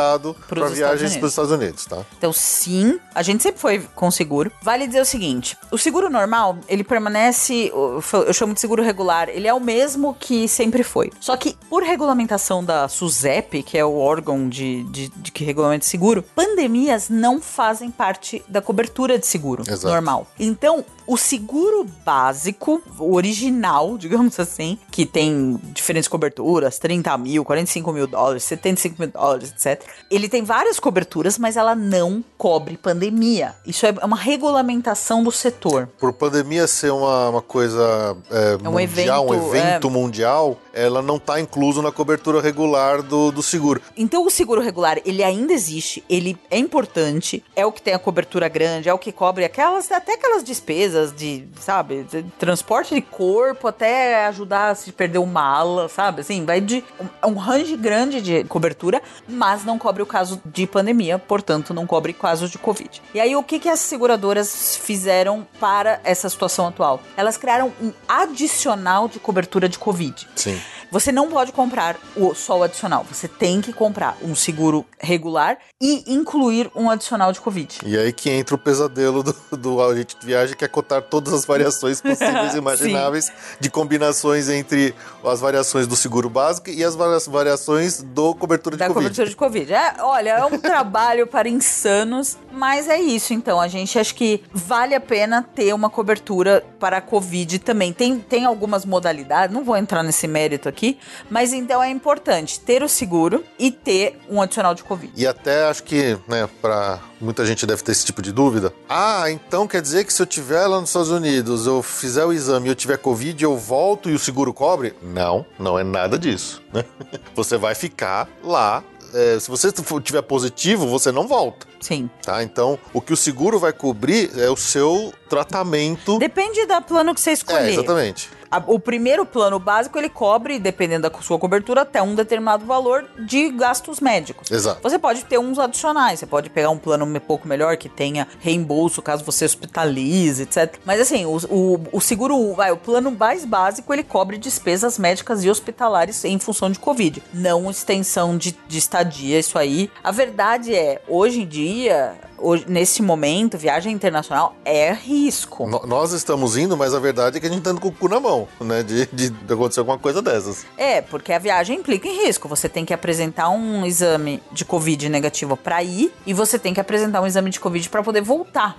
para 0.49 0.59
Estados 0.59 0.77
viagens 0.77 1.17
para 1.17 1.27
os 1.27 1.33
Estados 1.33 1.51
Unidos, 1.51 1.85
tá? 1.87 2.05
Então, 2.19 2.33
sim, 2.33 2.99
a 3.15 3.23
gente 3.23 3.43
sempre 3.43 3.61
foi 3.61 3.87
com 3.95 4.11
seguro. 4.11 4.51
Vale 4.63 4.87
dizer 4.87 5.01
o 5.01 5.05
seguinte: 5.05 5.57
o 5.71 5.79
seguro 5.79 6.11
normal, 6.11 6.59
ele 6.69 6.85
permanece, 6.85 7.71
eu 7.73 8.03
eu 8.27 8.33
chamo 8.33 8.55
de 8.55 8.61
seguro 8.61 8.83
regular, 8.83 9.29
ele 9.29 9.47
é 9.47 9.55
o 9.55 9.61
mesmo 9.61 10.15
que 10.15 10.49
sempre 10.49 10.83
foi. 10.83 11.11
Só 11.21 11.37
que, 11.37 11.57
por 11.69 11.83
regulamentação 11.83 12.65
da 12.65 12.89
SUSEP, 12.89 13.63
que 13.63 13.79
é 13.79 13.85
o 13.85 13.97
órgão 13.97 14.49
de, 14.49 14.85
de, 14.85 15.09
de 15.09 15.33
que 15.33 15.45
regulamenta 15.45 15.85
seguro, 15.85 16.23
pandemias 16.23 17.09
não 17.09 17.41
fazem 17.41 17.91
parte 17.91 18.45
da 18.49 18.61
cobertura 18.61 19.19
de 19.19 19.27
seguro 19.27 19.63
Exato. 19.67 19.89
normal. 19.89 20.27
Então, 20.39 20.85
o 21.07 21.17
seguro 21.17 21.87
básico, 22.05 22.83
o 22.99 23.15
original, 23.15 23.97
digamos 23.99 24.39
assim, 24.41 24.79
que 24.91 25.07
tem 25.07 25.61
diferentes 25.73 26.09
coberturas, 26.09 26.79
30 26.79 27.17
mil, 27.19 27.45
45 27.45 27.93
mil 27.93 28.07
dólares, 28.07 28.43
75 28.45 28.97
mil 28.99 29.09
dólares, 29.09 29.53
etc. 29.53 29.83
Ele 30.11 30.29
tem 30.29 30.43
várias 30.43 30.81
coberturas, 30.81 31.39
mas 31.39 31.57
ela 31.57 31.75
não 31.75 32.25
cobre 32.37 32.77
pandemia. 32.77 33.55
Isso 33.67 33.87
é 33.87 33.95
uma 34.03 34.17
regulamentação 34.17 35.23
do 35.23 35.31
setor. 35.31 35.89
Por 35.99 36.13
pandemia 36.13 36.67
ser 36.67 36.91
uma, 36.91 37.29
uma 37.29 37.43
coisa 37.43 38.17
é, 38.31 38.57
um 38.57 38.73
mundial, 38.73 39.27
um 39.27 39.35
evento, 39.35 39.57
evento 39.57 39.89
é. 39.89 39.91
mundial, 39.91 40.59
ela 40.73 41.03
não 41.03 41.17
está 41.17 41.41
incluso 41.41 41.83
na 41.83 41.93
cobertura 41.93 42.41
regular 42.41 43.03
do, 43.03 43.31
do 43.31 43.43
seguro. 43.43 43.81
Então 43.97 44.27
o 44.27 44.31
seguro 44.31 44.61
regular, 44.61 45.01
ele 45.05 45.23
ainda 45.23 45.53
existe, 45.53 46.05
ele 46.09 46.37
é 46.51 46.59
importante, 46.59 47.43
é 47.55 47.65
o 47.65 47.73
que 47.73 47.83
tem 47.83 47.95
a 47.95 47.99
cobertura 47.99 48.49
grande, 48.49 48.89
é 48.89 48.93
o 48.93 48.99
que 48.99 49.13
cobre 49.13 49.45
aquelas, 49.45 49.91
até 49.91 50.15
aquelas 50.15 50.43
despesas 50.43 50.96
de, 51.05 51.47
sabe, 51.61 52.05
de 52.05 52.23
transporte 52.39 52.95
de 52.95 53.01
corpo, 53.01 53.69
até 53.69 54.27
ajudar 54.27 54.75
se 54.77 54.93
perder 54.93 55.19
uma 55.19 55.47
sabe? 55.89 56.21
Assim, 56.21 56.45
vai 56.45 56.61
de 56.61 56.85
um, 57.25 57.31
um 57.31 57.35
range 57.35 57.77
grande 57.77 58.21
de 58.21 58.45
cobertura, 58.45 59.03
mas 59.29 59.65
não 59.65 59.79
cobre 59.79 60.03
o 60.03 60.07
caso 60.07 60.41
de 60.45 60.67
pandemia, 60.67 61.19
portanto 61.19 61.73
não 61.73 61.87
cobre 61.87 62.13
casos 62.13 62.51
de 62.51 62.59
Covid. 62.59 63.03
E 63.15 63.21
aí 63.21 63.35
o 63.37 63.43
que, 63.43 63.59
que 63.59 63.69
as 63.69 63.81
seguradoras 63.81 64.77
fizeram 64.77 65.47
para 65.61 66.01
essa 66.05 66.29
situação 66.29 66.69
atual? 66.69 67.01
Elas 67.17 67.37
criaram 67.37 67.73
um 67.81 67.93
adicional 68.09 69.09
de 69.09 69.19
cobertura 69.19 69.69
de 69.69 69.79
Covid. 69.79 70.27
Sim. 70.35 70.61
Você 70.97 71.13
não 71.13 71.29
pode 71.29 71.53
comprar 71.53 71.97
o, 72.17 72.33
o 72.33 72.63
adicional. 72.63 73.05
Você 73.13 73.29
tem 73.29 73.61
que 73.61 73.71
comprar 73.71 74.17
um 74.23 74.35
seguro 74.35 74.83
regular 74.99 75.59
e 75.79 76.11
incluir 76.11 76.71
um 76.75 76.89
adicional 76.89 77.31
de 77.33 77.41
Covid. 77.41 77.81
E 77.85 77.99
aí 77.99 78.15
que 78.15 78.31
entra 78.31 78.55
o 78.55 78.59
pesadelo 78.59 79.23
do, 79.23 79.35
do 79.59 79.83
agente 79.83 80.17
de 80.19 80.25
viagem, 80.25 80.57
que 80.57 80.65
é 80.65 80.69
cotar 80.69 81.03
todas 81.03 81.35
as 81.35 81.45
variações 81.45 82.01
possíveis 82.01 82.55
e 82.55 82.57
imagináveis 82.65 83.31
de 83.61 83.69
combinações 83.69 84.49
entre 84.49 84.95
as 85.23 85.39
variações 85.39 85.87
do 85.87 85.95
seguro 85.95 86.31
básico 86.31 86.71
e 86.71 86.83
as 86.83 86.95
varia- 86.95 87.19
variações 87.29 88.01
do 88.03 88.35
cobertura 88.35 88.75
de 88.77 88.81
Da 88.81 88.87
Covid. 88.87 89.05
cobertura 89.05 89.29
de 89.29 89.37
Covid. 89.37 89.73
É, 89.75 89.97
olha, 90.01 90.31
é 90.31 90.45
um 90.47 90.57
trabalho 90.59 91.27
para 91.27 91.47
insanos, 91.47 92.39
mas 92.51 92.89
é 92.89 92.99
isso. 92.99 93.35
Então, 93.35 93.61
a 93.61 93.69
gente 93.69 93.99
acha 93.99 94.15
que 94.15 94.43
vale 94.51 94.95
a 94.95 95.01
pena 95.01 95.47
ter 95.55 95.75
uma 95.75 95.91
cobertura 95.91 96.65
para 96.81 96.97
a 96.97 97.01
Covid 97.03 97.59
também. 97.59 97.93
Tem, 97.93 98.19
tem 98.19 98.47
algumas 98.47 98.87
modalidades, 98.87 99.55
não 99.55 99.63
vou 99.63 99.77
entrar 99.77 100.03
nesse 100.03 100.27
mérito 100.27 100.69
aqui, 100.69 100.86
mas 101.31 101.53
então 101.53 101.83
é 101.83 101.91
importante 101.91 102.61
ter 102.61 102.83
o 102.83 102.89
seguro 102.89 103.45
e 103.59 103.71
ter 103.71 104.19
um 104.29 104.41
adicional 104.41 104.75
de 104.75 104.85
Covid. 104.85 105.13
E 105.17 105.27
até 105.27 105.65
acho 105.65 105.83
que, 105.83 106.19
né, 106.29 106.49
pra 106.61 107.01
muita 107.21 107.45
gente 107.47 107.67
deve 107.67 107.83
ter 107.83 107.93
esse 107.93 108.05
tipo 108.05 108.21
de 108.21 108.33
dúvida. 108.33 108.73
Ah, 108.89 109.31
então 109.31 109.67
quer 109.67 109.81
dizer 109.81 110.05
que 110.05 110.13
se 110.13 110.21
eu 110.21 110.27
tiver 110.27 110.67
lá 110.67 110.81
nos 110.81 110.91
Estados 110.91 111.11
Unidos, 111.11 111.67
eu 111.67 111.83
fizer 111.83 112.25
o 112.25 112.33
exame 112.33 112.69
e 112.69 112.71
eu 112.71 112.75
tiver 112.75 112.99
Covid, 112.99 113.43
eu 113.43 113.57
volto 113.57 114.11
e 114.11 114.15
o 114.15 114.19
seguro 114.19 114.53
cobre? 114.53 114.95
Não, 115.03 115.45
não 115.59 115.79
é 115.79 115.85
nada 115.85 116.19
disso, 116.19 116.63
né? 116.73 116.85
Você 117.35 117.57
vai 117.57 117.75
ficar 117.75 118.29
lá. 118.43 118.83
é, 119.15 119.39
se 119.39 119.49
você 119.49 119.71
tiver 120.03 120.23
positivo, 120.23 120.87
você 120.89 121.11
não 121.13 121.27
volta, 121.27 121.67
Sim. 121.81 122.11
tá? 122.23 122.43
Então, 122.43 122.79
o 122.93 123.01
que 123.01 123.13
o 123.13 123.17
seguro 123.17 123.59
vai 123.59 123.73
cobrir 123.73 124.31
é 124.39 124.51
o 124.51 124.57
seu 124.57 125.13
tratamento. 125.29 126.19
Depende 126.19 126.67
do 126.67 126.83
plano 126.83 127.15
que 127.15 127.21
você 127.21 127.33
escolher. 127.33 127.69
É, 127.69 127.73
exatamente. 127.73 128.29
A- 128.57 128.63
o 128.67 128.79
primeiro 128.79 129.25
plano 129.27 129.59
básico 129.59 129.99
ele 129.99 130.09
cobre, 130.09 130.59
dependendo 130.59 131.09
da 131.11 131.19
sua 131.21 131.39
cobertura, 131.39 131.83
até 131.83 132.01
um 132.03 132.15
determinado 132.15 132.65
valor 132.65 133.05
de 133.19 133.51
gastos 133.51 134.01
médicos. 134.01 134.51
Exato. 134.51 134.81
Você 134.83 134.99
pode 134.99 135.25
ter 135.25 135.39
uns 135.39 135.59
adicionais, 135.59 136.19
você 136.21 136.27
pode 136.27 136.51
pegar 136.51 136.71
um 136.71 136.79
plano 136.79 137.05
um 137.05 137.21
pouco 137.21 137.47
melhor 137.49 137.77
que 137.77 137.89
tenha 137.89 138.27
reembolso 138.41 139.03
caso 139.03 139.25
você 139.25 139.45
hospitalize, 139.45 140.43
etc. 140.43 140.77
Mas 140.85 141.01
assim, 141.01 141.25
o, 141.27 141.37
o, 141.51 141.81
o 141.93 142.01
seguro, 142.01 142.55
vai, 142.55 142.71
o 142.73 142.77
plano 142.77 143.11
mais 143.11 143.45
básico 143.45 143.93
ele 143.93 144.03
cobre 144.03 144.39
despesas 144.39 144.99
médicas 144.99 145.45
e 145.45 145.51
hospitalares 145.51 146.25
em 146.25 146.39
função 146.39 146.71
de 146.71 146.79
Covid, 146.79 147.23
não 147.35 147.71
extensão 147.71 148.37
de, 148.37 148.57
de 148.67 148.79
estadia, 148.79 149.39
isso 149.39 149.59
aí. 149.59 149.91
A 150.03 150.11
verdade 150.11 150.75
é, 150.75 151.01
hoje 151.09 151.43
em 151.43 151.47
dia, 151.47 152.15
hoje, 152.39 152.65
nesse 152.69 153.03
momento, 153.03 153.57
viagem 153.59 153.93
internacional 153.93 154.55
é 154.65 154.93
risco. 154.93 155.67
No- 155.67 155.87
nós 155.87 156.13
estamos 156.13 156.57
indo, 156.57 156.77
mas 156.77 156.95
a 156.95 156.99
verdade 156.99 157.37
é 157.39 157.41
que 157.41 157.47
a 157.47 157.51
gente 157.51 157.63
tá 157.63 157.71
indo 157.71 157.81
com 157.81 157.89
o 157.89 157.93
cu 157.93 158.09
na 158.09 158.21
mão. 158.21 158.47
né? 158.61 158.83
De, 158.83 159.07
de, 159.07 159.31
de 159.31 159.53
acontecer 159.53 159.81
alguma 159.81 159.99
coisa 159.99 160.21
dessas. 160.23 160.65
É, 160.77 161.01
porque 161.01 161.33
a 161.33 161.39
viagem 161.39 161.79
implica 161.79 162.09
em 162.09 162.27
risco. 162.27 162.49
Você 162.49 162.69
tem 162.69 162.85
que 162.85 162.93
apresentar 162.95 163.49
um 163.51 163.85
exame 163.87 164.43
de 164.53 164.65
Covid 164.65 165.09
negativo 165.09 165.57
pra 165.57 165.83
ir 165.83 166.13
e 166.27 166.33
você 166.35 166.59
tem 166.59 166.73
que 166.75 166.81
apresentar 166.81 167.21
um 167.21 167.27
exame 167.27 167.51
de 167.51 167.61
Covid 167.61 167.89
pra 167.89 168.03
poder 168.03 168.21
voltar 168.23 168.77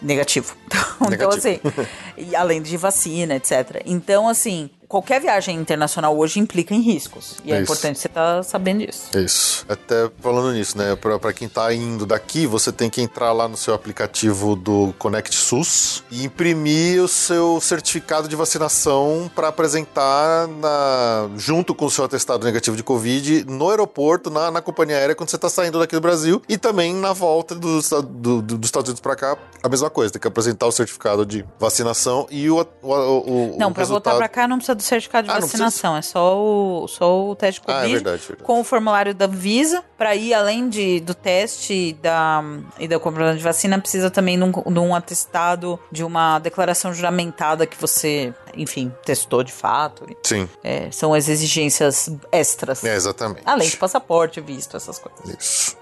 negativo. 0.00 0.54
Então, 1.04 1.12
então, 1.12 1.28
assim, 1.30 1.60
Negativo. 1.62 2.36
além 2.36 2.62
de 2.62 2.76
vacina, 2.76 3.34
etc. 3.34 3.82
Então, 3.84 4.28
assim, 4.28 4.70
qualquer 4.88 5.20
viagem 5.20 5.56
internacional 5.56 6.16
hoje 6.16 6.38
implica 6.40 6.74
em 6.74 6.80
riscos. 6.80 7.36
E 7.44 7.52
é, 7.52 7.56
É 7.56 7.60
importante 7.62 7.98
você 7.98 8.06
estar 8.08 8.42
sabendo 8.42 8.86
disso. 8.86 9.16
Isso. 9.18 9.64
Até 9.68 10.10
falando 10.20 10.52
nisso, 10.52 10.76
né? 10.78 10.94
Pra, 10.96 11.18
pra 11.18 11.32
quem 11.32 11.48
tá 11.48 11.72
indo 11.74 12.04
daqui, 12.06 12.46
você 12.46 12.70
tem 12.72 12.88
que 12.90 13.00
entrar 13.00 13.32
lá 13.32 13.48
no 13.48 13.56
seu 13.56 13.74
aplicativo 13.74 14.54
do 14.56 14.94
Connect 14.98 15.34
SUS 15.34 16.02
e 16.10 16.24
imprimir 16.24 17.02
o 17.02 17.08
seu 17.08 17.60
certificado 17.60 18.28
de 18.28 18.36
vacinação 18.36 19.30
para 19.34 19.48
apresentar 19.48 20.46
na, 20.48 21.28
junto 21.36 21.74
com 21.74 21.86
o 21.86 21.90
seu 21.90 22.04
atestado 22.04 22.44
negativo 22.44 22.76
de 22.76 22.82
Covid 22.82 23.44
no 23.44 23.70
aeroporto, 23.70 24.30
na, 24.30 24.50
na 24.50 24.60
companhia 24.60 24.96
aérea, 24.96 25.14
quando 25.14 25.30
você 25.30 25.38
tá 25.38 25.48
saindo 25.48 25.78
daqui 25.78 25.94
do 25.94 26.00
Brasil 26.00 26.40
e 26.48 26.56
também 26.58 26.94
na 26.94 27.12
volta 27.12 27.54
do, 27.54 27.80
do- 27.80 28.42
do- 28.42 28.58
dos 28.58 28.68
Estados 28.68 28.88
Unidos 28.88 29.00
para 29.00 29.16
cá, 29.16 29.36
a 29.62 29.68
mesma 29.68 29.90
coisa. 29.90 30.12
Tem 30.12 30.20
que 30.20 30.28
apresentar 30.28 30.66
o 30.66 30.72
certificado 30.72 31.24
de 31.26 31.44
vacinação 31.58 32.26
e 32.30 32.48
o, 32.50 32.56
o, 32.82 32.88
o, 32.92 33.56
Não, 33.58 33.72
pra 33.72 33.82
resultado. 33.82 33.88
voltar 34.14 34.16
pra 34.16 34.28
cá 34.28 34.46
não 34.48 34.56
precisa 34.58 34.73
do 34.74 34.82
certificado 34.82 35.26
de 35.28 35.32
Ah, 35.34 35.40
vacinação, 35.40 35.96
é 35.96 36.02
só 36.02 36.36
o, 36.38 36.86
só 36.88 37.28
o 37.30 37.34
teste 37.36 37.60
de 37.60 37.66
Ah, 37.68 37.72
é 37.72 37.74
Covid 37.76 37.94
verdade, 37.94 38.22
verdade. 38.26 38.42
com 38.42 38.60
o 38.60 38.64
formulário 38.64 39.14
da 39.14 39.26
Visa. 39.26 39.82
Pra 39.96 40.14
ir 40.16 40.34
além 40.34 40.68
de, 40.68 41.00
do 41.00 41.14
teste 41.14 41.72
e 41.72 41.92
da, 41.94 42.42
e 42.78 42.86
da 42.88 42.98
compra 42.98 43.36
de 43.36 43.42
vacina, 43.42 43.78
precisa 43.80 44.10
também 44.10 44.36
de 44.38 44.44
um, 44.44 44.50
de 44.72 44.78
um 44.78 44.94
atestado, 44.94 45.78
de 45.90 46.02
uma 46.04 46.38
declaração 46.38 46.92
juramentada 46.92 47.66
que 47.66 47.76
você, 47.80 48.34
enfim, 48.56 48.92
testou 49.04 49.42
de 49.42 49.52
fato. 49.52 50.04
Sim, 50.22 50.48
É, 50.62 50.90
são 50.90 51.14
as 51.14 51.28
exigências 51.28 52.10
extras. 52.32 52.82
é 52.84 52.94
exatamente. 52.94 53.42
Além 53.46 53.68
de 53.68 53.76
passaporte, 53.76 54.40
visto, 54.40 54.76
essas 54.76 54.98
coisas. 54.98 55.36
Isso. 55.38 55.76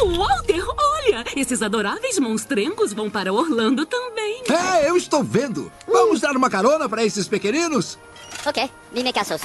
Oh, 0.00 0.06
Walter, 0.16 0.64
olha! 0.68 1.24
Esses 1.34 1.60
adoráveis 1.60 2.16
monstrengos 2.20 2.92
vão 2.92 3.10
para 3.10 3.32
Orlando 3.32 3.84
também. 3.84 4.42
É, 4.48 4.88
eu 4.88 4.96
estou 4.96 5.24
vendo. 5.24 5.72
Vamos 5.88 6.20
dar 6.20 6.36
uma 6.36 6.48
carona 6.48 6.88
para 6.88 7.02
esses 7.04 7.26
pequeninos? 7.26 7.98
Ok, 8.46 8.70
dime 8.92 9.12
casos. 9.12 9.40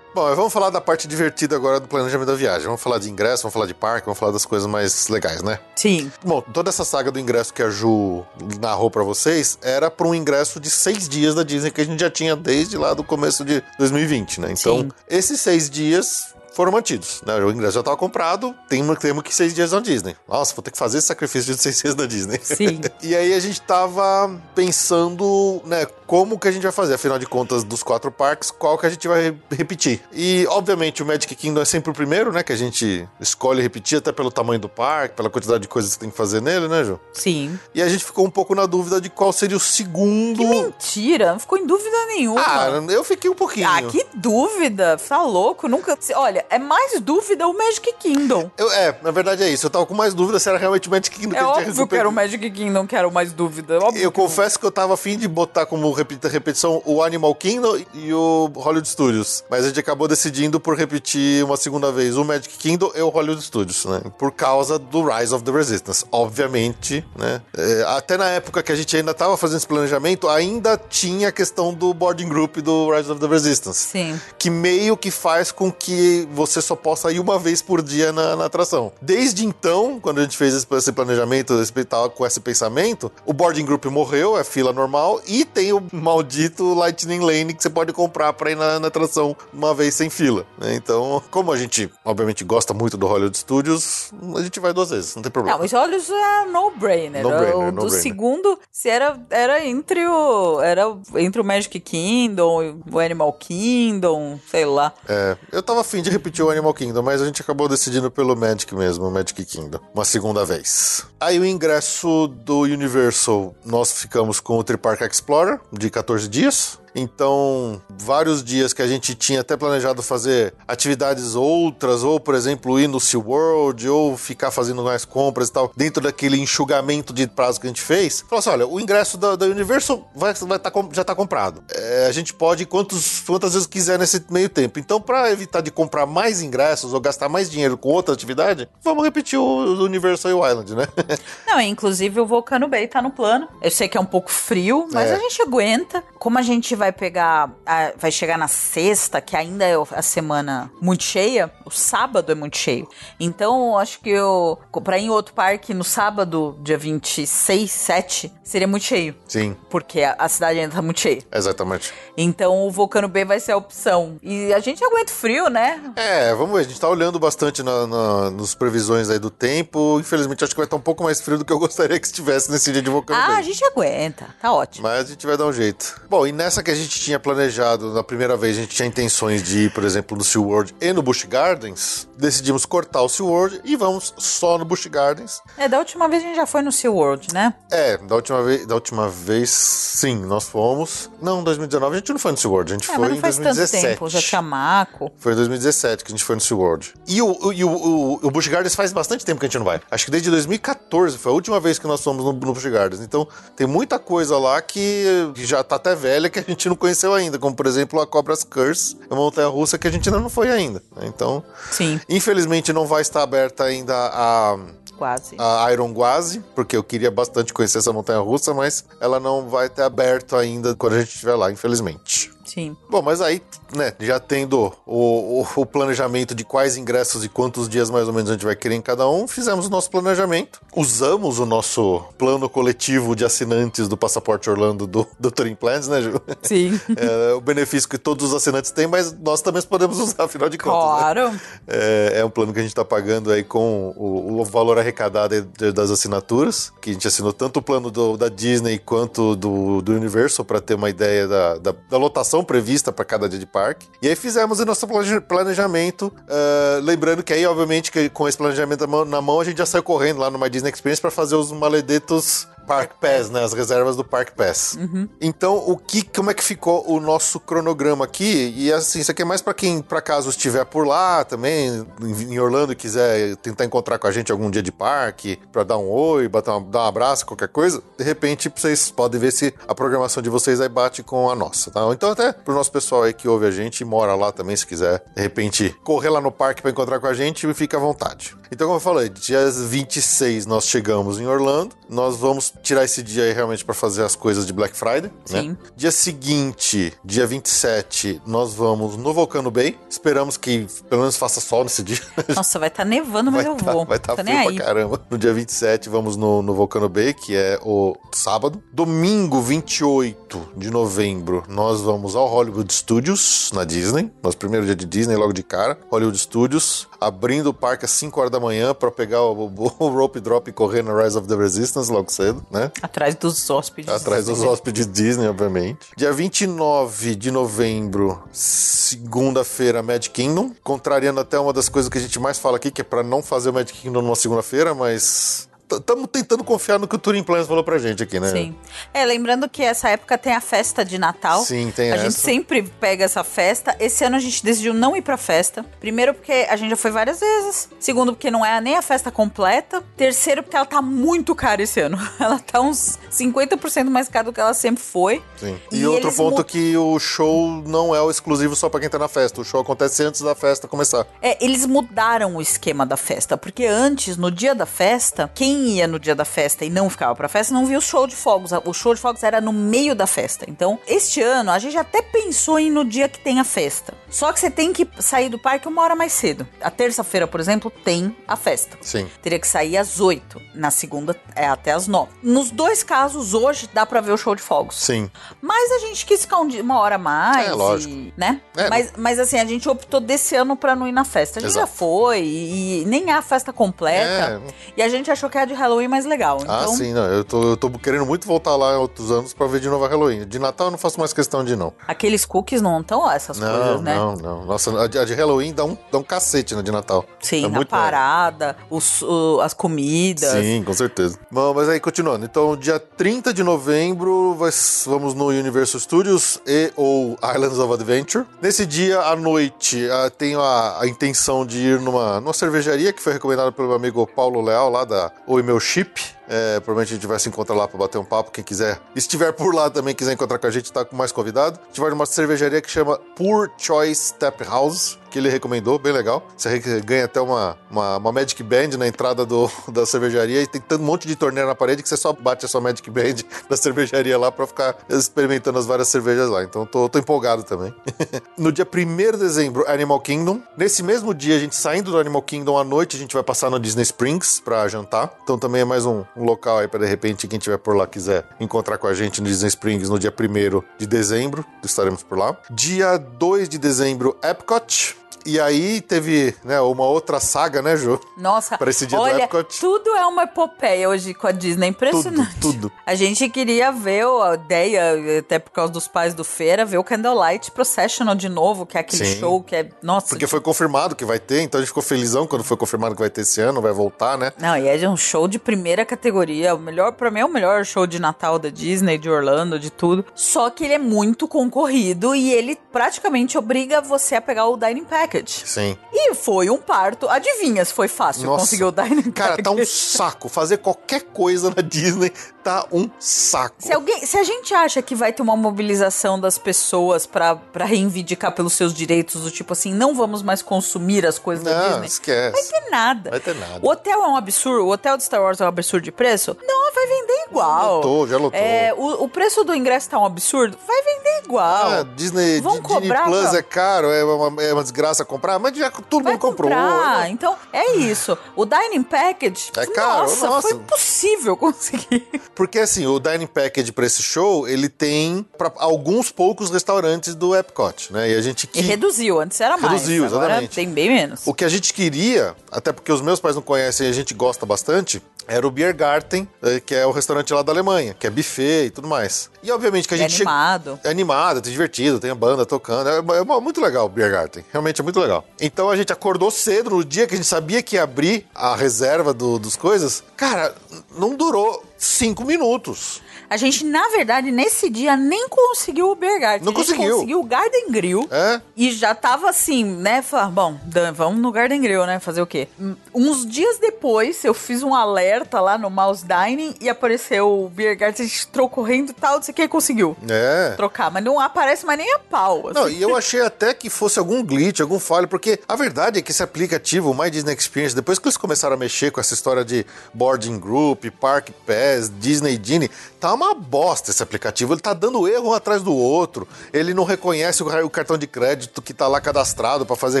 Bom, 0.14 0.32
vamos 0.36 0.52
falar 0.52 0.70
da 0.70 0.80
parte 0.80 1.08
divertida 1.08 1.56
agora 1.56 1.80
do 1.80 1.88
planejamento 1.88 2.28
da 2.28 2.36
viagem. 2.36 2.66
Vamos 2.66 2.80
falar 2.80 2.98
de 2.98 3.10
ingresso, 3.10 3.42
vamos 3.42 3.52
falar 3.52 3.66
de 3.66 3.74
parque, 3.74 4.06
vamos 4.06 4.18
falar 4.18 4.30
das 4.30 4.46
coisas 4.46 4.66
mais 4.68 5.08
legais, 5.08 5.42
né? 5.42 5.58
Sim. 5.74 6.10
Bom, 6.24 6.40
toda 6.40 6.70
essa 6.70 6.84
saga 6.84 7.10
do 7.10 7.18
ingresso 7.18 7.52
que 7.52 7.60
a 7.60 7.68
Ju 7.68 8.24
narrou 8.60 8.90
pra 8.92 9.02
vocês 9.02 9.58
era 9.60 9.90
para 9.90 10.06
um 10.06 10.14
ingresso 10.14 10.60
de 10.60 10.70
seis 10.70 11.08
dias 11.08 11.34
da 11.34 11.42
Disney 11.42 11.72
que 11.72 11.80
a 11.80 11.84
gente 11.84 11.98
já 11.98 12.08
tinha 12.08 12.36
desde 12.36 12.78
lá 12.78 12.94
do 12.94 13.02
começo 13.02 13.44
de 13.44 13.60
2020, 13.76 14.40
né? 14.40 14.52
Então, 14.52 14.82
Sim. 14.82 14.88
esses 15.08 15.40
seis 15.40 15.68
dias 15.68 16.33
foram 16.54 16.72
mantidos, 16.72 17.22
né? 17.26 17.34
O 17.36 17.50
ingresso 17.50 17.72
já 17.74 17.80
estava 17.80 17.96
comprado, 17.96 18.54
temos, 18.68 18.98
temos 18.98 19.22
que 19.22 19.34
seis 19.34 19.54
dias 19.54 19.72
na 19.72 19.80
Disney. 19.80 20.16
Nossa, 20.28 20.54
vou 20.54 20.62
ter 20.62 20.70
que 20.70 20.78
fazer 20.78 20.98
esse 20.98 21.06
sacrifício 21.08 21.54
de 21.54 21.60
seis 21.60 21.78
dias 21.82 21.94
na 21.94 22.06
Disney. 22.06 22.40
Sim. 22.42 22.80
e 23.02 23.14
aí 23.14 23.32
a 23.34 23.40
gente 23.40 23.60
tava 23.62 24.30
pensando, 24.54 25.60
né, 25.64 25.86
como 26.06 26.38
que 26.38 26.46
a 26.48 26.52
gente 26.52 26.62
vai 26.62 26.72
fazer, 26.72 26.94
afinal 26.94 27.18
de 27.18 27.26
contas, 27.26 27.64
dos 27.64 27.82
quatro 27.82 28.10
parques, 28.10 28.50
qual 28.50 28.76
que 28.78 28.86
a 28.86 28.90
gente 28.90 29.06
vai 29.08 29.30
re- 29.30 29.36
repetir. 29.50 30.02
E, 30.12 30.46
obviamente, 30.50 31.02
o 31.02 31.06
Magic 31.06 31.34
Kingdom 31.34 31.60
é 31.62 31.64
sempre 31.64 31.90
o 31.90 31.94
primeiro, 31.94 32.32
né, 32.32 32.42
que 32.42 32.52
a 32.52 32.56
gente 32.56 33.08
escolhe 33.20 33.62
repetir, 33.62 33.98
até 33.98 34.12
pelo 34.12 34.30
tamanho 34.30 34.60
do 34.60 34.68
parque, 34.68 35.16
pela 35.16 35.30
quantidade 35.30 35.62
de 35.62 35.68
coisas 35.68 35.94
que 35.94 36.00
tem 36.00 36.10
que 36.10 36.16
fazer 36.16 36.40
nele, 36.42 36.68
né, 36.68 36.84
Ju? 36.84 37.00
Sim. 37.12 37.58
E 37.74 37.82
a 37.82 37.88
gente 37.88 38.04
ficou 38.04 38.26
um 38.26 38.30
pouco 38.30 38.54
na 38.54 38.66
dúvida 38.66 39.00
de 39.00 39.08
qual 39.08 39.32
seria 39.32 39.56
o 39.56 39.60
segundo... 39.60 40.38
Que 40.38 40.44
mentira, 40.46 41.32
não 41.32 41.38
ficou 41.38 41.58
em 41.58 41.66
dúvida 41.66 42.06
nenhuma. 42.08 42.40
Ah, 42.40 42.68
eu 42.90 43.02
fiquei 43.04 43.30
um 43.30 43.34
pouquinho. 43.34 43.68
Ah, 43.68 43.82
que 43.82 44.06
dúvida! 44.14 44.96
Tá 45.08 45.22
louco? 45.22 45.68
Nunca. 45.68 45.98
Olha, 46.16 46.43
é 46.50 46.58
mais 46.58 47.00
dúvida 47.00 47.46
o 47.46 47.56
Magic 47.56 47.92
Kingdom. 47.98 48.50
Eu- 48.56 48.70
é, 48.72 48.96
na 49.02 49.10
verdade 49.10 49.42
é 49.42 49.48
isso. 49.48 49.66
Eu 49.66 49.70
tava 49.70 49.86
com 49.86 49.94
mais 49.94 50.14
dúvida 50.14 50.38
se 50.38 50.48
era 50.48 50.58
realmente 50.58 50.88
o 50.88 50.90
Magic 50.90 51.10
Kingdom 51.10 51.36
É 51.36 51.38
que 51.38 51.44
a 51.44 51.46
gente 51.64 51.68
óbvio 51.70 51.86
que 51.88 51.96
era 51.96 52.08
o 52.08 52.12
Magic 52.12 52.50
Kingdom 52.50 52.86
que 52.86 52.96
era 52.96 53.06
o 53.08 53.12
mais 53.12 53.32
dúvida. 53.32 53.78
Óbvio 53.78 54.02
Eu 54.02 54.10
que 54.12 54.18
não. 54.18 54.26
confesso 54.26 54.58
que 54.58 54.66
eu 54.66 54.70
tava 54.72 54.94
afim 54.94 55.16
de 55.16 55.26
botar 55.28 55.66
como 55.66 55.90
repeti- 55.92 56.26
repetição 56.28 56.82
o 56.84 57.02
Animal 57.02 57.34
Kingdom 57.34 57.78
e 57.94 58.12
o 58.12 58.50
Hollywood 58.54 58.88
Studios. 58.88 59.44
Mas 59.50 59.64
a 59.64 59.68
gente 59.68 59.80
acabou 59.80 60.06
decidindo 60.08 60.58
por 60.60 60.76
repetir 60.76 61.44
uma 61.44 61.56
segunda 61.56 61.90
vez 61.92 62.16
o 62.16 62.24
Magic 62.24 62.56
Kingdom 62.58 62.90
e 62.94 63.00
o 63.02 63.08
Hollywood 63.08 63.42
Studios, 63.42 63.84
né? 63.84 64.00
Por 64.18 64.32
causa 64.32 64.78
do 64.78 65.04
Rise 65.04 65.34
of 65.34 65.44
the 65.44 65.50
Resistance. 65.52 66.04
Obviamente, 66.10 67.04
né? 67.16 67.40
É, 67.56 67.84
até 67.96 68.16
na 68.16 68.28
época 68.28 68.62
que 68.62 68.72
a 68.72 68.76
gente 68.76 68.96
ainda 68.96 69.14
tava 69.14 69.36
fazendo 69.36 69.56
esse 69.58 69.66
planejamento, 69.66 70.28
ainda 70.28 70.76
tinha 70.76 71.28
a 71.28 71.32
questão 71.32 71.72
do 71.72 71.92
boarding 71.94 72.28
group 72.28 72.56
do 72.58 72.90
Rise 72.94 73.10
of 73.10 73.20
the 73.20 73.26
Resistance. 73.26 73.78
Sim. 73.78 74.20
Que 74.38 74.50
meio 74.50 74.96
que 74.96 75.10
faz 75.10 75.50
com 75.52 75.70
que 75.72 76.26
você 76.34 76.60
só 76.60 76.74
possa 76.74 77.12
ir 77.12 77.20
uma 77.20 77.38
vez 77.38 77.62
por 77.62 77.82
dia 77.82 78.12
na, 78.12 78.36
na 78.36 78.44
atração. 78.46 78.92
Desde 79.00 79.44
então, 79.46 79.98
quando 80.00 80.18
a 80.18 80.22
gente 80.22 80.36
fez 80.36 80.54
esse, 80.54 80.66
esse 80.70 80.92
planejamento, 80.92 81.54
esse, 81.60 81.72
tava 81.84 82.10
com 82.10 82.26
esse 82.26 82.40
pensamento, 82.40 83.10
o 83.24 83.32
boarding 83.32 83.64
group 83.64 83.84
morreu, 83.86 84.36
é 84.36 84.44
fila 84.44 84.72
normal, 84.72 85.20
e 85.26 85.44
tem 85.44 85.72
o 85.72 85.82
maldito 85.92 86.74
Lightning 86.74 87.20
Lane 87.20 87.54
que 87.54 87.62
você 87.62 87.70
pode 87.70 87.92
comprar 87.92 88.32
pra 88.32 88.50
ir 88.50 88.56
na, 88.56 88.80
na 88.80 88.88
atração 88.88 89.36
uma 89.52 89.74
vez 89.74 89.94
sem 89.94 90.10
fila. 90.10 90.46
né? 90.58 90.74
Então, 90.74 91.22
como 91.30 91.52
a 91.52 91.56
gente, 91.56 91.90
obviamente, 92.04 92.44
gosta 92.44 92.74
muito 92.74 92.96
do 92.96 93.06
Hollywood 93.06 93.36
Studios, 93.36 94.12
a 94.36 94.42
gente 94.42 94.60
vai 94.60 94.72
duas 94.72 94.90
vezes, 94.90 95.14
não 95.14 95.22
tem 95.22 95.30
problema. 95.30 95.56
Não, 95.56 95.62
mas 95.62 95.72
olhos 95.72 96.10
é 96.10 96.44
no-brainer. 96.46 97.22
No-brainer, 97.22 97.68
o 97.68 97.72
do 97.72 97.90
segundo, 97.90 98.58
se 98.70 98.88
era, 98.88 99.18
era 99.30 99.64
entre 99.64 100.06
o. 100.06 100.60
Era 100.60 100.84
entre 101.16 101.40
o 101.40 101.44
Magic 101.44 101.78
Kingdom 101.80 102.80
o 102.90 102.98
Animal 102.98 103.32
Kingdom, 103.32 104.38
sei 104.50 104.64
lá. 104.64 104.92
É, 105.08 105.36
eu 105.52 105.62
tava 105.62 105.80
afim 105.80 106.02
de 106.02 106.10
repetir 106.24 106.42
o 106.42 106.48
Animal 106.48 106.72
Kingdom, 106.72 107.02
mas 107.02 107.20
a 107.20 107.26
gente 107.26 107.42
acabou 107.42 107.68
decidindo 107.68 108.10
pelo 108.10 108.34
Magic 108.34 108.74
mesmo, 108.74 109.10
Magic 109.10 109.44
Kingdom, 109.44 109.78
uma 109.92 110.06
segunda 110.06 110.42
vez. 110.42 111.04
Aí 111.20 111.38
o 111.38 111.44
ingresso 111.44 112.28
do 112.28 112.60
Universal, 112.60 113.54
nós 113.62 113.92
ficamos 113.92 114.40
com 114.40 114.56
o 114.56 114.64
Tripark 114.64 115.02
Explorer, 115.02 115.60
de 115.70 115.90
14 115.90 116.26
dias. 116.26 116.78
Então, 116.94 117.80
vários 117.98 118.42
dias 118.42 118.72
que 118.72 118.80
a 118.82 118.86
gente 118.86 119.14
tinha 119.14 119.40
até 119.40 119.56
planejado 119.56 120.02
fazer 120.02 120.54
atividades 120.66 121.34
outras, 121.34 122.02
ou, 122.02 122.20
por 122.20 122.34
exemplo, 122.34 122.78
ir 122.78 122.86
no 122.88 123.00
SeaWorld, 123.00 123.88
ou 123.88 124.16
ficar 124.16 124.50
fazendo 124.50 124.82
mais 124.82 125.04
compras 125.04 125.48
e 125.48 125.52
tal, 125.52 125.72
dentro 125.76 126.02
daquele 126.02 126.38
enxugamento 126.40 127.12
de 127.12 127.26
prazo 127.26 127.60
que 127.60 127.66
a 127.66 127.70
gente 127.70 127.82
fez. 127.82 128.20
Falou 128.22 128.38
assim: 128.38 128.50
olha, 128.50 128.66
o 128.66 128.80
ingresso 128.80 129.18
da, 129.18 129.36
da 129.36 129.46
Universal 129.46 130.08
vai, 130.14 130.32
vai 130.34 130.58
tá, 130.58 130.72
já 130.92 131.04
tá 131.04 131.14
comprado. 131.14 131.62
É, 131.72 132.06
a 132.06 132.12
gente 132.12 132.32
pode 132.32 132.62
ir 132.62 132.66
quantos, 132.66 133.20
quantas 133.26 133.52
vezes 133.54 133.66
quiser 133.66 133.98
nesse 133.98 134.24
meio 134.30 134.48
tempo. 134.48 134.78
Então, 134.78 135.00
para 135.00 135.30
evitar 135.30 135.60
de 135.60 135.70
comprar 135.70 136.06
mais 136.06 136.42
ingressos 136.42 136.92
ou 136.94 137.00
gastar 137.00 137.28
mais 137.28 137.50
dinheiro 137.50 137.76
com 137.76 137.88
outra 137.88 138.14
atividade, 138.14 138.68
vamos 138.82 139.04
repetir 139.04 139.38
o, 139.38 139.42
o 139.42 139.84
Universal 139.84 140.30
e 140.30 140.34
o 140.34 140.46
Island, 140.46 140.74
né? 140.74 140.86
Não, 141.46 141.60
inclusive 141.60 142.20
o 142.20 142.26
Volcano 142.26 142.68
Bay 142.68 142.86
tá 142.86 143.02
no 143.02 143.10
plano. 143.10 143.48
Eu 143.60 143.70
sei 143.70 143.88
que 143.88 143.96
é 143.96 144.00
um 144.00 144.06
pouco 144.06 144.30
frio, 144.30 144.88
mas 144.92 145.10
É. 145.10 145.14
a 145.14 145.18
gente 145.18 145.42
aguenta. 145.42 146.02
Como 146.18 146.38
a 146.38 146.42
gente 146.42 146.74
vai 146.74 146.83
pegar, 146.92 147.50
a- 147.66 147.92
vai 147.96 148.10
chegar 148.10 148.36
na 148.38 148.48
sexta, 148.48 149.20
que 149.20 149.36
ainda 149.36 149.64
é 149.64 149.74
a 149.92 150.02
semana 150.02 150.70
muito 150.80 151.02
cheia, 151.04 151.50
o 151.64 151.70
sábado 151.70 152.30
é 152.32 152.34
muito 152.34 152.56
cheio. 152.56 152.88
Então, 153.18 153.76
acho 153.78 154.00
que 154.00 154.10
eu, 154.10 154.58
pra 154.82 154.98
ir 154.98 155.04
em 155.04 155.10
outro 155.10 155.34
parque 155.34 155.72
no 155.74 155.84
sábado, 155.84 156.58
dia 156.62 156.76
26, 156.78 157.70
7, 157.70 158.32
seria 158.42 158.66
muito 158.66 158.84
cheio. 158.84 159.14
Sim, 159.28 159.56
Porque 159.70 160.02
a, 160.02 160.14
a 160.18 160.28
cidade 160.28 160.58
ainda 160.60 160.74
tá 160.74 160.82
muito 160.82 161.00
cheia. 161.00 161.22
exatamente. 161.32 161.92
Então 162.16 162.66
o 162.66 162.70
Volcano 162.70 163.08
Bay 163.08 163.24
vai 163.24 163.40
ser 163.40 163.52
a 163.52 163.56
opção. 163.56 164.18
E 164.22 164.52
a 164.54 164.60
gente 164.60 164.82
aguenta 164.84 165.12
frio, 165.12 165.48
né? 165.48 165.80
É, 165.96 166.32
vamos 166.34 166.54
ver. 166.54 166.60
A 166.60 166.68
gente 166.68 166.80
tá 166.80 166.88
olhando 166.88 167.18
bastante 167.18 167.62
na, 167.62 167.86
na, 167.86 168.30
nos 168.30 168.54
previsões 168.54 169.10
aí 169.10 169.18
do 169.18 169.30
tempo. 169.30 169.98
Infelizmente, 169.98 170.44
acho 170.44 170.52
que 170.52 170.58
vai 170.60 170.66
estar 170.66 170.76
um 170.76 170.80
pouco 170.80 171.02
mais 171.02 171.20
frio 171.20 171.38
do 171.38 171.44
que 171.44 171.52
eu 171.52 171.58
gostaria 171.64 171.98
que 171.98 172.06
estivesse 172.06 172.50
nesse 172.50 172.70
dia 172.72 172.80
de 172.82 172.88
Volcano 172.90 173.18
Ah, 173.20 173.26
Bay. 173.28 173.36
a 173.38 173.42
gente 173.42 173.64
aguenta. 173.64 174.26
Tá 174.40 174.52
ótimo. 174.52 174.86
Mas 174.86 175.06
a 175.06 175.10
gente 175.10 175.26
vai 175.26 175.36
dar 175.36 175.46
um 175.46 175.52
jeito. 175.52 176.00
Bom, 176.08 176.26
e 176.26 176.30
nessa 176.32 176.62
que 176.62 176.70
a 176.78 176.82
gente 176.82 177.00
tinha 177.00 177.18
planejado, 177.18 177.92
na 177.92 178.02
primeira 178.02 178.36
vez, 178.36 178.56
a 178.56 178.60
gente 178.60 178.74
tinha 178.74 178.86
intenções 178.86 179.42
de 179.42 179.64
ir, 179.64 179.72
por 179.72 179.84
exemplo, 179.84 180.16
no 180.16 180.24
SeaWorld 180.24 180.74
e 180.80 180.92
no 180.92 181.02
Busch 181.02 181.24
Gardens, 181.24 182.08
decidimos 182.16 182.64
cortar 182.64 183.02
o 183.02 183.08
SeaWorld 183.08 183.60
e 183.64 183.76
vamos 183.76 184.14
só 184.18 184.58
no 184.58 184.64
Busch 184.64 184.86
Gardens. 184.86 185.40
É, 185.56 185.68
da 185.68 185.78
última 185.78 186.08
vez 186.08 186.22
a 186.22 186.26
gente 186.26 186.36
já 186.36 186.46
foi 186.46 186.62
no 186.62 186.72
SeaWorld, 186.72 187.32
né? 187.32 187.54
É, 187.70 187.96
da 187.98 188.14
última 188.14 188.42
vez, 188.42 188.66
da 188.66 188.74
última 188.74 189.08
vez, 189.08 189.50
sim, 189.50 190.16
nós 190.24 190.44
fomos. 190.48 191.10
Não, 191.20 191.42
2019 191.44 191.94
a 191.94 191.98
gente 191.98 192.12
não 192.12 192.18
foi 192.18 192.32
no 192.32 192.38
SeaWorld, 192.38 192.72
a 192.72 192.76
gente 192.76 192.90
É, 192.90 192.94
foi 192.94 192.98
mas 192.98 193.10
não 193.10 193.16
em 193.16 193.20
faz 193.20 193.36
tanto 193.36 193.44
2017. 193.44 193.86
tempo. 193.94 194.08
Já 194.08 194.20
tinha 194.20 194.42
Mako. 194.42 195.12
Foi 195.18 195.32
em 195.32 195.36
2017 195.36 196.04
que 196.04 196.12
a 196.12 196.14
gente 196.14 196.24
foi 196.24 196.34
no 196.36 196.40
SeaWorld. 196.40 196.94
E 197.06 197.20
o, 197.22 197.52
e 197.52 197.64
o, 197.64 197.70
o, 197.70 198.14
o 198.26 198.30
Busch 198.30 198.48
Gardens 198.48 198.74
faz 198.74 198.92
bastante 198.92 199.24
tempo 199.24 199.40
que 199.40 199.46
a 199.46 199.48
gente 199.48 199.58
não 199.58 199.64
vai. 199.64 199.80
Acho 199.90 200.04
que 200.04 200.10
desde 200.10 200.30
2014 200.30 201.18
foi 201.18 201.32
a 201.32 201.34
última 201.34 201.58
vez 201.60 201.78
que 201.78 201.86
nós 201.86 202.02
fomos 202.02 202.24
no, 202.24 202.32
no 202.32 202.52
Busch 202.52 202.66
Gardens. 202.66 203.00
Então 203.02 203.26
tem 203.56 203.66
muita 203.66 203.98
coisa 203.98 204.38
lá 204.38 204.60
que, 204.62 205.04
que 205.34 205.44
já 205.44 205.62
tá 205.62 205.76
até 205.76 205.94
velha 205.94 206.28
que 206.28 206.38
a 206.38 206.42
gente 206.42 206.63
gente 206.64 206.68
não 206.70 206.76
conheceu 206.76 207.12
ainda, 207.12 207.38
como 207.38 207.54
por 207.54 207.66
exemplo 207.66 208.00
a 208.00 208.06
Cobra's 208.06 208.42
Curse, 208.42 208.96
é 209.08 209.12
uma 209.14 209.22
montanha 209.22 209.48
russa 209.48 209.76
que 209.78 209.86
a 209.86 209.90
gente 209.90 210.08
ainda 210.08 210.20
não 210.20 210.30
foi 210.30 210.50
ainda. 210.50 210.82
né? 210.96 211.06
Então, 211.06 211.42
Sim, 211.70 212.00
infelizmente 212.08 212.72
não 212.72 212.86
vai 212.86 213.02
estar 213.02 213.22
aberta 213.22 213.64
ainda 213.64 213.94
a 213.94 214.56
quase. 214.96 215.36
a 215.38 215.70
Iron 215.72 215.92
Gwazi, 215.92 216.42
porque 216.54 216.76
eu 216.76 216.82
queria 216.82 217.10
bastante 217.10 217.52
conhecer 217.52 217.78
essa 217.78 217.92
montanha 217.92 218.20
russa, 218.20 218.54
mas 218.54 218.84
ela 219.00 219.20
não 219.20 219.48
vai 219.48 219.68
ter 219.68 219.82
aberto 219.82 220.36
ainda 220.36 220.74
quando 220.74 220.94
a 220.94 221.00
gente 221.00 221.12
estiver 221.14 221.34
lá, 221.34 221.52
infelizmente. 221.52 222.32
Sim. 222.44 222.76
Bom, 222.90 223.02
mas 223.02 223.20
aí, 223.20 223.42
né, 223.74 223.92
já 224.00 224.18
tendo 224.20 224.72
o, 224.86 225.40
o- 225.42 225.46
o 225.56 225.66
planejamento 225.66 226.34
de 226.34 226.44
quais 226.44 226.76
ingressos 226.76 227.24
e 227.24 227.28
quantos 227.28 227.68
dias 227.68 227.90
mais 227.90 228.06
ou 228.06 228.12
menos 228.14 228.30
a 228.30 228.34
gente 228.34 228.44
vai 228.44 228.54
querer 228.56 228.74
em 228.74 228.82
cada 228.82 229.08
um, 229.08 229.26
fizemos 229.26 229.66
o 229.66 229.70
nosso 229.70 229.90
planejamento, 229.90 230.60
usamos 230.76 231.38
o 231.38 231.46
nosso 231.46 232.02
plano 232.18 232.48
coletivo 232.48 233.14
de 233.16 233.24
assinantes 233.24 233.88
do 233.88 233.96
Passaporte 233.96 234.48
Orlando 234.50 234.86
do, 234.86 235.06
do 235.18 235.30
Touring 235.30 235.54
Plans, 235.54 235.88
né, 235.88 236.02
Ju? 236.02 236.20
Sim. 236.42 236.78
É 236.96 237.32
o 237.34 237.40
benefício 237.40 237.88
que 237.88 237.98
todos 237.98 238.28
os 238.28 238.34
assinantes 238.34 238.70
têm, 238.70 238.86
mas 238.86 239.12
nós 239.12 239.40
também 239.42 239.60
podemos 239.62 239.98
usar, 239.98 240.24
afinal 240.24 240.48
de 240.48 240.58
contas. 240.58 240.78
né? 240.94 240.98
Claro. 240.98 241.40
É, 241.66 242.12
é 242.20 242.24
um 242.24 242.30
plano 242.30 242.52
que 242.52 242.58
a 242.58 242.62
gente 242.62 242.70
está 242.70 242.84
pagando 242.84 243.30
aí 243.30 243.42
com 243.42 243.92
o, 243.96 244.40
o 244.40 244.44
valor 244.44 244.78
arrecadado 244.78 245.42
das 245.74 245.90
assinaturas, 245.90 246.72
que 246.80 246.90
a 246.90 246.92
gente 246.92 247.06
assinou 247.06 247.32
tanto 247.32 247.58
o 247.58 247.62
plano 247.62 247.90
do- 247.90 248.16
da 248.16 248.28
Disney 248.28 248.78
quanto 248.78 249.34
do, 249.36 249.80
do 249.82 249.92
Universal 249.92 250.44
para 250.44 250.60
ter 250.60 250.74
uma 250.74 250.88
ideia 250.90 251.26
da, 251.26 251.58
da, 251.58 251.74
da 251.90 251.96
lotação 251.98 252.33
prevista 252.42 252.90
para 252.90 253.04
cada 253.04 253.28
dia 253.28 253.38
de 253.38 253.46
parque. 253.46 253.86
E 254.00 254.08
aí 254.08 254.16
fizemos 254.16 254.58
o 254.58 254.64
nosso 254.64 254.86
plane- 254.88 255.20
planejamento, 255.20 256.12
ah, 256.28 256.80
lembrando 256.82 257.22
que 257.22 257.32
aí, 257.32 257.44
obviamente, 257.46 257.92
que 257.92 258.08
com 258.08 258.26
esse 258.26 258.38
planejamento 258.38 258.86
na 259.04 259.20
mão, 259.20 259.40
a 259.40 259.44
gente 259.44 259.58
já 259.58 259.66
saiu 259.66 259.82
correndo 259.82 260.18
lá 260.18 260.30
no 260.30 260.38
My 260.38 260.48
Disney 260.48 260.70
Experience 260.72 261.00
para 261.00 261.10
fazer 261.10 261.36
os 261.36 261.52
maledetos 261.52 262.48
Park 262.66 262.92
Pass, 263.00 263.30
né? 263.30 263.42
As 263.44 263.52
reservas 263.52 263.96
do 263.96 264.04
Park 264.04 264.30
Pass. 264.36 264.78
Então, 265.20 265.56
o 265.56 265.76
que, 265.76 266.02
como 266.02 266.30
é 266.30 266.34
que 266.34 266.42
ficou 266.42 266.84
o 266.90 267.00
nosso 267.00 267.38
cronograma 267.40 268.04
aqui? 268.04 268.52
E 268.56 268.72
assim, 268.72 269.00
isso 269.00 269.10
aqui 269.10 269.22
é 269.22 269.24
mais 269.24 269.40
para 269.42 269.54
quem, 269.54 269.80
para 269.82 270.00
caso 270.00 270.30
estiver 270.30 270.64
por 270.64 270.86
lá 270.86 271.24
também, 271.24 271.86
em 272.02 272.38
Orlando 272.38 272.74
quiser 272.74 273.36
tentar 273.36 273.64
encontrar 273.64 273.98
com 273.98 274.06
a 274.06 274.10
gente 274.12 274.32
algum 274.32 274.50
dia 274.50 274.62
de 274.62 274.72
parque, 274.72 275.38
para 275.52 275.62
dar 275.64 275.78
um 275.78 275.88
oi, 275.90 276.28
bater 276.28 276.50
uma- 276.50 276.60
dar 276.70 276.80
um 276.84 276.86
abraço, 276.86 277.26
qualquer 277.26 277.48
coisa. 277.48 277.82
De 277.98 278.04
repente, 278.04 278.52
vocês 278.54 278.90
podem 278.90 279.20
ver 279.20 279.32
se 279.32 279.52
a 279.68 279.74
programação 279.74 280.22
de 280.22 280.28
vocês 280.30 280.60
aí 280.60 280.68
bate 280.68 281.02
com 281.02 281.28
a 281.30 281.34
nossa, 281.34 281.70
tá? 281.70 281.80
Então, 281.92 282.10
até 282.10 282.32
pro 282.32 282.54
nosso 282.54 282.72
pessoal 282.72 283.02
aí 283.02 283.12
que 283.12 283.28
ouve 283.28 283.46
a 283.46 283.50
gente 283.50 283.80
e 283.80 283.84
mora 283.84 284.14
lá 284.14 284.32
também, 284.32 284.56
se 284.56 284.66
quiser, 284.66 285.02
de 285.14 285.22
repente, 285.22 285.74
correr 285.84 286.08
lá 286.10 286.20
no 286.20 286.32
parque 286.32 286.62
para 286.62 286.70
encontrar 286.70 286.98
com 287.00 287.06
a 287.06 287.14
gente, 287.14 287.52
fica 287.54 287.76
à 287.76 287.80
vontade. 287.80 288.36
Então, 288.50 288.66
como 288.66 288.76
eu 288.76 288.80
falei, 288.80 289.08
dia 289.08 289.50
26 289.50 290.46
nós 290.46 290.64
chegamos 290.66 291.18
em 291.20 291.26
Orlando. 291.26 291.74
Nós 291.88 292.16
vamos 292.16 292.53
tirar 292.62 292.84
esse 292.84 293.02
dia 293.02 293.24
aí 293.24 293.32
realmente 293.32 293.64
para 293.64 293.74
fazer 293.74 294.02
as 294.02 294.16
coisas 294.16 294.46
de 294.46 294.52
Black 294.52 294.76
Friday, 294.76 295.10
né? 295.30 295.42
Sim. 295.42 295.56
Dia 295.76 295.90
seguinte, 295.90 296.92
dia 297.04 297.26
27, 297.26 298.22
nós 298.26 298.54
vamos 298.54 298.96
no 298.96 299.12
Volcano 299.12 299.50
Bay. 299.50 299.78
Esperamos 299.88 300.36
que 300.36 300.66
pelo 300.88 301.02
menos 301.02 301.16
faça 301.16 301.40
sol 301.40 301.64
nesse 301.64 301.82
dia. 301.82 302.00
Nossa, 302.34 302.58
vai 302.58 302.68
estar 302.68 302.84
nevando, 302.84 303.30
mas 303.30 303.44
eu 303.46 303.54
tá, 303.56 303.72
vou. 303.72 303.84
vai 303.84 303.98
tá 303.98 304.14
Tô 304.16 304.22
frio 304.22 304.36
pra 304.36 304.50
aí. 304.50 304.56
caramba. 304.58 305.00
No 305.10 305.18
dia 305.18 305.32
27, 305.32 305.88
vamos 305.88 306.16
no, 306.16 306.42
no 306.42 306.54
Volcano 306.54 306.88
Bay, 306.88 307.12
que 307.14 307.34
é 307.36 307.58
o 307.62 307.96
sábado. 308.12 308.62
Domingo, 308.72 309.40
28 309.40 310.48
de 310.56 310.70
novembro, 310.70 311.44
nós 311.48 311.80
vamos 311.80 312.16
ao 312.16 312.26
Hollywood 312.26 312.72
Studios, 312.72 313.50
na 313.52 313.64
Disney. 313.64 314.10
Nosso 314.22 314.36
primeiro 314.36 314.64
dia 314.66 314.74
de 314.74 314.84
Disney, 314.86 315.16
logo 315.16 315.32
de 315.32 315.42
cara. 315.42 315.78
Hollywood 315.90 316.18
Studios, 316.18 316.88
abrindo 317.00 317.48
o 317.48 317.54
parque 317.54 317.84
às 317.84 317.90
5 317.92 318.18
horas 318.18 318.32
da 318.32 318.40
manhã 318.40 318.74
para 318.74 318.90
pegar 318.90 319.22
o, 319.22 319.52
o 319.78 319.88
rope 319.88 320.20
drop 320.20 320.48
e 320.48 320.52
correr 320.52 320.82
no 320.82 320.96
Rise 320.96 321.16
of 321.18 321.28
the 321.28 321.36
Resistance 321.36 321.90
logo 321.90 322.10
cedo, 322.10 322.43
né? 322.50 322.70
Atrás 322.82 323.14
dos 323.14 323.48
hóspedes. 323.50 323.92
Atrás 323.92 324.26
dos 324.26 324.42
hóspedes 324.42 324.86
Disney, 324.86 325.26
obviamente. 325.26 325.88
Dia 325.96 326.12
29 326.12 327.14
de 327.14 327.30
novembro, 327.30 328.22
segunda-feira, 328.32 329.82
Magic 329.82 330.10
Kingdom. 330.10 330.52
Contrariando 330.62 331.20
até 331.20 331.38
uma 331.38 331.52
das 331.52 331.68
coisas 331.68 331.88
que 331.90 331.98
a 331.98 332.00
gente 332.00 332.18
mais 332.18 332.38
fala 332.38 332.56
aqui, 332.56 332.70
que 332.70 332.80
é 332.80 332.84
pra 332.84 333.02
não 333.02 333.22
fazer 333.22 333.50
o 333.50 333.52
Magic 333.52 333.78
Kingdom 333.78 334.02
numa 334.02 334.16
segunda-feira, 334.16 334.74
mas. 334.74 335.48
Estamos 335.78 336.08
tentando 336.10 336.42
confiar 336.44 336.78
no 336.78 336.86
que 336.88 336.94
o 336.96 336.98
Touring 336.98 337.22
Plans 337.22 337.46
falou 337.46 337.62
pra 337.64 337.78
gente 337.78 338.02
aqui, 338.02 338.18
né? 338.20 338.30
Sim. 338.30 338.54
É, 338.92 339.04
lembrando 339.04 339.48
que 339.48 339.62
essa 339.62 339.88
época 339.88 340.16
tem 340.18 340.34
a 340.34 340.40
festa 340.40 340.84
de 340.84 340.98
Natal. 340.98 341.40
Sim, 341.42 341.72
tem 341.74 341.90
a 341.90 341.94
essa. 341.94 342.04
gente 342.04 342.14
sempre 342.14 342.62
pega 342.62 343.04
essa 343.04 343.22
festa. 343.24 343.76
Esse 343.80 344.04
ano 344.04 344.16
a 344.16 344.20
gente 344.20 344.44
decidiu 344.44 344.72
não 344.74 344.96
ir 344.96 345.02
pra 345.02 345.16
festa. 345.16 345.64
Primeiro, 345.80 346.14
porque 346.14 346.46
a 346.48 346.56
gente 346.56 346.70
já 346.70 346.76
foi 346.76 346.90
várias 346.90 347.20
vezes. 347.20 347.68
Segundo, 347.80 348.12
porque 348.12 348.30
não 348.30 348.44
é 348.44 348.60
nem 348.60 348.76
a 348.76 348.82
festa 348.82 349.10
completa. 349.10 349.82
Terceiro, 349.96 350.42
porque 350.42 350.56
ela 350.56 350.66
tá 350.66 350.80
muito 350.82 351.34
cara 351.34 351.62
esse 351.62 351.80
ano. 351.80 351.98
Ela 352.20 352.38
tá 352.38 352.60
uns 352.60 352.98
50% 353.10 353.84
mais 353.90 354.08
cara 354.08 354.24
do 354.24 354.32
que 354.32 354.40
ela 354.40 354.54
sempre 354.54 354.82
foi. 354.82 355.22
Sim. 355.36 355.58
E, 355.70 355.78
E 355.80 355.86
outro 355.86 356.12
ponto 356.12 356.38
mu- 356.38 356.44
que 356.44 356.76
o 356.76 356.98
show 356.98 357.62
não 357.66 357.94
é 357.94 358.00
o 358.00 358.10
exclusivo 358.10 358.54
só 358.56 358.68
pra 358.68 358.80
quem 358.80 358.88
tá 358.88 358.98
na 358.98 359.08
festa. 359.08 359.40
O 359.40 359.44
show 359.44 359.60
acontece 359.60 360.02
antes 360.02 360.20
da 360.22 360.34
festa 360.34 360.66
começar. 360.68 361.06
É, 361.20 361.42
eles 361.44 361.66
mudaram 361.66 362.36
o 362.36 362.40
esquema 362.42 362.86
da 362.86 362.96
festa, 362.96 363.36
porque 363.36 363.66
antes, 363.66 364.16
no 364.16 364.30
dia 364.30 364.54
da 364.54 364.66
festa, 364.66 365.30
quem 365.34 365.63
ia 365.64 365.86
no 365.86 365.98
dia 365.98 366.14
da 366.14 366.24
festa 366.24 366.64
e 366.64 366.70
não 366.70 366.88
ficava 366.90 367.14
pra 367.14 367.28
festa, 367.28 367.52
não 367.54 367.66
via 367.66 367.78
o 367.78 367.80
show 367.82 368.06
de 368.06 368.14
fogos. 368.16 368.50
O 368.64 368.72
show 368.72 368.94
de 368.94 369.00
fogos 369.00 369.22
era 369.22 369.40
no 369.40 369.52
meio 369.52 369.94
da 369.94 370.06
festa. 370.06 370.44
Então, 370.48 370.78
este 370.86 371.20
ano, 371.22 371.50
a 371.50 371.58
gente 371.58 371.76
até 371.76 372.02
pensou 372.02 372.58
em 372.58 372.66
ir 372.68 372.70
no 372.70 372.84
dia 372.84 373.08
que 373.08 373.18
tem 373.18 373.40
a 373.40 373.44
festa. 373.44 373.94
Só 374.08 374.32
que 374.32 374.38
você 374.40 374.50
tem 374.50 374.72
que 374.72 374.88
sair 375.00 375.28
do 375.28 375.38
parque 375.38 375.66
uma 375.66 375.82
hora 375.82 375.96
mais 375.96 376.12
cedo. 376.12 376.46
A 376.60 376.70
terça-feira, 376.70 377.26
por 377.26 377.40
exemplo, 377.40 377.70
tem 377.70 378.16
a 378.28 378.36
festa. 378.36 378.78
Sim. 378.80 379.08
Teria 379.20 379.38
que 379.40 379.46
sair 379.48 379.76
às 379.76 380.00
8. 380.00 380.40
Na 380.54 380.70
segunda, 380.70 381.16
é 381.34 381.46
até 381.46 381.72
às 381.72 381.86
9. 381.88 382.12
Nos 382.22 382.50
dois 382.50 382.82
casos, 382.82 383.34
hoje, 383.34 383.68
dá 383.72 383.84
pra 383.84 384.00
ver 384.00 384.12
o 384.12 384.16
show 384.16 384.34
de 384.36 384.42
fogos. 384.42 384.76
Sim. 384.80 385.10
Mas 385.42 385.72
a 385.72 385.78
gente 385.80 386.06
quis 386.06 386.20
ficar 386.22 386.38
um 386.40 386.44
uma 386.60 386.78
hora 386.78 386.98
mais. 386.98 387.48
É, 387.48 387.52
lógico. 387.52 387.92
e- 387.92 388.14
né? 388.16 388.40
É, 388.56 388.68
mas, 388.68 388.92
mas 388.96 389.18
assim, 389.18 389.38
a 389.38 389.44
gente 389.44 389.68
optou 389.68 389.98
desse 389.98 390.36
ano 390.36 390.56
pra 390.56 390.76
não 390.76 390.86
ir 390.86 390.92
na 390.92 391.04
festa. 391.04 391.38
A 391.38 391.42
gente 391.42 391.50
Exato. 391.50 391.66
já 391.66 391.72
foi 391.72 392.20
e, 392.20 392.82
e 392.82 392.84
nem 392.84 393.10
é 393.10 393.14
a 393.14 393.22
festa 393.22 393.52
completa. 393.52 394.40
E 394.76 394.82
a 394.82 394.88
gente 394.88 395.10
achou 395.10 395.28
que 395.28 395.38
de 395.44 395.54
Halloween 395.54 395.88
mais 395.88 396.04
legal. 396.04 396.38
Ah, 396.48 396.60
Então, 396.62 396.76
sim, 396.76 396.92
não. 396.92 397.04
Eu 397.06 397.24
tô, 397.24 397.42
eu 397.50 397.56
tô 397.56 397.70
querendo 397.70 398.06
muito 398.06 398.26
voltar 398.26 398.56
lá 398.56 398.74
em 398.74 398.78
outros 398.78 399.10
anos 399.10 399.32
pra 399.34 399.46
ver 399.46 399.60
de 399.60 399.68
novo 399.68 399.84
a 399.84 399.88
Halloween. 399.88 400.26
De 400.26 400.38
Natal 400.38 400.66
eu 400.68 400.70
não 400.72 400.78
faço 400.78 400.98
mais 400.98 401.12
questão 401.12 401.44
de 401.44 401.56
não. 401.56 401.72
aqueles 401.86 402.24
cookies 402.24 402.60
não 402.62 402.80
estão 402.80 403.10
essas 403.10 403.38
Não, 403.38 403.48
coisas, 403.50 403.80
né? 403.82 403.94
não, 403.96 404.14
não. 404.16 404.44
Nossa, 404.46 404.82
a 404.82 404.86
de, 404.86 404.98
a 404.98 405.04
de 405.04 405.14
Halloween 405.14 405.52
dá 405.52 405.64
um, 405.64 405.76
dá 405.92 405.98
um 405.98 406.02
cacete 406.02 406.54
na 406.54 406.62
de 406.62 406.70
Natal. 406.72 407.04
Sim, 407.20 407.44
É 407.44 407.46
a 407.46 407.48
muito 407.48 407.68
parada, 407.68 408.56
os, 408.70 409.02
o- 409.02 409.40
as 409.42 409.52
comidas. 409.54 410.30
Sim, 410.30 410.62
com 410.64 410.72
certeza. 410.72 411.18
Bom, 411.30 411.52
mas 411.54 411.68
aí, 411.68 411.80
continuando. 411.80 412.24
Então, 412.24 412.56
dia 412.56 412.78
30 412.78 413.32
de 413.32 413.42
novembro, 413.42 414.34
vai- 414.34 414.50
vamos 414.86 415.14
no 415.14 415.26
Universal 415.28 415.80
Studios 415.80 416.40
e 416.46 416.72
ou 416.76 417.16
Islands 417.34 417.58
of 417.58 417.72
Adventure. 417.72 418.24
Nesse 418.40 418.64
dia, 418.66 419.00
à 419.00 419.16
noite, 419.16 419.88
ah, 419.90 420.10
tenho 420.10 420.40
a, 420.40 420.82
a 420.82 420.86
intenção 420.86 421.44
de 421.46 421.58
ir 421.58 421.80
numa, 421.80 422.20
numa 422.20 422.32
cervejaria 422.32 422.92
que 422.92 423.02
foi 423.02 423.12
recomendada 423.14 423.50
pelo 423.52 423.68
meu 423.68 423.76
amigo 423.76 424.06
Paulo 424.06 424.40
Leal, 424.40 424.70
lá 424.70 424.84
da 424.84 425.10
Oi 425.34 425.42
Meu 425.42 425.58
Chip. 425.58 425.98
É, 426.28 426.60
provavelmente 426.60 426.92
a 426.92 426.96
gente 426.96 427.06
vai 427.06 427.18
se 427.18 427.28
encontrar 427.28 427.54
lá 427.54 427.68
pra 427.68 427.78
bater 427.78 427.98
um 427.98 428.04
papo. 428.04 428.30
Quem 428.30 428.44
quiser, 428.44 428.80
estiver 428.94 429.32
por 429.32 429.54
lá 429.54 429.70
também, 429.70 429.94
quiser 429.94 430.12
encontrar 430.12 430.38
com 430.38 430.46
a 430.46 430.50
gente, 430.50 430.72
tá 430.72 430.84
com 430.84 430.96
mais 430.96 431.12
convidado. 431.12 431.58
A 431.62 431.66
gente 431.68 431.80
vai 431.80 431.90
numa 431.90 432.06
cervejaria 432.06 432.60
que 432.60 432.70
chama 432.70 432.98
Poor 433.16 433.50
Choice 433.58 434.14
Tap 434.14 434.40
House, 434.42 434.98
que 435.14 435.18
ele 435.20 435.28
recomendou, 435.28 435.78
bem 435.78 435.92
legal. 435.92 436.26
Você 436.36 436.58
ganha 436.80 437.04
até 437.04 437.20
uma, 437.20 437.56
uma, 437.70 437.98
uma 437.98 438.12
Magic 438.12 438.42
Band 438.42 438.76
na 438.76 438.88
entrada 438.88 439.24
do, 439.24 439.48
da 439.70 439.86
cervejaria 439.86 440.42
e 440.42 440.46
tem 440.46 440.60
tanto 440.60 440.82
um 440.82 440.84
monte 440.84 441.06
de 441.06 441.14
torneira 441.14 441.48
na 441.48 441.54
parede 441.54 441.84
que 441.84 441.88
você 441.88 441.96
só 441.96 442.12
bate 442.12 442.44
a 442.44 442.48
sua 442.48 442.60
Magic 442.60 442.90
Band 442.90 443.22
da 443.48 443.56
cervejaria 443.56 444.18
lá 444.18 444.32
pra 444.32 444.44
ficar 444.44 444.76
experimentando 444.88 445.56
as 445.56 445.66
várias 445.66 445.86
cervejas 445.86 446.28
lá. 446.28 446.42
Então 446.42 446.66
tô, 446.66 446.88
tô 446.88 446.98
empolgado 446.98 447.44
também. 447.44 447.72
no 448.36 448.50
dia 448.50 448.66
1 448.66 449.12
de 449.12 449.18
dezembro, 449.18 449.64
Animal 449.68 450.00
Kingdom. 450.00 450.40
Nesse 450.56 450.82
mesmo 450.82 451.14
dia, 451.14 451.36
a 451.36 451.38
gente 451.38 451.54
saindo 451.54 451.92
do 451.92 451.98
Animal 451.98 452.22
Kingdom 452.22 452.58
à 452.58 452.64
noite, 452.64 452.96
a 452.96 452.98
gente 452.98 453.14
vai 453.14 453.22
passar 453.22 453.48
no 453.50 453.60
Disney 453.60 453.82
Springs 453.82 454.40
pra 454.40 454.66
jantar. 454.66 455.14
Então 455.22 455.38
também 455.38 455.60
é 455.60 455.64
mais 455.64 455.86
um, 455.86 456.02
um 456.16 456.24
local 456.24 456.58
aí 456.58 456.68
pra 456.68 456.80
de 456.80 456.86
repente 456.86 457.26
quem 457.26 457.38
tiver 457.38 457.58
por 457.58 457.76
lá 457.76 457.86
quiser 457.86 458.24
encontrar 458.38 458.78
com 458.78 458.86
a 458.86 458.94
gente 458.94 459.20
no 459.20 459.28
Disney 459.28 459.48
Springs 459.48 459.88
no 459.88 459.98
dia 459.98 460.12
1 460.12 460.62
de 460.78 460.86
dezembro. 460.86 461.44
Estaremos 461.62 462.02
por 462.02 462.18
lá. 462.18 462.36
Dia 462.50 462.96
2 462.96 463.48
de 463.48 463.58
dezembro, 463.58 464.16
Epcot. 464.22 465.03
E 465.24 465.40
aí 465.40 465.80
teve 465.80 466.34
né, 466.44 466.60
uma 466.60 466.84
outra 466.86 467.18
saga, 467.20 467.62
né, 467.62 467.76
Ju? 467.76 467.98
Nossa, 468.16 468.58
Pra 468.58 468.70
esse 468.70 468.86
dia 468.86 468.98
do 468.98 469.02
olha, 469.04 469.24
Epcot. 469.24 469.60
tudo 469.60 469.90
é 469.90 470.06
uma 470.06 470.24
epopeia 470.24 470.88
hoje 470.88 471.14
com 471.14 471.26
a 471.26 471.32
Disney, 471.32 471.68
impressionante. 471.68 472.38
Tudo, 472.40 472.52
tudo. 472.68 472.72
A 472.86 472.94
gente 472.94 473.28
queria 473.28 473.72
ver 473.72 474.04
a 474.06 474.34
ideia, 474.34 475.18
até 475.18 475.38
por 475.38 475.50
causa 475.50 475.72
dos 475.72 475.88
pais 475.88 476.14
do 476.14 476.24
Feira, 476.24 476.64
ver 476.64 476.78
o 476.78 476.84
Candlelight 476.84 477.50
Processional 477.50 478.14
de 478.14 478.28
novo, 478.28 478.66
que 478.66 478.76
é 478.76 478.80
aquele 478.80 479.04
Sim. 479.04 479.20
show 479.20 479.42
que 479.42 479.56
é. 479.56 479.68
Nossa. 479.82 480.08
Porque 480.08 480.26
foi 480.26 480.40
confirmado 480.40 480.94
que 480.94 481.04
vai 481.04 481.18
ter, 481.18 481.42
então 481.42 481.58
a 481.58 481.62
gente 481.62 481.68
ficou 481.68 481.82
felizão 481.82 482.26
quando 482.26 482.44
foi 482.44 482.56
confirmado 482.56 482.94
que 482.94 483.00
vai 483.00 483.10
ter 483.10 483.22
esse 483.22 483.40
ano, 483.40 483.60
vai 483.60 483.72
voltar, 483.72 484.18
né? 484.18 484.32
Não, 484.38 484.56
e 484.56 484.68
é 484.68 484.88
um 484.88 484.96
show 484.96 485.26
de 485.26 485.38
primeira 485.38 485.84
categoria. 485.84 486.54
O 486.54 486.58
melhor, 486.58 486.92
pra 486.92 487.10
mim, 487.10 487.20
é 487.20 487.24
o 487.24 487.28
melhor 487.32 487.64
show 487.64 487.86
de 487.86 487.98
Natal 487.98 488.38
da 488.38 488.48
Disney, 488.48 488.98
de 488.98 489.08
Orlando, 489.08 489.58
de 489.58 489.70
tudo. 489.70 490.04
Só 490.14 490.50
que 490.50 490.64
ele 490.64 490.74
é 490.74 490.78
muito 490.78 491.26
concorrido 491.26 492.14
e 492.14 492.32
ele 492.32 492.58
praticamente 492.72 493.38
obriga 493.38 493.80
você 493.80 494.16
a 494.16 494.20
pegar 494.20 494.46
o 494.46 494.56
Dining 494.56 494.84
Package. 494.84 495.13
Package. 495.14 495.42
Sim. 495.46 495.78
E 495.92 496.14
foi 496.14 496.50
um 496.50 496.58
parto. 496.58 497.08
Adivinha 497.08 497.64
se 497.64 497.72
foi 497.72 497.86
fácil 497.86 498.24
Nossa. 498.24 498.40
conseguir 498.40 498.64
o 498.64 498.72
Dining 498.72 499.12
Cara, 499.12 499.40
tá 499.40 499.50
um 499.50 499.64
saco. 499.64 500.28
Fazer 500.28 500.58
qualquer 500.58 501.02
coisa 501.02 501.52
na 501.54 501.62
Disney 501.62 502.12
tá 502.42 502.66
um 502.72 502.90
saco. 502.98 503.54
Se, 503.58 503.72
alguém, 503.72 504.04
se 504.04 504.18
a 504.18 504.24
gente 504.24 504.52
acha 504.52 504.82
que 504.82 504.94
vai 504.94 505.12
ter 505.12 505.22
uma 505.22 505.36
mobilização 505.36 506.18
das 506.18 506.36
pessoas 506.36 507.06
pra, 507.06 507.36
pra 507.36 507.64
reivindicar 507.64 508.32
pelos 508.32 508.52
seus 508.52 508.74
direitos, 508.74 509.22
do 509.22 509.30
tipo 509.30 509.52
assim, 509.52 509.72
não 509.72 509.94
vamos 509.94 510.22
mais 510.22 510.42
consumir 510.42 511.06
as 511.06 511.18
coisas 511.18 511.44
da 511.44 511.54
Não, 511.56 511.68
Disney, 511.70 511.86
esquece. 511.86 512.32
vai 512.32 512.60
ter 512.60 512.70
nada. 512.70 513.10
Vai 513.10 513.20
ter 513.20 513.34
nada. 513.34 513.60
O 513.62 513.70
hotel 513.70 514.02
é 514.02 514.08
um 514.08 514.16
absurdo, 514.16 514.66
o 514.66 514.70
hotel 514.70 514.96
de 514.96 515.04
Star 515.04 515.22
Wars 515.22 515.40
é 515.40 515.44
um 515.44 515.48
absurdo 515.48 515.84
de 515.84 515.92
preço? 515.92 516.36
Não, 516.46 516.74
vai 516.74 516.86
vender 516.86 517.26
igual. 517.30 517.76
lotou, 517.76 518.08
já 518.08 518.16
lotou. 518.18 518.38
É, 518.38 518.74
o, 518.74 519.04
o 519.04 519.08
preço 519.08 519.44
do 519.44 519.54
ingresso 519.54 519.88
tá 519.88 519.98
um 519.98 520.04
absurdo? 520.04 520.58
Vai 520.66 520.82
vender 520.82 521.22
igual. 521.24 521.70
Ah, 521.70 521.86
Disney, 521.94 522.40
Vão 522.40 522.60
Disney 522.60 522.68
cobrar, 522.68 523.04
Plus 523.04 523.32
é 523.32 523.42
caro, 523.42 523.90
é 523.90 524.04
uma, 524.04 524.42
é 524.42 524.52
uma 524.52 524.62
desgraça 524.62 525.03
comprar, 525.04 525.38
mas 525.38 525.56
já 525.56 525.70
todo 525.70 526.02
Vai 526.04 526.12
mundo 526.14 526.20
comprou. 526.22 526.50
comprar. 526.50 527.00
né? 527.02 527.10
Então, 527.10 527.36
é 527.52 527.76
isso. 527.76 528.16
O 528.36 528.44
Dining 528.44 528.82
Package, 528.82 529.50
É 529.56 529.66
caro, 529.66 530.02
nossa, 530.02 530.26
nossa. 530.26 530.48
foi 530.48 530.56
impossível 530.56 531.36
conseguir. 531.36 532.06
Porque 532.34 532.58
assim, 532.58 532.86
o 532.86 532.98
Dining 532.98 533.26
Package 533.26 533.72
pra 533.72 533.86
esse 533.86 534.02
show, 534.02 534.46
ele 534.48 534.68
tem 534.68 535.24
pra 535.38 535.52
alguns 535.56 536.10
poucos 536.10 536.50
restaurantes 536.50 537.14
do 537.14 537.34
Epcot, 537.34 537.92
né? 537.92 538.10
E 538.10 538.14
a 538.16 538.20
gente 538.22 538.44
E 538.44 538.46
que 538.46 538.60
reduziu, 538.60 539.20
antes 539.20 539.40
era 539.40 539.56
mais. 539.56 539.72
Reduziu, 539.72 540.04
agora 540.06 540.24
exatamente. 540.26 540.54
tem 540.54 540.68
bem 540.70 540.88
menos. 540.90 541.20
O 541.26 541.34
que 541.34 541.44
a 541.44 541.48
gente 541.48 541.72
queria, 541.72 542.34
até 542.50 542.72
porque 542.72 542.90
os 542.92 543.00
meus 543.00 543.20
pais 543.20 543.34
não 543.34 543.42
conhecem 543.42 543.86
e 543.86 543.90
a 543.90 543.92
gente 543.92 544.14
gosta 544.14 544.44
bastante, 544.46 545.02
era 545.26 545.46
o 545.46 545.50
Biergarten, 545.50 546.28
eh, 546.42 546.60
que 546.60 546.74
é 546.74 546.86
o 546.86 546.90
restaurante 546.90 547.32
lá 547.32 547.42
da 547.42 547.52
Alemanha, 547.52 547.94
que 547.98 548.06
é 548.06 548.10
buffet 548.10 548.66
e 548.66 548.70
tudo 548.70 548.86
mais. 548.88 549.30
E 549.42 549.50
obviamente 549.50 549.86
que 549.88 549.94
a 549.94 549.96
É 549.96 550.00
gente 550.00 550.16
animado. 550.22 550.78
É 550.84 550.90
animado, 550.90 551.38
é 551.38 551.40
divertido, 551.42 551.98
tem 552.00 552.10
a 552.10 552.14
banda 552.14 552.44
tocando. 552.46 552.88
É, 552.88 552.98
é 552.98 553.24
muito 553.40 553.60
legal 553.60 553.86
o 553.86 553.88
Biergarten. 553.88 554.44
Realmente 554.52 554.80
é 554.80 554.84
muito 554.84 554.98
legal. 555.00 555.24
Então 555.40 555.70
a 555.70 555.76
gente 555.76 555.92
acordou 555.92 556.30
cedo 556.30 556.70
no 556.70 556.84
dia 556.84 557.06
que 557.06 557.14
a 557.14 557.16
gente 557.16 557.26
sabia 557.28 557.62
que 557.62 557.76
ia 557.76 557.82
abrir 557.82 558.26
a 558.34 558.54
reserva 558.56 559.12
do- 559.12 559.38
dos 559.38 559.56
coisas. 559.56 560.02
Cara, 560.16 560.54
não 560.98 561.14
durou 561.16 561.62
cinco 561.84 562.24
minutos. 562.24 563.02
A 563.28 563.36
gente, 563.38 563.64
na 563.64 563.88
verdade, 563.88 564.30
nesse 564.30 564.68
dia 564.68 564.96
nem 564.96 565.28
conseguiu 565.28 565.90
o 565.90 565.94
Beer 565.94 566.20
Garden. 566.20 566.44
Não 566.44 566.52
a 566.52 566.56
gente 566.56 566.66
conseguiu. 566.66 566.94
conseguiu 566.94 567.20
o 567.20 567.24
Garden 567.24 567.70
Grill. 567.70 568.06
É? 568.10 568.40
E 568.54 568.70
já 568.70 568.94
tava 568.94 569.30
assim, 569.30 569.64
né? 569.64 570.02
Falar, 570.02 570.28
bom, 570.28 570.58
Dan, 570.66 570.92
vamos 570.92 571.20
no 571.20 571.32
Garden 571.32 571.60
Grill, 571.60 571.86
né? 571.86 571.98
Fazer 571.98 572.20
o 572.20 572.26
quê? 572.26 572.46
Uns 572.94 573.26
dias 573.26 573.58
depois, 573.58 574.22
eu 574.24 574.34
fiz 574.34 574.62
um 574.62 574.74
alerta 574.74 575.40
lá 575.40 575.56
no 575.56 575.70
Mouse 575.70 576.04
Dining 576.06 576.54
e 576.60 576.68
apareceu 576.68 577.26
o 577.44 577.48
Beer 577.48 577.76
Garden. 577.76 578.04
A 578.04 578.08
gente 578.08 578.26
entrou 578.28 578.48
correndo 578.48 578.90
e 578.90 578.92
tal, 578.92 579.16
não 579.16 579.22
sei 579.22 579.32
o 579.32 579.34
que, 579.34 579.48
conseguiu 579.48 579.96
É. 580.08 580.50
trocar. 580.56 580.90
Mas 580.90 581.02
não 581.02 581.18
aparece 581.18 581.64
mais 581.64 581.78
nem 581.78 581.92
a 581.94 581.98
pau. 581.98 582.52
Não, 582.54 582.64
assim. 582.64 582.76
e 582.76 582.82
eu 582.82 582.94
achei 582.94 583.22
até 583.22 583.54
que 583.54 583.70
fosse 583.70 583.98
algum 583.98 584.22
glitch, 584.22 584.60
algum 584.60 584.78
falho, 584.78 585.08
porque 585.08 585.40
a 585.48 585.56
verdade 585.56 585.98
é 585.98 586.02
que 586.02 586.12
esse 586.12 586.22
aplicativo, 586.22 586.90
o 586.90 586.94
My 586.96 587.10
Disney 587.10 587.34
Experience, 587.34 587.74
depois 587.74 587.98
que 587.98 588.06
eles 588.06 588.18
começaram 588.18 588.54
a 588.54 588.58
mexer 588.58 588.92
com 588.92 589.00
essa 589.00 589.14
história 589.14 589.44
de 589.44 589.64
boarding 589.94 590.38
group, 590.38 590.84
park 591.00 591.30
pass, 591.46 591.73
Disney 591.82 592.40
Genie, 592.42 592.70
tá 593.00 593.12
uma 593.12 593.34
bosta 593.34 593.90
esse 593.90 594.02
aplicativo. 594.02 594.52
Ele 594.54 594.60
tá 594.60 594.72
dando 594.72 595.06
erro 595.08 595.30
um 595.30 595.32
atrás 595.32 595.62
do 595.62 595.74
outro. 595.74 596.26
Ele 596.52 596.72
não 596.74 596.84
reconhece 596.84 597.42
o, 597.42 597.70
cartão 597.70 597.96
de 597.98 598.06
crédito 598.06 598.62
que 598.62 598.72
tá 598.72 598.86
lá 598.88 599.00
cadastrado 599.00 599.66
pra 599.66 599.76
fazer 599.76 600.00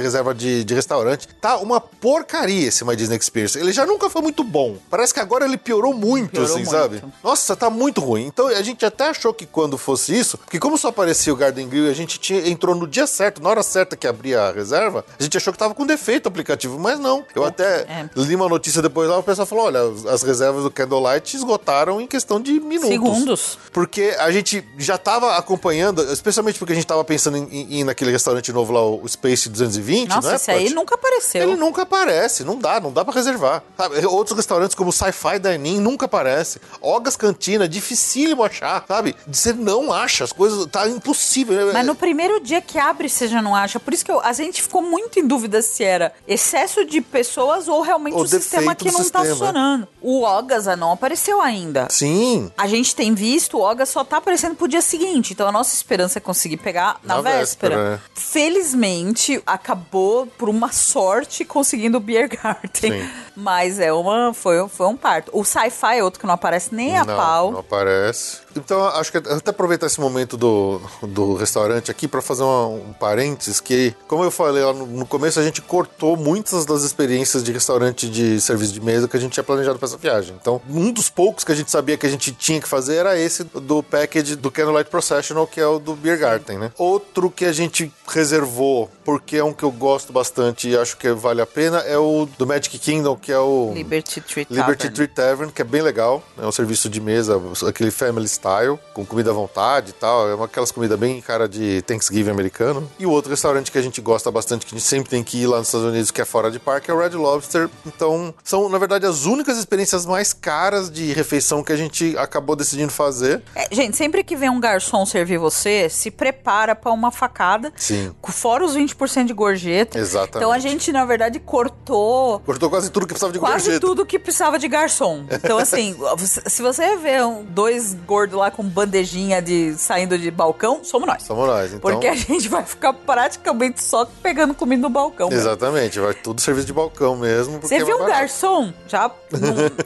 reserva 0.00 0.34
de, 0.34 0.64
de 0.64 0.74
restaurante. 0.74 1.28
Tá 1.40 1.56
uma 1.58 1.80
porcaria 1.80 2.68
esse 2.68 2.84
My 2.84 2.94
Disney 2.96 3.16
Experience. 3.16 3.58
Ele 3.58 3.72
já 3.72 3.84
nunca 3.86 4.08
foi 4.10 4.22
muito 4.22 4.44
bom. 4.44 4.76
Parece 4.90 5.12
que 5.12 5.20
agora 5.20 5.44
ele 5.44 5.56
piorou 5.56 5.92
muito, 5.94 6.30
Piorou 6.32 6.46
assim, 6.46 6.64
muito. 6.64 6.70
sabe? 6.70 7.02
Nossa, 7.22 7.56
tá 7.56 7.68
muito 7.70 8.00
ruim. 8.00 8.26
Então 8.26 8.48
a 8.48 8.62
gente 8.62 8.84
até 8.84 9.08
achou 9.08 9.32
que 9.34 9.46
quando 9.46 9.76
fosse 9.76 10.16
isso, 10.16 10.38
porque 10.38 10.58
como 10.58 10.78
só 10.78 10.88
aparecia 10.88 11.32
o 11.32 11.36
Garden 11.36 11.68
Grill 11.68 11.86
e 11.86 11.90
a 11.90 11.94
gente 11.94 12.18
tinha, 12.18 12.48
entrou 12.48 12.74
no 12.74 12.86
dia 12.86 13.06
certo, 13.06 13.42
na 13.42 13.48
hora 13.48 13.62
certa 13.62 13.96
que 13.96 14.06
abria 14.06 14.42
a 14.42 14.52
reserva, 14.52 15.04
a 15.18 15.22
gente 15.22 15.36
achou 15.36 15.52
que 15.52 15.58
tava 15.58 15.74
com 15.74 15.86
defeito 15.86 16.26
o 16.26 16.28
aplicativo, 16.28 16.78
mas 16.78 16.98
não. 16.98 17.24
Eu 17.34 17.44
até 17.44 17.80
é. 17.82 18.08
li 18.16 18.34
uma 18.34 18.48
notícia 18.48 18.80
depois 18.82 19.08
lá, 19.08 19.18
o 19.18 19.22
pessoal 19.22 19.46
falou: 19.46 19.64
olha, 19.66 19.80
as- 19.82 20.06
as 20.06 20.22
reservas 20.22 20.62
do 20.64 20.70
Candlelight 20.70 21.36
esgotaram 21.36 21.63
em 22.00 22.06
questão 22.06 22.40
de 22.40 22.60
minutos. 22.60 22.88
Segundos. 22.88 23.58
Porque 23.72 24.14
a 24.18 24.30
gente 24.30 24.64
já 24.78 24.96
tava 24.98 25.36
acompanhando, 25.36 26.02
especialmente 26.12 26.58
porque 26.58 26.72
a 26.72 26.76
gente 26.76 26.86
tava 26.86 27.04
pensando 27.04 27.36
em, 27.36 27.80
ir 27.80 27.84
naquele 27.84 28.10
restaurante 28.10 28.52
novo 28.52 28.72
lá, 28.72 28.82
o 28.84 29.06
Space 29.08 29.48
220, 29.48 30.08
Nossa, 30.08 30.28
né? 30.30 30.36
esse 30.36 30.50
aí 30.50 30.64
Put? 30.64 30.74
nunca 30.74 30.94
apareceu. 30.94 31.42
Ele 31.42 31.56
nunca 31.56 31.82
aparece, 31.82 32.44
não 32.44 32.58
dá, 32.58 32.80
não 32.80 32.92
dá 32.92 33.04
pra 33.04 33.14
reservar. 33.14 33.62
Sabe? 33.76 34.04
Outros 34.06 34.36
restaurantes 34.36 34.74
como 34.74 34.92
Sci-Fi 34.92 35.38
Dining 35.38 35.80
nunca 35.80 36.06
aparece. 36.06 36.60
Ogas 36.80 37.16
Cantina, 37.16 37.68
dificílimo 37.68 38.42
achar, 38.44 38.84
sabe? 38.86 39.14
Você 39.26 39.52
não 39.52 39.92
acha, 39.92 40.24
as 40.24 40.32
coisas, 40.32 40.66
tá 40.66 40.88
impossível. 40.88 41.72
Mas 41.72 41.86
no 41.86 41.94
primeiro 41.94 42.40
dia 42.40 42.60
que 42.60 42.78
abre, 42.78 43.08
você 43.08 43.26
já 43.28 43.40
não 43.42 43.54
acha. 43.54 43.78
Por 43.80 43.92
isso 43.92 44.04
que 44.04 44.10
eu- 44.10 44.20
a 44.20 44.32
gente 44.32 44.62
ficou 44.62 44.82
muito 44.82 45.18
em 45.18 45.26
dúvida 45.26 45.62
se 45.62 45.82
era 45.84 46.12
excesso 46.26 46.84
de 46.84 47.00
pessoas 47.00 47.68
ou 47.68 47.80
realmente 47.80 48.14
O 48.14 48.20
o, 48.22 48.26
sistema 48.28 48.74
que 48.74 48.86
não 48.86 48.92
tá 48.94 49.02
sistema. 49.02 49.24
funcionando. 49.26 49.88
O 50.00 50.22
Ogasa 50.22 50.76
não 50.76 50.92
apareceu 50.92 51.40
ainda. 51.44 51.86
Sim, 51.90 52.50
A 52.56 52.66
gente 52.66 52.94
tem 52.94 53.14
visto, 53.14 53.58
o 53.58 53.60
Oga 53.60 53.86
só 53.86 54.02
tá 54.04 54.16
aparecendo 54.16 54.54
pro 54.56 54.66
dia 54.68 54.82
seguinte. 54.82 55.32
Então 55.32 55.46
a 55.46 55.52
nossa 55.52 55.74
esperança 55.74 56.18
é 56.18 56.20
conseguir 56.20 56.56
pegar 56.58 56.98
na, 57.02 57.16
Na 57.16 57.20
véspera. 57.22 57.76
véspera, 57.76 58.02
é. 58.04 58.20
Felizmente, 58.20 59.42
acabou 59.46 60.26
por 60.26 60.48
uma 60.48 60.70
sorte 60.72 61.44
conseguindo 61.44 61.98
o 61.98 62.00
Beer 62.00 62.28
Garden. 62.28 62.70
Sim. 63.02 63.10
Mas 63.36 63.78
é 63.80 63.92
uma. 63.92 64.32
Foi, 64.32 64.68
foi 64.68 64.86
um 64.86 64.96
parto. 64.96 65.30
O 65.34 65.44
Sci-Fi 65.44 65.98
é 65.98 66.04
outro 66.04 66.20
que 66.20 66.26
não 66.26 66.34
aparece 66.34 66.74
nem 66.74 66.96
a 66.96 67.04
não, 67.04 67.16
pau. 67.16 67.52
não 67.52 67.60
aparece. 67.60 68.38
Então, 68.56 68.84
acho 68.86 69.10
que 69.12 69.18
até 69.18 69.50
aproveitar 69.50 69.86
esse 69.86 70.00
momento 70.00 70.36
do, 70.36 70.80
do 71.02 71.34
restaurante 71.34 71.90
aqui 71.90 72.06
para 72.08 72.22
fazer 72.22 72.42
uma- 72.42 72.66
um 72.68 72.92
parênteses 72.92 73.60
que, 73.60 73.94
como 74.06 74.22
eu 74.24 74.30
falei 74.30 74.62
lá 74.64 74.72
no, 74.72 74.86
no 74.86 75.06
começo, 75.06 75.40
a 75.40 75.42
gente 75.42 75.60
cortou 75.62 76.16
muitas 76.16 76.64
das 76.64 76.82
experiências 76.82 77.42
de 77.42 77.52
restaurante 77.52 78.08
de 78.08 78.40
serviço 78.40 78.72
de 78.72 78.80
mesa 78.80 79.08
que 79.08 79.16
a 79.16 79.20
gente 79.20 79.32
tinha 79.32 79.44
planejado 79.44 79.78
para 79.78 79.88
essa 79.88 79.96
viagem. 79.96 80.36
Então, 80.40 80.60
um 80.68 80.92
dos 80.92 81.08
poucos 81.10 81.44
que 81.44 81.52
a 81.52 81.54
gente 81.54 81.70
sabia 81.70 81.96
que 81.96 82.06
a 82.06 82.10
gente 82.10 82.32
tinha 82.32 82.60
que 82.60 82.68
fazer 82.68 82.96
era 82.96 83.18
esse 83.18 83.44
do 83.44 83.82
package 83.82 84.36
do 84.36 84.50
Candlelight 84.50 84.90
Processional, 84.90 85.46
que 85.46 85.60
é 85.60 85.66
o 85.66 85.78
do 85.78 85.94
Beer 85.94 86.18
Garden, 86.18 86.58
né? 86.58 86.72
Outro 86.78 87.30
que 87.30 87.44
a 87.44 87.52
gente 87.52 87.92
reservou, 88.06 88.88
porque 89.04 89.36
é 89.36 89.44
um 89.44 89.52
que 89.52 89.62
eu 89.64 89.70
gosto 89.70 90.12
bastante 90.12 90.68
e 90.68 90.76
acho 90.76 90.96
que 90.96 91.10
vale 91.12 91.40
a 91.40 91.46
pena, 91.46 91.78
é 91.80 91.98
o 91.98 92.26
do 92.38 92.46
Magic 92.46 92.78
Kingdom, 92.78 93.16
que 93.16 93.30
é 93.32 93.38
o... 93.38 93.72
Liberty 93.74 94.20
Tree 94.20 94.46
Liberty 94.48 94.76
Tavern. 94.88 94.94
Tree 94.94 95.08
Tavern, 95.08 95.52
que 95.52 95.62
é 95.62 95.64
bem 95.64 95.82
legal. 95.82 96.22
É 96.40 96.46
um 96.46 96.52
serviço 96.52 96.88
de 96.88 97.00
mesa, 97.00 97.40
aquele 97.68 97.90
family 97.90 98.24
style, 98.44 98.78
com 98.92 99.04
comida 99.06 99.30
à 99.30 99.34
vontade 99.34 99.90
e 99.90 99.92
tal. 99.94 100.28
É 100.28 100.34
uma 100.34 100.44
aquelas 100.44 100.70
comidas 100.70 100.98
bem 100.98 101.20
cara 101.22 101.48
de 101.48 101.80
Thanksgiving 101.82 102.30
americano. 102.30 102.88
E 102.98 103.06
o 103.06 103.10
outro 103.10 103.30
restaurante 103.30 103.72
que 103.72 103.78
a 103.78 103.82
gente 103.82 104.00
gosta 104.00 104.30
bastante, 104.30 104.66
que 104.66 104.74
a 104.74 104.78
gente 104.78 104.86
sempre 104.86 105.08
tem 105.08 105.24
que 105.24 105.38
ir 105.38 105.46
lá 105.46 105.58
nos 105.58 105.68
Estados 105.68 105.86
Unidos, 105.88 106.10
que 106.10 106.20
é 106.20 106.24
fora 106.24 106.50
de 106.50 106.58
parque, 106.58 106.90
é 106.90 106.94
o 106.94 106.98
Red 106.98 107.10
Lobster. 107.10 107.70
Então, 107.86 108.34
são, 108.44 108.68
na 108.68 108.76
verdade, 108.76 109.06
as 109.06 109.24
únicas 109.24 109.56
experiências 109.56 110.04
mais 110.04 110.32
caras 110.32 110.90
de 110.90 111.12
refeição 111.12 111.62
que 111.64 111.72
a 111.72 111.76
gente 111.76 112.16
acabou 112.18 112.54
decidindo 112.54 112.92
fazer. 112.92 113.42
É, 113.54 113.74
gente, 113.74 113.96
sempre 113.96 114.22
que 114.22 114.36
vem 114.36 114.50
um 114.50 114.60
garçom 114.60 115.06
servir 115.06 115.38
você, 115.38 115.88
se 115.88 116.10
prepara 116.10 116.74
pra 116.74 116.92
uma 116.92 117.10
facada. 117.10 117.72
Sim. 117.76 118.12
Fora 118.28 118.64
os 118.64 118.76
20% 118.76 119.26
de 119.26 119.32
gorjeta. 119.32 119.98
Exatamente. 119.98 120.36
Então 120.36 120.52
a 120.52 120.58
gente, 120.58 120.92
na 120.92 121.04
verdade, 121.04 121.40
cortou 121.40 122.40
Cortou 122.40 122.68
quase 122.68 122.90
tudo 122.90 123.06
que 123.06 123.14
precisava 123.14 123.32
de 123.32 123.38
quase 123.38 123.64
gorjeta. 123.64 123.80
tudo 123.86 124.04
que 124.06 124.18
precisava 124.18 124.58
de 124.58 124.68
garçom. 124.68 125.24
Então, 125.30 125.58
assim, 125.58 125.96
se 126.46 126.62
você 126.62 126.96
vê 126.96 127.18
dois 127.48 127.94
gordos 128.06 128.33
lá 128.34 128.50
com 128.50 128.62
bandejinha 128.62 129.40
de 129.40 129.74
saindo 129.78 130.18
de 130.18 130.30
balcão, 130.30 130.80
somos 130.82 131.06
nós. 131.06 131.22
Somos 131.22 131.46
nós, 131.46 131.68
então. 131.72 131.80
Porque 131.80 132.06
a 132.06 132.14
gente 132.14 132.48
vai 132.48 132.64
ficar 132.64 132.92
praticamente 132.92 133.82
só 133.82 134.04
pegando 134.22 134.54
comida 134.54 134.82
no 134.82 134.88
balcão. 134.90 135.28
mesmo. 135.28 135.40
Exatamente, 135.42 135.98
vai 136.00 136.14
tudo 136.14 136.40
serviço 136.40 136.66
de 136.66 136.72
balcão 136.72 137.16
mesmo. 137.16 137.60
Você 137.60 137.76
é 137.76 137.84
viu 137.84 137.96
um 137.96 138.00
barato. 138.00 138.18
garçom? 138.20 138.72
Já 138.88 139.10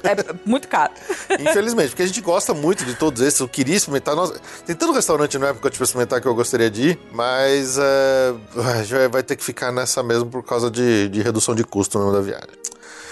é 0.04 0.34
muito 0.44 0.68
caro. 0.68 0.92
Infelizmente, 1.38 1.90
porque 1.90 2.02
a 2.02 2.06
gente 2.06 2.20
gosta 2.20 2.52
muito 2.54 2.84
de 2.84 2.94
todos 2.94 3.20
esses. 3.22 3.40
Eu 3.40 3.48
queria 3.48 3.76
experimentar. 3.76 4.14
Nós... 4.16 4.32
Tem 4.66 4.74
tanto 4.74 4.92
restaurante 4.92 5.38
na 5.38 5.48
época 5.48 5.70
de 5.70 5.82
experimentar 5.82 6.20
que 6.20 6.26
eu 6.28 6.34
gostaria 6.34 6.70
de 6.70 6.90
ir, 6.90 6.98
mas 7.12 7.76
vai- 8.54 9.08
vai 9.08 9.22
ter 9.22 9.36
que 9.36 9.44
ficar 9.44 9.72
nessa 9.72 10.02
mesmo 10.02 10.26
por 10.30 10.42
causa 10.42 10.70
de, 10.70 11.08
de 11.08 11.22
redução 11.22 11.54
de 11.54 11.64
custo 11.64 11.98
mesmo 11.98 12.12
da 12.12 12.20
viagem. 12.20 12.48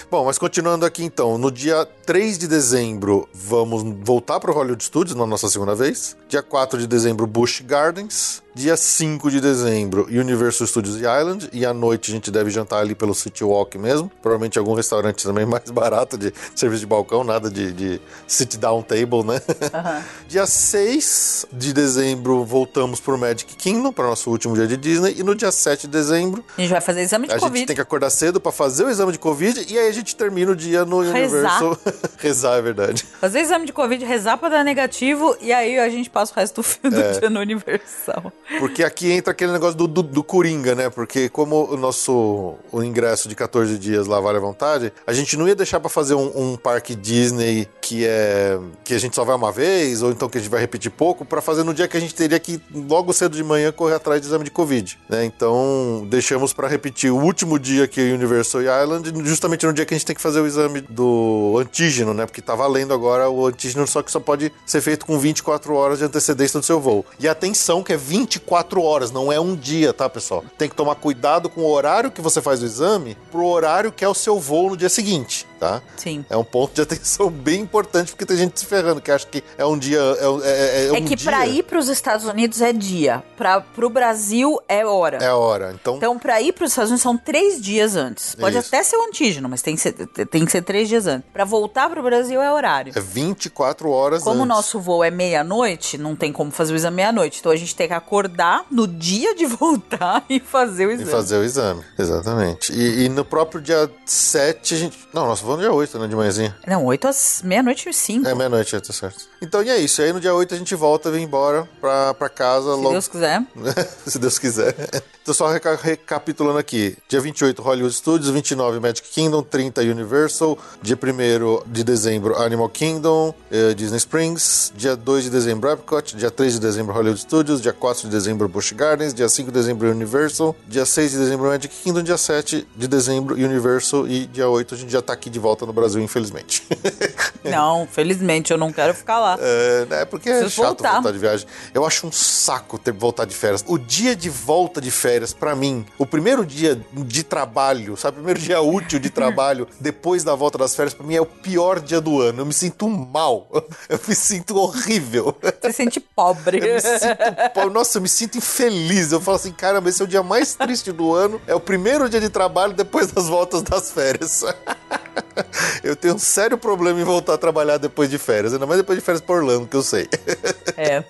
Bom, 0.08 0.24
mas 0.24 0.38
continuando 0.38 0.86
aqui 0.86 1.02
então, 1.02 1.36
no 1.36 1.50
dia 1.50 1.84
3 2.06 2.38
de 2.38 2.46
dezembro 2.46 3.28
vamos 3.34 3.82
voltar 4.04 4.38
para 4.38 4.52
o 4.52 4.54
Hollywood 4.54 4.84
Studios 4.84 5.16
na 5.16 5.26
nossa 5.26 5.48
segunda 5.48 5.74
vez. 5.74 6.16
Dia 6.28 6.44
4 6.44 6.78
de 6.78 6.86
dezembro, 6.86 7.26
Busch 7.26 7.60
Gardens. 7.62 8.40
Dia 8.56 8.74
5 8.74 9.30
de 9.30 9.38
dezembro, 9.38 10.06
Universal 10.06 10.66
Studios 10.66 10.96
Island. 10.96 11.46
E 11.52 11.66
à 11.66 11.74
noite 11.74 12.10
a 12.10 12.14
gente 12.14 12.30
deve 12.30 12.48
jantar 12.48 12.78
ali 12.78 12.94
pelo 12.94 13.14
City 13.14 13.44
Walk 13.44 13.76
mesmo. 13.76 14.10
Provavelmente 14.22 14.58
algum 14.58 14.72
restaurante 14.72 15.22
também 15.24 15.44
mais 15.44 15.70
barato 15.70 16.16
de 16.16 16.32
serviço 16.54 16.80
de 16.80 16.86
balcão, 16.86 17.22
nada 17.22 17.50
de, 17.50 17.70
de 17.70 18.00
sit 18.26 18.56
down 18.56 18.80
table, 18.80 19.22
né? 19.24 19.42
dia 20.26 20.46
6 20.46 21.48
de 21.52 21.74
dezembro 21.74 22.46
voltamos 22.46 22.98
pro 22.98 23.18
Magic 23.18 23.54
Kingdom, 23.56 23.92
para 23.92 24.06
nosso 24.06 24.30
último 24.30 24.54
dia 24.54 24.66
de 24.66 24.78
Disney. 24.78 25.16
E 25.18 25.22
no 25.22 25.34
dia 25.34 25.52
7 25.52 25.82
de 25.82 25.88
dezembro 25.88 26.42
A 26.56 26.60
gente 26.62 26.70
vai 26.70 26.80
fazer 26.80 27.02
exame 27.02 27.28
de 27.28 27.34
a 27.34 27.38
Covid. 27.38 27.58
gente 27.58 27.66
tem 27.66 27.76
que 27.76 27.82
acordar 27.82 28.08
cedo 28.08 28.40
pra 28.40 28.50
fazer 28.52 28.84
o 28.84 28.88
exame 28.88 29.12
de 29.12 29.18
Covid 29.18 29.66
e 29.70 29.78
aí 29.78 29.86
a 29.86 29.92
gente 29.92 30.16
termina 30.16 30.52
o 30.52 30.56
dia 30.56 30.86
no. 30.86 31.00
Universal. 31.00 31.78
Rezar, 32.16 32.56
é 32.56 32.62
verdade. 32.62 33.04
Fazer 33.20 33.40
exame 33.40 33.66
de 33.66 33.74
Covid, 33.74 34.02
rezar 34.02 34.38
pra 34.38 34.48
dar 34.48 34.64
negativo 34.64 35.36
e 35.42 35.52
aí 35.52 35.78
a 35.78 35.90
gente 35.90 36.08
passa 36.08 36.32
o 36.32 36.36
resto 36.36 36.54
do, 36.56 36.62
fim 36.62 36.88
do 36.88 36.98
É. 36.98 37.18
dia 37.20 37.28
no 37.28 37.40
Universal. 37.40 38.32
Porque 38.59 38.85
aqui 38.85 39.10
entra 39.10 39.32
aquele 39.32 39.52
negócio 39.52 39.77
do, 39.77 39.86
do, 39.86 40.02
do 40.02 40.23
Coringa, 40.23 40.74
né? 40.74 40.89
Porque 40.89 41.28
como 41.28 41.73
o 41.73 41.77
nosso 41.77 42.55
o 42.73 42.82
ingresso 42.82 43.28
de 43.28 43.35
14 43.35 43.78
dias 43.78 44.06
lá 44.06 44.20
vale 44.20 44.39
à 44.39 44.40
vontade, 44.40 44.93
a 45.06 45.12
gente 45.12 45.36
não 45.36 45.48
ia 45.48 45.55
deixar 45.55 45.81
pra 45.81 45.89
fazer 45.89 46.14
um, 46.14 46.52
um 46.52 46.56
parque 46.56 46.94
Disney 46.94 47.68
que 47.81 48.05
é 48.06 48.59
que 48.85 48.94
a 48.94 48.98
gente 48.98 49.14
só 49.14 49.24
vai 49.24 49.35
uma 49.35 49.52
vez, 49.52 50.02
ou 50.02 50.10
então 50.10 50.28
que 50.28 50.39
a 50.39 50.40
gente 50.40 50.51
vai 50.51 50.60
repetir 50.60 50.90
pouco, 50.90 51.24
pra 51.24 51.40
fazer 51.40 51.62
no 51.62 51.74
dia 51.74 51.89
que 51.89 51.97
a 51.97 52.01
gente 52.01 52.14
teria 52.14 52.39
que 52.39 52.60
logo 52.73 53.12
cedo 53.12 53.36
de 53.36 53.43
manhã 53.43 53.73
correr 53.73 53.94
atrás 53.94 54.20
de 54.20 54.27
exame 54.27 54.44
de 54.44 54.51
Covid, 54.51 54.98
né? 55.09 55.24
Então 55.24 56.06
deixamos 56.09 56.52
pra 56.52 56.68
repetir 56.68 57.10
o 57.10 57.16
último 57.16 57.59
dia 57.59 57.86
que 57.86 58.01
é 58.01 58.12
Universal 58.12 58.62
Island, 58.62 59.12
justamente 59.24 59.66
no 59.66 59.73
dia 59.73 59.85
que 59.85 59.94
a 59.94 59.97
gente 59.97 60.06
tem 60.06 60.16
que 60.16 60.23
fazer 60.23 60.40
o 60.40 60.47
exame 60.47 60.81
do 60.81 61.56
antígeno, 61.60 62.14
né? 62.14 62.27
Porque 62.27 62.40
tá 62.40 62.55
valendo 62.55 62.94
agora 62.94 63.28
o 63.28 63.47
antígeno, 63.47 63.86
só 63.86 64.02
que 64.02 64.10
só 64.10 64.20
pode 64.20 64.52
ser 64.64 64.81
feito 64.81 65.05
com 65.05 65.18
24 65.18 65.74
horas 65.74 65.98
de 65.98 66.05
antecedência 66.05 66.60
do 66.60 66.66
seu 66.66 66.81
voo. 66.81 67.05
E 67.18 67.28
atenção 67.28 67.82
que 67.82 67.93
é 67.93 67.97
24 68.40 68.82
horas, 68.82 69.10
não 69.10 69.32
é 69.32 69.40
um 69.40 69.54
dia, 69.56 69.92
tá, 69.92 70.08
pessoal? 70.08 70.44
Tem 70.58 70.68
que 70.68 70.74
tomar 70.74 70.94
cuidado 70.96 71.48
com 71.48 71.62
o 71.62 71.70
horário 71.70 72.10
que 72.10 72.20
você 72.20 72.40
faz 72.42 72.62
o 72.62 72.64
exame 72.66 73.16
pro 73.30 73.44
horário 73.46 73.90
que 73.92 74.04
é 74.04 74.08
o 74.08 74.14
seu 74.14 74.38
voo 74.38 74.70
no 74.70 74.76
dia 74.76 74.88
seguinte, 74.88 75.46
tá? 75.58 75.80
Sim. 75.96 76.24
É 76.28 76.36
um 76.36 76.44
ponto 76.44 76.74
de 76.74 76.82
atenção 76.82 77.28
bem 77.30 77.60
importante, 77.60 78.12
porque 78.12 78.26
tem 78.26 78.36
gente 78.36 78.58
se 78.60 78.66
ferrando, 78.66 79.00
que 79.00 79.10
acha 79.10 79.26
que 79.26 79.42
é 79.56 79.64
um 79.64 79.78
dia. 79.78 79.98
É, 79.98 80.28
um- 80.28 80.42
é, 80.42 80.48
é, 80.50 80.86
É 80.88 80.92
um 80.92 81.04
que 81.04 81.16
dia, 81.16 81.30
pra 81.30 81.46
ir 81.46 81.62
pros 81.62 81.88
Estados 81.88 82.26
Unidos 82.26 82.60
é 82.60 82.72
dia, 82.72 83.22
pra, 83.36 83.60
pro 83.60 83.88
Brasil 83.88 84.60
é 84.68 84.84
hora. 84.84 85.18
É 85.18 85.32
hora. 85.32 85.72
Então, 85.80 85.96
Então, 85.96 86.18
pra 86.18 86.40
ir 86.40 86.52
pros 86.52 86.70
Estados 86.72 86.90
Unidos 86.90 87.02
são 87.02 87.16
três 87.16 87.60
dias 87.60 87.96
antes. 87.96 88.34
Pode 88.34 88.56
Isso. 88.58 88.68
até 88.68 88.82
ser 88.82 88.96
o 88.96 89.02
antígeno, 89.04 89.48
mas 89.48 89.62
tem 89.62 89.74
que 89.74 89.80
ser, 89.80 89.92
tem 90.26 90.44
que 90.44 90.52
ser 90.52 90.62
três 90.62 90.88
dias 90.88 91.06
antes. 91.06 91.26
Pra 91.32 91.44
voltar 91.44 91.88
pro 91.90 92.02
Brasil 92.02 92.40
é 92.42 92.52
horário. 92.52 92.92
é 92.94 93.00
24 93.00 93.90
horas 93.90 94.22
Como 94.22 94.42
o 94.42 94.46
nosso 94.46 94.78
voo 94.80 95.02
é 95.02 95.10
meia-noite, 95.10 95.96
não 95.98 96.14
tem 96.14 96.32
como 96.32 96.50
fazer 96.50 96.72
o 96.72 96.76
exame 96.76 96.96
meia-noite. 96.96 97.38
Então 97.40 97.52
a 97.52 97.56
gente 97.56 97.74
tem 97.74 97.88
que 97.88 97.94
acordar 97.94 98.26
no 98.70 98.86
dia 98.86 99.35
de 99.35 99.47
voltar 99.47 100.24
e 100.28 100.39
fazer 100.40 100.86
o 100.86 100.90
E 100.90 100.94
exame. 100.94 101.11
fazer 101.11 101.36
o 101.39 101.44
exame, 101.44 101.82
exatamente. 101.98 102.73
E, 102.73 103.05
e 103.05 103.09
no 103.09 103.24
próprio 103.24 103.61
dia 103.61 103.90
7, 104.05 104.74
a 104.74 104.78
gente. 104.78 104.98
Não, 105.12 105.27
nós 105.27 105.40
vamos 105.40 105.57
no 105.57 105.62
dia 105.62 105.73
8, 105.73 105.98
né? 105.98 106.07
De 106.07 106.16
manhãzinha. 106.16 106.57
Não, 106.66 106.85
8 106.85 107.09
às 107.09 107.43
meia-noite 107.44 107.89
e 107.89 107.93
5. 107.93 108.27
É, 108.28 108.35
meia-noite, 108.35 108.78
tá 108.81 108.93
certo. 108.93 109.24
Então, 109.43 109.62
e 109.62 109.70
é 109.70 109.78
isso. 109.78 110.01
Aí 110.03 110.12
no 110.12 110.20
dia 110.20 110.35
8 110.35 110.55
a 110.55 110.59
gente 110.59 110.74
volta, 110.74 111.11
vem 111.11 111.24
embora 111.24 111.69
pra, 111.81 112.15
pra 112.15 112.28
casa 112.28 112.74
se 112.74 112.81
logo. 112.81 112.90
Deus 112.90 113.09
quiser. 113.09 113.43
Se 114.07 114.19
Deus 114.19 114.39
quiser. 114.39 114.74
Então, 115.23 115.35
só 115.35 115.48
reca- 115.48 115.74
recapitulando 115.81 116.59
aqui: 116.59 116.97
dia 117.09 117.20
28, 117.20 117.61
Hollywood 117.61 117.94
Studios, 117.94 118.31
29, 118.31 118.78
Magic 118.81 119.09
Kingdom, 119.09 119.43
30, 119.43 119.81
Universal, 119.82 120.57
dia 120.81 120.97
1 120.97 121.70
de 121.70 121.82
dezembro, 121.82 122.36
Animal 122.40 122.69
Kingdom, 122.69 123.35
eh, 123.51 123.74
Disney 123.74 123.97
Springs, 123.98 124.73
dia 124.77 124.94
2 124.97 125.24
de 125.24 125.31
dezembro, 125.31 125.69
Epcot, 125.70 126.16
dia 126.16 126.31
3 126.31 126.55
de 126.55 126.61
dezembro, 126.61 126.94
Hollywood 126.94 127.20
Studios, 127.20 127.61
dia 127.61 127.73
4 127.73 128.03
de 128.03 128.09
dezembro, 128.16 128.48
Busch 128.48 128.72
Gardens, 128.72 129.12
dia 129.12 129.28
5 129.28 129.51
de 129.51 129.59
dezembro, 129.59 129.90
Universal, 129.90 130.56
dia 130.66 130.86
6 130.86 131.10
de 131.12 131.18
dezembro, 131.18 131.47
Magic 131.48 131.74
Kingdom, 131.82 132.02
dia 132.02 132.16
7 132.16 132.66
de 132.74 132.88
dezembro, 132.88 133.34
Universal 133.34 134.09
e 134.09 134.26
dia 134.26 134.48
8 134.48 134.74
a 134.74 134.78
gente 134.78 134.90
já 134.90 135.02
tá 135.02 135.12
aqui 135.12 135.28
de 135.28 135.38
volta 135.38 135.66
no 135.66 135.72
Brasil, 135.72 136.02
infelizmente. 136.02 136.66
Não, 137.44 137.86
felizmente 137.86 138.51
eu 138.52 138.59
não 138.59 138.72
quero 138.72 138.93
ficar 138.93 139.20
lá. 139.20 139.38
É, 139.40 139.86
né, 139.86 140.05
porque 140.05 140.28
é 140.28 140.40
Preciso 140.40 140.56
chato 140.62 140.66
voltar. 140.82 140.94
voltar. 140.94 141.12
de 141.12 141.18
viagem. 141.18 141.47
Eu 141.72 141.86
acho 141.86 142.06
um 142.06 142.10
saco 142.10 142.76
ter 142.76 142.93
voltar 142.93 143.24
de 143.24 143.34
férias. 143.34 143.64
O 143.68 143.78
dia 143.78 144.16
de 144.16 144.28
volta 144.28 144.80
de 144.80 144.90
férias, 144.90 145.32
pra 145.32 145.55
mim, 145.55 145.86
o 145.97 146.05
primeiro 146.05 146.44
dia 146.44 146.80
de 146.93 147.22
trabalho, 147.22 147.97
sabe? 147.97 148.16
O 148.16 148.20
primeiro 148.22 148.40
dia 148.40 148.60
útil 148.60 148.98
de 148.98 149.10
trabalho 149.10 149.68
depois 149.80 150.24
da 150.24 150.34
volta 150.34 150.59
das 150.59 150.74
férias, 150.74 150.93
pra 150.93 151.06
mim 151.06 151.14
é 151.14 151.20
o 151.20 151.26
pior 151.26 151.78
dia 151.78 152.01
do 152.01 152.20
ano. 152.20 152.40
Eu 152.40 152.47
me 152.47 152.52
sinto 152.52 152.88
mal. 152.88 153.48
Eu 153.88 154.01
me 154.09 154.14
sinto 154.14 154.56
horrível. 154.56 155.36
Você 155.40 155.70
se 155.70 155.72
sente 155.76 156.01
pobre. 156.01 156.59
Eu 156.59 156.74
me 156.74 156.80
sinto, 156.80 157.16
pô, 157.55 157.70
nossa, 157.70 157.98
eu 157.98 158.02
me 158.02 158.05
sinto 158.08 158.38
infeliz. 158.38 159.12
Eu 159.12 159.20
falo 159.20 159.36
assim, 159.36 159.52
caramba, 159.52 159.88
esse 159.88 160.00
é 160.00 160.04
o 160.04 160.08
dia 160.08 160.22
mais 160.22 160.54
triste 160.54 160.92
do 160.92 161.14
ano. 161.14 161.40
É 161.46 161.54
o 161.54 161.60
primeiro 161.60 162.08
dia 162.08 162.20
de 162.20 162.28
trabalho 162.28 162.72
depois 162.72 163.10
das 163.10 163.28
voltas 163.28 163.62
das 163.62 163.90
férias. 163.90 164.44
Eu 165.82 165.96
tenho 165.96 166.14
um 166.14 166.18
sério 166.18 166.58
problema 166.58 167.00
em 167.00 167.04
voltar 167.04 167.34
a 167.34 167.38
trabalhar 167.38 167.78
depois 167.78 168.10
de 168.10 168.18
férias, 168.18 168.52
ainda 168.52 168.66
mais 168.66 168.80
depois 168.80 168.98
de 168.98 169.04
férias 169.04 169.20
por 169.20 169.38
Orlando, 169.38 169.66
que 169.66 169.76
eu 169.76 169.82
sei. 169.82 170.08
É. 170.76 171.02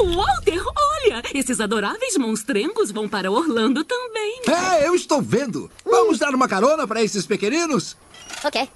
Oh, 0.00 0.16
Walter, 0.16 0.60
olha! 0.76 1.22
Esses 1.32 1.60
adoráveis 1.60 2.16
monstrengos 2.16 2.90
vão 2.90 3.08
para 3.08 3.30
Orlando 3.30 3.84
também. 3.84 4.40
É, 4.48 4.86
eu 4.86 4.94
estou 4.94 5.20
vendo. 5.22 5.70
Vamos 5.84 6.18
dar 6.18 6.34
uma 6.34 6.48
carona 6.48 6.86
para 6.86 7.02
esses 7.02 7.26
pequeninos? 7.26 7.96
Ok. 8.44 8.68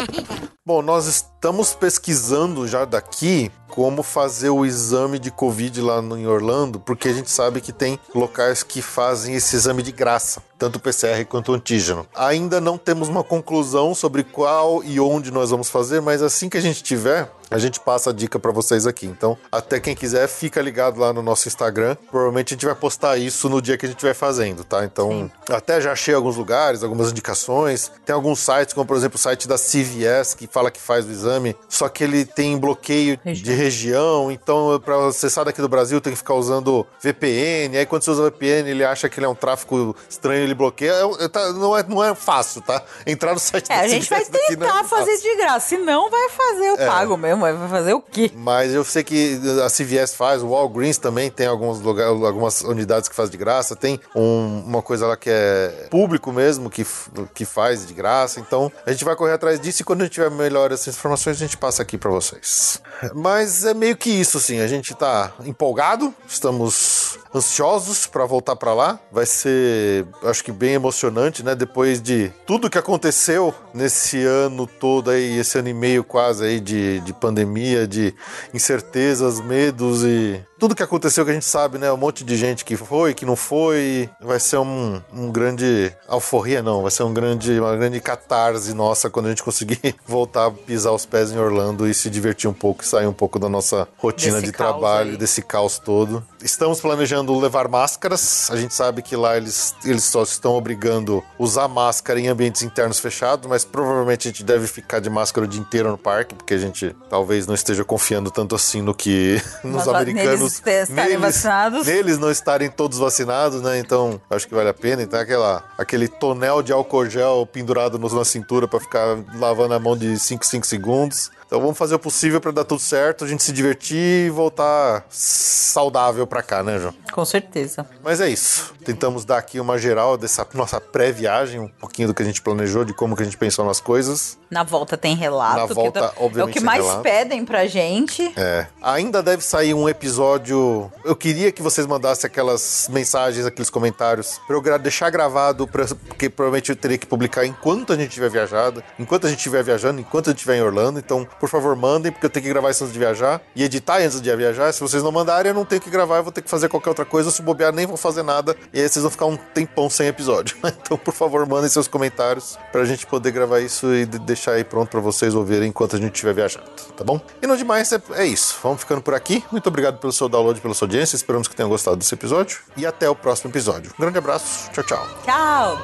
Bom, 0.66 0.80
nós 0.80 1.06
estamos 1.06 1.74
pesquisando 1.74 2.66
já 2.66 2.86
daqui 2.86 3.52
como 3.74 4.02
fazer 4.04 4.50
o 4.50 4.64
exame 4.64 5.18
de 5.18 5.32
Covid 5.32 5.80
lá 5.80 5.98
em 5.98 6.26
Orlando, 6.28 6.78
porque 6.78 7.08
a 7.08 7.12
gente 7.12 7.28
sabe 7.28 7.60
que 7.60 7.72
tem 7.72 7.98
locais 8.14 8.62
que 8.62 8.80
fazem 8.80 9.34
esse 9.34 9.56
exame 9.56 9.82
de 9.82 9.90
graça, 9.90 10.40
tanto 10.56 10.78
PCR 10.78 11.24
quanto 11.28 11.52
antígeno. 11.52 12.06
Ainda 12.14 12.60
não 12.60 12.78
temos 12.78 13.08
uma 13.08 13.24
conclusão 13.24 13.94
sobre 13.96 14.22
qual 14.22 14.82
e 14.84 15.00
onde 15.00 15.32
nós 15.32 15.50
vamos 15.50 15.68
fazer, 15.68 16.00
mas 16.00 16.22
assim 16.22 16.48
que 16.48 16.56
a 16.56 16.60
gente 16.60 16.84
tiver, 16.84 17.28
a 17.50 17.58
gente 17.58 17.80
passa 17.80 18.10
a 18.10 18.12
dica 18.12 18.38
para 18.38 18.52
vocês 18.52 18.86
aqui. 18.86 19.06
Então, 19.06 19.36
até 19.50 19.80
quem 19.80 19.94
quiser, 19.94 20.28
fica 20.28 20.62
ligado 20.62 21.00
lá 21.00 21.12
no 21.12 21.22
nosso 21.22 21.48
Instagram. 21.48 21.96
Provavelmente 22.10 22.54
a 22.54 22.56
gente 22.56 22.66
vai 22.66 22.74
postar 22.74 23.16
isso 23.16 23.48
no 23.48 23.60
dia 23.60 23.76
que 23.76 23.86
a 23.86 23.88
gente 23.88 23.96
estiver 23.96 24.14
fazendo, 24.14 24.62
tá? 24.62 24.84
Então, 24.84 25.30
até 25.48 25.80
já 25.80 25.92
achei 25.92 26.14
alguns 26.14 26.36
lugares, 26.36 26.82
algumas 26.82 27.10
indicações. 27.10 27.90
Tem 28.06 28.14
alguns 28.14 28.38
sites, 28.38 28.53
como 28.74 28.86
por 28.86 28.96
exemplo 28.96 29.16
o 29.16 29.18
site 29.18 29.48
da 29.48 29.56
CVS, 29.56 30.34
que 30.34 30.46
fala 30.46 30.70
que 30.70 30.80
faz 30.80 31.06
o 31.06 31.10
exame, 31.10 31.56
só 31.68 31.88
que 31.88 32.04
ele 32.04 32.24
tem 32.24 32.56
bloqueio 32.58 33.18
Região. 33.24 33.44
de 33.44 33.52
região. 33.62 34.30
Então, 34.30 34.80
para 34.84 35.06
acessar 35.08 35.44
daqui 35.44 35.60
do 35.60 35.68
Brasil, 35.68 36.00
tem 36.00 36.12
que 36.12 36.18
ficar 36.18 36.34
usando 36.34 36.86
VPN. 37.02 37.76
Aí, 37.78 37.86
quando 37.86 38.02
você 38.02 38.10
usa 38.10 38.22
VPN, 38.24 38.68
ele 38.70 38.84
acha 38.84 39.08
que 39.08 39.18
ele 39.18 39.26
é 39.26 39.28
um 39.28 39.34
tráfico 39.34 39.94
estranho, 40.08 40.42
ele 40.42 40.54
bloqueia. 40.54 40.92
É- 40.92 41.24
é- 41.24 41.28
tá- 41.28 41.52
não, 41.52 41.76
é, 41.76 41.82
não 41.82 42.04
é 42.04 42.14
fácil, 42.14 42.60
tá? 42.62 42.82
Entrar 43.06 43.32
no 43.34 43.38
site 43.40 43.70
É, 43.70 43.76
da 43.78 43.82
a 43.82 43.88
gente 43.88 44.08
vai 44.08 44.24
CVS 44.24 44.44
é 44.44 44.48
tentar 44.48 44.84
fazer 44.84 44.88
fácil. 44.88 45.14
isso 45.14 45.22
de 45.22 45.36
graça. 45.36 45.68
Se 45.68 45.78
não, 45.78 46.10
vai 46.10 46.28
fazer 46.30 46.70
o 46.72 46.76
pago 46.76 47.16
mesmo. 47.16 47.40
Vai 47.40 47.68
fazer 47.68 47.92
o 47.94 48.00
quê? 48.00 48.30
Mas 48.34 48.72
eu 48.74 48.84
sei 48.84 49.02
que 49.02 49.40
a 49.64 49.68
CVS 49.68 50.14
faz, 50.14 50.42
o 50.42 50.48
Walgreens 50.48 50.98
também 50.98 51.30
tem 51.30 51.46
alguns 51.46 51.80
lugares, 51.80 52.22
algumas 52.22 52.60
unidades 52.62 53.08
que 53.08 53.14
faz 53.14 53.30
de 53.30 53.36
graça, 53.36 53.74
tem 53.74 54.00
um- 54.14 54.62
uma 54.66 54.82
coisa 54.82 55.06
lá 55.06 55.16
que 55.16 55.30
é 55.30 55.88
público 55.90 56.32
mesmo, 56.32 56.68
que, 56.70 56.86
que 57.34 57.44
faz 57.44 57.86
de 57.86 57.94
graça. 57.94 58.33
Então 58.40 58.70
a 58.86 58.92
gente 58.92 59.04
vai 59.04 59.16
correr 59.16 59.32
atrás 59.32 59.60
disso 59.60 59.82
e 59.82 59.84
quando 59.84 60.02
a 60.02 60.04
gente 60.04 60.14
tiver 60.14 60.30
melhor 60.30 60.72
essas 60.72 60.94
informações, 60.96 61.36
a 61.36 61.40
gente 61.40 61.56
passa 61.56 61.82
aqui 61.82 61.96
pra 61.98 62.10
vocês. 62.10 62.80
Mas 63.14 63.64
é 63.64 63.74
meio 63.74 63.96
que 63.96 64.10
isso, 64.10 64.38
assim. 64.38 64.60
A 64.60 64.66
gente 64.66 64.94
tá 64.94 65.32
empolgado, 65.44 66.14
estamos 66.26 67.18
ansiosos 67.34 68.06
pra 68.06 68.24
voltar 68.24 68.56
pra 68.56 68.72
lá. 68.72 69.00
Vai 69.10 69.26
ser, 69.26 70.06
acho 70.22 70.44
que 70.44 70.52
bem 70.52 70.74
emocionante, 70.74 71.42
né? 71.42 71.54
Depois 71.54 72.00
de 72.00 72.32
tudo 72.46 72.70
que 72.70 72.78
aconteceu 72.78 73.54
nesse 73.72 74.24
ano 74.24 74.66
todo 74.66 75.10
aí, 75.10 75.38
esse 75.38 75.58
ano 75.58 75.68
e 75.68 75.74
meio 75.74 76.04
quase 76.04 76.44
aí 76.44 76.60
de, 76.60 77.00
de 77.00 77.12
pandemia, 77.12 77.86
de 77.86 78.14
incertezas, 78.52 79.40
medos 79.40 80.04
e 80.04 80.40
tudo 80.64 80.74
que 80.74 80.82
aconteceu 80.82 81.26
que 81.26 81.30
a 81.30 81.34
gente 81.34 81.44
sabe, 81.44 81.76
né? 81.76 81.92
Um 81.92 81.96
monte 81.98 82.24
de 82.24 82.38
gente 82.38 82.64
que 82.64 82.74
foi, 82.74 83.12
que 83.12 83.26
não 83.26 83.36
foi. 83.36 84.08
Vai 84.18 84.40
ser 84.40 84.56
um, 84.56 84.98
um 85.12 85.30
grande 85.30 85.92
alforria, 86.08 86.62
não. 86.62 86.80
Vai 86.80 86.90
ser 86.90 87.02
um 87.02 87.12
grande, 87.12 87.60
uma 87.60 87.76
grande 87.76 88.00
catarse 88.00 88.72
nossa 88.72 89.10
quando 89.10 89.26
a 89.26 89.28
gente 89.28 89.42
conseguir 89.42 89.94
voltar 90.08 90.46
a 90.46 90.50
pisar 90.50 90.92
os 90.92 91.04
pés 91.04 91.30
em 91.32 91.36
Orlando 91.36 91.86
e 91.86 91.92
se 91.92 92.08
divertir 92.08 92.48
um 92.48 92.54
pouco 92.54 92.82
e 92.82 92.86
sair 92.86 93.06
um 93.06 93.12
pouco 93.12 93.38
da 93.38 93.46
nossa 93.46 93.86
rotina 93.98 94.36
Desse 94.36 94.46
de 94.46 94.52
trabalho, 94.52 95.10
aí. 95.10 95.16
desse 95.18 95.42
caos 95.42 95.78
todo. 95.78 96.24
Estamos 96.44 96.78
planejando 96.78 97.34
levar 97.40 97.68
máscaras. 97.68 98.50
A 98.50 98.56
gente 98.56 98.74
sabe 98.74 99.00
que 99.00 99.16
lá 99.16 99.34
eles, 99.34 99.74
eles 99.82 100.04
só 100.04 100.22
estão 100.22 100.52
obrigando 100.52 101.24
usar 101.38 101.66
máscara 101.68 102.20
em 102.20 102.28
ambientes 102.28 102.62
internos 102.62 102.98
fechados, 102.98 103.48
mas 103.48 103.64
provavelmente 103.64 104.28
a 104.28 104.30
gente 104.30 104.44
deve 104.44 104.66
ficar 104.66 105.00
de 105.00 105.08
máscara 105.08 105.46
o 105.46 105.48
dia 105.48 105.58
inteiro 105.58 105.90
no 105.90 105.96
parque, 105.96 106.34
porque 106.34 106.52
a 106.52 106.58
gente 106.58 106.94
talvez 107.08 107.46
não 107.46 107.54
esteja 107.54 107.82
confiando 107.82 108.30
tanto 108.30 108.54
assim 108.54 108.82
no 108.82 108.94
que 108.94 109.40
nos 109.64 109.86
Mas, 109.86 109.88
americanos. 109.88 110.62
neles 110.90 111.18
vacinados. 111.18 111.86
Neles 111.86 112.18
não 112.18 112.30
estarem 112.30 112.68
todos 112.68 112.98
vacinados, 112.98 113.62
né? 113.62 113.78
Então 113.78 114.20
acho 114.28 114.46
que 114.46 114.54
vale 114.54 114.68
a 114.68 114.74
pena. 114.74 115.02
Então 115.02 115.18
aquela, 115.18 115.64
aquele 115.78 116.08
tonel 116.08 116.62
de 116.62 116.74
álcool 116.74 117.08
gel 117.08 117.48
pendurado 117.50 117.98
na 117.98 118.24
cintura 118.24 118.68
para 118.68 118.80
ficar 118.80 119.16
lavando 119.36 119.72
a 119.72 119.78
mão 119.78 119.96
de 119.96 120.18
5 120.18 120.44
5 120.44 120.66
segundos. 120.66 121.30
Então 121.54 121.62
vamos 121.62 121.78
fazer 121.78 121.94
o 121.94 122.00
possível 122.00 122.40
para 122.40 122.50
dar 122.50 122.64
tudo 122.64 122.80
certo, 122.80 123.24
a 123.24 123.28
gente 123.28 123.44
se 123.44 123.52
divertir 123.52 124.26
e 124.26 124.28
voltar 124.28 125.06
saudável 125.08 126.26
para 126.26 126.42
cá, 126.42 126.64
né, 126.64 126.80
João? 126.80 126.92
Com 127.12 127.24
certeza. 127.24 127.86
Mas 128.02 128.20
é 128.20 128.28
isso. 128.28 128.74
Tentamos 128.84 129.24
dar 129.24 129.38
aqui 129.38 129.60
uma 129.60 129.78
geral 129.78 130.16
dessa 130.16 130.44
nossa 130.52 130.80
pré-viagem, 130.80 131.60
um 131.60 131.68
pouquinho 131.68 132.08
do 132.08 132.14
que 132.14 132.24
a 132.24 132.26
gente 132.26 132.42
planejou, 132.42 132.84
de 132.84 132.92
como 132.92 133.14
que 133.14 133.22
a 133.22 133.24
gente 133.24 133.38
pensou 133.38 133.64
nas 133.64 133.78
coisas. 133.78 134.36
Na 134.54 134.62
volta 134.62 134.96
tem 134.96 135.16
relato. 135.16 135.58
Na 135.62 135.66
que 135.66 135.74
volta, 135.74 136.00
tá- 136.00 136.12
É 136.16 136.20
o 136.22 136.26
obviamente, 136.26 136.54
que 136.54 136.60
mais 136.64 136.80
relato. 136.80 137.02
pedem 137.02 137.44
pra 137.44 137.66
gente. 137.66 138.32
É. 138.36 138.68
Ainda 138.80 139.20
deve 139.20 139.42
sair 139.42 139.74
um 139.74 139.88
episódio. 139.88 140.92
Eu 141.04 141.16
queria 141.16 141.50
que 141.50 141.60
vocês 141.60 141.84
mandassem 141.88 142.28
aquelas 142.28 142.88
mensagens, 142.88 143.44
aqueles 143.44 143.68
comentários, 143.68 144.40
pra 144.46 144.54
eu 144.54 144.78
deixar 144.78 145.10
gravado, 145.10 145.66
pra- 145.66 145.86
porque 146.06 146.30
provavelmente 146.30 146.70
eu 146.70 146.76
teria 146.76 146.96
que 146.96 147.04
publicar 147.04 147.44
enquanto 147.44 147.92
a 147.92 147.96
gente 147.96 148.10
estiver 148.10 148.30
viajado, 148.30 148.80
enquanto 148.96 149.26
a 149.26 149.28
gente 149.28 149.38
estiver 149.38 149.64
viajando, 149.64 150.00
enquanto 150.00 150.28
a 150.28 150.30
gente 150.30 150.38
estiver 150.38 150.56
em 150.56 150.62
Orlando. 150.62 151.00
Então, 151.00 151.26
por 151.40 151.48
favor, 151.48 151.74
mandem, 151.74 152.12
porque 152.12 152.26
eu 152.26 152.30
tenho 152.30 152.44
que 152.44 152.48
gravar 152.48 152.70
isso 152.70 152.84
antes 152.84 152.92
de 152.92 152.98
viajar 153.00 153.42
e 153.56 153.64
editar 153.64 153.96
antes 154.00 154.20
de 154.20 154.36
viajar. 154.36 154.72
Se 154.72 154.80
vocês 154.80 155.02
não 155.02 155.10
mandarem, 155.10 155.50
eu 155.50 155.54
não 155.54 155.64
tenho 155.64 155.80
que 155.80 155.90
gravar, 155.90 156.18
eu 156.18 156.22
vou 156.22 156.30
ter 156.32 156.42
que 156.42 156.48
fazer 156.48 156.68
qualquer 156.68 156.90
outra 156.90 157.04
coisa. 157.04 157.28
Se 157.32 157.42
bobear, 157.42 157.72
nem 157.72 157.86
vou 157.86 157.96
fazer 157.96 158.22
nada. 158.22 158.56
E 158.72 158.80
aí 158.80 158.88
vocês 158.88 159.02
vão 159.02 159.10
ficar 159.10 159.26
um 159.26 159.36
tempão 159.36 159.90
sem 159.90 160.06
episódio. 160.06 160.56
Então, 160.84 160.98
por 160.98 161.14
favor, 161.14 161.44
mandem 161.46 161.68
seus 161.70 161.88
comentários 161.88 162.58
pra 162.70 162.84
gente 162.84 163.06
poder 163.06 163.30
gravar 163.30 163.58
isso 163.60 163.92
e 163.94 164.04
deixar 164.04 164.43
aí 164.50 164.64
pronto 164.64 164.90
pra 164.90 165.00
vocês 165.00 165.34
ouvirem 165.34 165.68
enquanto 165.68 165.96
a 165.96 165.98
gente 165.98 166.14
estiver 166.14 166.34
viajando, 166.34 166.70
tá 166.96 167.04
bom? 167.04 167.20
E 167.42 167.46
no 167.46 167.56
demais, 167.56 167.92
é, 167.92 168.00
é 168.14 168.26
isso. 168.26 168.58
Vamos 168.62 168.80
ficando 168.80 169.00
por 169.00 169.14
aqui. 169.14 169.44
Muito 169.50 169.66
obrigado 169.66 169.98
pelo 169.98 170.12
seu 170.12 170.28
download, 170.28 170.60
pela 170.60 170.74
sua 170.74 170.86
audiência. 170.86 171.16
Esperamos 171.16 171.48
que 171.48 171.56
tenham 171.56 171.68
gostado 171.68 171.96
desse 171.96 172.14
episódio. 172.14 172.58
E 172.76 172.86
até 172.86 173.08
o 173.08 173.14
próximo 173.14 173.50
episódio. 173.50 173.92
Um 173.98 174.02
grande 174.02 174.18
abraço. 174.18 174.70
Tchau, 174.72 174.84
tchau. 174.84 175.08
Tchau! 175.24 175.78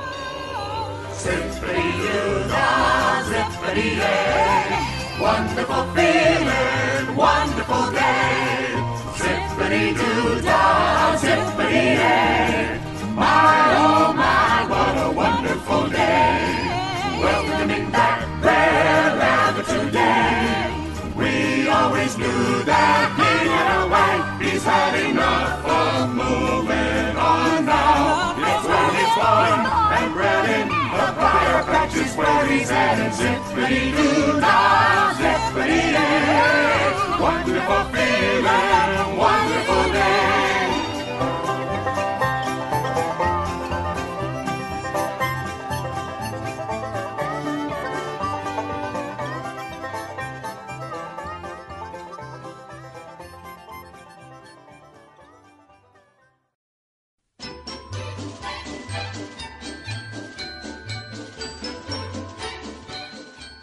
Wonderful 5.20 5.84
feeling, 5.94 7.14
wonderful 7.14 7.90
day. 7.92 8.72
Zippity 9.20 9.92
doo 9.92 10.40
dah, 10.40 11.14
zippity 11.20 12.00
yay. 12.00 12.80
My 13.14 13.76
oh 13.76 14.12
my, 14.16 14.19
He's 24.60 24.68
had 24.68 24.94
enough 25.08 25.64
of 25.64 26.14
moving 26.14 27.16
on 27.16 27.64
now. 27.64 28.36
It's 28.36 28.66
where 28.68 28.92
he's 28.92 29.14
born 29.16 29.60
and 29.96 30.12
bred 30.12 30.50
in 30.52 30.68
the 30.68 31.06
briar 31.16 31.64
patches 31.64 32.14
where 32.14 32.44
he's 32.44 32.68
headed. 32.68 33.10
Zippity 33.12 33.96
doo 33.96 34.38
dah, 34.38 35.16
zippity 35.16 35.96
yay. 35.96 36.92
Wonderful 37.24 37.84
feeling, 37.88 39.09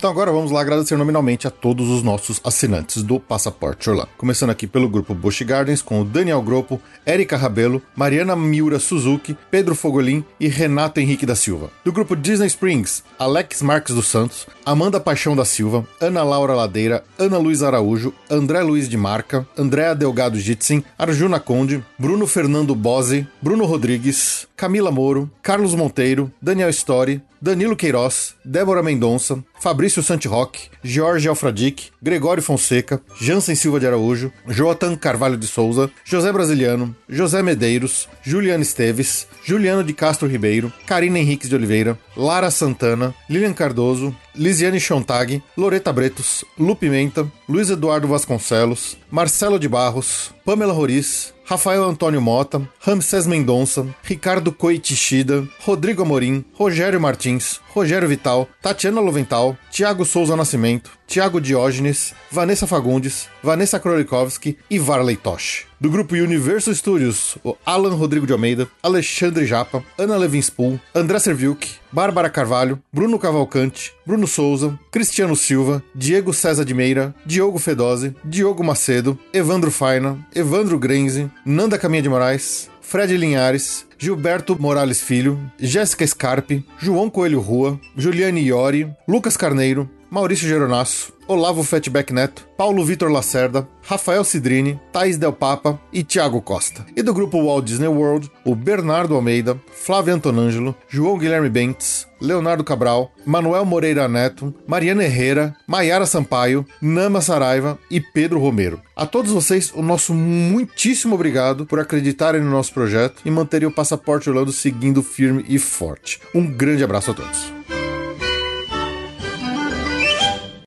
Então 0.00 0.12
agora 0.12 0.30
vamos 0.30 0.52
lá 0.52 0.60
agradecer 0.60 0.96
nominalmente 0.96 1.48
a 1.48 1.50
todos 1.50 1.88
os 1.88 2.04
nossos 2.04 2.40
assinantes 2.44 3.02
do 3.02 3.18
Passaporte 3.18 3.90
Orlando. 3.90 4.10
Começando 4.16 4.50
aqui 4.50 4.64
pelo 4.64 4.88
grupo 4.88 5.12
Bush 5.12 5.42
Gardens 5.42 5.82
com 5.82 6.00
o 6.00 6.04
Daniel 6.04 6.40
Gropo, 6.40 6.80
Erika 7.04 7.36
Rabelo, 7.36 7.82
Mariana 7.96 8.36
Miura 8.36 8.78
Suzuki, 8.78 9.36
Pedro 9.50 9.74
Fogolin 9.74 10.24
e 10.38 10.46
Renato 10.46 11.00
Henrique 11.00 11.26
da 11.26 11.34
Silva. 11.34 11.72
Do 11.84 11.90
grupo 11.90 12.14
Disney 12.14 12.46
Springs, 12.46 13.02
Alex 13.18 13.60
Marques 13.60 13.92
dos 13.92 14.06
Santos, 14.06 14.46
Amanda 14.64 15.00
Paixão 15.00 15.34
da 15.34 15.44
Silva, 15.44 15.84
Ana 16.00 16.22
Laura 16.22 16.54
Ladeira, 16.54 17.02
Ana 17.18 17.38
Luiz 17.38 17.64
Araújo, 17.64 18.14
André 18.30 18.62
Luiz 18.62 18.88
de 18.88 18.96
Marca, 18.96 19.48
Andréa 19.58 19.96
Delgado 19.96 20.38
Jitsin, 20.38 20.84
Arjuna 20.96 21.40
Conde, 21.40 21.84
Bruno 21.98 22.24
Fernando 22.24 22.72
Bose, 22.72 23.26
Bruno 23.42 23.64
Rodrigues, 23.64 24.46
Camila 24.56 24.92
Moro, 24.92 25.28
Carlos 25.42 25.74
Monteiro, 25.74 26.32
Daniel 26.40 26.70
Story, 26.70 27.20
Danilo 27.40 27.76
Queiroz, 27.76 28.34
Débora 28.44 28.82
Mendonça, 28.82 29.42
Fabrício 29.60 30.02
Santiroque, 30.02 30.70
Jorge 30.84 31.28
Alfradique, 31.28 31.90
Gregório 32.00 32.42
Fonseca, 32.42 33.00
Jansen 33.20 33.56
Silva 33.56 33.80
de 33.80 33.86
Araújo, 33.86 34.32
Joatan 34.46 34.96
Carvalho 34.96 35.36
de 35.36 35.46
Souza, 35.46 35.90
José 36.08 36.30
Brasiliano, 36.32 36.94
José 37.10 37.42
Medeiros, 37.42 38.08
Juliano 38.24 38.62
Esteves, 38.62 39.26
Juliano 39.46 39.82
de 39.82 39.92
Castro 39.92 40.28
Ribeiro, 40.28 40.72
Karina 40.86 41.18
Henriques 41.18 41.48
de 41.48 41.56
Oliveira, 41.56 41.98
Lara 42.16 42.50
Santana, 42.50 43.14
Lilian 43.28 43.52
Cardoso, 43.52 44.14
Lisiane 44.34 44.78
Chontag, 44.78 45.42
Loreta 45.56 45.92
Bretos, 45.92 46.44
Lu 46.56 46.76
Pimenta, 46.76 47.26
Luiz 47.48 47.70
Eduardo 47.70 48.06
Vasconcelos, 48.06 48.96
Marcelo 49.10 49.58
de 49.58 49.68
Barros, 49.68 50.32
Pamela 50.44 50.72
Roriz, 50.72 51.34
Rafael 51.44 51.82
Antônio 51.82 52.20
Mota, 52.20 52.60
Ramsés 52.78 53.26
Mendonça, 53.26 53.86
Ricardo 54.04 54.52
Coitichida, 54.52 55.48
Rodrigo 55.60 56.02
Amorim, 56.02 56.44
Rogério 56.52 57.00
Martins, 57.00 57.58
Rogério 57.78 58.08
Vital, 58.08 58.48
Tatiana 58.60 59.00
Lovental, 59.00 59.56
Tiago 59.70 60.04
Souza 60.04 60.34
Nascimento, 60.34 60.90
Tiago 61.06 61.40
Diógenes, 61.40 62.12
Vanessa 62.28 62.66
Fagundes, 62.66 63.28
Vanessa 63.40 63.78
Krolikovski 63.78 64.58
e 64.68 64.80
Varley 64.80 65.16
Tosh. 65.16 65.64
Do 65.80 65.88
grupo 65.88 66.16
Universo 66.16 66.74
Studios, 66.74 67.38
o 67.44 67.56
Alan 67.64 67.94
Rodrigo 67.94 68.26
de 68.26 68.32
Almeida, 68.32 68.66
Alexandre 68.82 69.46
Japa, 69.46 69.84
Ana 69.96 70.16
Levinspool, 70.16 70.80
André 70.92 71.20
Serviuk, 71.20 71.64
Bárbara 71.92 72.28
Carvalho, 72.28 72.82
Bruno 72.92 73.16
Cavalcante, 73.16 73.92
Bruno 74.04 74.26
Souza, 74.26 74.76
Cristiano 74.90 75.36
Silva, 75.36 75.80
Diego 75.94 76.32
César 76.32 76.64
de 76.64 76.74
Meira, 76.74 77.14
Diogo 77.24 77.58
Fedose, 77.58 78.12
Diogo 78.24 78.64
Macedo, 78.64 79.16
Evandro 79.32 79.70
Faina, 79.70 80.18
Evandro 80.34 80.80
Grenze, 80.80 81.30
Nanda 81.46 81.78
Caminha 81.78 82.02
de 82.02 82.08
Moraes, 82.08 82.68
Fred 82.90 83.14
Linhares, 83.18 83.84
Gilberto 83.98 84.56
Morales 84.58 85.02
Filho, 85.02 85.38
Jéssica 85.58 86.06
Scarpe, 86.06 86.64
João 86.78 87.10
Coelho 87.10 87.38
Rua, 87.38 87.78
Juliane 87.94 88.40
Iori, 88.40 88.90
Lucas 89.06 89.36
Carneiro, 89.36 89.90
Maurício 90.10 90.48
Geronasso, 90.48 91.12
Olavo 91.26 91.62
Fatback 91.62 92.14
Neto, 92.14 92.46
Paulo 92.56 92.82
Vitor 92.82 93.10
Lacerda, 93.10 93.68
Rafael 93.82 94.24
Cidrini, 94.24 94.80
Thaís 94.90 95.18
Del 95.18 95.34
Papa 95.34 95.78
e 95.92 96.02
Thiago 96.02 96.40
Costa. 96.40 96.86
E 96.96 97.02
do 97.02 97.12
grupo 97.12 97.44
Walt 97.44 97.66
Disney 97.66 97.88
World, 97.88 98.30
o 98.42 98.54
Bernardo 98.54 99.14
Almeida, 99.14 99.60
Flávio 99.70 100.14
Antonângelo, 100.14 100.74
João 100.88 101.18
Guilherme 101.18 101.50
Bentes, 101.50 102.06
Leonardo 102.18 102.64
Cabral, 102.64 103.12
Manuel 103.26 103.66
Moreira 103.66 104.08
Neto, 104.08 104.54
Mariana 104.66 105.04
Herrera, 105.04 105.54
Maiara 105.66 106.06
Sampaio, 106.06 106.66
Nama 106.80 107.20
Saraiva 107.20 107.78
e 107.90 108.00
Pedro 108.00 108.40
Romero. 108.40 108.80
A 108.96 109.04
todos 109.04 109.30
vocês, 109.30 109.70
o 109.74 109.82
nosso 109.82 110.14
muitíssimo 110.14 111.14
obrigado 111.14 111.66
por 111.66 111.78
acreditarem 111.78 112.40
no 112.40 112.50
nosso 112.50 112.72
projeto 112.72 113.20
e 113.26 113.30
manterem 113.30 113.68
o 113.68 113.72
Passaporte 113.72 114.30
Orlando 114.30 114.52
seguindo 114.52 115.02
firme 115.02 115.44
e 115.46 115.58
forte. 115.58 116.18
Um 116.34 116.46
grande 116.46 116.82
abraço 116.82 117.10
a 117.10 117.14
todos. 117.14 117.57